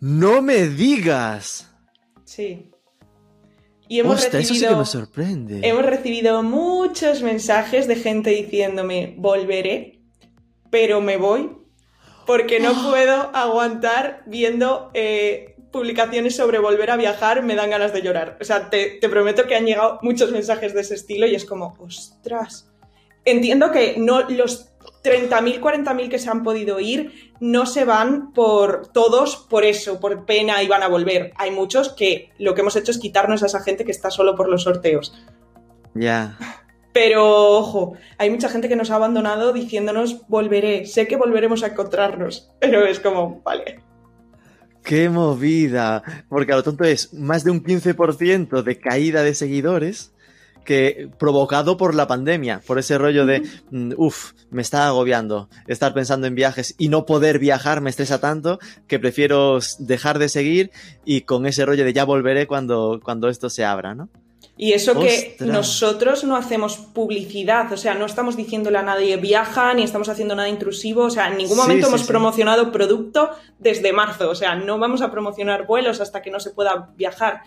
¡No 0.00 0.40
me 0.40 0.66
digas! 0.66 1.70
Sí. 2.24 2.70
Y 3.88 4.00
hemos 4.00 4.16
Ostras, 4.16 4.44
eso 4.44 4.54
sí 4.54 4.60
que 4.60 4.66
recibido, 4.66 4.78
me 4.78 4.86
sorprende. 4.86 5.60
hemos 5.68 5.84
recibido 5.84 6.42
muchos 6.42 7.22
mensajes 7.22 7.88
de 7.88 7.96
gente 7.96 8.30
diciéndome, 8.30 9.14
volveré, 9.18 10.00
pero 10.70 11.00
me 11.00 11.16
voy, 11.16 11.50
porque 12.24 12.60
no 12.60 12.72
puedo 12.88 13.34
aguantar 13.34 14.22
viendo 14.26 14.90
eh, 14.94 15.56
publicaciones 15.72 16.36
sobre 16.36 16.60
volver 16.60 16.92
a 16.92 16.96
viajar, 16.96 17.42
me 17.42 17.56
dan 17.56 17.70
ganas 17.70 17.92
de 17.92 18.02
llorar. 18.02 18.38
O 18.40 18.44
sea, 18.44 18.70
te, 18.70 18.98
te 19.00 19.08
prometo 19.08 19.46
que 19.48 19.56
han 19.56 19.66
llegado 19.66 19.98
muchos 20.02 20.30
mensajes 20.30 20.72
de 20.72 20.82
ese 20.82 20.94
estilo 20.94 21.26
y 21.26 21.34
es 21.34 21.44
como, 21.44 21.76
ostras. 21.80 22.70
Entiendo 23.24 23.72
que 23.72 23.96
no 23.98 24.22
los 24.30 24.69
30.000, 25.02 25.60
40.000 25.60 26.08
que 26.08 26.18
se 26.18 26.30
han 26.30 26.42
podido 26.42 26.80
ir 26.80 27.32
no 27.40 27.64
se 27.66 27.84
van 27.84 28.32
por 28.32 28.88
todos 28.88 29.36
por 29.36 29.64
eso, 29.64 29.98
por 29.98 30.26
pena 30.26 30.62
y 30.62 30.68
van 30.68 30.82
a 30.82 30.88
volver. 30.88 31.32
Hay 31.36 31.50
muchos 31.50 31.90
que 31.90 32.30
lo 32.38 32.54
que 32.54 32.60
hemos 32.60 32.76
hecho 32.76 32.90
es 32.90 32.98
quitarnos 32.98 33.42
a 33.42 33.46
esa 33.46 33.60
gente 33.60 33.84
que 33.84 33.92
está 33.92 34.10
solo 34.10 34.36
por 34.36 34.48
los 34.48 34.64
sorteos. 34.64 35.14
Ya. 35.94 36.36
Pero 36.92 37.56
ojo, 37.56 37.94
hay 38.18 38.30
mucha 38.30 38.48
gente 38.48 38.68
que 38.68 38.76
nos 38.76 38.90
ha 38.90 38.96
abandonado 38.96 39.52
diciéndonos 39.52 40.26
volveré, 40.28 40.86
sé 40.86 41.06
que 41.06 41.16
volveremos 41.16 41.62
a 41.62 41.68
encontrarnos, 41.68 42.50
pero 42.60 42.84
es 42.84 43.00
como, 43.00 43.40
vale. 43.42 43.80
¡Qué 44.82 45.08
movida! 45.08 46.02
Porque 46.28 46.52
a 46.52 46.56
lo 46.56 46.62
tonto 46.62 46.84
es 46.84 47.12
más 47.14 47.44
de 47.44 47.50
un 47.50 47.62
15% 47.62 48.62
de 48.62 48.78
caída 48.80 49.22
de 49.22 49.34
seguidores 49.34 50.12
que 50.64 51.08
provocado 51.18 51.76
por 51.76 51.94
la 51.94 52.06
pandemia, 52.06 52.60
por 52.66 52.78
ese 52.78 52.98
rollo 52.98 53.26
de, 53.26 53.42
mm, 53.70 53.92
uff, 53.96 54.32
me 54.50 54.62
está 54.62 54.86
agobiando 54.86 55.48
estar 55.66 55.94
pensando 55.94 56.26
en 56.26 56.34
viajes 56.34 56.74
y 56.78 56.88
no 56.88 57.06
poder 57.06 57.38
viajar 57.38 57.80
me 57.80 57.90
estresa 57.90 58.20
tanto 58.20 58.58
que 58.86 58.98
prefiero 58.98 59.58
dejar 59.78 60.18
de 60.18 60.28
seguir 60.28 60.70
y 61.04 61.22
con 61.22 61.46
ese 61.46 61.64
rollo 61.64 61.84
de 61.84 61.92
ya 61.92 62.04
volveré 62.04 62.46
cuando, 62.46 63.00
cuando 63.02 63.28
esto 63.28 63.50
se 63.50 63.64
abra, 63.64 63.94
¿no? 63.94 64.08
Y 64.62 64.74
eso 64.74 65.00
que 65.00 65.36
nosotros 65.40 66.22
no 66.24 66.36
hacemos 66.36 66.76
publicidad, 66.76 67.72
o 67.72 67.78
sea, 67.78 67.94
no 67.94 68.04
estamos 68.04 68.36
diciéndole 68.36 68.76
a 68.76 68.82
nadie 68.82 69.16
viaja, 69.16 69.72
ni 69.72 69.82
estamos 69.82 70.10
haciendo 70.10 70.36
nada 70.36 70.50
intrusivo, 70.50 71.04
o 71.04 71.10
sea, 71.10 71.28
en 71.28 71.38
ningún 71.38 71.56
momento 71.56 71.86
sí, 71.86 71.88
hemos 71.88 72.02
sí. 72.02 72.06
promocionado 72.06 72.70
producto 72.70 73.30
desde 73.58 73.94
marzo, 73.94 74.28
o 74.28 74.34
sea, 74.34 74.56
no 74.56 74.78
vamos 74.78 75.00
a 75.00 75.10
promocionar 75.10 75.66
vuelos 75.66 76.02
hasta 76.02 76.20
que 76.20 76.30
no 76.30 76.40
se 76.40 76.50
pueda 76.50 76.90
viajar. 76.94 77.40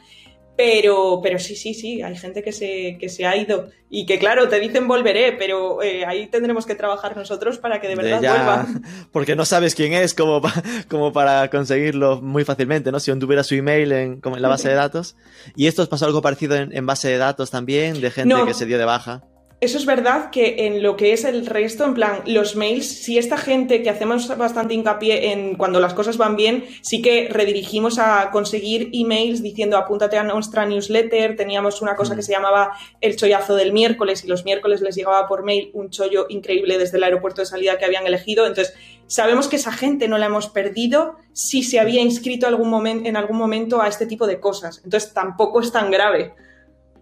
Pero, 0.55 1.19
pero 1.23 1.39
sí, 1.39 1.55
sí, 1.55 1.73
sí, 1.73 2.03
hay 2.03 2.15
gente 2.15 2.43
que 2.43 2.51
se, 2.51 2.97
que 2.99 3.09
se 3.09 3.25
ha 3.25 3.35
ido 3.35 3.69
y 3.89 4.05
que, 4.05 4.19
claro, 4.19 4.49
te 4.49 4.59
dicen 4.59 4.87
volveré, 4.87 5.31
pero 5.31 5.81
eh, 5.81 6.05
ahí 6.05 6.27
tendremos 6.27 6.65
que 6.67 6.75
trabajar 6.75 7.17
nosotros 7.17 7.57
para 7.57 7.81
que 7.81 7.87
de 7.87 7.95
verdad 7.95 8.21
ya- 8.21 8.33
vuelvan. 8.35 8.83
Porque 9.11 9.35
no 9.35 9.45
sabes 9.45 9.73
quién 9.73 9.93
es 9.93 10.13
como, 10.13 10.41
pa- 10.41 10.53
como 10.89 11.11
para 11.11 11.49
conseguirlo 11.49 12.21
muy 12.21 12.43
fácilmente, 12.45 12.91
¿no? 12.91 12.99
Si 12.99 13.09
aún 13.09 13.19
tuviera 13.19 13.43
su 13.43 13.55
email 13.55 13.91
en, 13.91 14.21
como 14.21 14.35
en 14.35 14.43
la 14.43 14.47
base 14.47 14.69
de 14.69 14.75
datos. 14.75 15.15
¿Y 15.55 15.65
esto 15.65 15.81
os 15.81 15.87
pasó 15.89 16.05
algo 16.05 16.21
parecido 16.21 16.55
en, 16.55 16.75
en 16.75 16.85
base 16.85 17.07
de 17.09 17.17
datos 17.17 17.49
también, 17.49 17.99
de 17.99 18.11
gente 18.11 18.33
No. 18.35 18.45
que 18.45 18.53
se 18.53 18.65
dio 18.67 18.77
de 18.77 18.85
baja? 18.85 19.23
Eso 19.63 19.77
es 19.77 19.85
verdad 19.85 20.29
que 20.29 20.65
en 20.67 20.83
lo 20.83 20.97
que 20.97 21.13
es 21.13 21.23
el 21.23 21.45
resto, 21.45 21.85
en 21.85 21.93
plan, 21.93 22.19
los 22.25 22.57
mails, 22.57 22.85
si 22.85 23.17
esta 23.17 23.37
gente 23.37 23.81
que 23.81 23.89
hacemos 23.89 24.27
bastante 24.37 24.73
hincapié 24.73 25.31
en 25.31 25.55
cuando 25.55 25.79
las 25.79 25.93
cosas 25.93 26.17
van 26.17 26.35
bien, 26.35 26.65
sí 26.81 27.01
que 27.01 27.29
redirigimos 27.31 27.97
a 27.97 28.29
conseguir 28.31 28.89
emails 28.91 29.41
diciendo 29.41 29.77
apúntate 29.77 30.17
a 30.17 30.23
nuestra 30.25 30.65
newsletter, 30.65 31.37
teníamos 31.37 31.81
una 31.81 31.95
cosa 31.95 32.13
Mm. 32.13 32.17
que 32.17 32.23
se 32.23 32.33
llamaba 32.33 32.73
el 32.99 33.15
chollazo 33.15 33.55
del 33.55 33.71
miércoles 33.71 34.25
y 34.25 34.27
los 34.27 34.43
miércoles 34.43 34.81
les 34.81 34.97
llegaba 34.97 35.29
por 35.29 35.45
mail 35.45 35.71
un 35.73 35.89
chollo 35.91 36.25
increíble 36.27 36.77
desde 36.77 36.97
el 36.97 37.03
aeropuerto 37.05 37.39
de 37.39 37.45
salida 37.45 37.77
que 37.77 37.85
habían 37.85 38.05
elegido, 38.05 38.45
entonces 38.45 38.75
sabemos 39.07 39.47
que 39.47 39.55
esa 39.55 39.71
gente 39.71 40.09
no 40.09 40.17
la 40.17 40.25
hemos 40.25 40.49
perdido 40.49 41.15
si 41.31 41.63
se 41.63 41.79
había 41.79 42.01
inscrito 42.01 42.47
algún 42.47 42.85
en 42.85 43.15
algún 43.15 43.37
momento 43.37 43.81
a 43.81 43.87
este 43.87 44.07
tipo 44.07 44.27
de 44.27 44.41
cosas, 44.41 44.81
entonces 44.83 45.13
tampoco 45.13 45.61
es 45.61 45.71
tan 45.71 45.89
grave. 45.89 46.33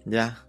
Ya. 0.06 0.46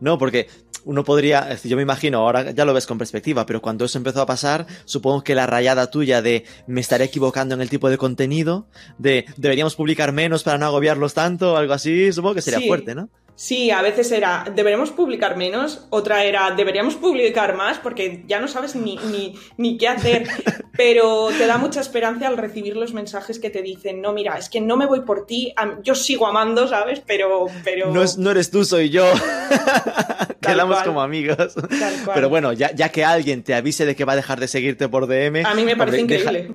No, 0.00 0.18
porque 0.18 0.48
uno 0.84 1.04
podría, 1.04 1.40
es 1.42 1.48
decir, 1.50 1.70
yo 1.70 1.76
me 1.76 1.82
imagino, 1.82 2.18
ahora 2.18 2.50
ya 2.50 2.64
lo 2.64 2.74
ves 2.74 2.86
con 2.86 2.98
perspectiva, 2.98 3.46
pero 3.46 3.62
cuando 3.62 3.84
eso 3.84 3.98
empezó 3.98 4.20
a 4.22 4.26
pasar, 4.26 4.66
supongo 4.84 5.22
que 5.22 5.34
la 5.34 5.46
rayada 5.46 5.90
tuya 5.90 6.22
de 6.22 6.44
me 6.66 6.80
estaré 6.80 7.04
equivocando 7.04 7.54
en 7.54 7.60
el 7.60 7.70
tipo 7.70 7.88
de 7.90 7.98
contenido, 7.98 8.66
de 8.98 9.24
deberíamos 9.36 9.74
publicar 9.76 10.12
menos 10.12 10.42
para 10.42 10.58
no 10.58 10.66
agobiarlos 10.66 11.14
tanto, 11.14 11.52
o 11.54 11.56
algo 11.56 11.72
así, 11.74 12.12
supongo 12.12 12.34
que 12.36 12.42
sería 12.42 12.60
Sí. 12.60 12.66
fuerte, 12.68 12.94
¿no? 12.94 13.08
Sí, 13.34 13.70
a 13.70 13.82
veces 13.82 14.12
era, 14.12 14.44
deberíamos 14.54 14.90
publicar 14.90 15.36
menos, 15.36 15.86
otra 15.90 16.24
era, 16.24 16.50
deberíamos 16.52 16.94
publicar 16.96 17.56
más 17.56 17.78
porque 17.78 18.22
ya 18.26 18.38
no 18.38 18.46
sabes 18.46 18.76
ni, 18.76 18.96
ni, 19.10 19.34
ni 19.56 19.78
qué 19.78 19.88
hacer, 19.88 20.28
pero 20.76 21.28
te 21.36 21.46
da 21.46 21.56
mucha 21.58 21.80
esperanza 21.80 22.28
al 22.28 22.36
recibir 22.36 22.76
los 22.76 22.92
mensajes 22.92 23.38
que 23.40 23.50
te 23.50 23.62
dicen, 23.62 24.00
no, 24.00 24.12
mira, 24.12 24.36
es 24.38 24.48
que 24.48 24.60
no 24.60 24.76
me 24.76 24.86
voy 24.86 25.00
por 25.00 25.26
ti, 25.26 25.52
yo 25.82 25.94
sigo 25.94 26.26
amando, 26.26 26.68
¿sabes? 26.68 27.02
Pero... 27.06 27.46
pero... 27.64 27.90
No, 27.90 28.02
es, 28.02 28.18
no 28.18 28.30
eres 28.30 28.50
tú, 28.50 28.64
soy 28.64 28.90
yo. 28.90 29.04
Quedamos 30.40 30.76
cual. 30.76 30.86
como 30.86 31.02
amigos. 31.02 31.54
Tal 31.54 31.94
cual. 32.04 32.14
Pero 32.14 32.28
bueno, 32.28 32.52
ya, 32.52 32.72
ya 32.74 32.90
que 32.90 33.04
alguien 33.04 33.42
te 33.42 33.54
avise 33.54 33.86
de 33.86 33.96
que 33.96 34.04
va 34.04 34.12
a 34.12 34.16
dejar 34.16 34.40
de 34.40 34.48
seguirte 34.48 34.88
por 34.88 35.06
DM, 35.06 35.44
A 35.46 35.54
mí 35.54 35.64
me 35.64 35.76
parece 35.76 36.04
deja- 36.04 36.30
increíble. 36.32 36.54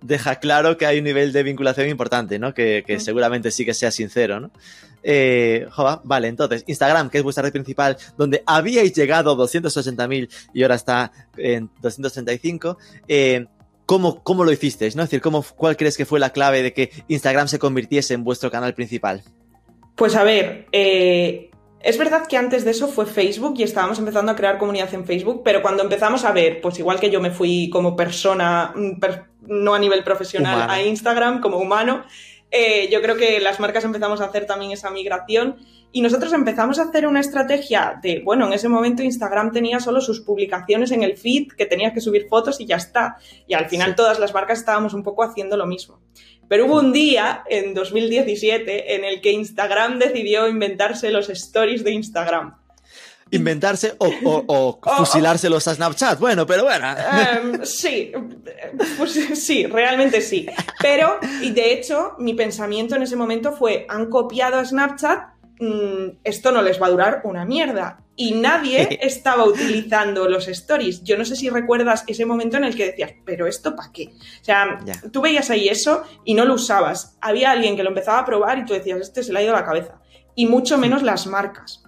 Deja 0.00 0.36
claro 0.36 0.76
que 0.76 0.86
hay 0.86 0.98
un 0.98 1.04
nivel 1.04 1.32
de 1.32 1.42
vinculación 1.42 1.88
importante, 1.88 2.38
¿no? 2.38 2.54
Que, 2.54 2.84
que 2.86 3.00
seguramente 3.00 3.50
sí 3.50 3.64
que 3.64 3.74
sea 3.74 3.90
sincero, 3.90 4.40
¿no? 4.40 4.50
Eh, 5.02 5.66
jova, 5.70 6.00
vale, 6.04 6.28
entonces, 6.28 6.64
Instagram, 6.66 7.08
que 7.10 7.18
es 7.18 7.24
vuestra 7.24 7.42
red 7.42 7.52
principal, 7.52 7.96
donde 8.16 8.42
habíais 8.46 8.92
llegado 8.92 9.32
a 9.32 9.36
280.000 9.36 10.28
y 10.52 10.62
ahora 10.62 10.74
está 10.74 11.12
en 11.36 11.70
235, 11.80 12.78
eh, 13.06 13.46
¿cómo, 13.86 14.22
¿cómo 14.22 14.44
lo 14.44 14.52
hicisteis? 14.52 14.96
¿no? 14.96 15.02
Es 15.02 15.08
decir, 15.08 15.22
¿cómo, 15.22 15.44
¿cuál 15.56 15.76
crees 15.76 15.96
que 15.96 16.04
fue 16.04 16.20
la 16.20 16.30
clave 16.30 16.62
de 16.62 16.72
que 16.72 16.90
Instagram 17.08 17.48
se 17.48 17.58
convirtiese 17.58 18.14
en 18.14 18.24
vuestro 18.24 18.50
canal 18.50 18.74
principal? 18.74 19.22
Pues 19.94 20.14
a 20.14 20.24
ver, 20.24 20.66
eh, 20.72 21.50
es 21.80 21.96
verdad 21.98 22.26
que 22.26 22.36
antes 22.36 22.64
de 22.64 22.72
eso 22.72 22.88
fue 22.88 23.06
Facebook 23.06 23.54
y 23.58 23.62
estábamos 23.62 23.98
empezando 23.98 24.32
a 24.32 24.36
crear 24.36 24.58
comunidad 24.58 24.92
en 24.94 25.04
Facebook, 25.04 25.42
pero 25.44 25.62
cuando 25.62 25.82
empezamos 25.82 26.24
a 26.24 26.32
ver, 26.32 26.60
pues 26.60 26.78
igual 26.78 26.98
que 27.00 27.10
yo 27.10 27.20
me 27.20 27.30
fui 27.30 27.70
como 27.70 27.94
persona, 27.96 28.72
mm, 28.74 28.98
per- 28.98 29.26
no 29.42 29.74
a 29.74 29.78
nivel 29.78 30.02
profesional, 30.04 30.56
Humano. 30.56 30.72
a 30.72 30.82
Instagram 30.82 31.40
como 31.40 31.58
humano, 31.58 32.04
eh, 32.50 32.88
yo 32.90 33.00
creo 33.02 33.16
que 33.16 33.40
las 33.40 33.60
marcas 33.60 33.84
empezamos 33.84 34.20
a 34.20 34.24
hacer 34.26 34.46
también 34.46 34.72
esa 34.72 34.90
migración 34.90 35.56
y 35.92 36.02
nosotros 36.02 36.32
empezamos 36.32 36.78
a 36.78 36.82
hacer 36.84 37.06
una 37.06 37.20
estrategia 37.20 37.98
de, 38.02 38.20
bueno, 38.24 38.46
en 38.46 38.52
ese 38.52 38.68
momento 38.68 39.02
Instagram 39.02 39.52
tenía 39.52 39.80
solo 39.80 40.00
sus 40.00 40.20
publicaciones 40.20 40.90
en 40.90 41.02
el 41.02 41.16
feed, 41.16 41.48
que 41.56 41.64
tenías 41.66 41.92
que 41.94 42.00
subir 42.00 42.26
fotos 42.28 42.60
y 42.60 42.66
ya 42.66 42.76
está. 42.76 43.16
Y 43.46 43.54
al 43.54 43.68
final 43.68 43.90
Sí. 43.90 43.96
todas 43.96 44.18
las 44.18 44.34
marcas 44.34 44.58
estábamos 44.58 44.92
un 44.94 45.02
poco 45.02 45.22
haciendo 45.22 45.56
lo 45.56 45.66
mismo. 45.66 46.00
Pero 46.48 46.66
hubo 46.66 46.78
un 46.78 46.92
día, 46.92 47.44
en 47.48 47.74
2017, 47.74 48.94
en 48.94 49.04
el 49.04 49.20
que 49.20 49.32
Instagram 49.32 49.98
decidió 49.98 50.48
inventarse 50.48 51.10
los 51.10 51.28
stories 51.28 51.84
de 51.84 51.92
Instagram. 51.92 52.56
¿Inventarse 53.30 53.94
o, 53.98 54.06
o- 54.24 54.44
o 54.46 54.80
fusilárselos 54.96 55.68
a 55.68 55.74
Snapchat? 55.74 56.18
Bueno, 56.18 56.46
pero 56.46 56.64
bueno. 56.64 56.86
Em, 56.88 57.62
sí, 57.64 58.10
pues 58.96 59.12
sí, 59.34 59.66
realmente 59.66 60.22
sí. 60.22 60.46
Pero, 60.80 61.18
y 61.42 61.50
de 61.50 61.74
hecho, 61.74 62.14
mi 62.18 62.32
pensamiento 62.32 62.96
en 62.96 63.02
ese 63.02 63.16
momento 63.16 63.52
fue, 63.52 63.84
han 63.90 64.06
copiado 64.08 64.56
a 64.58 64.64
Snapchat, 64.64 65.20
mm, 65.60 66.18
esto 66.24 66.52
no 66.52 66.62
les 66.62 66.80
va 66.80 66.86
a 66.86 66.90
durar 66.90 67.20
una 67.24 67.44
mierda. 67.44 68.04
Y 68.16 68.32
nadie 68.32 68.98
estaba 69.02 69.44
utilizando 69.44 70.28
los 70.28 70.48
stories. 70.48 71.02
Yo 71.04 71.16
no 71.16 71.24
sé 71.24 71.36
si 71.36 71.48
recuerdas 71.50 72.04
ese 72.06 72.26
momento 72.26 72.56
en 72.56 72.64
el 72.64 72.74
que 72.76 72.86
decías, 72.86 73.12
pero 73.24 73.46
esto 73.46 73.76
para 73.76 73.92
qué? 73.92 74.08
O 74.40 74.44
sea, 74.44 74.78
Ya. 74.84 74.94
tú 75.12 75.20
veías 75.20 75.50
ahí 75.50 75.68
eso 75.68 76.02
y 76.24 76.34
no 76.34 76.44
lo 76.44 76.54
usabas. 76.54 77.16
Había 77.20 77.50
alguien 77.52 77.76
que 77.76 77.82
lo 77.82 77.90
empezaba 77.90 78.18
a 78.20 78.24
probar 78.24 78.58
y 78.58 78.64
tú 78.64 78.72
decías, 78.74 79.00
este 79.00 79.22
se 79.22 79.32
le 79.32 79.38
ha 79.38 79.42
ido 79.42 79.52
la 79.52 79.64
cabeza. 79.64 80.00
Y 80.34 80.46
mucho 80.46 80.78
menos 80.78 81.02
las 81.02 81.26
marcas. 81.26 81.82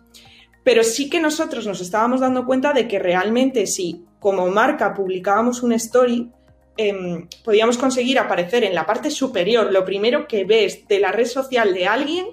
Pero 0.62 0.84
sí 0.84 1.08
que 1.08 1.20
nosotros 1.20 1.66
nos 1.66 1.80
estábamos 1.80 2.20
dando 2.20 2.44
cuenta 2.44 2.72
de 2.72 2.86
que 2.86 2.98
realmente 2.98 3.66
si 3.66 4.04
como 4.18 4.46
marca 4.48 4.92
publicábamos 4.92 5.62
una 5.62 5.76
story, 5.76 6.30
em, 6.76 7.26
podíamos 7.42 7.78
conseguir 7.78 8.18
aparecer 8.18 8.64
en 8.64 8.74
la 8.74 8.84
parte 8.86 9.10
superior, 9.10 9.72
lo 9.72 9.84
primero 9.84 10.28
que 10.28 10.44
ves 10.44 10.86
de 10.86 11.00
la 11.00 11.10
red 11.12 11.26
social 11.26 11.72
de 11.72 11.86
alguien 11.86 12.26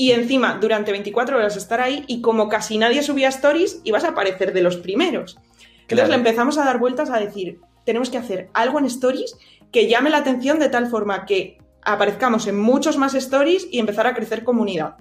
y 0.00 0.12
encima 0.12 0.56
durante 0.58 0.92
24 0.92 1.36
horas 1.36 1.56
estar 1.56 1.80
ahí 1.80 2.04
y 2.06 2.22
como 2.22 2.48
casi 2.48 2.78
nadie 2.78 3.02
subía 3.02 3.28
stories, 3.28 3.80
ibas 3.84 4.04
a 4.04 4.08
aparecer 4.08 4.54
de 4.54 4.62
los 4.62 4.76
primeros. 4.78 5.36
Entonces 5.82 5.86
Claro. 6.06 6.08
le 6.08 6.14
empezamos 6.16 6.56
a 6.56 6.64
dar 6.64 6.78
vueltas 6.78 7.10
a 7.10 7.18
decir, 7.20 7.58
tenemos 7.84 8.08
que 8.08 8.16
hacer 8.16 8.48
algo 8.54 8.78
en 8.78 8.86
stories 8.86 9.36
que 9.70 9.88
llame 9.88 10.08
la 10.08 10.18
atención 10.18 10.58
de 10.58 10.70
tal 10.70 10.86
forma 10.88 11.26
que 11.26 11.58
aparezcamos 11.82 12.46
en 12.46 12.58
muchos 12.58 12.96
más 12.96 13.14
stories 13.14 13.66
y 13.70 13.78
empezar 13.78 14.06
a 14.06 14.14
crecer 14.14 14.42
comunidad. 14.42 14.94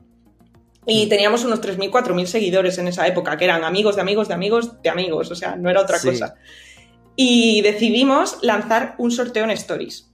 Y 0.86 1.06
Mm. 1.06 1.10
teníamos 1.10 1.46
unos 1.46 1.62
3.000, 1.62 1.90
4.000 1.92 2.28
seguidores 2.28 2.78
en 2.78 2.88
esa 2.90 3.08
época, 3.08 3.38
que 3.38 3.46
eran 3.46 3.64
amigos 3.64 3.96
de 3.96 4.02
amigos 4.02 4.28
de 4.28 4.34
amigos 4.34 4.82
de 4.82 4.90
amigos, 4.90 5.32
o 5.32 5.36
sea, 5.36 5.56
no 5.56 5.70
era 5.70 5.82
otra 5.82 5.98
Sí. 6.00 6.10
cosa. 6.10 6.36
Y 7.16 7.62
decidimos 7.62 8.38
lanzar 8.42 8.96
un 8.98 9.12
sorteo 9.12 9.44
en 9.46 9.52
stories. 9.52 10.09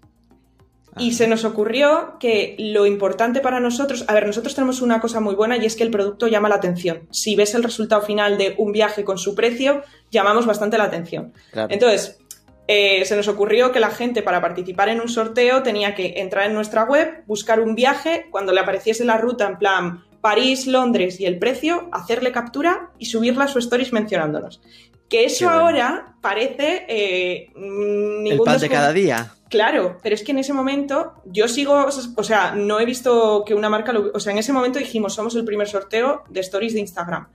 Y 0.98 1.14
se 1.14 1.28
nos 1.28 1.44
ocurrió 1.44 2.16
que 2.20 2.56
lo 2.58 2.86
importante 2.86 3.42
para 3.42 3.60
nosotros, 3.60 4.06
a 4.08 4.14
ver, 4.14 4.26
nosotros 4.26 4.56
tenemos 4.56 4.82
una 4.82 5.02
cosa 5.02 5.20
muy 5.20 5.36
buena 5.36 5.58
y 5.58 5.66
es 5.66 5.76
que 5.76 5.84
el 5.84 5.92
producto 5.92 6.28
llama 6.28 6.50
la 6.50 6.56
atención. 6.56 7.08
Si 7.12 7.36
ves 7.36 7.54
el 7.54 7.64
resultado 7.64 8.02
final 8.02 8.38
de 8.38 8.56
un 8.58 8.72
viaje 8.72 9.04
con 9.04 9.18
su 9.18 9.36
precio, 9.36 9.84
llamamos 10.10 10.46
bastante 10.46 10.78
la 10.78 10.86
atención. 10.86 11.34
Claro. 11.52 11.68
Entonces, 11.72 12.20
eh, 12.68 13.06
se 13.06 13.16
nos 13.16 13.28
ocurrió 13.28 13.72
que 13.72 13.80
la 13.80 13.92
gente 13.92 14.24
para 14.24 14.42
participar 14.42 14.90
en 14.90 15.00
un 15.00 15.10
sorteo 15.10 15.62
tenía 15.62 15.94
que 15.94 16.14
entrar 16.18 16.48
en 16.48 16.54
nuestra 16.54 16.84
web, 16.84 17.24
buscar 17.28 17.60
un 17.60 17.76
viaje, 17.76 18.28
cuando 18.32 18.54
le 18.54 18.62
apareciese 18.62 19.06
la 19.06 19.18
ruta 19.18 19.48
en 19.48 19.58
plan 19.58 20.04
París, 20.22 20.66
Londres 20.66 21.20
y 21.20 21.26
el 21.26 21.38
precio, 21.38 21.88
hacerle 21.92 22.32
captura 22.32 22.90
y 22.98 23.06
subirla 23.06 23.44
a 23.44 23.48
su 23.48 23.60
stories 23.60 23.94
mencionándonos. 23.94 24.62
Que 25.10 25.26
eso 25.26 25.46
bueno. 25.46 25.62
ahora 25.62 26.16
parece 26.22 26.86
eh, 26.88 27.52
mm, 27.56 27.60
El 27.60 28.24
ningún 28.24 28.46
pan 28.46 28.60
de 28.60 28.70
cada 28.70 28.92
día. 28.92 29.32
Claro, 29.50 30.00
pero 30.02 30.16
es 30.16 30.24
que 30.24 30.32
en 30.32 30.40
ese 30.40 30.54
momento 30.54 31.14
yo 31.26 31.48
sigo, 31.48 31.86
o 31.86 32.24
sea, 32.24 32.54
no 32.56 32.80
he 32.80 32.86
visto 32.86 33.44
que 33.46 33.54
una 33.54 33.70
marca 33.70 33.94
lo... 33.94 34.12
O 34.14 34.20
sea, 34.20 34.34
en 34.34 34.40
ese 34.40 34.52
momento 34.52 34.80
dijimos, 34.80 35.14
somos 35.14 35.36
el 35.36 35.46
primer 35.46 35.68
sorteo 35.68 36.24
de 36.30 36.40
stories 36.40 36.74
de 36.74 36.80
Instagram. 36.80 37.28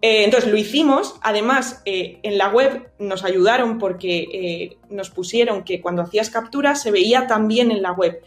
Eh, 0.00 0.24
entonces 0.24 0.50
lo 0.50 0.56
hicimos, 0.56 1.14
además 1.22 1.80
eh, 1.84 2.18
en 2.24 2.36
la 2.36 2.48
web 2.48 2.90
nos 2.98 3.22
ayudaron 3.22 3.78
porque 3.78 4.26
eh, 4.32 4.78
nos 4.90 5.10
pusieron 5.10 5.62
que 5.62 5.80
cuando 5.80 6.02
hacías 6.02 6.28
captura 6.28 6.74
se 6.74 6.90
veía 6.90 7.28
también 7.28 7.70
en 7.70 7.82
la 7.82 7.92
web. 7.92 8.20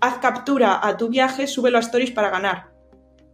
Haz 0.00 0.18
captura 0.18 0.86
a 0.86 0.96
tu 0.98 1.08
viaje, 1.08 1.46
súbelo 1.46 1.78
a 1.78 1.80
stories 1.80 2.10
para 2.10 2.28
ganar. 2.28 2.72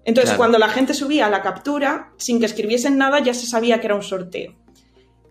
Entonces 0.04 0.30
Claro. 0.30 0.38
cuando 0.38 0.58
la 0.58 0.68
gente 0.68 0.94
subía 0.94 1.28
la 1.28 1.42
captura, 1.42 2.12
sin 2.18 2.38
que 2.38 2.46
escribiesen 2.46 2.98
nada, 2.98 3.18
ya 3.18 3.34
se 3.34 3.46
sabía 3.46 3.80
que 3.80 3.86
era 3.86 3.96
un 3.96 4.02
sorteo. 4.02 4.54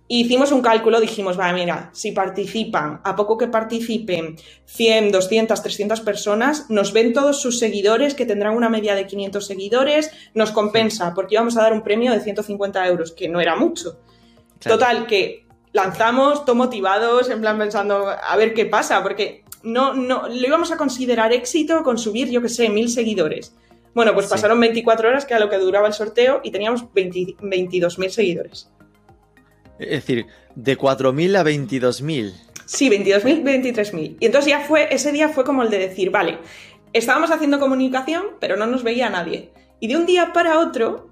Hicimos 0.09 0.53
un 0.53 0.61
cálculo, 0.61 1.01
dijimos, 1.01 1.37
va, 1.37 1.51
mira, 1.51 1.89
si 1.91 2.13
participan, 2.13 3.01
a 3.03 3.15
poco 3.17 3.37
que 3.37 3.47
participen 3.47 4.37
100, 4.65 5.11
200, 5.11 5.61
300 5.61 5.99
personas, 5.99 6.69
nos 6.69 6.93
ven 6.93 7.11
todos 7.11 7.41
sus 7.41 7.59
seguidores, 7.59 8.13
que 8.13 8.25
tendrán 8.25 8.55
una 8.55 8.69
media 8.69 8.95
de 8.95 9.05
500 9.05 9.45
seguidores, 9.45 10.11
nos 10.33 10.51
compensa, 10.51 11.13
porque 11.13 11.35
íbamos 11.35 11.57
a 11.57 11.61
dar 11.63 11.73
un 11.73 11.83
premio 11.83 12.13
de 12.13 12.21
150 12.21 12.87
euros, 12.87 13.11
que 13.11 13.27
no 13.27 13.41
era 13.41 13.57
mucho. 13.57 13.99
Claro. 14.59 14.77
Total, 14.77 15.07
que 15.07 15.45
lanzamos, 15.73 16.45
todo 16.45 16.55
motivados, 16.55 17.29
en 17.29 17.41
plan 17.41 17.57
pensando, 17.57 18.07
a 18.07 18.35
ver 18.37 18.53
qué 18.53 18.65
pasa, 18.65 19.03
porque 19.03 19.43
no, 19.63 19.93
no, 19.93 20.29
lo 20.29 20.47
íbamos 20.47 20.71
a 20.71 20.77
considerar 20.77 21.33
éxito 21.33 21.83
con 21.83 21.97
subir, 21.97 22.29
yo 22.29 22.41
qué 22.41 22.49
sé, 22.49 22.69
mil 22.69 22.87
seguidores. 22.89 23.53
Bueno, 23.93 24.13
pues 24.13 24.27
Sí. 24.27 24.31
pasaron 24.31 24.59
24 24.59 25.09
horas, 25.09 25.25
que 25.25 25.33
era 25.33 25.43
lo 25.43 25.49
que 25.49 25.57
duraba 25.57 25.87
el 25.87 25.93
sorteo, 25.93 26.39
y 26.43 26.51
teníamos 26.51 26.85
20 26.93 27.35
22.000 27.41 28.09
seguidores. 28.09 28.71
Es 29.79 29.89
decir, 29.89 30.25
de 30.55 30.77
4.000 30.77 31.35
a 31.37 31.43
22.000. 31.43 32.33
Sí, 32.65 32.89
22.000, 32.89 33.43
23.000. 33.43 34.17
Y 34.19 34.25
entonces 34.25 34.49
ya 34.51 34.61
fue, 34.61 34.93
ese 34.93 35.11
día 35.11 35.29
fue 35.29 35.43
como 35.43 35.63
el 35.63 35.69
de 35.69 35.79
decir, 35.79 36.09
vale, 36.11 36.39
estábamos 36.93 37.31
haciendo 37.31 37.59
comunicación, 37.59 38.23
pero 38.39 38.57
no 38.57 38.65
nos 38.65 38.83
veía 38.83 39.09
nadie. 39.09 39.51
Y 39.79 39.87
de 39.87 39.95
un 39.95 40.05
día 40.05 40.33
para 40.33 40.59
otro 40.59 41.09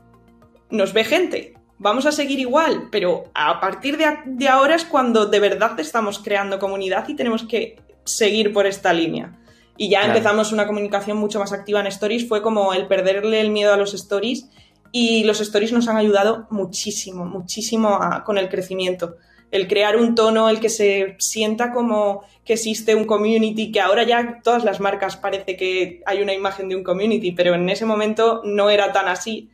nos 0.70 0.94
ve 0.94 1.04
gente. 1.04 1.54
Vamos 1.78 2.06
a 2.06 2.12
seguir 2.12 2.40
igual, 2.40 2.88
pero 2.92 3.26
a 3.34 3.60
partir 3.60 3.98
de, 3.98 4.06
de 4.26 4.48
ahora 4.48 4.76
es 4.76 4.86
cuando 4.86 5.26
de 5.28 5.40
verdad 5.40 5.80
estamos 5.80 6.20
creando 6.20 6.58
comunidad 6.60 7.08
y 7.10 7.16
tenemos 7.16 7.44
que 7.44 7.78
seguir 8.06 8.52
por 8.54 8.66
esta 8.66 8.94
línea. 8.94 9.38
Y 9.78 9.90
ya 9.90 10.00
Claro. 10.00 10.14
empezamos 10.14 10.52
una 10.54 10.68
comunicación 10.68 11.18
mucho 11.18 11.38
más 11.40 11.52
activa 11.52 11.82
en 11.82 11.88
Stories, 11.88 12.28
fue 12.30 12.42
como 12.42 12.74
el 12.74 12.88
perderle 12.88 13.42
el 13.42 13.50
miedo 13.52 13.74
a 13.74 13.78
los 13.78 13.94
Stories 13.94 14.50
y 14.98 15.26
los 15.26 15.42
Stories 15.42 15.74
nos 15.74 15.90
han 15.90 15.98
ayudado 15.98 16.48
muchísimo, 16.52 17.26
muchísimo 17.26 17.90
a- 18.02 18.24
con 18.24 18.38
el 18.38 18.48
crecimiento 18.48 19.18
el 19.52 19.68
crear 19.68 19.96
un 19.96 20.16
tono, 20.16 20.50
el 20.50 20.60
que 20.60 20.70
se 20.70 21.16
sienta 21.20 21.72
como 21.72 22.24
que 22.44 22.54
existe 22.54 22.94
un 22.96 23.06
community, 23.06 23.72
que 23.72 23.80
ahora 23.80 24.04
ya 24.04 24.42
todas 24.44 24.64
las 24.66 24.80
marcas 24.80 25.16
parece 25.18 25.56
que 25.56 26.02
hay 26.06 26.22
una 26.22 26.34
imagen 26.34 26.68
de 26.68 26.76
un 26.76 26.84
community, 26.84 27.32
pero 27.32 27.54
en 27.54 27.70
ese 27.70 27.86
momento 27.86 28.42
no 28.44 28.70
era 28.70 28.92
tan 28.92 29.08
así. 29.08 29.50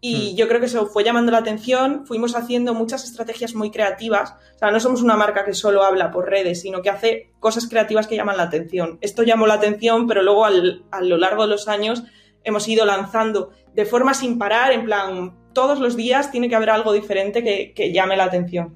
Y 0.00 0.32
Hmm. 0.32 0.36
yo 0.36 0.46
creo 0.48 0.60
que 0.60 0.66
eso 0.66 0.86
fue 0.86 1.02
llamando 1.04 1.32
la 1.32 1.38
atención, 1.38 2.04
fuimos 2.06 2.36
haciendo 2.36 2.74
muchas 2.74 3.02
estrategias 3.04 3.54
muy 3.54 3.70
creativas, 3.70 4.34
o 4.56 4.58
sea, 4.58 4.70
no 4.70 4.78
somos 4.78 5.02
una 5.02 5.16
marca 5.16 5.44
que 5.44 5.54
solo 5.54 5.82
habla 5.84 6.10
por 6.12 6.28
redes, 6.28 6.60
sino 6.60 6.80
que 6.82 6.90
hace 6.90 7.30
cosas 7.40 7.66
creativas 7.68 8.06
que 8.06 8.16
llaman 8.16 8.36
la 8.36 8.44
atención. 8.44 8.98
Esto 9.00 9.22
llamó 9.24 9.46
la 9.46 9.54
atención, 9.54 10.06
pero 10.06 10.22
luego 10.22 10.44
al- 10.44 10.84
a 10.92 11.00
lo 11.00 11.16
largo 11.16 11.42
de 11.42 11.48
los 11.48 11.66
años 11.66 12.04
hemos 12.44 12.66
ido 12.68 12.84
lanzando 12.84 13.50
de 13.74 13.84
forma 13.84 14.14
sin 14.14 14.38
parar, 14.38 14.72
en 14.72 14.84
plan, 14.84 15.36
todos 15.52 15.80
los 15.80 15.96
días 15.96 16.30
tiene 16.30 16.48
que 16.48 16.56
haber 16.56 16.70
algo 16.70 16.92
diferente 16.92 17.42
que, 17.42 17.72
que 17.74 17.92
llame 17.92 18.16
la 18.16 18.24
atención. 18.24 18.74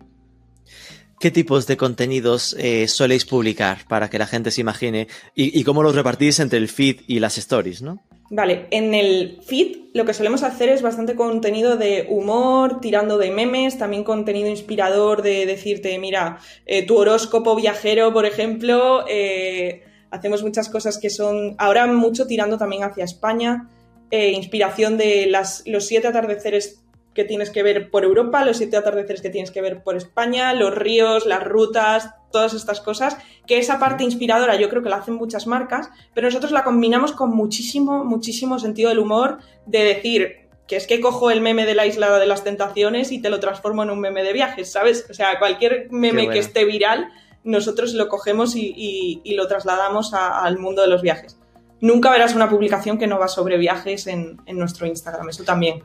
¿Qué 1.21 1.31
tipos 1.31 1.67
de 1.67 1.77
contenidos 1.77 2.55
eh, 2.59 2.87
soléis 2.89 3.25
publicar 3.25 3.79
para 3.89 4.11
que 4.11 4.19
la 4.19 4.27
gente 4.27 4.51
se 4.51 4.61
imagine? 4.61 5.09
Y, 5.35 5.59
y 5.59 5.65
cómo 5.65 5.83
los 5.83 5.95
repartís 5.95 6.41
entre 6.41 6.59
el 6.59 6.69
feed 6.69 7.01
y 7.07 7.19
las 7.21 7.39
stories, 7.39 7.83
¿no? 7.83 8.03
Vale, 8.31 8.67
en 8.71 8.95
el 8.95 9.39
feed 9.47 9.77
lo 9.95 10.05
que 10.05 10.13
solemos 10.13 10.43
hacer 10.43 10.69
es 10.69 10.83
bastante 10.83 11.15
contenido 11.15 11.77
de 11.77 12.07
humor, 12.09 12.81
tirando 12.81 13.17
de 13.17 13.31
memes, 13.31 13.79
también 13.79 14.03
contenido 14.03 14.49
inspirador 14.49 15.23
de 15.23 15.47
decirte, 15.47 15.97
mira, 15.99 16.39
eh, 16.67 16.85
tu 16.85 16.97
horóscopo 16.97 17.55
viajero, 17.55 18.13
por 18.13 18.27
ejemplo, 18.27 19.05
eh, 19.09 19.85
hacemos 20.15 20.43
muchas 20.43 20.69
cosas 20.69 20.99
que 20.99 21.11
son 21.11 21.57
ahora 21.59 21.87
mucho 21.87 22.27
tirando 22.27 22.57
también 22.57 22.85
hacia 22.85 23.05
España, 23.05 23.69
eh, 24.11 24.31
inspiración 24.31 24.97
de 24.97 25.27
las, 25.27 25.63
los 25.67 25.87
siete 25.87 26.07
atardeceres 26.07 26.81
que 27.15 27.25
tienes 27.25 27.51
que 27.51 27.63
ver 27.63 27.91
por 27.91 28.05
Europa, 28.05 28.45
los 28.45 28.59
siete 28.59 28.77
atardeceres 28.77 29.23
que 29.23 29.31
tienes 29.31 29.51
que 29.51 29.61
ver 29.61 29.83
por 29.83 29.97
España, 29.97 30.53
los 30.53 30.75
ríos, 30.75 31.27
las 31.27 31.45
rutas, 31.45 32.11
todas 32.31 32.55
estas 32.55 32.81
cosas, 32.81 33.17
que 33.47 33.59
esa 33.59 33.79
parte 33.79 34.05
inspiradora 34.05 34.57
yo 34.57 34.69
creo 34.69 34.83
que 34.83 34.89
la 34.89 34.97
hacen 34.97 35.15
muchas 35.15 35.47
marcas, 35.47 35.91
pero 36.15 36.27
nosotros 36.27 36.53
la 36.53 36.65
combinamos 36.65 37.13
con 37.13 37.31
muchísimo, 37.31 38.05
muchísimo 38.05 38.59
sentido 38.59 38.89
del 38.89 38.99
humor, 38.99 39.39
de 39.67 39.85
decir 39.85 40.45
que 40.67 40.77
es 40.77 40.87
que 40.87 41.01
cojo 41.01 41.31
el 41.31 41.41
meme 41.41 41.67
de 41.67 41.75
la 41.75 41.87
isla 41.87 42.19
de 42.19 42.27
las 42.27 42.43
tentaciones 42.43 43.13
y 43.13 43.21
te 43.21 43.31
lo 43.31 43.39
transformo 43.39 43.83
en 43.83 43.91
un 43.91 44.01
meme 44.01 44.23
de 44.23 44.33
viajes, 44.33 44.73
¿sabes? 44.73 45.07
O 45.11 45.15
sea, 45.15 45.39
cualquier 45.39 45.89
meme 45.91 46.23
bueno. 46.23 46.33
que 46.33 46.39
esté 46.39 46.65
viral, 46.65 47.09
nosotros 47.45 47.95
lo 47.95 48.09
cogemos 48.09 48.57
y, 48.57 48.73
y- 48.77 49.21
y 49.23 49.35
lo 49.35 49.47
trasladamos 49.47 50.15
a- 50.15 50.43
al 50.45 50.59
mundo 50.59 50.83
de 50.83 50.89
los 50.89 51.03
viajes. 51.03 51.39
Nunca 51.81 52.11
verás 52.11 52.35
una 52.35 52.49
publicación 52.51 52.99
que 52.99 53.07
no 53.07 53.19
va 53.19 53.29
sobre 53.29 53.59
viajes 53.59 54.07
en, 54.07 54.39
en 54.47 54.59
nuestro 54.59 54.87
Instagram, 54.87 55.29
eso 55.29 55.45
también. 55.45 55.83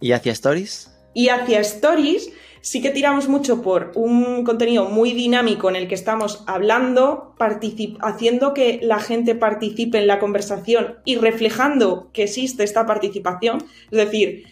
¿Y 0.00 0.12
hacia 0.12 0.32
stories? 0.32 0.96
Y 1.12 1.28
hacia 1.28 1.60
stories 1.60 2.32
sí 2.62 2.80
que 2.80 2.90
tiramos 2.90 3.28
mucho 3.28 3.60
por 3.62 3.92
un 3.94 4.44
contenido 4.44 4.86
muy 4.86 5.12
dinámico 5.12 5.68
en 5.68 5.76
el 5.76 5.88
que 5.88 5.94
estamos 5.94 6.44
hablando, 6.46 7.34
haciendo 8.00 8.54
que 8.54 8.80
la 8.82 8.98
gente 9.00 9.34
participe 9.34 9.98
en 9.98 10.06
la 10.06 10.18
conversación 10.18 10.96
y 11.04 11.16
reflejando 11.16 12.10
que 12.12 12.24
existe 12.24 12.64
esta 12.64 12.86
participación. 12.86 13.58
Es 13.90 13.98
decir, 13.98 14.44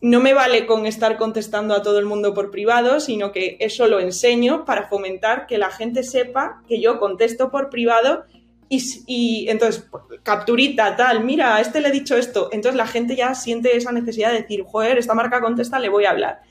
no 0.00 0.20
me 0.20 0.34
vale 0.34 0.66
con 0.66 0.86
estar 0.86 1.16
contestando 1.16 1.74
a 1.74 1.82
todo 1.82 1.98
el 1.98 2.04
mundo 2.04 2.34
por 2.34 2.50
privado, 2.50 3.00
sino 3.00 3.32
que 3.32 3.56
eso 3.60 3.86
lo 3.86 4.00
enseño 4.00 4.64
para 4.64 4.88
fomentar 4.88 5.46
que 5.46 5.58
la 5.58 5.70
gente 5.70 6.02
sepa 6.02 6.62
que 6.68 6.80
yo 6.80 6.98
contesto 6.98 7.50
por 7.50 7.70
privado 7.70 8.24
y, 8.68 8.82
y 9.06 9.48
entonces, 9.48 9.86
capturita, 10.22 10.96
tal, 10.96 11.24
mira, 11.24 11.56
a 11.56 11.60
este 11.60 11.80
le 11.80 11.88
he 11.88 11.92
dicho 11.92 12.16
esto. 12.16 12.48
Entonces 12.52 12.76
la 12.76 12.86
gente 12.86 13.16
ya 13.16 13.34
siente 13.34 13.76
esa 13.76 13.92
necesidad 13.92 14.32
de 14.32 14.42
decir, 14.42 14.62
joder, 14.64 14.98
esta 14.98 15.14
marca 15.14 15.40
contesta, 15.40 15.78
le 15.78 15.88
voy 15.88 16.04
a 16.04 16.10
hablar. 16.10 16.42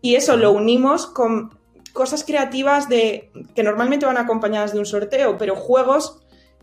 Y 0.00 0.16
eso 0.16 0.36
lo 0.36 0.52
unimos 0.52 1.06
con 1.06 1.58
cosas 1.92 2.24
creativas 2.24 2.88
de 2.88 3.30
que 3.54 3.62
normalmente 3.62 4.06
van 4.06 4.16
acompañadas 4.16 4.72
de 4.72 4.78
un 4.78 4.86
sorteo, 4.86 5.38
pero 5.38 5.54
juegos 5.54 6.21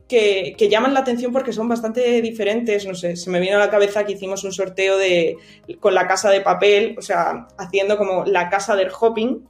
que, 0.10 0.68
llaman 0.70 0.94
la 0.94 1.02
atención 1.02 1.32
porque 1.32 1.54
son 1.54 1.70
bastante 1.70 2.22
diferentes. 2.22 2.86
No 2.86 2.96
sé, 2.96 3.16
se 3.16 3.30
me 3.30 3.40
viene 3.40 3.56
a 3.56 3.60
la 3.60 3.70
cabeza 3.70 4.06
que 4.06 4.14
hicimos 4.14 4.44
un 4.44 4.52
sorteo 4.52 4.98
de 4.98 5.38
con 5.80 5.94
la 5.94 6.08
casa 6.08 6.30
de 6.30 6.42
papel, 6.42 6.96
o 6.98 7.02
sea, 7.02 7.48
haciendo 7.58 7.98
como 7.98 8.26
la 8.26 8.50
casa 8.50 8.76
del 8.76 8.90
hopping. 9.00 9.48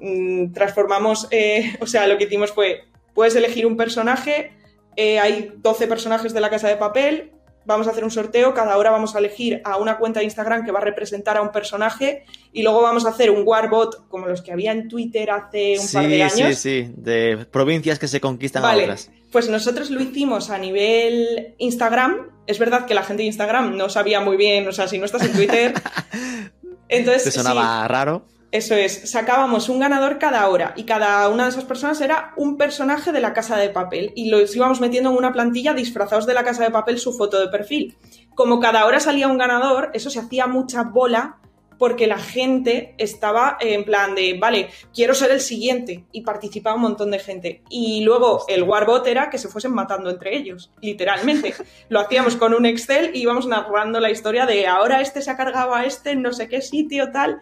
Mm, 0.00 0.52
transformamos, 0.52 1.26
eh, 1.30 1.76
o 1.80 1.86
sea, 1.86 2.06
lo 2.06 2.18
que 2.18 2.24
hicimos 2.24 2.52
fue, 2.52 2.84
puedes 3.14 3.34
elegir 3.34 3.66
un 3.66 3.76
personaje, 3.76 4.52
eh, 4.96 5.18
hay 5.18 5.52
12 5.56 5.86
personajes 5.86 6.34
de 6.34 6.40
la 6.40 6.50
casa 6.50 6.68
de 6.68 6.76
papel, 6.76 7.32
vamos 7.66 7.86
a 7.86 7.90
hacer 7.90 8.04
un 8.04 8.10
sorteo, 8.10 8.54
cada 8.54 8.76
hora 8.76 8.90
vamos 8.90 9.14
a 9.14 9.18
elegir 9.18 9.60
a 9.64 9.76
una 9.76 9.98
cuenta 9.98 10.20
de 10.20 10.24
Instagram 10.24 10.64
que 10.64 10.72
va 10.72 10.78
a 10.80 10.82
representar 10.82 11.36
a 11.36 11.42
un 11.42 11.50
personaje 11.52 12.24
y 12.52 12.62
luego 12.62 12.82
vamos 12.82 13.06
a 13.06 13.10
hacer 13.10 13.30
un 13.30 13.42
warbot 13.46 14.08
como 14.08 14.26
los 14.26 14.42
que 14.42 14.52
había 14.52 14.72
en 14.72 14.88
Twitter 14.88 15.30
hace 15.30 15.78
un 15.78 15.86
sí, 15.86 15.94
par 15.96 16.08
de 16.08 16.22
años. 16.22 16.58
sí, 16.58 16.84
sí. 16.84 16.92
De 16.96 17.46
provincias 17.50 17.98
que 17.98 18.08
se 18.08 18.20
conquistan 18.20 18.64
a 18.64 18.68
Vale, 18.68 18.82
otras. 18.84 19.10
pues 19.32 19.48
nosotros 19.48 19.90
lo 19.90 20.00
hicimos 20.00 20.50
a 20.50 20.58
nivel 20.58 21.54
Instagram. 21.58 22.28
Es 22.46 22.58
verdad 22.58 22.84
que 22.86 22.94
la 22.94 23.02
gente 23.02 23.22
de 23.22 23.28
Instagram 23.28 23.76
no 23.76 23.88
sabía 23.88 24.20
muy 24.20 24.36
bien, 24.36 24.68
o 24.68 24.72
sea, 24.72 24.86
si 24.88 24.98
no 24.98 25.06
estás 25.06 25.22
en 25.22 25.32
Twitter. 25.32 25.74
Entonces, 26.88 27.24
Te 27.24 27.30
sí, 27.30 27.38
sonaba 27.38 27.88
raro. 27.88 28.26
Eso 28.54 28.76
es, 28.76 29.10
sacábamos 29.10 29.68
un 29.68 29.80
ganador 29.80 30.20
cada 30.20 30.48
hora 30.48 30.74
y 30.76 30.84
cada 30.84 31.28
una 31.28 31.42
de 31.42 31.50
esas 31.50 31.64
personas 31.64 32.00
era 32.00 32.32
un 32.36 32.56
personaje 32.56 33.10
de 33.10 33.20
la 33.20 33.32
casa 33.32 33.56
de 33.56 33.68
papel 33.68 34.12
y 34.14 34.30
los 34.30 34.54
íbamos 34.54 34.80
metiendo 34.80 35.10
en 35.10 35.16
una 35.16 35.32
plantilla 35.32 35.74
disfrazados 35.74 36.24
de 36.24 36.34
la 36.34 36.44
casa 36.44 36.62
de 36.62 36.70
papel 36.70 37.00
su 37.00 37.12
foto 37.12 37.40
de 37.40 37.48
perfil. 37.48 37.96
Como 38.36 38.60
cada 38.60 38.86
hora 38.86 39.00
salía 39.00 39.26
un 39.26 39.38
ganador, 39.38 39.90
eso 39.92 40.08
se 40.08 40.20
hacía 40.20 40.46
mucha 40.46 40.84
bola 40.84 41.40
porque 41.78 42.06
la 42.06 42.18
gente 42.18 42.94
estaba 42.98 43.56
en 43.60 43.84
plan 43.84 44.14
de, 44.14 44.38
vale, 44.38 44.68
quiero 44.94 45.14
ser 45.14 45.30
el 45.32 45.40
siguiente 45.40 46.04
y 46.12 46.22
participaba 46.22 46.76
un 46.76 46.82
montón 46.82 47.10
de 47.10 47.18
gente. 47.18 47.62
Y 47.68 48.04
luego 48.04 48.44
el 48.48 48.62
Warbot 48.62 49.06
era 49.06 49.30
que 49.30 49.38
se 49.38 49.48
fuesen 49.48 49.74
matando 49.74 50.10
entre 50.10 50.36
ellos, 50.36 50.70
literalmente. 50.80 51.54
Lo 51.88 52.00
hacíamos 52.00 52.36
con 52.36 52.54
un 52.54 52.66
Excel 52.66 53.10
y 53.14 53.22
íbamos 53.22 53.46
narrando 53.46 54.00
la 54.00 54.10
historia 54.10 54.46
de 54.46 54.66
ahora 54.66 55.00
este 55.00 55.22
se 55.22 55.30
ha 55.30 55.36
cargado 55.36 55.74
a 55.74 55.84
este 55.84 56.12
en 56.12 56.22
no 56.22 56.32
sé 56.32 56.48
qué 56.48 56.60
sitio, 56.60 57.10
tal. 57.10 57.40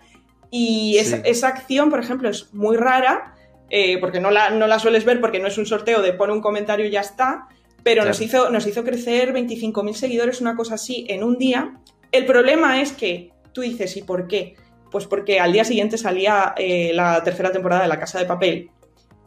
Y 0.52 0.98
esa, 0.98 1.16
Sí. 1.16 1.22
esa 1.24 1.48
acción, 1.48 1.90
por 1.90 1.98
ejemplo, 1.98 2.28
es 2.28 2.52
muy 2.52 2.76
rara, 2.76 3.34
eh, 3.70 3.96
porque 3.98 4.20
no 4.20 4.30
la, 4.30 4.50
no 4.50 4.66
la 4.66 4.78
sueles 4.78 5.04
ver 5.06 5.18
porque 5.18 5.40
no 5.40 5.48
es 5.48 5.56
un 5.56 5.64
sorteo 5.64 6.02
de 6.02 6.12
pone 6.12 6.32
un 6.34 6.42
comentario 6.42 6.86
y 6.86 6.90
ya 6.90 7.00
está, 7.00 7.48
pero 7.82 8.04
nos, 8.04 8.20
hizo, 8.20 8.50
nos 8.50 8.66
hizo 8.66 8.84
crecer 8.84 9.32
25.000 9.32 9.94
seguidores, 9.94 10.40
una 10.42 10.54
cosa 10.54 10.74
así, 10.74 11.06
en 11.08 11.24
un 11.24 11.38
día. 11.38 11.80
El 12.12 12.26
problema 12.26 12.82
es 12.82 12.92
que 12.92 13.32
tú 13.52 13.62
dices, 13.62 13.96
¿y 13.96 14.02
por 14.02 14.28
qué? 14.28 14.54
Pues 14.90 15.06
porque 15.06 15.40
al 15.40 15.54
día 15.54 15.64
siguiente 15.64 15.96
salía 15.96 16.52
eh, 16.58 16.92
la 16.92 17.24
tercera 17.24 17.50
temporada 17.50 17.82
de 17.82 17.88
La 17.88 17.98
Casa 17.98 18.18
de 18.18 18.26
Papel 18.26 18.70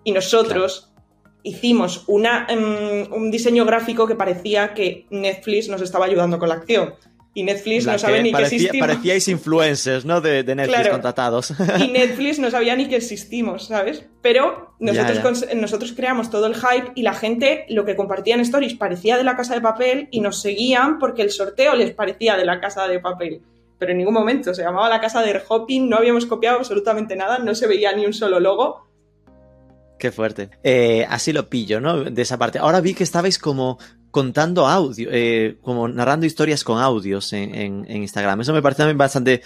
y 0.03 0.11
nosotros 0.11 0.93
hicimos 1.41 2.03
una, 2.07 2.45
em, 2.47 3.11
un 3.11 3.31
diseño 3.31 3.65
gráfico 3.65 4.05
que 4.07 4.15
parecía 4.15 4.73
que 4.75 5.07
Netflix 5.09 5.69
nos 5.69 5.81
estaba 5.81 6.05
ayudando 6.05 6.37
con 6.37 6.49
la 6.49 6.55
acción. 6.55 6.93
Y 7.37 7.43
Netflix 7.43 7.85
no 7.85 7.99
sabe 7.99 8.23
ni 8.23 8.31
que 8.31 8.41
existimos. 8.43 8.87
Parecíais 8.87 9.27
influencers, 9.27 10.05
¿no? 10.05 10.21
De, 10.21 10.41
de 10.43 10.55
Netflix 10.55 10.77
Claro. 10.79 10.91
contratados. 10.93 11.53
Y 11.79 11.87
Netflix 11.91 12.39
no 12.39 12.49
sabía 12.49 12.75
ni 12.77 12.87
que 12.87 12.95
existimos, 12.95 13.65
¿sabes? 13.67 14.05
Pero 14.21 14.73
nosotros, 14.79 15.17
Ya, 15.17 15.21
ya. 15.23 15.29
cons- 15.29 15.53
nosotros 15.53 15.91
creamos 15.93 16.29
todo 16.29 16.47
el 16.47 16.55
hype 16.55 16.93
y 16.95 17.01
la 17.03 17.13
gente 17.13 17.65
lo 17.69 17.83
que 17.85 17.95
compartía 17.97 18.35
en 18.35 18.41
Stories 18.41 18.75
parecía 18.75 19.17
de 19.17 19.23
la 19.25 19.35
casa 19.35 19.53
de 19.53 19.59
papel 19.61 20.07
y 20.11 20.21
nos 20.21 20.41
seguían 20.41 20.97
porque 20.97 21.21
el 21.23 21.29
sorteo 21.29 21.75
les 21.75 21.91
parecía 21.91 22.37
de 22.37 22.45
la 22.45 22.59
casa 22.61 22.87
de 22.87 22.99
papel. 22.99 23.41
Pero 23.77 23.91
en 23.91 23.97
ningún 23.97 24.13
momento 24.13 24.53
se 24.53 24.63
llamaba 24.63 24.87
la 24.87 25.01
casa 25.01 25.21
de 25.21 25.37
Hopping, 25.45 25.89
no 25.89 25.97
habíamos 25.97 26.25
copiado 26.25 26.57
absolutamente 26.59 27.17
nada, 27.17 27.39
no 27.39 27.53
se 27.53 27.67
veía 27.67 27.93
ni 27.93 28.05
un 28.05 28.13
solo 28.13 28.39
logo. 28.39 28.87
Qué 29.99 30.11
fuerte. 30.11 30.49
Eh, 30.63 31.05
así 31.09 31.33
lo 31.33 31.49
pillo, 31.49 31.81
¿no? 31.81 32.03
De 32.05 32.21
esa 32.21 32.37
parte. 32.37 32.59
Ahora 32.59 32.79
vi 32.81 32.93
que 32.93 33.03
estabais 33.03 33.37
como 33.39 33.77
contando 34.19 34.65
audio, 34.65 35.09
eh, 35.11 35.57
como 35.61 35.89
narrando 35.89 36.25
historias 36.25 36.63
con 36.63 36.79
audios 36.79 37.33
en, 37.33 37.53
en- 37.53 37.85
en 37.89 37.97
Instagram. 38.03 38.39
Eso 38.39 38.53
me 38.53 38.61
parece 38.61 38.77
también 38.79 38.97
bastante 38.97 39.41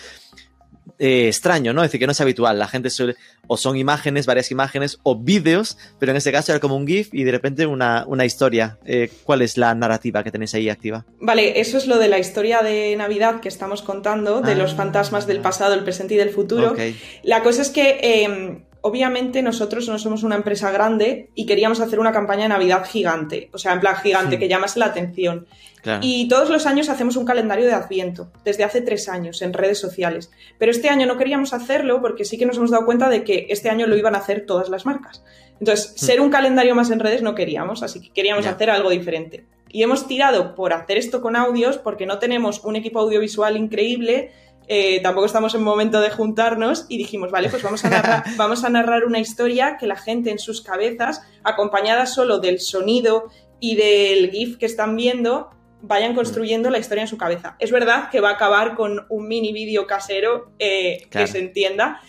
eh, 0.99 1.27
extraño, 1.27 1.73
¿no? 1.73 1.81
Es 1.81 1.87
decir, 1.89 1.99
que 2.01 2.05
no 2.05 2.11
es 2.11 2.21
habitual. 2.21 2.59
La 2.59 2.67
gente 2.67 2.89
suele, 2.89 3.15
o 3.47 3.55
son 3.57 3.77
imágenes, 3.77 4.25
varias 4.25 4.51
imágenes, 4.51 4.99
o 5.03 5.15
vídeos, 5.17 5.77
pero 5.97 6.11
en 6.11 6.17
este 6.17 6.31
caso 6.31 6.51
era 6.51 6.59
como 6.59 6.75
un 6.75 6.85
GIF 6.85 7.09
y 7.13 7.23
de 7.23 7.31
repente 7.31 7.65
una, 7.65 8.03
una 8.05 8.25
historia. 8.25 8.77
Eh, 8.85 9.09
¿Cuál 9.23 9.41
es 9.41 9.57
la 9.57 9.73
narrativa 9.73 10.23
que 10.23 10.29
tenéis 10.31 10.53
ahí 10.53 10.69
activa? 10.69 11.05
Vale, 11.19 11.59
eso 11.61 11.77
es 11.77 11.87
lo 11.87 11.97
de 11.97 12.09
la 12.09 12.19
historia 12.19 12.61
de 12.61 12.95
Navidad 12.97 13.39
que 13.39 13.47
estamos 13.47 13.81
contando, 13.81 14.41
de 14.41 14.51
Ah. 14.51 14.55
los 14.55 14.73
fantasmas 14.75 15.25
del 15.25 15.39
pasado, 15.39 15.73
el 15.73 15.83
presente 15.83 16.13
y 16.13 16.17
del 16.17 16.29
futuro. 16.29 16.75
La 17.23 17.41
cosa 17.43 17.61
es 17.63 17.69
que, 17.69 17.99
eh, 18.03 18.61
obviamente, 18.81 19.41
nosotros 19.41 19.87
no 19.87 19.99
somos 19.99 20.23
una 20.23 20.35
empresa 20.35 20.71
grande 20.71 21.29
y 21.35 21.45
queríamos 21.45 21.79
hacer 21.79 21.99
una 21.99 22.11
campaña 22.11 22.43
de 22.43 22.49
Navidad 22.49 22.85
gigante. 22.85 23.49
O 23.53 23.57
sea, 23.57 23.73
en 23.73 23.79
plan 23.79 23.95
gigante, 23.97 24.37
Hmm. 24.37 24.39
que 24.39 24.47
llamase 24.47 24.79
la 24.79 24.87
atención. 24.87 25.47
Claro. 25.81 25.99
Y 26.03 26.27
todos 26.27 26.49
los 26.49 26.65
años 26.65 26.89
hacemos 26.89 27.15
un 27.15 27.25
calendario 27.25 27.65
de 27.65 27.73
Adviento, 27.73 28.31
desde 28.43 28.63
hace 28.63 28.81
tres 28.81 29.07
años, 29.07 29.41
en 29.41 29.53
redes 29.53 29.79
sociales. 29.79 30.29
Pero 30.57 30.71
este 30.71 30.89
año 30.89 31.05
no 31.05 31.17
queríamos 31.17 31.53
hacerlo 31.53 32.01
porque 32.01 32.25
sí 32.25 32.37
que 32.37 32.45
nos 32.45 32.57
hemos 32.57 32.71
dado 32.71 32.85
cuenta 32.85 33.09
de 33.09 33.23
que 33.23 33.47
este 33.49 33.69
año 33.69 33.87
lo 33.87 33.95
iban 33.95 34.15
a 34.15 34.19
hacer 34.19 34.45
todas 34.45 34.69
las 34.69 34.85
marcas. 34.85 35.23
Entonces, 35.59 35.93
ser 35.95 36.21
un 36.21 36.29
calendario 36.29 36.75
más 36.75 36.89
en 36.91 36.99
redes 36.99 37.21
no 37.21 37.35
queríamos, 37.35 37.83
así 37.83 38.01
que 38.01 38.11
queríamos 38.11 38.45
hacer 38.45 38.69
algo 38.69 38.89
diferente. 38.89 39.45
Y 39.71 39.83
hemos 39.83 40.07
tirado 40.07 40.55
por 40.55 40.73
hacer 40.73 40.97
esto 40.97 41.21
con 41.21 41.35
audios 41.35 41.77
porque 41.77 42.05
no 42.05 42.17
tenemos 42.17 42.63
un 42.63 42.75
equipo 42.75 42.99
audiovisual 42.99 43.55
increíble, 43.55 44.31
eh, 44.71 45.01
tampoco 45.01 45.25
estamos 45.25 45.55
en 45.55 45.63
momento 45.63 45.99
de 45.99 46.11
juntarnos 46.11 46.85
y 46.89 46.99
dijimos, 46.99 47.31
vale, 47.31 47.49
pues 47.49 47.63
vamos 47.63 47.83
a, 47.83 47.89
narrar, 47.89 48.23
vamos 48.37 48.63
a 48.63 48.69
narrar 48.69 49.03
una 49.03 49.17
historia 49.17 49.77
que 49.77 49.87
la 49.87 49.95
gente 49.95 50.29
en 50.29 50.37
sus 50.37 50.61
cabezas, 50.61 51.23
acompañada 51.43 52.05
solo 52.05 52.37
del 52.37 52.59
sonido 52.59 53.25
y 53.59 53.75
del 53.75 54.29
GIF 54.29 54.57
que 54.57 54.67
están 54.67 54.95
viendo, 54.95 55.49
vayan 55.81 56.13
construyendo 56.13 56.69
la 56.69 56.77
historia 56.77 57.01
en 57.01 57.07
su 57.07 57.17
cabeza. 57.17 57.55
Es 57.57 57.71
verdad 57.71 58.11
que 58.11 58.21
va 58.21 58.29
a 58.29 58.33
acabar 58.33 58.75
con 58.75 59.07
un 59.09 59.27
mini 59.27 59.51
vídeo 59.53 59.87
casero 59.87 60.51
eh, 60.59 61.07
Claro. 61.09 61.25
que 61.25 61.31
se 61.31 61.39
entienda, 61.39 61.99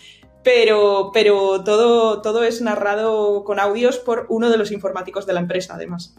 pero, 0.43 1.09
pero 1.13 1.63
todo, 1.63 2.21
todo 2.21 2.43
es 2.43 2.61
narrado 2.61 3.43
con 3.43 3.59
audios 3.59 3.97
por 3.97 4.27
uno 4.29 4.51
de 4.51 4.57
los 4.57 4.71
informáticos 4.71 5.25
de 5.25 5.33
la 5.33 5.39
empresa, 5.39 5.73
además. 5.73 6.15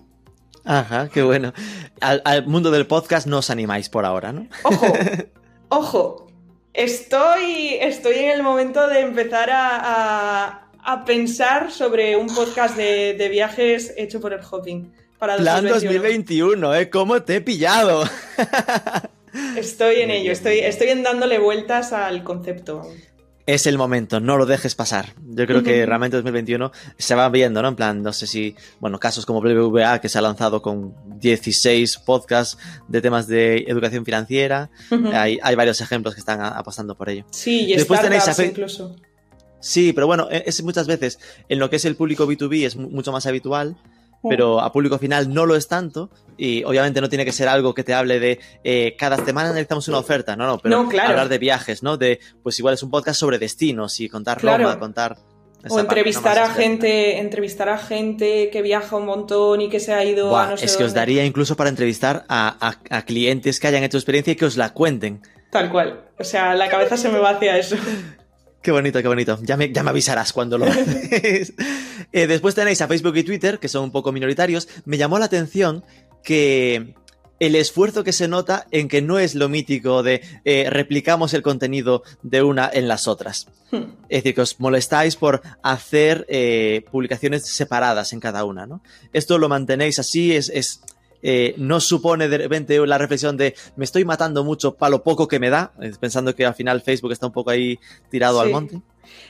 Ajá, 0.65 1.09
qué 1.09 1.23
bueno. 1.23 1.53
Al, 2.01 2.21
al 2.25 2.47
mundo 2.49 2.73
del 2.73 2.89
podcast 2.89 3.29
no 3.29 3.39
os 3.39 3.51
animáis 3.51 3.89
por 3.89 4.05
ahora, 4.05 4.33
¿no? 4.33 4.49
Ojo, 4.65 4.87
ojo, 5.69 6.32
estoy, 6.75 7.75
estoy 7.81 8.15
en 8.17 8.31
el 8.31 8.43
momento 8.43 8.89
de 8.89 9.01
empezar 9.01 9.51
a, 9.51 9.69
a- 9.83 10.59
a 10.85 11.05
pensar 11.05 11.71
sobre 11.71 12.17
un 12.17 12.27
podcast 12.35 12.77
de, 12.77 13.15
de 13.15 13.29
viajes 13.29 13.95
hecho 13.97 14.21
por 14.21 14.33
el 14.33 14.41
Hopping. 14.51 14.93
Para 15.19 15.37
Plan 15.37 15.65
2021. 15.65 15.93
2021, 16.03 16.75
¿eh? 16.75 16.91
¿Cómo 16.91 17.23
te 17.23 17.37
he 17.37 17.41
pillado? 17.41 18.03
Estoy 19.57 20.01
en 20.01 20.11
ello, 20.11 20.33
estoy, 20.33 20.59
estoy 20.59 20.89
en 20.89 21.05
dándole 21.05 21.39
vueltas 21.39 21.93
al 21.93 22.25
concepto. 22.25 22.83
Es 23.45 23.67
el 23.67 23.77
momento, 23.77 24.21
no 24.21 24.37
lo 24.37 24.47
dejes 24.47 24.77
pasar. 24.77 25.15
Yo 25.21 25.47
creo 25.49 25.65
que 25.65 25.79
Ujú. 25.81 25.87
realmente 25.89 26.17
2021 26.17 26.71
se 26.97 27.15
va 27.17 27.29
viendo, 27.29 27.61
¿no? 27.61 27.69
En 27.69 27.75
plan, 27.77 28.01
no 28.01 28.13
sé 28.13 28.29
si, 28.29 28.55
bueno, 28.79 29.01
casos 29.01 29.27
como 29.27 29.41
BBVA, 29.41 30.01
que 30.01 30.09
se 30.09 30.19
ha 30.19 30.23
lanzado 30.23 30.63
con 30.63 30.95
16 31.19 31.99
podcasts 32.07 32.57
de 32.87 33.01
temas 33.01 33.27
de 33.27 33.65
educación 33.67 34.05
financiera. 34.05 34.71
Hay, 35.13 35.41
hay 35.43 35.55
varios 35.57 35.81
ejemplos 35.81 36.15
que 36.15 36.21
están 36.21 36.41
apostando 36.41 36.95
por 36.97 37.09
ello. 37.09 37.25
Sí, 37.33 37.73
y 37.73 37.77
Después 37.77 38.01
tenéis 38.01 38.29
a 38.29 38.45
incluso. 38.45 38.95
Sí, 39.59 39.93
pero 39.93 40.07
bueno, 40.07 40.29
e- 40.31 40.43
es 40.47 40.63
muchas 40.63 40.87
veces 40.87 41.19
en 41.49 41.59
lo 41.59 41.69
que 41.71 41.77
es 41.77 41.85
el 41.85 41.95
público 41.97 42.27
B2B 42.27 42.67
es 42.67 42.77
mu- 42.77 42.91
mucho 42.91 43.11
más 43.13 43.27
habitual, 43.27 43.77
pero 44.29 44.61
a 44.61 44.73
público 44.73 44.99
final 44.99 45.33
no 45.33 45.47
lo 45.47 45.57
es 45.57 45.69
tanto. 45.69 46.11
Y 46.39 46.65
obviamente 46.65 47.01
no 47.01 47.09
tiene 47.09 47.25
que 47.25 47.33
ser 47.33 47.49
algo 47.49 47.75
que 47.75 47.85
te 47.85 47.95
hable 47.95 48.19
de 48.19 48.41
eh, 48.65 48.97
cada 48.99 49.17
semana 49.25 49.51
analizamos 49.51 49.87
una 49.89 49.99
oferta, 49.99 50.35
no, 50.35 50.47
no, 50.47 50.59
pero 50.59 50.83
No, 50.83 50.89
claro. 50.89 51.11
hablar 51.11 51.29
de 51.29 51.39
viajes, 51.39 51.83
¿no? 51.83 51.97
De, 51.97 52.19
pues 52.43 52.59
igual 52.59 52.75
es 52.75 52.83
un 52.83 52.91
podcast 52.91 53.21
sobre 53.21 53.39
destinos 53.39 54.01
y 54.01 54.09
contar 54.09 54.39
Claro. 54.39 54.65
Roma, 54.65 54.79
contar. 54.79 55.19
O 55.69 55.79
entrevistar 55.79 56.39
a 56.41 56.51
gente, 56.51 57.19
entrevistar 57.21 57.69
a 57.69 57.79
gente 57.79 58.51
que 58.51 58.63
viaja 58.63 58.97
un 58.97 59.07
montón 59.07 59.61
y 59.61 59.69
que 59.69 59.79
se 59.79 59.93
ha 59.95 60.05
ido 60.05 60.31
Buah, 60.31 60.43
a 60.47 60.51
no 60.51 60.57
sé 60.57 60.65
es 60.65 60.77
que 60.77 60.83
os 60.83 60.93
daría 60.95 61.25
incluso 61.25 61.55
para 61.55 61.71
entrevistar 61.71 62.25
a, 62.29 62.57
a- 62.91 62.97
a 62.97 63.03
clientes 63.05 63.61
que 63.61 63.69
hayan 63.69 63.85
hecho 63.85 63.97
experiencia 63.99 64.33
y 64.33 64.37
que 64.37 64.47
os 64.47 64.57
la 64.57 64.71
cuenten. 64.73 65.23
Tal 65.53 65.71
cual. 65.71 66.07
O 66.19 66.25
sea, 66.25 66.55
la 66.55 66.69
cabeza 66.69 66.97
se 66.97 67.09
me 67.11 67.19
va 67.19 67.31
hacia 67.31 67.59
eso. 67.59 67.77
Qué 68.63 68.71
bonito, 68.71 69.03
qué 69.03 69.09
bonito. 69.09 69.39
Ya 69.43 69.57
me, 69.57 69.73
ya 69.73 69.83
me 69.83 69.91
avisarás 69.91 70.33
cuando 70.33 70.59
lo 70.59 70.67
haces. 70.67 71.53
Eh, 72.15 72.27
después 72.27 72.55
tenéis 72.55 72.83
a 72.83 72.89
Facebook 72.89 73.17
y 73.17 73.23
Twitter, 73.23 73.59
que 73.59 73.69
son 73.69 73.85
un 73.85 73.91
poco 73.91 74.13
minoritarios. 74.13 74.69
Me 74.85 74.99
llamó 74.99 75.19
la 75.19 75.25
atención 75.25 75.83
que 76.23 76.95
el 77.41 77.55
esfuerzo 77.57 78.05
que 78.05 78.13
se 78.13 78.29
nota 78.29 78.67
en 78.71 78.87
que 78.87 79.01
no 79.01 79.19
es 79.19 79.35
lo 79.35 79.49
mítico 79.49 80.03
de 80.03 80.21
eh, 80.45 80.69
replicamos 80.69 81.33
el 81.33 81.41
contenido 81.41 82.03
de 82.23 82.43
una 82.43 82.71
en 82.73 82.87
las 82.87 83.09
otras. 83.09 83.49
Hmm. 83.71 83.95
Es 84.11 84.19
decir, 84.23 84.35
que 84.35 84.43
os 84.43 84.61
molestáis 84.61 85.17
por 85.17 85.41
hacer 85.63 86.27
eh, 86.29 86.85
publicaciones 86.91 87.47
separadas 87.47 88.13
en 88.13 88.21
cada 88.21 88.45
una, 88.45 88.67
¿no? 88.67 88.83
Esto 89.15 89.39
lo 89.39 89.49
mantenéis 89.49 89.99
así, 89.99 90.37
es, 90.37 90.51
es 90.51 90.83
eh, 91.23 91.55
no 91.57 91.81
supone 91.81 92.29
de 92.29 92.39
repente 92.39 92.85
la 92.87 92.99
reflexión 92.99 93.37
de 93.37 93.55
me 93.77 93.85
estoy 93.85 94.05
matando 94.05 94.45
mucho 94.45 94.75
para 94.75 94.91
lo 94.91 95.03
poco 95.03 95.29
que 95.29 95.39
me 95.39 95.51
da, 95.51 95.73
eh, 95.81 95.93
pensando 96.01 96.35
que 96.35 96.45
al 96.45 96.55
final 96.55 96.83
Facebook 96.83 97.13
está 97.13 97.27
un 97.27 97.33
poco 97.33 97.51
ahí 97.51 97.79
tirado 98.11 98.41
al 98.41 98.51
monte. 98.51 98.81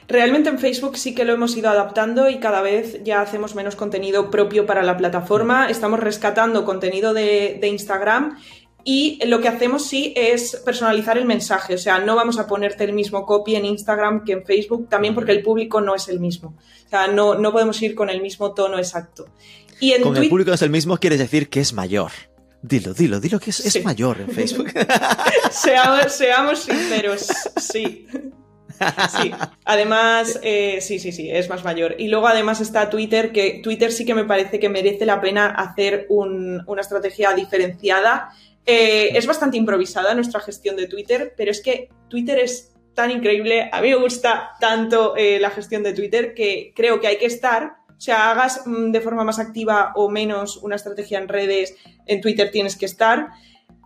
Realmente 0.08 0.48
en 0.48 0.58
Facebook 0.58 0.96
sí 0.96 1.14
que 1.14 1.24
lo 1.24 1.32
hemos 1.32 1.56
ido 1.56 1.70
adaptando 1.70 2.28
y 2.28 2.38
cada 2.38 2.60
vez 2.60 3.02
ya 3.04 3.20
hacemos 3.20 3.54
menos 3.54 3.76
contenido 3.76 4.30
propio 4.30 4.66
para 4.66 4.82
la 4.82 4.96
plataforma. 4.96 5.70
Estamos 5.70 6.00
rescatando 6.00 6.64
contenido 6.64 7.14
de, 7.14 7.58
de 7.60 7.68
Instagram 7.68 8.36
y 8.84 9.24
lo 9.26 9.40
que 9.40 9.48
hacemos 9.48 9.86
sí 9.86 10.12
es 10.16 10.56
personalizar 10.64 11.16
el 11.16 11.24
mensaje. 11.24 11.74
O 11.74 11.78
sea, 11.78 11.98
no 12.00 12.16
vamos 12.16 12.38
a 12.38 12.46
ponerte 12.46 12.84
el 12.84 12.92
mismo 12.92 13.24
copy 13.24 13.54
en 13.54 13.64
Instagram 13.64 14.24
que 14.24 14.32
en 14.32 14.44
Facebook, 14.44 14.88
también 14.88 15.14
porque 15.14 15.32
el 15.32 15.42
público 15.42 15.80
no 15.80 15.94
es 15.94 16.08
el 16.08 16.18
mismo. 16.18 16.54
O 16.86 16.88
sea, 16.88 17.06
no, 17.06 17.36
no 17.36 17.52
podemos 17.52 17.80
ir 17.82 17.94
con 17.94 18.10
el 18.10 18.20
mismo 18.20 18.52
tono 18.54 18.78
exacto. 18.78 19.26
Y 19.82 19.94
en 19.94 20.02
Con 20.02 20.16
el 20.16 20.28
público 20.28 20.52
es 20.52 20.62
el 20.62 20.70
mismo, 20.70 20.96
quieres 20.96 21.18
decir 21.18 21.48
que 21.48 21.58
es 21.58 21.72
mayor. 21.72 22.12
Dilo, 22.62 22.94
dilo, 22.94 23.18
dilo 23.18 23.40
que 23.40 23.50
es, 23.50 23.84
mayor 23.84 24.20
en 24.20 24.28
Facebook. 24.30 24.70
Seamos, 25.50 26.12
seamos 26.12 26.60
sinceros, 26.60 27.26
sí. 27.60 28.06
Sí, 29.20 29.32
además, 29.64 30.38
eh, 30.42 30.78
sí, 30.80 31.00
sí, 31.00 31.10
sí, 31.10 31.28
es 31.28 31.48
más 31.48 31.64
mayor. 31.64 31.96
Y 31.98 32.06
luego 32.06 32.28
además 32.28 32.60
está 32.60 32.88
Twitter, 32.90 33.32
que 33.32 33.60
Twitter 33.60 33.90
sí 33.90 34.04
que 34.04 34.14
me 34.14 34.24
parece 34.24 34.60
que 34.60 34.68
merece 34.68 35.04
la 35.04 35.20
pena 35.20 35.46
hacer 35.48 36.06
un- 36.10 36.62
una 36.68 36.80
estrategia 36.80 37.32
diferenciada. 37.34 38.30
Eh, 38.64 39.10
es 39.16 39.26
bastante 39.26 39.56
improvisada 39.56 40.14
nuestra 40.14 40.38
gestión 40.40 40.76
de 40.76 40.86
Twitter, 40.86 41.34
pero 41.36 41.50
es 41.50 41.60
que 41.60 41.88
Twitter 42.08 42.38
es 42.38 42.72
tan 42.94 43.10
increíble, 43.10 43.68
a 43.72 43.80
mí 43.80 43.88
me 43.88 43.96
gusta 43.96 44.50
tanto 44.60 45.16
eh, 45.16 45.40
la 45.40 45.50
gestión 45.50 45.82
de 45.82 45.92
Twitter 45.94 46.34
que 46.34 46.72
creo 46.76 47.00
que 47.00 47.06
hay 47.08 47.16
que 47.18 47.26
estar, 47.26 47.72
sea, 48.02 48.30
hagas 48.30 48.62
mm, 48.66 48.90
de 48.90 49.00
forma 49.00 49.24
más 49.24 49.38
activa 49.38 49.92
o 49.94 50.08
menos 50.08 50.56
una 50.58 50.76
estrategia 50.76 51.18
en 51.18 51.28
redes, 51.28 51.74
en 52.06 52.20
Twitter 52.20 52.50
tienes 52.50 52.76
que 52.76 52.86
estar. 52.86 53.28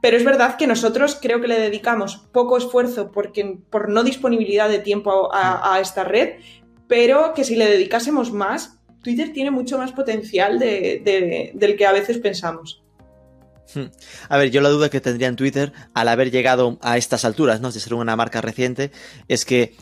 Pero 0.02 0.16
es 0.16 0.24
verdad 0.24 0.56
que 0.56 0.66
nosotros 0.66 1.18
creo 1.20 1.40
que 1.40 1.48
le 1.48 1.58
dedicamos 1.58 2.16
poco 2.32 2.56
esfuerzo 2.56 3.10
porque, 3.12 3.58
por 3.70 3.88
no 3.88 4.04
disponibilidad 4.04 4.68
de 4.68 4.78
tiempo 4.78 5.34
a, 5.34 5.74
a 5.74 5.80
esta 5.80 6.04
red, 6.04 6.34
pero 6.86 7.34
que 7.34 7.44
si 7.44 7.56
le 7.56 7.66
dedicásemos 7.66 8.32
más, 8.32 8.78
Twitter 9.02 9.32
tiene 9.32 9.50
mucho 9.50 9.78
más 9.78 9.92
potencial 9.92 10.58
de, 10.58 11.00
de, 11.04 11.52
del 11.54 11.76
que 11.76 11.86
a 11.86 11.92
veces 11.92 12.18
pensamos. 12.18 12.82
Hmm. 13.74 13.86
A 14.28 14.36
ver, 14.36 14.50
yo 14.50 14.60
la 14.60 14.68
duda 14.68 14.88
que 14.88 15.00
tendría 15.00 15.28
en 15.28 15.36
Twitter 15.36 15.72
al 15.94 16.08
haber 16.08 16.30
llegado 16.30 16.78
a 16.82 16.96
estas 16.96 17.24
alturas, 17.24 17.60
¿no? 17.60 17.70
De 17.70 17.80
ser 17.80 17.94
una 17.94 18.16
marca 18.16 18.40
reciente, 18.40 18.92
es 19.28 19.44
que 19.44 19.74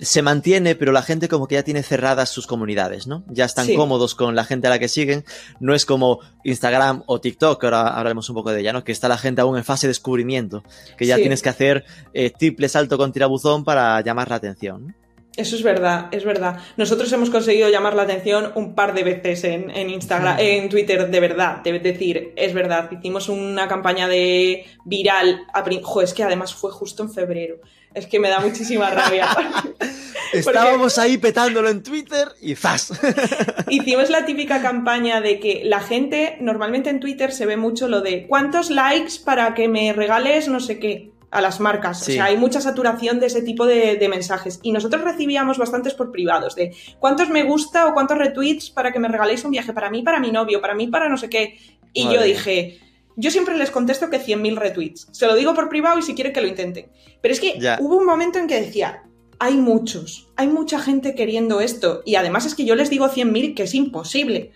se 0.00 0.22
mantiene, 0.22 0.74
pero 0.74 0.92
la 0.92 1.02
gente 1.02 1.28
como 1.28 1.46
que 1.46 1.56
ya 1.56 1.62
tiene 1.62 1.82
cerradas 1.82 2.30
sus 2.30 2.46
comunidades, 2.46 3.06
¿no? 3.06 3.24
Ya 3.28 3.44
están 3.44 3.66
sí. 3.66 3.74
cómodos 3.74 4.14
con 4.14 4.34
la 4.34 4.44
gente 4.44 4.66
a 4.66 4.70
la 4.70 4.78
que 4.78 4.88
siguen. 4.88 5.24
No 5.60 5.74
es 5.74 5.84
como 5.84 6.20
Instagram 6.44 7.02
o 7.06 7.20
TikTok, 7.20 7.60
que 7.60 7.66
ahora 7.66 7.88
hablaremos 7.88 8.28
un 8.28 8.34
poco 8.34 8.50
de 8.50 8.60
ella, 8.60 8.72
¿no? 8.72 8.84
Que 8.84 8.92
está 8.92 9.08
la 9.08 9.18
gente 9.18 9.40
aún 9.40 9.56
en 9.56 9.64
fase 9.64 9.86
de 9.86 9.90
descubrimiento, 9.90 10.62
que 10.96 11.06
ya 11.06 11.16
sí. 11.16 11.22
tienes 11.22 11.42
que 11.42 11.48
hacer 11.48 11.84
eh, 12.14 12.30
triple 12.30 12.68
salto 12.68 12.96
con 12.96 13.12
tirabuzón 13.12 13.64
para 13.64 14.00
llamar 14.00 14.30
la 14.30 14.36
atención. 14.36 14.88
¿no? 14.88 14.94
Eso 15.36 15.54
es 15.54 15.62
verdad, 15.62 16.08
es 16.10 16.24
verdad. 16.24 16.58
Nosotros 16.76 17.10
hemos 17.12 17.30
conseguido 17.30 17.68
llamar 17.68 17.94
la 17.94 18.02
atención 18.02 18.52
un 18.56 18.74
par 18.74 18.94
de 18.94 19.04
veces 19.04 19.44
en, 19.44 19.70
en 19.70 19.88
Instagram, 19.88 20.36
en 20.40 20.68
Twitter, 20.68 21.08
de 21.08 21.20
verdad. 21.20 21.62
Debes 21.62 21.82
decir, 21.82 22.32
es 22.36 22.52
verdad. 22.52 22.90
Hicimos 22.90 23.28
una 23.28 23.68
campaña 23.68 24.08
de 24.08 24.66
viral. 24.84 25.42
A, 25.54 25.64
jo, 25.82 26.02
es 26.02 26.14
que 26.14 26.24
además 26.24 26.52
fue 26.52 26.72
justo 26.72 27.04
en 27.04 27.10
febrero. 27.10 27.60
Es 27.94 28.06
que 28.06 28.20
me 28.20 28.28
da 28.28 28.40
muchísima 28.40 28.90
rabia. 28.90 29.28
Estábamos 30.32 30.94
Porque... 30.94 31.08
ahí 31.08 31.18
petándolo 31.18 31.68
en 31.68 31.82
Twitter 31.82 32.28
y 32.40 32.54
¡zas! 32.54 32.92
Hicimos 33.68 34.10
la 34.10 34.24
típica 34.24 34.62
campaña 34.62 35.20
de 35.20 35.40
que 35.40 35.62
la 35.64 35.80
gente, 35.80 36.36
normalmente 36.40 36.88
en 36.90 37.00
Twitter 37.00 37.32
se 37.32 37.46
ve 37.46 37.56
mucho 37.56 37.88
lo 37.88 38.00
de 38.00 38.26
¿cuántos 38.28 38.70
likes 38.70 39.14
para 39.24 39.54
que 39.54 39.66
me 39.68 39.92
regales 39.92 40.48
no 40.48 40.60
sé 40.60 40.78
qué? 40.78 41.10
a 41.32 41.40
las 41.40 41.60
marcas. 41.60 42.04
Sí. 42.04 42.10
O 42.10 42.14
sea, 42.14 42.24
hay 42.24 42.36
mucha 42.36 42.60
saturación 42.60 43.20
de 43.20 43.26
ese 43.26 43.42
tipo 43.42 43.64
de, 43.64 43.94
de, 43.94 44.08
mensajes. 44.08 44.58
Y 44.64 44.72
nosotros 44.72 45.02
recibíamos 45.02 45.58
bastantes 45.58 45.94
por 45.94 46.10
privados, 46.10 46.56
de 46.56 46.74
cuántos 46.98 47.28
me 47.28 47.44
gusta 47.44 47.86
o 47.86 47.94
cuántos 47.94 48.18
retweets 48.18 48.70
para 48.70 48.92
que 48.92 48.98
me 48.98 49.06
regaléis 49.06 49.44
un 49.44 49.52
viaje 49.52 49.72
para 49.72 49.90
mí, 49.90 50.02
para 50.02 50.18
mi 50.18 50.32
novio, 50.32 50.60
para 50.60 50.74
mí, 50.74 50.88
para 50.88 51.08
no 51.08 51.16
sé 51.16 51.30
qué. 51.30 51.56
Y 51.92 52.12
yo 52.12 52.20
dije, 52.20 52.80
yo 53.16 53.30
siempre 53.30 53.56
les 53.56 53.70
contesto 53.70 54.10
que 54.10 54.20
100.000 54.20 54.56
retweets. 54.56 55.08
Se 55.12 55.26
lo 55.26 55.34
digo 55.34 55.54
por 55.54 55.68
privado 55.68 55.98
y 55.98 56.02
si 56.02 56.14
quieren 56.14 56.32
que 56.32 56.40
lo 56.40 56.46
intenten. 56.46 56.86
Pero 57.20 57.32
es 57.32 57.40
que 57.40 57.58
ya. 57.58 57.78
hubo 57.80 57.96
un 57.96 58.06
momento 58.06 58.38
en 58.38 58.46
que 58.46 58.60
decía, 58.60 59.02
hay 59.38 59.56
muchos, 59.56 60.28
hay 60.36 60.48
mucha 60.48 60.78
gente 60.78 61.14
queriendo 61.14 61.60
esto. 61.60 62.02
Y 62.04 62.14
además 62.14 62.46
es 62.46 62.54
que 62.54 62.64
yo 62.64 62.74
les 62.74 62.90
digo 62.90 63.08
100.000 63.08 63.54
que 63.54 63.64
es 63.64 63.74
imposible. 63.74 64.52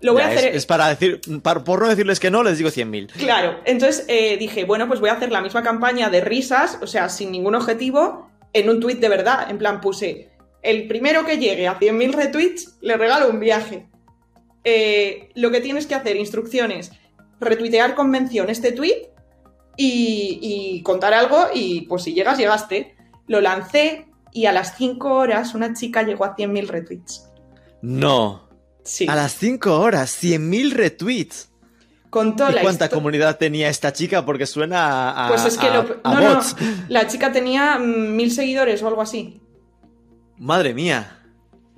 Lo 0.00 0.12
voy 0.12 0.22
ya, 0.22 0.28
a 0.28 0.30
hacer. 0.32 0.50
Es, 0.50 0.56
es 0.56 0.66
para 0.66 0.88
decir, 0.88 1.20
para, 1.42 1.64
por 1.64 1.80
no 1.80 1.88
decirles 1.88 2.20
que 2.20 2.30
no, 2.30 2.42
les 2.42 2.58
digo 2.58 2.68
100.000. 2.68 3.12
Claro, 3.12 3.60
entonces 3.64 4.04
eh, 4.08 4.36
dije, 4.36 4.64
bueno, 4.64 4.86
pues 4.86 5.00
voy 5.00 5.08
a 5.08 5.14
hacer 5.14 5.32
la 5.32 5.40
misma 5.40 5.62
campaña 5.62 6.10
de 6.10 6.20
risas, 6.20 6.78
o 6.82 6.86
sea, 6.86 7.08
sin 7.08 7.32
ningún 7.32 7.54
objetivo, 7.54 8.28
en 8.52 8.68
un 8.68 8.80
tweet 8.80 8.96
de 8.96 9.08
verdad. 9.08 9.50
En 9.50 9.56
plan, 9.56 9.80
puse, 9.80 10.30
el 10.62 10.88
primero 10.88 11.24
que 11.24 11.38
llegue 11.38 11.68
a 11.68 11.78
100.000 11.78 12.12
retweets, 12.12 12.76
le 12.80 12.96
regalo 12.96 13.30
un 13.30 13.40
viaje. 13.40 13.86
Eh, 14.64 15.28
lo 15.34 15.50
que 15.50 15.60
tienes 15.60 15.86
que 15.86 15.94
hacer, 15.94 16.16
instrucciones, 16.16 16.90
retuitear 17.44 17.94
con 17.94 18.10
mención 18.10 18.50
este 18.50 18.72
tweet 18.72 19.10
y, 19.76 20.38
y 20.40 20.82
contar 20.82 21.14
algo, 21.14 21.46
y 21.52 21.82
pues 21.82 22.02
si 22.02 22.14
llegas, 22.14 22.38
llegaste. 22.38 22.96
Lo 23.26 23.40
lancé 23.40 24.06
y 24.32 24.46
a 24.46 24.52
las 24.52 24.76
5 24.76 25.14
horas 25.14 25.54
una 25.54 25.72
chica 25.74 26.02
llegó 26.02 26.24
a 26.24 26.36
100.000 26.36 26.66
retweets. 26.66 27.30
No. 27.82 28.48
Sí. 28.82 29.06
A 29.08 29.14
las 29.14 29.34
5 29.34 29.80
horas, 29.80 30.22
100.000 30.22 30.72
retweets. 30.72 31.50
Contó 32.10 32.48
¿Y 32.48 32.54
la 32.54 32.62
cuánta 32.62 32.88
comunidad 32.88 33.38
tenía 33.38 33.68
esta 33.68 33.92
chica? 33.92 34.24
Porque 34.24 34.46
suena 34.46 35.10
a, 35.10 35.28
Pues 35.28 35.44
es 35.46 35.58
que 35.58 35.66
a, 35.66 35.74
lo... 35.74 35.96
a 36.04 36.14
no, 36.14 36.34
bots. 36.34 36.56
no, 36.60 36.66
la 36.88 37.08
chica 37.08 37.32
tenía 37.32 37.76
mm, 37.78 38.14
mil 38.14 38.30
seguidores 38.30 38.82
o 38.82 38.88
algo 38.88 39.02
así. 39.02 39.40
Madre 40.38 40.74
mía. 40.74 41.23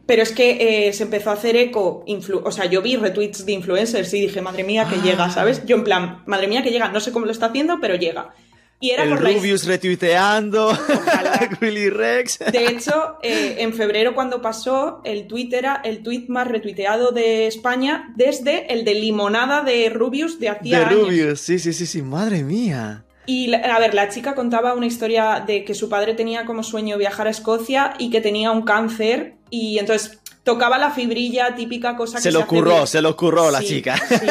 Pero 0.07 0.23
es 0.23 0.31
que 0.31 0.89
eh, 0.89 0.93
se 0.93 1.03
empezó 1.03 1.31
a 1.31 1.33
hacer 1.35 1.57
eco, 1.57 2.05
o 2.45 2.53
sea, 2.53 2.67
yo 2.67 2.81
vi 2.81 2.97
retweets 2.97 3.45
de 3.45 3.53
influencers 3.53 4.15
y 4.15 4.21
dije, 4.21 4.41
madre 4.41 4.63
mía, 4.63 4.87
que 4.89 4.97
ah. 4.97 5.03
llega, 5.03 5.31
¿sabes? 5.31 5.67
Yo 5.67 5.77
en 5.77 5.85
plan, 5.85 6.23
madre 6.27 6.47
mía, 6.47 6.63
que 6.63 6.71
llega, 6.71 6.89
no 6.89 7.01
sé 7.01 7.11
cómo 7.11 7.27
lo 7.27 7.33
está 7.33 7.47
haciendo, 7.47 7.79
pero 7.81 7.97
llega. 7.97 8.33
Y 8.79 8.91
era 8.91 9.05
el 9.05 9.11
por 9.11 9.21
Rubius 9.21 9.65
la... 9.65 9.71
retuiteando, 9.71 10.71
Willy 11.63 11.89
Rex. 11.89 12.39
De 12.53 12.67
hecho, 12.67 13.17
eh, 13.23 13.57
en 13.59 13.73
febrero 13.73 14.15
cuando 14.15 14.43
pasó, 14.43 15.01
el 15.05 15.27
tweet 15.27 15.49
era 15.53 15.81
el 15.83 16.03
tweet 16.03 16.27
más 16.29 16.47
retuiteado 16.47 17.11
de 17.11 17.47
España 17.47 18.13
desde 18.17 18.73
el 18.73 18.85
de 18.85 18.95
limonada 18.95 19.63
de 19.63 19.89
Rubius 19.89 20.39
de 20.39 20.51
hacía 20.51 20.81
De 20.81 20.85
años. 20.85 21.01
Rubius, 21.01 21.41
sí, 21.41 21.59
sí, 21.59 21.73
sí, 21.73 21.87
sí, 21.87 22.03
madre 22.03 22.43
mía. 22.43 23.05
Y 23.25 23.53
a 23.55 23.79
ver, 23.79 23.95
la 23.95 24.09
chica 24.11 24.35
contaba 24.35 24.75
una 24.75 24.87
historia 24.87 25.43
de 25.45 25.65
que 25.65 25.75
su 25.75 25.89
padre 25.89 26.15
tenía 26.15 26.45
como 26.45 26.63
sueño 26.63 26.99
viajar 26.99 27.27
a 27.27 27.31
Escocia 27.31 27.95
y 27.99 28.11
que 28.11 28.21
tenía 28.21 28.53
un 28.53 28.63
cáncer 28.63 29.36
y 29.51 29.79
entonces 29.79 30.21
tocaba 30.47 30.79
la 30.79 30.91
fibrilla, 30.91 31.57
típica 31.57 31.97
cosa 31.97 32.19
que 32.19 32.23
se 32.23 32.31
lo 32.31 32.41
se 32.41 32.47
curró, 32.47 32.77
hace... 32.77 32.93
se 32.93 33.03
lo 33.03 33.17
curró 33.17 33.47
sí, 33.47 33.53
la 33.53 33.61
chica. 33.61 33.97
Sí. 33.97 34.27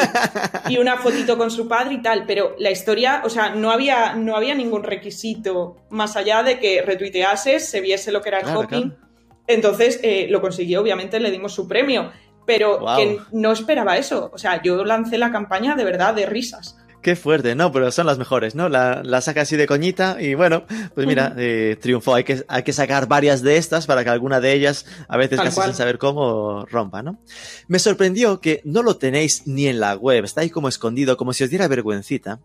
Y 0.69 0.77
una 0.77 0.97
fotito 0.97 1.37
con 1.37 1.51
su 1.51 1.67
padre 1.67 1.95
y 1.95 2.01
tal, 2.01 2.25
pero 2.25 2.55
la 2.57 2.71
historia, 2.71 3.21
o 3.25 3.29
sea, 3.29 3.49
no 3.49 3.69
había, 3.69 4.15
no 4.15 4.35
había 4.35 4.55
ningún 4.55 4.83
requisito 4.83 5.75
más 5.89 6.15
allá 6.15 6.41
de 6.41 6.59
que 6.59 6.81
retuiteases, 6.81 7.67
se 7.69 7.81
viese 7.81 8.11
lo 8.11 8.21
que 8.21 8.29
era 8.29 8.39
el 8.39 8.45
claro, 8.45 8.61
hopping. 8.61 8.89
Claro. 8.89 9.05
Entonces 9.47 9.99
eh, 10.03 10.27
lo 10.29 10.41
consiguió, 10.41 10.81
obviamente 10.81 11.19
le 11.19 11.31
dimos 11.31 11.53
su 11.53 11.67
premio, 11.67 12.11
pero 12.45 12.79
wow. 12.79 12.95
que 12.95 13.19
no 13.33 13.51
esperaba 13.51 13.97
eso. 13.97 14.31
O 14.33 14.37
sea, 14.37 14.61
yo 14.61 14.85
lancé 14.85 15.17
la 15.17 15.31
campaña 15.31 15.75
de 15.75 15.83
verdad 15.83 16.13
de 16.13 16.25
risas. 16.25 16.77
Qué 17.05 17.15
fuerte, 17.15 17.53
no, 17.53 17.71
pero 17.71 17.91
son 17.91 18.07
las 18.07 18.17
mejores, 18.17 18.55
¿no? 18.55 18.67
La, 18.67 19.03
la 19.03 19.21
saca 19.21 19.41
así 19.41 19.55
de 19.55 19.67
coñita 19.67 20.17
y 20.19 20.33
bueno, 20.33 20.65
pues 20.95 21.05
mira, 21.05 21.33
uh 21.35 21.37
-huh. 21.37 21.71
eh, 21.71 21.77
triunfó. 21.79 22.15
Hay 22.15 22.23
que, 22.23 22.43
hay 22.47 22.63
que 22.63 22.73
sacar 22.73 23.07
varias 23.07 23.43
de 23.43 23.57
estas 23.57 23.85
para 23.85 24.03
que 24.03 24.09
alguna 24.09 24.39
de 24.41 24.53
ellas, 24.53 24.87
a 25.07 25.15
veces 25.15 25.37
Tal 25.37 25.45
casi 25.45 25.55
cual. 25.55 25.67
sin 25.67 25.75
saber 25.75 25.99
cómo, 25.99 26.65
rompa, 26.65 27.03
¿no? 27.03 27.19
Me 27.67 27.77
sorprendió 27.77 28.41
que 28.41 28.61
no 28.63 28.81
lo 28.81 28.97
tenéis 28.97 29.43
ni 29.45 29.67
en 29.67 29.79
la 29.79 29.93
web, 29.95 30.25
está 30.25 30.41
ahí 30.41 30.49
como 30.49 30.67
escondido, 30.67 31.15
como 31.15 31.31
si 31.31 31.43
os 31.43 31.51
diera 31.51 31.67
vergüencita, 31.67 32.39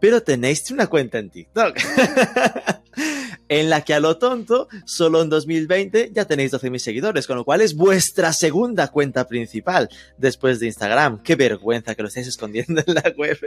pero 0.00 0.22
tenéis 0.22 0.70
una 0.70 0.86
cuenta 0.86 1.18
en 1.18 1.30
TikTok. 1.30 1.76
en 3.48 3.70
la 3.70 3.82
que 3.82 3.94
a 3.94 4.00
lo 4.00 4.18
tonto, 4.18 4.68
solo 4.84 5.22
en 5.22 5.28
2020 5.28 6.10
ya 6.12 6.26
tenéis 6.26 6.52
12.000 6.52 6.78
seguidores, 6.78 7.26
con 7.26 7.36
lo 7.36 7.44
cual 7.44 7.60
es 7.60 7.74
vuestra 7.74 8.32
segunda 8.32 8.88
cuenta 8.88 9.26
principal 9.26 9.88
después 10.16 10.60
de 10.60 10.66
Instagram. 10.66 11.22
Qué 11.22 11.34
vergüenza 11.34 11.94
que 11.94 12.02
lo 12.02 12.08
estáis 12.08 12.26
escondiendo 12.26 12.82
en 12.86 12.94
la 12.94 13.12
web. 13.16 13.38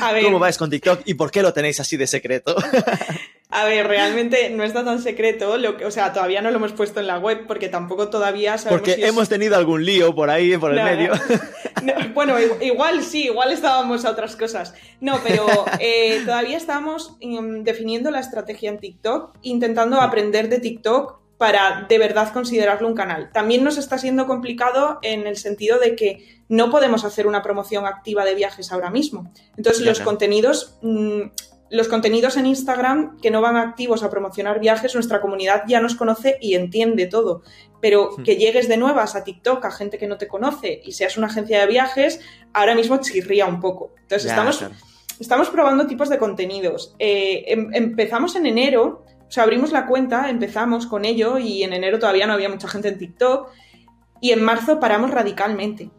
A 0.00 0.12
ver. 0.12 0.24
¿Cómo 0.24 0.38
vais 0.38 0.58
con 0.58 0.70
TikTok 0.70 1.02
y 1.04 1.14
por 1.14 1.30
qué 1.30 1.42
lo 1.42 1.52
tenéis 1.52 1.80
así 1.80 1.96
de 1.96 2.06
secreto? 2.06 2.56
A 3.50 3.64
ver, 3.64 3.86
realmente 3.86 4.50
no 4.50 4.62
está 4.62 4.84
tan 4.84 5.00
secreto, 5.00 5.56
lo 5.56 5.78
que, 5.78 5.86
o 5.86 5.90
sea, 5.90 6.12
todavía 6.12 6.42
no 6.42 6.50
lo 6.50 6.56
hemos 6.56 6.72
puesto 6.72 7.00
en 7.00 7.06
la 7.06 7.18
web 7.18 7.46
porque 7.46 7.70
tampoco 7.70 8.10
todavía 8.10 8.58
sabemos 8.58 8.80
Porque 8.80 8.96
si 8.96 9.04
hemos 9.04 9.22
es... 9.22 9.28
tenido 9.30 9.56
algún 9.56 9.86
lío 9.86 10.14
por 10.14 10.28
ahí, 10.28 10.56
por 10.56 10.76
el 10.76 10.82
medio. 10.82 11.12
No, 11.80 11.94
bueno, 12.12 12.34
igual 12.60 13.04
sí, 13.04 13.26
igual 13.26 13.52
estábamos 13.52 14.04
a 14.04 14.10
otras 14.10 14.34
cosas. 14.34 14.74
No, 15.00 15.20
pero 15.22 15.46
eh, 15.78 16.22
todavía 16.24 16.56
estamos 16.56 17.16
um, 17.22 17.62
definiendo 17.62 18.10
la 18.10 18.18
estrategia 18.18 18.68
en 18.68 18.78
TikTok, 18.78 19.36
intentando 19.42 20.00
aprender 20.00 20.48
de 20.48 20.58
TikTok 20.58 21.20
para 21.38 21.86
de 21.88 21.98
verdad 21.98 22.32
considerarlo 22.32 22.88
un 22.88 22.94
canal. 22.94 23.30
También 23.32 23.62
nos 23.62 23.78
está 23.78 23.96
siendo 23.96 24.26
complicado 24.26 24.98
en 25.02 25.28
el 25.28 25.36
sentido 25.36 25.78
de 25.78 25.94
que 25.94 26.42
no 26.48 26.68
podemos 26.68 27.04
hacer 27.04 27.28
una 27.28 27.42
promoción 27.42 27.86
activa 27.86 28.24
de 28.24 28.34
viajes 28.34 28.72
ahora 28.72 28.90
mismo. 28.90 29.32
Entonces, 29.56 29.86
los 29.86 30.00
contenidos 30.00 30.78
mmm, 30.82 31.22
los 31.70 31.88
contenidos 31.88 32.36
en 32.36 32.46
Instagram 32.46 33.20
que 33.20 33.30
no 33.30 33.40
van 33.40 33.56
activos 33.56 34.02
a 34.02 34.10
promocionar 34.10 34.60
viajes, 34.60 34.94
nuestra 34.94 35.20
comunidad 35.20 35.64
ya 35.66 35.80
nos 35.80 35.94
conoce 35.94 36.38
y 36.40 36.54
entiende 36.54 37.06
todo. 37.06 37.42
Pero 37.80 38.16
que 38.24 38.36
llegues 38.36 38.68
de 38.68 38.76
nuevas 38.76 39.14
a 39.14 39.24
TikTok 39.24 39.64
a 39.64 39.70
gente 39.70 39.98
que 39.98 40.06
no 40.06 40.18
te 40.18 40.28
conoce 40.28 40.80
y 40.84 40.92
seas 40.92 41.16
una 41.16 41.28
agencia 41.28 41.60
de 41.60 41.66
viajes, 41.66 42.20
ahora 42.52 42.74
mismo 42.74 42.96
chirría 42.98 43.46
un 43.46 43.60
poco. 43.60 43.92
Entonces 44.00 44.24
ya, 44.24 44.32
estamos, 44.32 44.58
claro. 44.58 44.74
estamos 45.20 45.50
probando 45.50 45.86
tipos 45.86 46.08
de 46.08 46.18
contenidos. 46.18 46.94
Eh, 46.98 47.44
em, 47.46 47.70
empezamos 47.74 48.34
en 48.36 48.46
enero, 48.46 49.04
o 49.28 49.30
sea, 49.30 49.44
abrimos 49.44 49.70
la 49.70 49.86
cuenta, 49.86 50.30
empezamos 50.30 50.86
con 50.86 51.04
ello 51.04 51.38
y 51.38 51.62
en 51.62 51.72
enero 51.72 51.98
todavía 51.98 52.26
no 52.26 52.32
había 52.32 52.48
mucha 52.48 52.68
gente 52.68 52.88
en 52.88 52.98
TikTok 52.98 53.50
y 54.20 54.32
en 54.32 54.42
marzo 54.42 54.80
paramos 54.80 55.10
radicalmente 55.10 55.90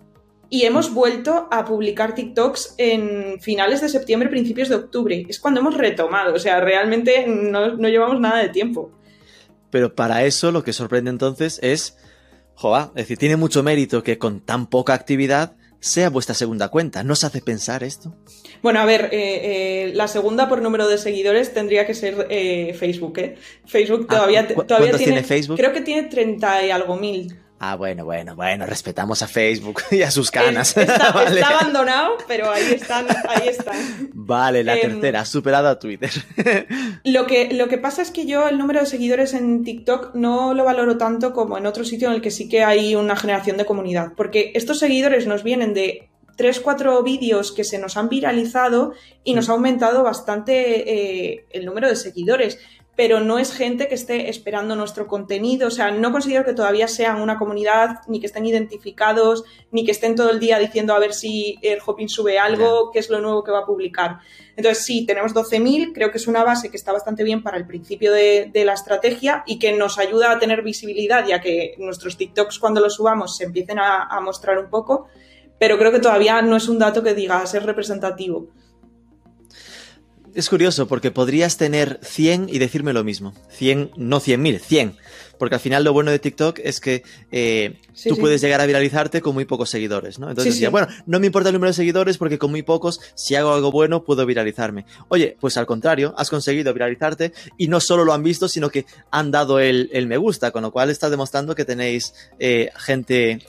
y 0.50 0.64
hemos 0.64 0.94
vuelto 0.94 1.48
a 1.52 1.66
publicar 1.66 2.16
TikToks 2.16 2.76
en 2.78 3.40
finales 3.40 3.82
de 3.82 3.90
septiembre, 3.90 4.30
principios 4.30 4.70
de 4.70 4.76
octubre. 4.76 5.26
Es 5.30 5.40
cuando 5.40 5.60
hemos 5.60 5.76
retomado, 5.78 6.34
o 6.34 6.40
sea, 6.40 6.60
realmente 6.60 7.26
no, 7.28 7.76
no 7.76 7.88
llevamos 7.88 8.20
nada 8.20 8.42
de 8.42 8.50
tiempo. 8.50 8.92
Pero 9.70 9.94
para 9.94 10.24
eso 10.24 10.52
lo 10.52 10.64
que 10.64 10.74
sorprende 10.74 11.12
entonces 11.12 11.60
es, 11.62 11.98
joa, 12.56 12.92
es 12.96 13.04
decir, 13.04 13.18
tiene 13.18 13.36
mucho 13.36 13.62
mérito 13.62 14.04
que 14.04 14.18
con 14.18 14.42
tan 14.42 14.68
poca 14.68 14.94
actividad 14.94 15.56
sea 15.80 16.10
vuestra 16.10 16.36
segunda 16.36 16.70
cuenta. 16.70 17.04
¿No 17.04 17.14
os 17.14 17.24
hace 17.24 17.42
pensar 17.42 17.84
esto? 17.84 18.16
Bueno, 18.62 18.80
a 18.80 18.86
ver, 18.86 19.06
eh, 19.12 19.12
eh, 19.84 19.92
la 19.94 20.08
segunda 20.08 20.50
por 20.50 20.62
número 20.62 20.88
de 20.88 20.98
seguidores 20.98 21.54
tendría 21.54 21.86
que 21.86 21.94
ser 21.94 22.28
eh, 22.30 22.76
Facebook, 22.78 23.18
¿eh? 23.20 23.36
Facebook 23.66 24.08
todavía, 24.08 24.48
ah, 24.50 24.64
todavía 24.66 24.92
tiene, 24.92 25.06
tiene, 25.06 25.24
Facebook? 25.24 25.58
Creo 25.58 25.72
que 25.72 25.82
tiene 25.82 26.10
30 26.10 26.66
y 26.66 26.72
algo 26.72 26.98
mil. 26.98 27.40
Ah, 27.62 27.76
bueno, 27.76 28.06
bueno, 28.06 28.38
bueno, 28.38 28.66
respetamos 28.66 29.22
a 29.22 29.28
Facebook 29.28 29.82
y 29.92 30.02
a 30.02 30.12
sus 30.12 30.32
canas. 30.32 30.76
Está, 30.78 31.12
vale. 31.14 31.42
está 31.42 31.60
abandonado, 31.60 32.16
pero 32.26 32.50
ahí 32.50 32.72
están, 32.72 33.06
ahí 33.28 33.50
están. 33.50 34.10
Vale, 34.14 34.64
la 34.64 34.78
eh, 34.78 34.82
tercera, 34.82 35.26
superado 35.26 35.68
a 35.68 35.78
Twitter. 35.78 36.10
lo, 37.04 37.28
que, 37.28 37.54
lo 37.54 37.68
que 37.68 37.78
pasa 37.78 38.02
es 38.02 38.12
que 38.12 38.26
yo 38.26 38.48
el 38.48 38.58
número 38.58 38.80
de 38.80 38.86
seguidores 38.86 39.34
en 39.34 39.66
TikTok 39.66 40.16
no 40.16 40.54
lo 40.54 40.64
valoro 40.64 40.98
tanto 40.98 41.34
como 41.34 41.58
en 41.58 41.66
otro 41.66 41.84
sitio 41.84 42.08
en 42.08 42.16
el 42.16 42.22
que 42.22 42.32
sí 42.32 42.48
que 42.48 42.64
hay 42.64 42.96
una 42.96 43.18
generación 43.18 43.58
de 43.58 43.66
comunidad, 43.66 44.14
porque 44.16 44.54
estos 44.56 44.80
seguidores 44.80 45.28
nos 45.28 45.44
vienen 45.44 45.74
de 45.74 46.10
tres, 46.38 46.62
cuatro 46.62 47.04
vídeos 47.04 47.52
que 47.52 47.66
se 47.66 47.78
nos 47.80 47.98
han 47.98 48.08
viralizado 48.08 48.94
y 49.26 49.34
nos 49.34 49.50
ha 49.50 49.52
aumentado 49.52 50.04
bastante 50.04 51.34
eh, 51.34 51.46
el 51.52 51.66
número 51.66 51.90
de 51.90 51.98
seguidores 51.98 52.60
pero 53.00 53.22
no 53.22 53.40
es 53.40 53.54
gente 53.54 53.88
que 53.88 53.96
esté 53.96 54.30
esperando 54.30 54.76
nuestro 54.76 55.08
contenido. 55.08 55.70
O 55.70 55.72
sea, 55.72 55.90
no 55.90 56.12
considero 56.12 56.44
que 56.44 56.52
todavía 56.52 56.90
sean 56.90 57.22
una 57.22 57.40
comunidad, 57.40 58.02
ni 58.10 58.20
que 58.20 58.26
estén 58.26 58.46
identificados, 58.46 59.46
ni 59.72 59.86
que 59.86 59.92
estén 59.92 60.16
todo 60.16 60.32
el 60.32 60.42
día 60.42 60.60
diciendo 60.60 60.94
a 60.94 61.00
ver 61.00 61.14
si 61.14 61.58
el 61.62 61.80
Hopin 61.86 62.10
sube 62.10 62.38
algo, 62.38 62.92
qué 62.92 63.00
es 63.00 63.10
lo 63.10 63.22
nuevo 63.22 63.42
que 63.42 63.52
va 63.52 63.60
a 63.60 63.66
publicar. 63.66 64.18
Entonces, 64.58 64.84
sí, 64.84 65.06
tenemos 65.06 65.34
12.000, 65.34 65.94
creo 65.94 66.12
que 66.12 66.18
es 66.18 66.28
una 66.28 66.44
base 66.44 66.70
que 66.70 66.76
está 66.76 66.92
bastante 66.92 67.24
bien 67.24 67.42
para 67.42 67.56
el 67.56 67.66
principio 67.66 68.12
de, 68.12 68.52
la 68.54 68.74
estrategia 68.74 69.46
y 69.48 69.60
que 69.60 69.72
nos 69.72 69.98
ayuda 69.98 70.34
a 70.34 70.40
tener 70.40 70.62
visibilidad, 70.62 71.26
ya 71.26 71.40
que 71.40 71.76
nuestros 71.78 72.18
TikToks 72.18 72.60
cuando 72.60 72.82
los 72.82 72.96
subamos 72.96 73.38
se 73.38 73.46
empiecen 73.46 73.80
a, 73.80 74.08
a 74.08 74.20
mostrar 74.20 74.60
un 74.60 74.70
poco, 74.70 75.08
pero 75.58 75.78
creo 75.78 75.94
que 75.94 76.00
todavía 76.00 76.42
no 76.42 76.58
es 76.58 76.68
un 76.68 76.80
dato 76.80 77.02
que 77.02 77.14
diga 77.14 77.46
ser 77.46 77.66
representativo 77.66 78.50
es 80.34 80.50
curioso 80.50 80.88
porque 80.88 81.12
podrías 81.12 81.58
tener 81.58 82.00
100 82.02 82.50
y 82.50 82.60
decirme 82.60 82.94
lo 82.94 83.04
mismo. 83.04 83.34
100, 83.52 83.92
no 83.98 84.20
100.000, 84.20 84.60
100. 84.60 84.98
Porque 85.38 85.56
al 85.56 85.62
final 85.62 85.86
lo 85.86 85.94
bueno 85.94 86.12
de 86.12 86.20
TikTok 86.20 86.60
es 86.62 86.82
que 86.82 87.04
eh, 87.32 87.80
tú 88.04 88.18
puedes 88.18 88.42
llegar 88.42 88.60
a 88.60 88.66
viralizarte 88.66 89.22
con 89.22 89.34
muy 89.34 89.46
pocos 89.46 89.70
seguidores, 89.70 90.20
¿no? 90.20 90.30
Entonces 90.30 90.56
decía, 90.56 90.70
bueno, 90.70 90.88
no 91.06 91.20
me 91.20 91.28
importa 91.28 91.48
el 91.48 91.54
número 91.54 91.70
de 91.70 91.76
seguidores 91.76 92.18
porque 92.18 92.38
con 92.38 92.52
muy 92.52 92.62
pocos, 92.62 93.00
si 93.16 93.36
hago 93.36 93.54
algo 93.54 93.72
bueno, 93.72 94.04
puedo 94.04 94.26
viralizarme. 94.26 94.86
Oye, 95.08 95.38
pues 95.40 95.56
al 95.56 95.66
contrario, 95.66 96.14
has 96.18 96.30
conseguido 96.30 96.74
viralizarte 96.74 97.32
y 97.58 97.70
no 97.70 97.80
solo 97.80 98.04
lo 98.04 98.12
han 98.12 98.22
visto, 98.22 98.50
sino 98.50 98.70
que 98.70 98.86
han 99.12 99.32
dado 99.32 99.60
el, 99.60 99.90
me 100.08 100.18
gusta, 100.18 100.52
con 100.52 100.64
lo 100.64 100.72
cual 100.72 100.90
estás 100.90 101.10
demostrando 101.10 101.56
que 101.56 101.64
tenéis 101.64 102.14
eh, 102.38 102.70
gente 102.76 103.40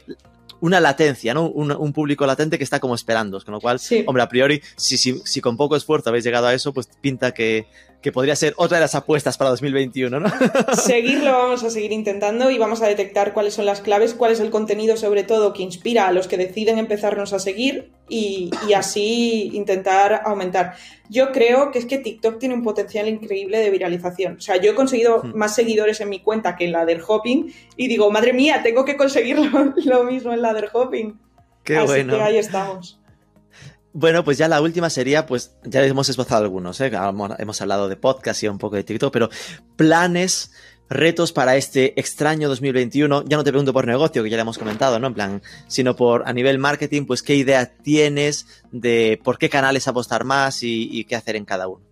una 0.61 0.81
latencia, 0.81 1.35
¿no? 1.35 1.49
Un, 1.49 1.93
público 1.93 2.27
latente 2.27 2.59
que 2.59 2.65
está 2.65 2.81
como 2.81 2.95
esperando. 2.95 3.41
Con 3.41 3.53
lo 3.53 3.61
cual, 3.61 3.81
hombre, 4.07 4.23
a 4.23 4.29
priori, 4.29 4.63
si, 4.77 4.97
si, 4.97 5.21
si, 5.25 5.41
con 5.41 5.57
poco 5.57 5.77
esfuerzo 5.77 6.11
habéis 6.11 6.25
llegado 6.25 6.47
a 6.47 6.55
eso, 6.55 6.73
pues 6.73 6.89
pinta 7.01 7.33
que, 7.33 7.67
que 8.01 8.13
podría 8.13 8.35
ser 8.35 8.55
otra 8.57 8.79
de 8.79 8.83
las 8.83 8.95
apuestas 8.95 9.37
para 9.37 9.51
2021, 9.51 10.21
¿no? 10.21 10.31
Seguirlo 10.75 11.33
vamos 11.33 11.63
a 11.65 11.71
seguir 11.71 11.93
intentando 11.93 12.51
y 12.51 12.59
vamos 12.59 12.81
a 12.83 12.87
detectar 12.87 13.35
cuáles 13.35 13.55
son 13.55 13.67
las 13.67 13.81
claves, 13.81 14.15
cuál 14.15 14.33
es 14.33 14.41
el 14.41 14.51
contenido 14.51 14.97
sobre 14.97 15.23
todo 15.23 15.53
que 15.53 15.63
inspira 15.63 16.09
a 16.09 16.13
los 16.13 16.27
que 16.27 16.39
deciden 16.39 16.79
empezarnos 16.79 17.33
a 17.33 17.39
seguir 17.39 17.91
y, 18.09 18.51
así 18.75 19.51
intentar 19.53 20.23
aumentar. 20.25 20.75
Yo 21.09 21.33
creo 21.33 21.71
que 21.71 21.79
es 21.79 21.87
que 21.87 21.99
TikTok 21.99 22.39
tiene 22.39 22.55
un 22.55 22.63
potencial 22.63 23.09
increíble 23.09 23.59
de 23.59 23.71
viralización. 23.71 24.37
O 24.37 24.41
sea, 24.41 24.57
yo 24.57 24.73
he 24.73 24.75
conseguido 24.75 25.23
hmm. 25.23 25.37
más 25.37 25.55
seguidores 25.55 26.01
en 26.01 26.09
mi 26.09 26.21
cuenta 26.21 26.57
que 26.57 26.65
en 26.65 26.73
la 26.73 26.87
del 26.87 27.03
Hopping 27.07 27.53
y 27.77 27.89
digo, 27.89 28.11
madre 28.11 28.33
mía, 28.33 28.61
tengo 28.63 28.85
que 28.85 28.97
conseguir 28.97 29.37
lo, 29.37 30.05
mismo 30.05 30.33
en 30.33 30.43
la 30.43 30.55
del 30.55 30.69
Hopping. 30.73 31.19
Qué 31.65 31.77
así 31.77 31.87
bueno. 31.87 32.17
Que 32.17 32.23
ahí 32.23 32.39
estamos. 32.39 33.00
Bueno, 33.93 34.23
pues 34.25 34.39
ya 34.39 34.47
la 34.47 34.61
última 34.61 34.89
sería, 34.89 35.27
pues 35.27 35.57
ya 35.65 35.85
hemos 35.85 36.09
esbozado 36.09 36.45
algunos, 36.45 36.81
¿eh? 36.81 36.93
hemos 37.39 37.61
hablado 37.61 37.89
de 37.89 37.97
podcast 37.97 38.43
y 38.43 38.49
un 38.49 38.59
poco 38.59 38.77
de 38.77 38.85
TikTok, 38.85 39.13
pero 39.13 39.29
planes, 39.77 40.53
retos 40.89 41.33
para 41.33 41.57
este 41.57 41.99
extraño 41.99 42.49
2021. 42.49 43.25
Ya 43.27 43.37
no 43.37 43.45
te 43.45 43.51
pregunto 43.51 43.73
por 43.73 43.87
negocio, 43.87 44.23
que 44.23 44.31
ya 44.31 44.37
le 44.37 44.43
hemos 44.43 44.59
comentado, 44.59 45.01
¿no? 45.01 45.09
En 45.09 45.15
plan, 45.15 45.43
sino 45.67 45.97
por 45.97 46.29
a 46.29 46.33
nivel 46.33 46.59
marketing, 46.59 47.05
pues 47.05 47.23
qué 47.23 47.35
idea 47.35 47.75
tienes 47.83 48.47
de 48.71 49.21
por 49.25 49.39
qué 49.39 49.49
canales 49.49 49.89
apostar 49.89 50.25
más 50.25 50.63
y 50.63 51.05
qué 51.05 51.17
hacer 51.17 51.35
en 51.35 51.45
cada 51.45 51.67
uno. 51.67 51.91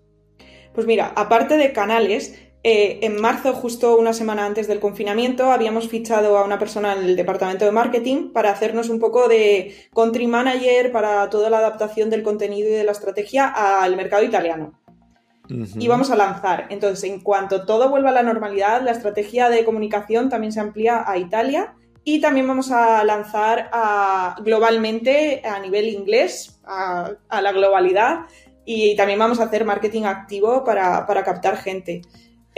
Pues 0.79 0.87
mira, 0.87 1.13
aparte 1.17 1.57
de 1.57 1.73
canales, 1.73 2.35
eh, 2.65 2.99
en 3.03 3.21
marzo, 3.21 3.53
justo 3.53 3.97
una 3.97 4.13
semana 4.13 4.45
antes 4.45 4.67
del 4.67 4.81
confinamiento, 4.81 5.53
habíamos 5.53 5.89
fichado 5.89 6.37
a 6.37 6.45
una 6.45 6.59
persona 6.59 6.93
en 6.93 7.05
el 7.05 7.17
departamento 7.17 7.65
de 7.65 7.71
marketing 7.71 8.33
para 8.33 8.51
hacernos 8.51 8.89
un 8.89 8.99
poco 8.99 9.29
de 9.29 9.77
country 9.95 10.27
manager 10.27 10.91
para 10.91 11.31
toda 11.31 11.51
la 11.51 11.59
adaptación 11.59 12.11
del 12.11 12.25
contenido 12.25 12.69
y 12.69 12.73
de 12.73 12.85
la 12.85 12.93
estrategia 12.93 13.49
al 13.49 13.95
mercado 13.97 14.25
italiano. 14.25 14.81
Y 15.49 15.89
vamos 15.89 16.11
a 16.11 16.17
lanzar. 16.17 16.67
Entonces, 16.69 17.09
en 17.09 17.21
cuanto 17.21 17.65
todo 17.65 17.89
vuelva 17.89 18.11
a 18.11 18.13
la 18.13 18.23
normalidad, 18.23 18.83
la 18.83 18.91
estrategia 18.91 19.49
de 19.49 19.65
comunicación 19.65 20.29
también 20.29 20.53
se 20.53 20.61
amplía 20.61 21.05
a 21.07 21.17
Italia 21.17 21.75
y 22.05 22.21
también 22.21 22.47
vamos 22.47 22.71
a 22.71 23.03
lanzar 23.05 23.71
globalmente 24.43 25.43
a 25.47 25.59
nivel 25.61 25.89
inglés, 25.89 26.61
a, 26.67 27.15
la 27.41 27.53
globalidad, 27.53 28.27
y 28.67 28.95
también 28.97 29.19
vamos 29.19 29.41
a 29.41 29.45
hacer 29.45 29.65
marketing 29.65 30.03
activo 30.03 30.65
para 30.65 31.23
captar 31.25 31.57
gente. 31.57 32.03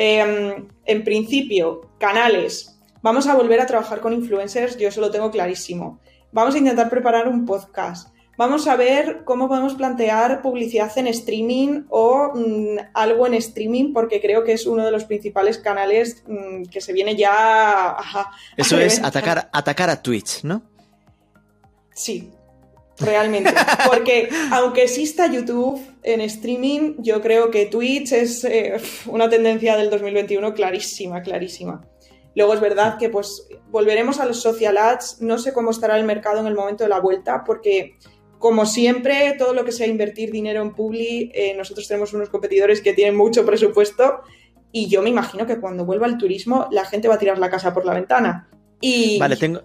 Em, 0.02 0.66
en 0.86 1.04
principio, 1.04 1.90
canales. 1.98 2.74
Vamos 3.02 3.26
a 3.26 3.34
volver 3.34 3.60
a 3.60 3.66
trabajar 3.66 4.00
con 4.00 4.14
influencers, 4.14 4.78
yo 4.78 4.88
eso 4.88 4.98
lo 5.02 5.10
tengo 5.10 5.30
clarísimo. 5.30 6.00
Vamos 6.32 6.54
a 6.54 6.58
intentar 6.58 6.88
preparar 6.88 7.28
un 7.28 7.44
podcast. 7.44 8.08
Vamos 8.38 8.66
a 8.66 8.76
ver 8.76 9.24
cómo 9.26 9.46
podemos 9.46 9.74
plantear 9.74 10.40
publicidad 10.40 10.90
en 10.96 11.06
streaming 11.08 11.82
o 11.90 12.32
mm, 12.34 12.78
algo 12.94 13.26
en 13.26 13.34
streaming, 13.34 13.92
porque 13.92 14.22
creo 14.22 14.42
que 14.42 14.54
es 14.54 14.64
uno 14.64 14.86
de 14.86 14.90
los 14.90 15.04
principales 15.04 15.58
canales 15.58 16.24
mm, 16.26 16.62
que 16.70 16.80
se 16.80 16.94
viene 16.94 17.14
ya. 17.14 17.94
Eso 18.56 18.78
es 18.78 19.04
atacar, 19.04 19.50
atacar 19.52 19.90
a 19.90 20.00
Twitch, 20.00 20.44
¿no? 20.44 20.62
Sí, 21.92 22.32
realmente. 23.00 23.52
Porque 23.86 24.28
aunque 24.52 24.84
exista 24.84 25.30
YouTube 25.30 25.80
en 26.02 26.20
streaming, 26.22 26.96
yo 26.98 27.20
creo 27.20 27.50
que 27.50 27.66
Twitch 27.66 28.12
es 28.12 28.44
eh, 28.44 28.76
una 29.06 29.28
tendencia 29.28 29.76
del 29.76 29.90
2021 29.90 30.54
clarísima, 30.54 31.22
clarísima. 31.22 31.82
Luego 32.34 32.54
es 32.54 32.60
verdad 32.60 32.96
que 32.96 33.08
pues 33.08 33.48
volveremos 33.70 34.20
a 34.20 34.26
los 34.26 34.40
social 34.40 34.78
ads, 34.78 35.20
no 35.20 35.38
sé 35.38 35.52
cómo 35.52 35.70
estará 35.70 35.98
el 35.98 36.04
mercado 36.04 36.40
en 36.40 36.46
el 36.46 36.54
momento 36.54 36.84
de 36.84 36.90
la 36.90 37.00
vuelta, 37.00 37.42
porque 37.44 37.96
como 38.38 38.64
siempre, 38.64 39.34
todo 39.38 39.52
lo 39.52 39.64
que 39.64 39.72
sea 39.72 39.86
invertir 39.86 40.30
dinero 40.30 40.62
en 40.62 40.72
Publi, 40.72 41.30
eh, 41.34 41.54
nosotros 41.56 41.86
tenemos 41.86 42.14
unos 42.14 42.30
competidores 42.30 42.80
que 42.80 42.94
tienen 42.94 43.14
mucho 43.14 43.44
presupuesto 43.44 44.22
y 44.72 44.88
yo 44.88 45.02
me 45.02 45.10
imagino 45.10 45.46
que 45.46 45.60
cuando 45.60 45.84
vuelva 45.84 46.06
el 46.06 46.16
turismo 46.16 46.66
la 46.70 46.86
gente 46.86 47.08
va 47.08 47.16
a 47.16 47.18
tirar 47.18 47.38
la 47.38 47.50
casa 47.50 47.74
por 47.74 47.84
la 47.84 47.92
ventana. 47.92 48.48
Y... 48.80 49.18
Vale, 49.18 49.36
tengo, 49.36 49.60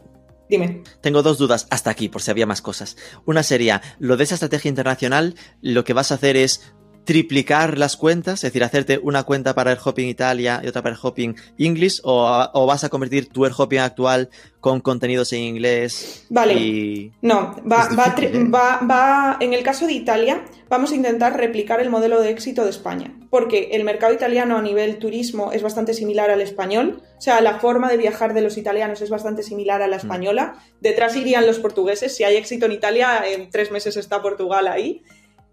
Dime. 0.49 0.83
Tengo 1.01 1.23
dos 1.23 1.37
dudas 1.37 1.67
hasta 1.69 1.89
aquí, 1.89 2.07
por 2.09 2.21
si 2.21 2.31
había 2.31 2.45
más 2.45 2.61
cosas. 2.61 2.97
Una 3.25 3.43
sería, 3.43 3.81
lo 3.99 4.15
de 4.17 4.25
esa 4.25 4.35
estrategia 4.35 4.69
internacional, 4.69 5.35
lo 5.61 5.83
que 5.83 5.93
vas 5.93 6.11
a 6.11 6.15
hacer 6.15 6.37
es 6.37 6.73
triplicar 7.05 7.77
las 7.77 7.95
cuentas, 7.95 8.35
es 8.35 8.51
decir, 8.51 8.63
hacerte 8.63 8.99
una 9.01 9.23
cuenta 9.23 9.53
para 9.53 9.71
el 9.71 9.77
Hopping 9.83 10.07
Italia 10.07 10.61
y 10.63 10.67
otra 10.67 10.81
para 10.81 10.95
el 10.95 11.01
Hopping 11.01 11.35
English, 11.57 12.01
o, 12.03 12.65
vas 12.67 12.83
a 12.83 12.89
convertir 12.89 13.29
tu 13.29 13.45
el 13.45 13.53
Hopping 13.55 13.79
actual 13.79 14.29
con 14.59 14.81
contenidos 14.81 15.31
en 15.33 15.41
inglés. 15.41 16.25
Vale. 16.29 17.11
No, 17.21 17.55
va, 17.71 17.89
va, 17.97 18.15
¿eh? 18.19 18.43
va, 18.53 18.79
va, 18.79 19.37
en 19.39 19.53
el 19.53 19.63
caso 19.63 19.85
de 19.85 19.93
Italia, 19.93 20.43
vamos 20.67 20.91
a 20.91 20.95
intentar 20.95 21.37
replicar 21.37 21.79
el 21.79 21.89
modelo 21.89 22.19
de 22.19 22.31
éxito 22.31 22.63
de 22.63 22.71
España, 22.71 23.13
porque 23.29 23.69
el 23.73 23.83
mercado 23.83 24.13
italiano 24.13 24.57
a 24.57 24.61
nivel 24.61 24.97
turismo 24.97 25.51
es 25.51 25.61
bastante 25.61 25.93
similar 25.93 26.31
al 26.31 26.41
español, 26.41 27.03
o 27.17 27.21
sea, 27.21 27.39
la 27.41 27.59
forma 27.59 27.89
de 27.89 27.97
viajar 27.97 28.33
de 28.33 28.41
los 28.41 28.57
italianos 28.57 29.01
es 29.01 29.09
bastante 29.09 29.43
similar 29.43 29.81
a 29.81 29.87
la 29.87 29.97
mm. 29.97 29.99
española. 29.99 30.55
Detrás 30.81 31.15
irían 31.15 31.47
los 31.47 31.59
portugueses, 31.59 32.15
si 32.15 32.23
hay 32.23 32.35
éxito 32.35 32.65
en 32.65 32.73
Italia, 32.73 33.23
en 33.25 33.49
tres 33.49 33.71
meses 33.71 33.95
está 33.97 34.21
Portugal 34.21 34.67
ahí. 34.67 35.03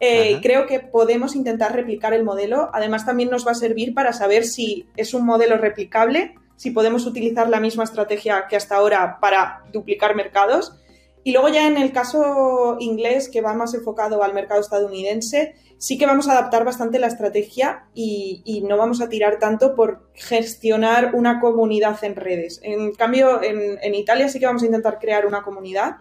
Eh, 0.05 0.41
creo 0.43 0.67
que 0.67 0.81
podemos 0.81 1.37
intentar 1.37 1.77
replicar 1.77 2.13
el 2.13 2.25
modelo. 2.25 2.71
Además, 2.73 3.07
también 3.07 3.31
nos 3.31 3.47
va 3.47 3.53
a 3.53 3.55
servir 3.55 3.95
para 3.95 4.13
saber 4.13 4.45
si 4.45 4.89
es 4.97 5.15
un 5.15 5.25
modelo 5.25 5.59
replicable, 5.59 6.35
si 6.57 6.73
podemos 6.73 7.07
utilizar 7.07 7.49
la 7.49 7.61
misma 7.61 7.85
estrategia 7.85 8.47
que 8.51 8.57
hasta 8.57 8.75
ahora 8.75 9.19
para 9.21 9.63
duplicar 9.73 10.17
mercados. 10.17 10.77
Y 11.23 11.31
luego 11.31 11.51
ya 11.51 11.69
en 11.69 11.77
el 11.77 11.93
caso 11.93 12.79
inglés, 12.81 13.29
que 13.29 13.43
va 13.43 13.55
más 13.55 13.75
enfocado 13.75 14.25
al 14.25 14.35
mercado 14.35 14.61
estadounidense, 14.61 15.55
sí 15.79 15.97
que 15.97 16.07
vamos 16.07 16.27
a 16.27 16.33
adaptar 16.33 16.65
bastante 16.65 16.99
la 16.99 17.07
estrategia 17.07 17.85
y, 17.95 18.65
no 18.67 18.77
vamos 18.77 19.01
a 19.01 19.09
tirar 19.09 19.39
tanto 19.39 19.77
por 19.77 20.09
gestionar 20.15 21.15
una 21.15 21.39
comunidad 21.39 22.03
en 22.03 22.17
redes. 22.17 22.59
En 22.65 22.93
cambio, 22.93 23.41
en 23.41 23.95
Italia 23.95 24.29
sí 24.29 24.41
que 24.41 24.47
vamos 24.47 24.65
a 24.65 24.67
intentar 24.67 24.99
crear 24.99 25.27
una 25.27 25.45
comunidad 25.45 25.99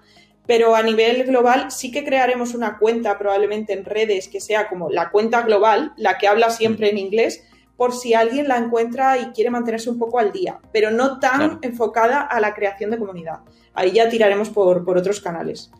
pero 0.48 0.76
a 0.76 0.84
nivel 0.84 1.24
global 1.26 1.72
sí 1.72 1.92
que 1.92 2.04
crearemos 2.04 2.54
una 2.54 2.78
cuenta 2.78 3.18
probablemente 3.18 3.74
en 3.74 3.86
redes 3.86 4.28
que 4.28 4.42
sea 4.42 4.68
como 4.68 4.90
la 4.90 5.10
cuenta 5.10 5.42
global, 5.44 5.94
la 5.98 6.18
que 6.18 6.28
habla 6.28 6.50
siempre 6.50 6.90
en 6.90 6.98
inglés, 6.98 7.44
por 7.82 7.96
si 7.96 8.14
alguien 8.14 8.48
la 8.48 8.58
encuentra 8.58 9.18
y 9.18 9.32
quiere 9.32 9.50
mantenerse 9.50 9.90
un 9.90 9.98
poco 9.98 10.20
al 10.20 10.32
día, 10.32 10.60
pero 10.72 10.92
no 10.92 11.20
tan 11.20 11.58
enfocada 11.64 12.22
a 12.22 12.40
la 12.40 12.54
creación 12.54 12.92
de 12.92 13.00
comunidad. 13.00 13.40
Ahí 13.74 13.92
ya 13.92 14.08
tiraremos 14.08 14.50
por, 14.50 14.86
por 14.86 14.98
otros 14.98 15.20
canales 15.22 15.72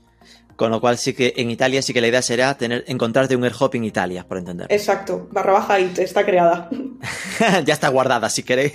Con 0.56 0.72
lo 0.72 0.82
cual 0.82 0.98
sí 0.98 1.14
que 1.14 1.34
en 1.36 1.52
Italia 1.52 1.82
sí 1.82 1.94
que 1.94 2.02
la 2.02 2.08
idea 2.08 2.22
será 2.22 2.58
tener, 2.58 2.84
encontrarte 2.88 3.36
un 3.36 3.44
AirHop 3.44 3.76
en 3.76 3.84
Italia, 3.84 4.26
por 4.28 4.40
entender. 4.40 4.66
Exacto, 4.72 5.28
barra 5.32 5.54
baja 5.54 5.80
IT 5.80 6.00
está 6.00 6.26
creada. 6.26 6.70
ya 7.66 7.74
está 7.74 7.90
guardada, 7.90 8.32
si 8.32 8.42
queréis. 8.42 8.72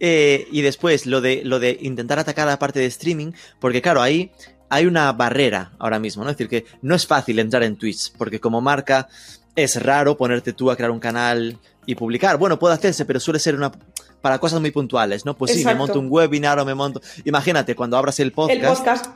Eh, 0.00 0.46
y 0.52 0.60
después, 0.60 1.06
lo 1.06 1.20
de, 1.20 1.42
lo 1.44 1.60
de 1.60 1.78
intentar 1.80 2.18
atacar 2.18 2.46
la 2.46 2.58
parte 2.58 2.80
de 2.80 2.86
streaming, 2.86 3.32
porque 3.60 3.80
claro, 3.80 4.02
ahí 4.02 4.30
hay 4.68 4.86
una 4.86 5.12
barrera 5.12 5.72
ahora 5.78 5.98
mismo, 5.98 6.24
¿no? 6.24 6.30
Es 6.30 6.36
decir, 6.36 6.48
que 6.48 6.66
no 6.82 6.94
es 6.94 7.06
fácil 7.06 7.38
entrar 7.38 7.62
en 7.62 7.76
Twitch, 7.76 8.12
porque 8.16 8.40
como 8.40 8.60
marca 8.60 9.08
es 9.56 9.82
raro 9.82 10.16
ponerte 10.16 10.52
tú 10.52 10.70
a 10.70 10.76
crear 10.76 10.90
un 10.90 11.00
canal 11.00 11.58
y 11.86 11.94
publicar. 11.94 12.38
Bueno, 12.38 12.58
puede 12.58 12.74
hacerse, 12.74 13.04
pero 13.04 13.18
suele 13.18 13.38
ser 13.38 13.54
una 13.54 13.72
para 14.20 14.38
cosas 14.38 14.60
muy 14.60 14.70
puntuales, 14.70 15.24
¿no? 15.24 15.36
Pues 15.36 15.52
sí, 15.52 15.64
me 15.64 15.74
monto 15.74 15.98
un 15.98 16.08
webinar 16.10 16.58
o 16.58 16.64
me 16.64 16.74
monto. 16.74 17.00
Imagínate, 17.24 17.74
cuando 17.74 17.96
abras 17.96 18.20
el 18.20 18.32
podcast. 18.32 18.60
El 18.60 18.66
podcast. 18.66 19.06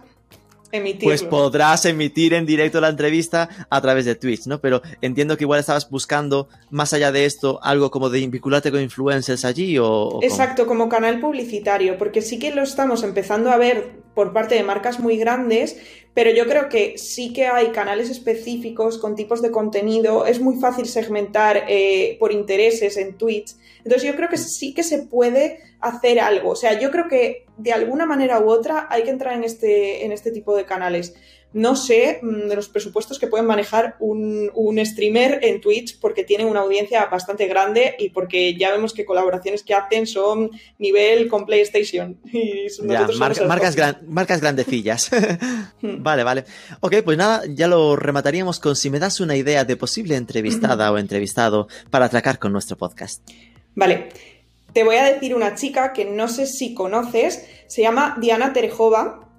Emitirlo. 0.71 1.09
Pues 1.11 1.23
podrás 1.23 1.85
emitir 1.85 2.33
en 2.33 2.47
directo 2.47 2.81
la 2.81 2.89
entrevista 2.89 3.49
a 3.69 3.81
través 3.83 4.07
de 4.07 4.15
Twitch, 4.15 4.47
¿no? 4.47 4.59
Pero 4.59 4.81
entiendo 5.03 5.37
que 5.37 5.45
igual 5.45 5.61
estabas 5.61 5.91
buscando, 5.91 6.49
más 6.71 6.95
allá 6.95 7.13
de 7.13 7.27
esto, 7.27 7.61
algo 7.63 7.91
como 7.91 8.09
de 8.09 8.27
vincularte 8.27 8.71
con 8.71 8.81
influencers 8.81 9.45
allí 9.45 9.77
o... 9.79 10.21
Exacto, 10.23 10.67
como 10.67 10.89
canal 10.89 11.21
publicitario, 11.21 11.99
porque 11.99 12.23
sí 12.23 12.39
que 12.39 12.55
lo 12.55 12.63
estamos 12.63 13.03
empezando 13.03 13.51
a 13.51 13.59
ver 13.59 14.02
por 14.15 14.33
parte 14.33 14.55
de 14.55 14.63
marcas 14.63 15.01
muy 15.01 15.17
grandes, 15.17 15.77
pero 16.15 16.31
yo 16.31 16.47
creo 16.47 16.69
que 16.69 16.99
sí 16.99 17.33
que 17.33 17.47
hay 17.47 17.69
canales 17.69 18.11
específicos 18.11 18.99
con 18.99 19.17
tipos 19.17 19.41
de 19.41 19.51
contenido, 19.51 20.27
es 20.27 20.41
muy 20.41 20.57
fácil 20.57 20.87
segmentar 20.87 21.65
eh, 21.69 22.17
por 22.21 22.33
intereses 22.33 22.97
en 22.97 23.17
Twitch, 23.17 23.55
entonces 23.79 24.03
yo 24.03 24.15
creo 24.15 24.29
que 24.29 24.37
sí 24.37 24.75
que 24.75 24.83
se 24.83 24.99
puede 24.99 25.59
hacer 25.81 26.21
algo, 26.21 26.51
o 26.51 26.57
sea, 26.57 26.79
yo 26.79 26.91
creo 26.91 27.09
que 27.09 27.47
de 27.57 27.73
alguna 27.73 28.07
manera 28.07 28.41
u 28.41 28.51
otra 28.51 28.87
hay 28.91 29.05
que 29.05 29.11
entrar 29.11 29.35
en 29.35 29.45
este, 29.45 30.05
en 30.05 30.13
este 30.13 30.31
tipo 30.31 30.57
de 30.57 30.65
canales. 30.65 31.15
No 31.55 31.77
sé 31.77 32.21
mm, 32.23 32.49
de 32.49 32.57
los 32.57 32.69
presupuestos 32.69 33.19
que 33.19 33.27
pueden 33.27 33.47
manejar 33.47 33.97
un, 34.01 34.51
streamer 34.85 35.41
en 35.43 35.61
Twitch 35.61 35.99
porque 36.01 36.25
tienen 36.25 36.47
una 36.47 36.61
audiencia 36.61 37.05
bastante 37.07 37.47
grande 37.47 37.95
y 37.99 38.11
porque 38.11 38.57
ya 38.57 38.71
vemos 38.71 38.93
que 38.93 39.05
colaboraciones 39.05 39.63
que 39.63 39.75
hacen 39.75 40.07
son 40.07 40.51
nivel 40.79 41.29
con 41.29 41.47
PlayStation. 41.47 42.19
Y 42.33 42.69
ya, 42.89 43.07
marcas, 43.19 43.77
marcas 44.07 44.41
grandecillas. 44.41 45.11
Hmm. 45.83 46.01
vale, 46.01 46.23
vale. 46.23 46.45
Ok, 46.81 46.97
pues 47.05 47.19
nada, 47.19 47.43
ya 47.49 47.67
lo 47.67 47.97
remataríamos 47.97 48.61
con 48.61 48.77
si 48.77 48.89
me 48.89 49.01
das 49.01 49.19
una 49.19 49.37
idea 49.37 49.65
de 49.65 49.77
posible 49.77 50.15
entrevistada 50.15 50.93
o 50.93 50.99
entrevistado 50.99 51.67
para 51.91 52.07
atracar 52.07 52.39
con 52.39 52.53
nuestro 52.53 52.77
podcast. 52.77 53.29
Vale. 53.75 54.11
Te 54.73 54.85
voy 54.85 54.97
a 54.97 55.05
decir 55.05 55.35
una 55.35 55.55
chica 55.55 55.93
que 55.93 56.05
no 56.05 56.29
sé 56.29 56.47
si 56.47 56.73
conoces, 56.73 57.45
se 57.67 57.83
llama 57.83 58.17
Diana 58.21 58.53
Terejova 58.53 59.32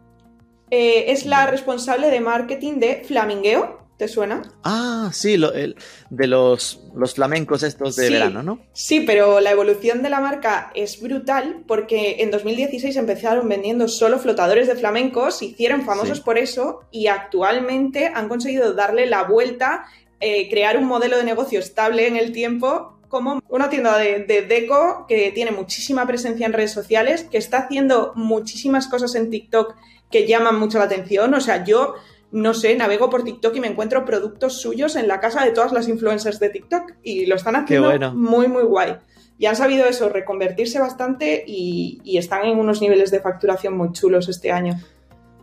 eh, 0.75 1.11
es 1.11 1.27
la 1.27 1.45
responsable 1.45 2.09
de 2.09 2.19
marketing 2.19 2.79
de 2.79 3.03
Flamingueo. 3.07 3.79
¿Te 3.95 4.07
suena? 4.07 4.41
Ah, 4.63 5.11
sí, 5.13 5.37
de 5.37 6.27
los, 6.27 6.81
los, 6.95 7.13
flamencos 7.13 7.61
estos 7.61 7.95
de 7.95 8.09
verano, 8.09 8.41
¿no? 8.41 8.59
Sí, 8.73 9.01
pero 9.01 9.39
la 9.39 9.51
evolución 9.51 10.01
de 10.01 10.09
la 10.09 10.19
marca 10.19 10.71
es 10.73 10.99
brutal 10.99 11.63
porque 11.67 12.15
en 12.21 12.31
2016 12.31 12.95
empezaron 12.95 13.47
vendiendo 13.47 13.87
solo 13.87 14.17
flotadores 14.17 14.67
de 14.67 14.75
flamencos, 14.75 15.37
se 15.37 15.45
hicieron 15.45 15.83
famosos 15.85 16.21
por 16.21 16.39
eso 16.39 16.81
y 16.89 17.05
actualmente 17.05 18.07
han 18.07 18.27
conseguido 18.27 18.73
darle 18.73 19.05
la 19.05 19.25
vuelta, 19.25 19.85
eh, 20.19 20.49
crear 20.49 20.75
un 20.75 20.85
modelo 20.85 21.17
de 21.17 21.23
negocio 21.23 21.59
estable 21.59 22.07
en 22.07 22.17
el 22.17 22.31
tiempo 22.31 22.97
como 23.09 23.43
una 23.47 23.69
tienda 23.69 23.95
de, 23.99 24.23
de, 24.23 24.41
deco 24.41 25.05
que 25.07 25.31
tiene 25.33 25.51
muchísima 25.51 26.07
presencia 26.07 26.47
en 26.47 26.53
redes 26.53 26.71
sociales, 26.71 27.27
que 27.29 27.37
está 27.37 27.59
haciendo 27.59 28.11
muchísimas 28.15 28.87
cosas 28.87 29.13
en 29.13 29.29
TikTok 29.29 29.75
que 30.13 30.27
llaman 30.27 30.59
mucho 30.59 30.77
la 30.77 30.85
atención. 30.85 31.33
O 31.33 31.41
sea, 31.41 31.65
yo 31.65 31.95
no 32.31 32.53
sé, 32.53 32.75
navego 32.75 33.09
por 33.09 33.23
TikTok 33.23 33.55
y 33.55 33.59
me 33.59 33.67
encuentro 33.67 34.05
productos 34.05 34.61
suyos 34.61 34.95
en 34.95 35.07
la 35.07 35.19
casa 35.19 35.43
de 35.43 35.51
todas 35.51 35.73
las 35.73 35.87
influencers 35.87 36.39
de 36.39 36.49
TikTok 36.49 36.93
y 37.03 37.25
lo 37.25 37.35
están 37.35 37.55
haciendo 37.55 38.13
muy, 38.13 38.47
muy 38.47 38.63
guay. 38.63 38.95
Y 39.39 39.47
han 39.47 39.55
sabido 39.55 39.85
eso, 39.85 40.09
reconvertirse 40.09 40.79
bastante 40.79 41.43
y, 41.45 41.99
están 42.17 42.45
en 42.45 42.59
unos 42.59 42.79
niveles 42.79 43.09
de 43.09 43.19
facturación 43.19 43.75
muy 43.75 43.91
chulos 43.91 44.29
este 44.29 44.51
año. 44.51 44.79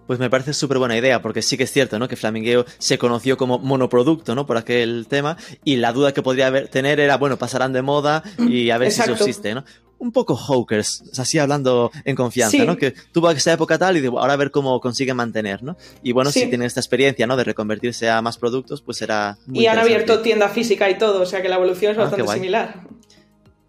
Pues 0.07 0.19
me 0.19 0.31
parece 0.31 0.53
súper 0.53 0.79
buena 0.79 0.97
idea, 0.97 1.21
porque 1.21 1.43
sí 1.43 1.57
que 1.57 1.65
es 1.65 1.73
cierto, 1.73 1.99
¿no? 1.99 2.09
Que 2.09 2.17
Flamingueo 2.17 2.65
se 2.79 2.99
conoció 2.99 3.37
como 3.37 3.59
monoproducto, 3.59 4.35
¿no? 4.35 4.47
Por 4.47 4.57
aquel 4.57 5.07
tema, 5.09 5.37
y 5.65 5.77
la 5.77 5.93
duda 5.93 6.13
que 6.13 6.23
podría 6.23 6.49
haber, 6.49 6.69
tener 6.69 6.99
era, 6.99 7.17
bueno, 7.17 7.37
pasarán 7.37 7.73
de 7.73 7.83
moda 7.83 8.25
y 8.39 8.71
a 8.71 8.79
ver 8.79 8.91
si 8.91 9.03
subsiste, 9.03 9.55
¿no? 9.55 9.65
Un 10.01 10.13
poco 10.13 10.35
hawkers, 10.35 11.05
así 11.19 11.39
hablando 11.39 11.93
en 12.05 12.17
confianza, 12.17 12.65
¿no? 12.65 12.77
Que 12.77 12.95
tuvo 13.13 13.31
esa 13.31 13.53
época 13.53 13.79
tal 13.79 13.99
y 13.99 14.07
ahora 14.07 14.33
a 14.33 14.37
ver 14.37 14.51
cómo 14.51 14.81
consigue 14.81 15.15
mantener, 15.15 15.63
¿no? 15.63 15.77
Y 16.03 16.13
bueno, 16.13 16.31
si 16.33 16.41
tienen 16.41 16.63
esta 16.63 16.81
experiencia, 16.81 17.27
¿no? 17.27 17.37
De 17.37 17.45
reconvertirse 17.45 18.09
a 18.09 18.21
más 18.23 18.39
productos, 18.39 18.81
pues 18.81 18.99
será 18.99 19.37
muy 19.47 19.65
Y 19.65 19.67
han 19.67 19.79
abierto 19.79 20.21
tienda 20.21 20.49
física 20.49 20.89
y 20.91 20.99
todo, 20.99 21.23
o 21.23 21.27
sea 21.27 21.43
que 21.43 21.49
la 21.49 21.57
evolución 21.57 21.93
es 21.93 21.99
ah, 21.99 22.03
bastante 22.03 22.33
similar. 22.33 22.81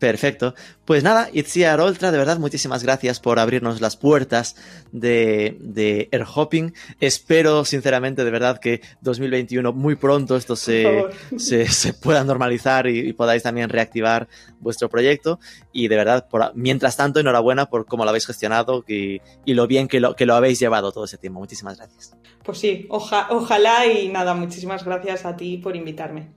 Perfecto. 0.02 0.56
Pues 0.84 1.04
nada, 1.04 1.30
Itziar 1.32 1.80
Oltra, 1.80 2.12
de 2.12 2.18
verdad, 2.18 2.40
muchísimas 2.40 2.82
gracias 2.82 3.20
por 3.20 3.38
abrirnos 3.38 3.82
las 3.82 3.98
puertas 3.98 4.56
de, 4.92 5.58
de 5.60 6.10
Airhopping. 6.12 6.74
Espero, 7.00 7.64
sinceramente, 7.66 8.24
de 8.24 8.32
verdad, 8.32 8.58
que 8.58 8.82
2021 9.02 9.74
muy 9.74 9.96
pronto 9.96 10.38
esto 10.38 10.56
se, 10.56 11.04
se, 11.38 11.94
pueda 11.94 12.24
normalizar 12.24 12.88
y, 12.88 13.14
podáis 13.14 13.44
también 13.44 13.70
reactivar 13.70 14.28
vuestro 14.60 14.90
proyecto. 14.90 15.40
Y 15.72 15.88
de 15.88 15.98
verdad, 15.98 16.28
por, 16.28 16.52
mientras 16.56 16.98
tanto, 16.98 17.20
enhorabuena 17.20 17.68
por 17.68 17.86
cómo 17.86 18.04
lo 18.04 18.10
habéis 18.10 18.26
gestionado 18.26 18.84
y, 18.88 19.22
y, 19.46 19.54
lo 19.54 19.68
bien 19.68 19.88
que 19.88 20.00
lo, 20.00 20.16
que 20.16 20.26
lo 20.26 20.34
habéis 20.34 20.60
llevado 20.60 20.92
todo 20.92 21.06
ese 21.06 21.20
tiempo. 21.20 21.40
Muchísimas 21.40 21.78
gracias. 21.78 22.18
Pues 22.44 22.58
sí, 22.58 22.88
ojalá 22.90 23.86
y 23.86 24.08
nada, 24.08 24.34
muchísimas 24.34 24.84
gracias 24.84 25.26
a 25.26 25.38
ti 25.38 25.58
por 25.58 25.76
invitarme. 25.76 26.32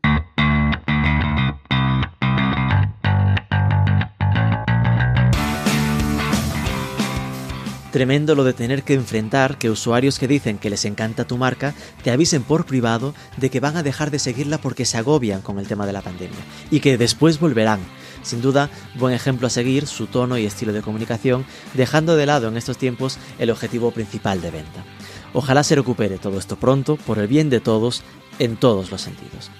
Tremendo 7.94 8.34
lo 8.34 8.42
de 8.42 8.54
tener 8.54 8.82
que 8.82 8.94
enfrentar 8.94 9.56
que 9.56 9.70
usuarios 9.70 10.18
que 10.18 10.26
dicen 10.26 10.58
que 10.58 10.68
les 10.68 10.84
encanta 10.84 11.28
tu 11.28 11.38
marca 11.38 11.74
te 12.02 12.10
avisen 12.10 12.42
por 12.42 12.66
privado 12.66 13.14
de 13.36 13.50
que 13.50 13.60
van 13.60 13.76
a 13.76 13.84
dejar 13.84 14.10
de 14.10 14.18
seguirla 14.18 14.58
porque 14.58 14.84
se 14.84 14.98
agobian 14.98 15.42
con 15.42 15.60
el 15.60 15.68
tema 15.68 15.86
de 15.86 15.92
la 15.92 16.02
pandemia 16.02 16.40
y 16.72 16.80
que 16.80 16.98
después 16.98 17.38
volverán. 17.38 17.78
Sin 18.24 18.42
duda, 18.42 18.68
buen 18.96 19.14
ejemplo 19.14 19.46
a 19.46 19.50
seguir 19.50 19.86
su 19.86 20.08
tono 20.08 20.36
y 20.36 20.44
estilo 20.44 20.72
de 20.72 20.82
comunicación, 20.82 21.46
dejando 21.74 22.16
de 22.16 22.26
lado 22.26 22.48
en 22.48 22.56
estos 22.56 22.78
tiempos 22.78 23.16
el 23.38 23.50
objetivo 23.50 23.92
principal 23.92 24.40
de 24.40 24.50
venta. 24.50 24.84
Ojalá 25.32 25.62
se 25.62 25.76
recupere 25.76 26.18
todo 26.18 26.40
esto 26.40 26.56
pronto 26.56 26.96
por 26.96 27.20
el 27.20 27.28
bien 27.28 27.48
de 27.48 27.60
todos 27.60 28.02
en 28.40 28.56
todos 28.56 28.90
los 28.90 29.02
sentidos. 29.02 29.52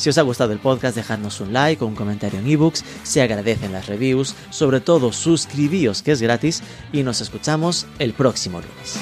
Si 0.00 0.08
os 0.08 0.16
ha 0.16 0.22
gustado 0.22 0.54
el 0.54 0.60
podcast, 0.60 0.96
dejadnos 0.96 1.42
un 1.42 1.52
like 1.52 1.84
o 1.84 1.86
un 1.86 1.94
comentario 1.94 2.38
en 2.38 2.46
ebooks, 2.48 2.82
se 3.02 3.20
agradecen 3.20 3.74
las 3.74 3.86
reviews, 3.86 4.34
sobre 4.48 4.80
todo 4.80 5.12
suscribíos 5.12 6.00
que 6.00 6.12
es 6.12 6.22
gratis 6.22 6.62
y 6.90 7.02
nos 7.02 7.20
escuchamos 7.20 7.86
el 7.98 8.14
próximo 8.14 8.62
lunes. 8.62 8.98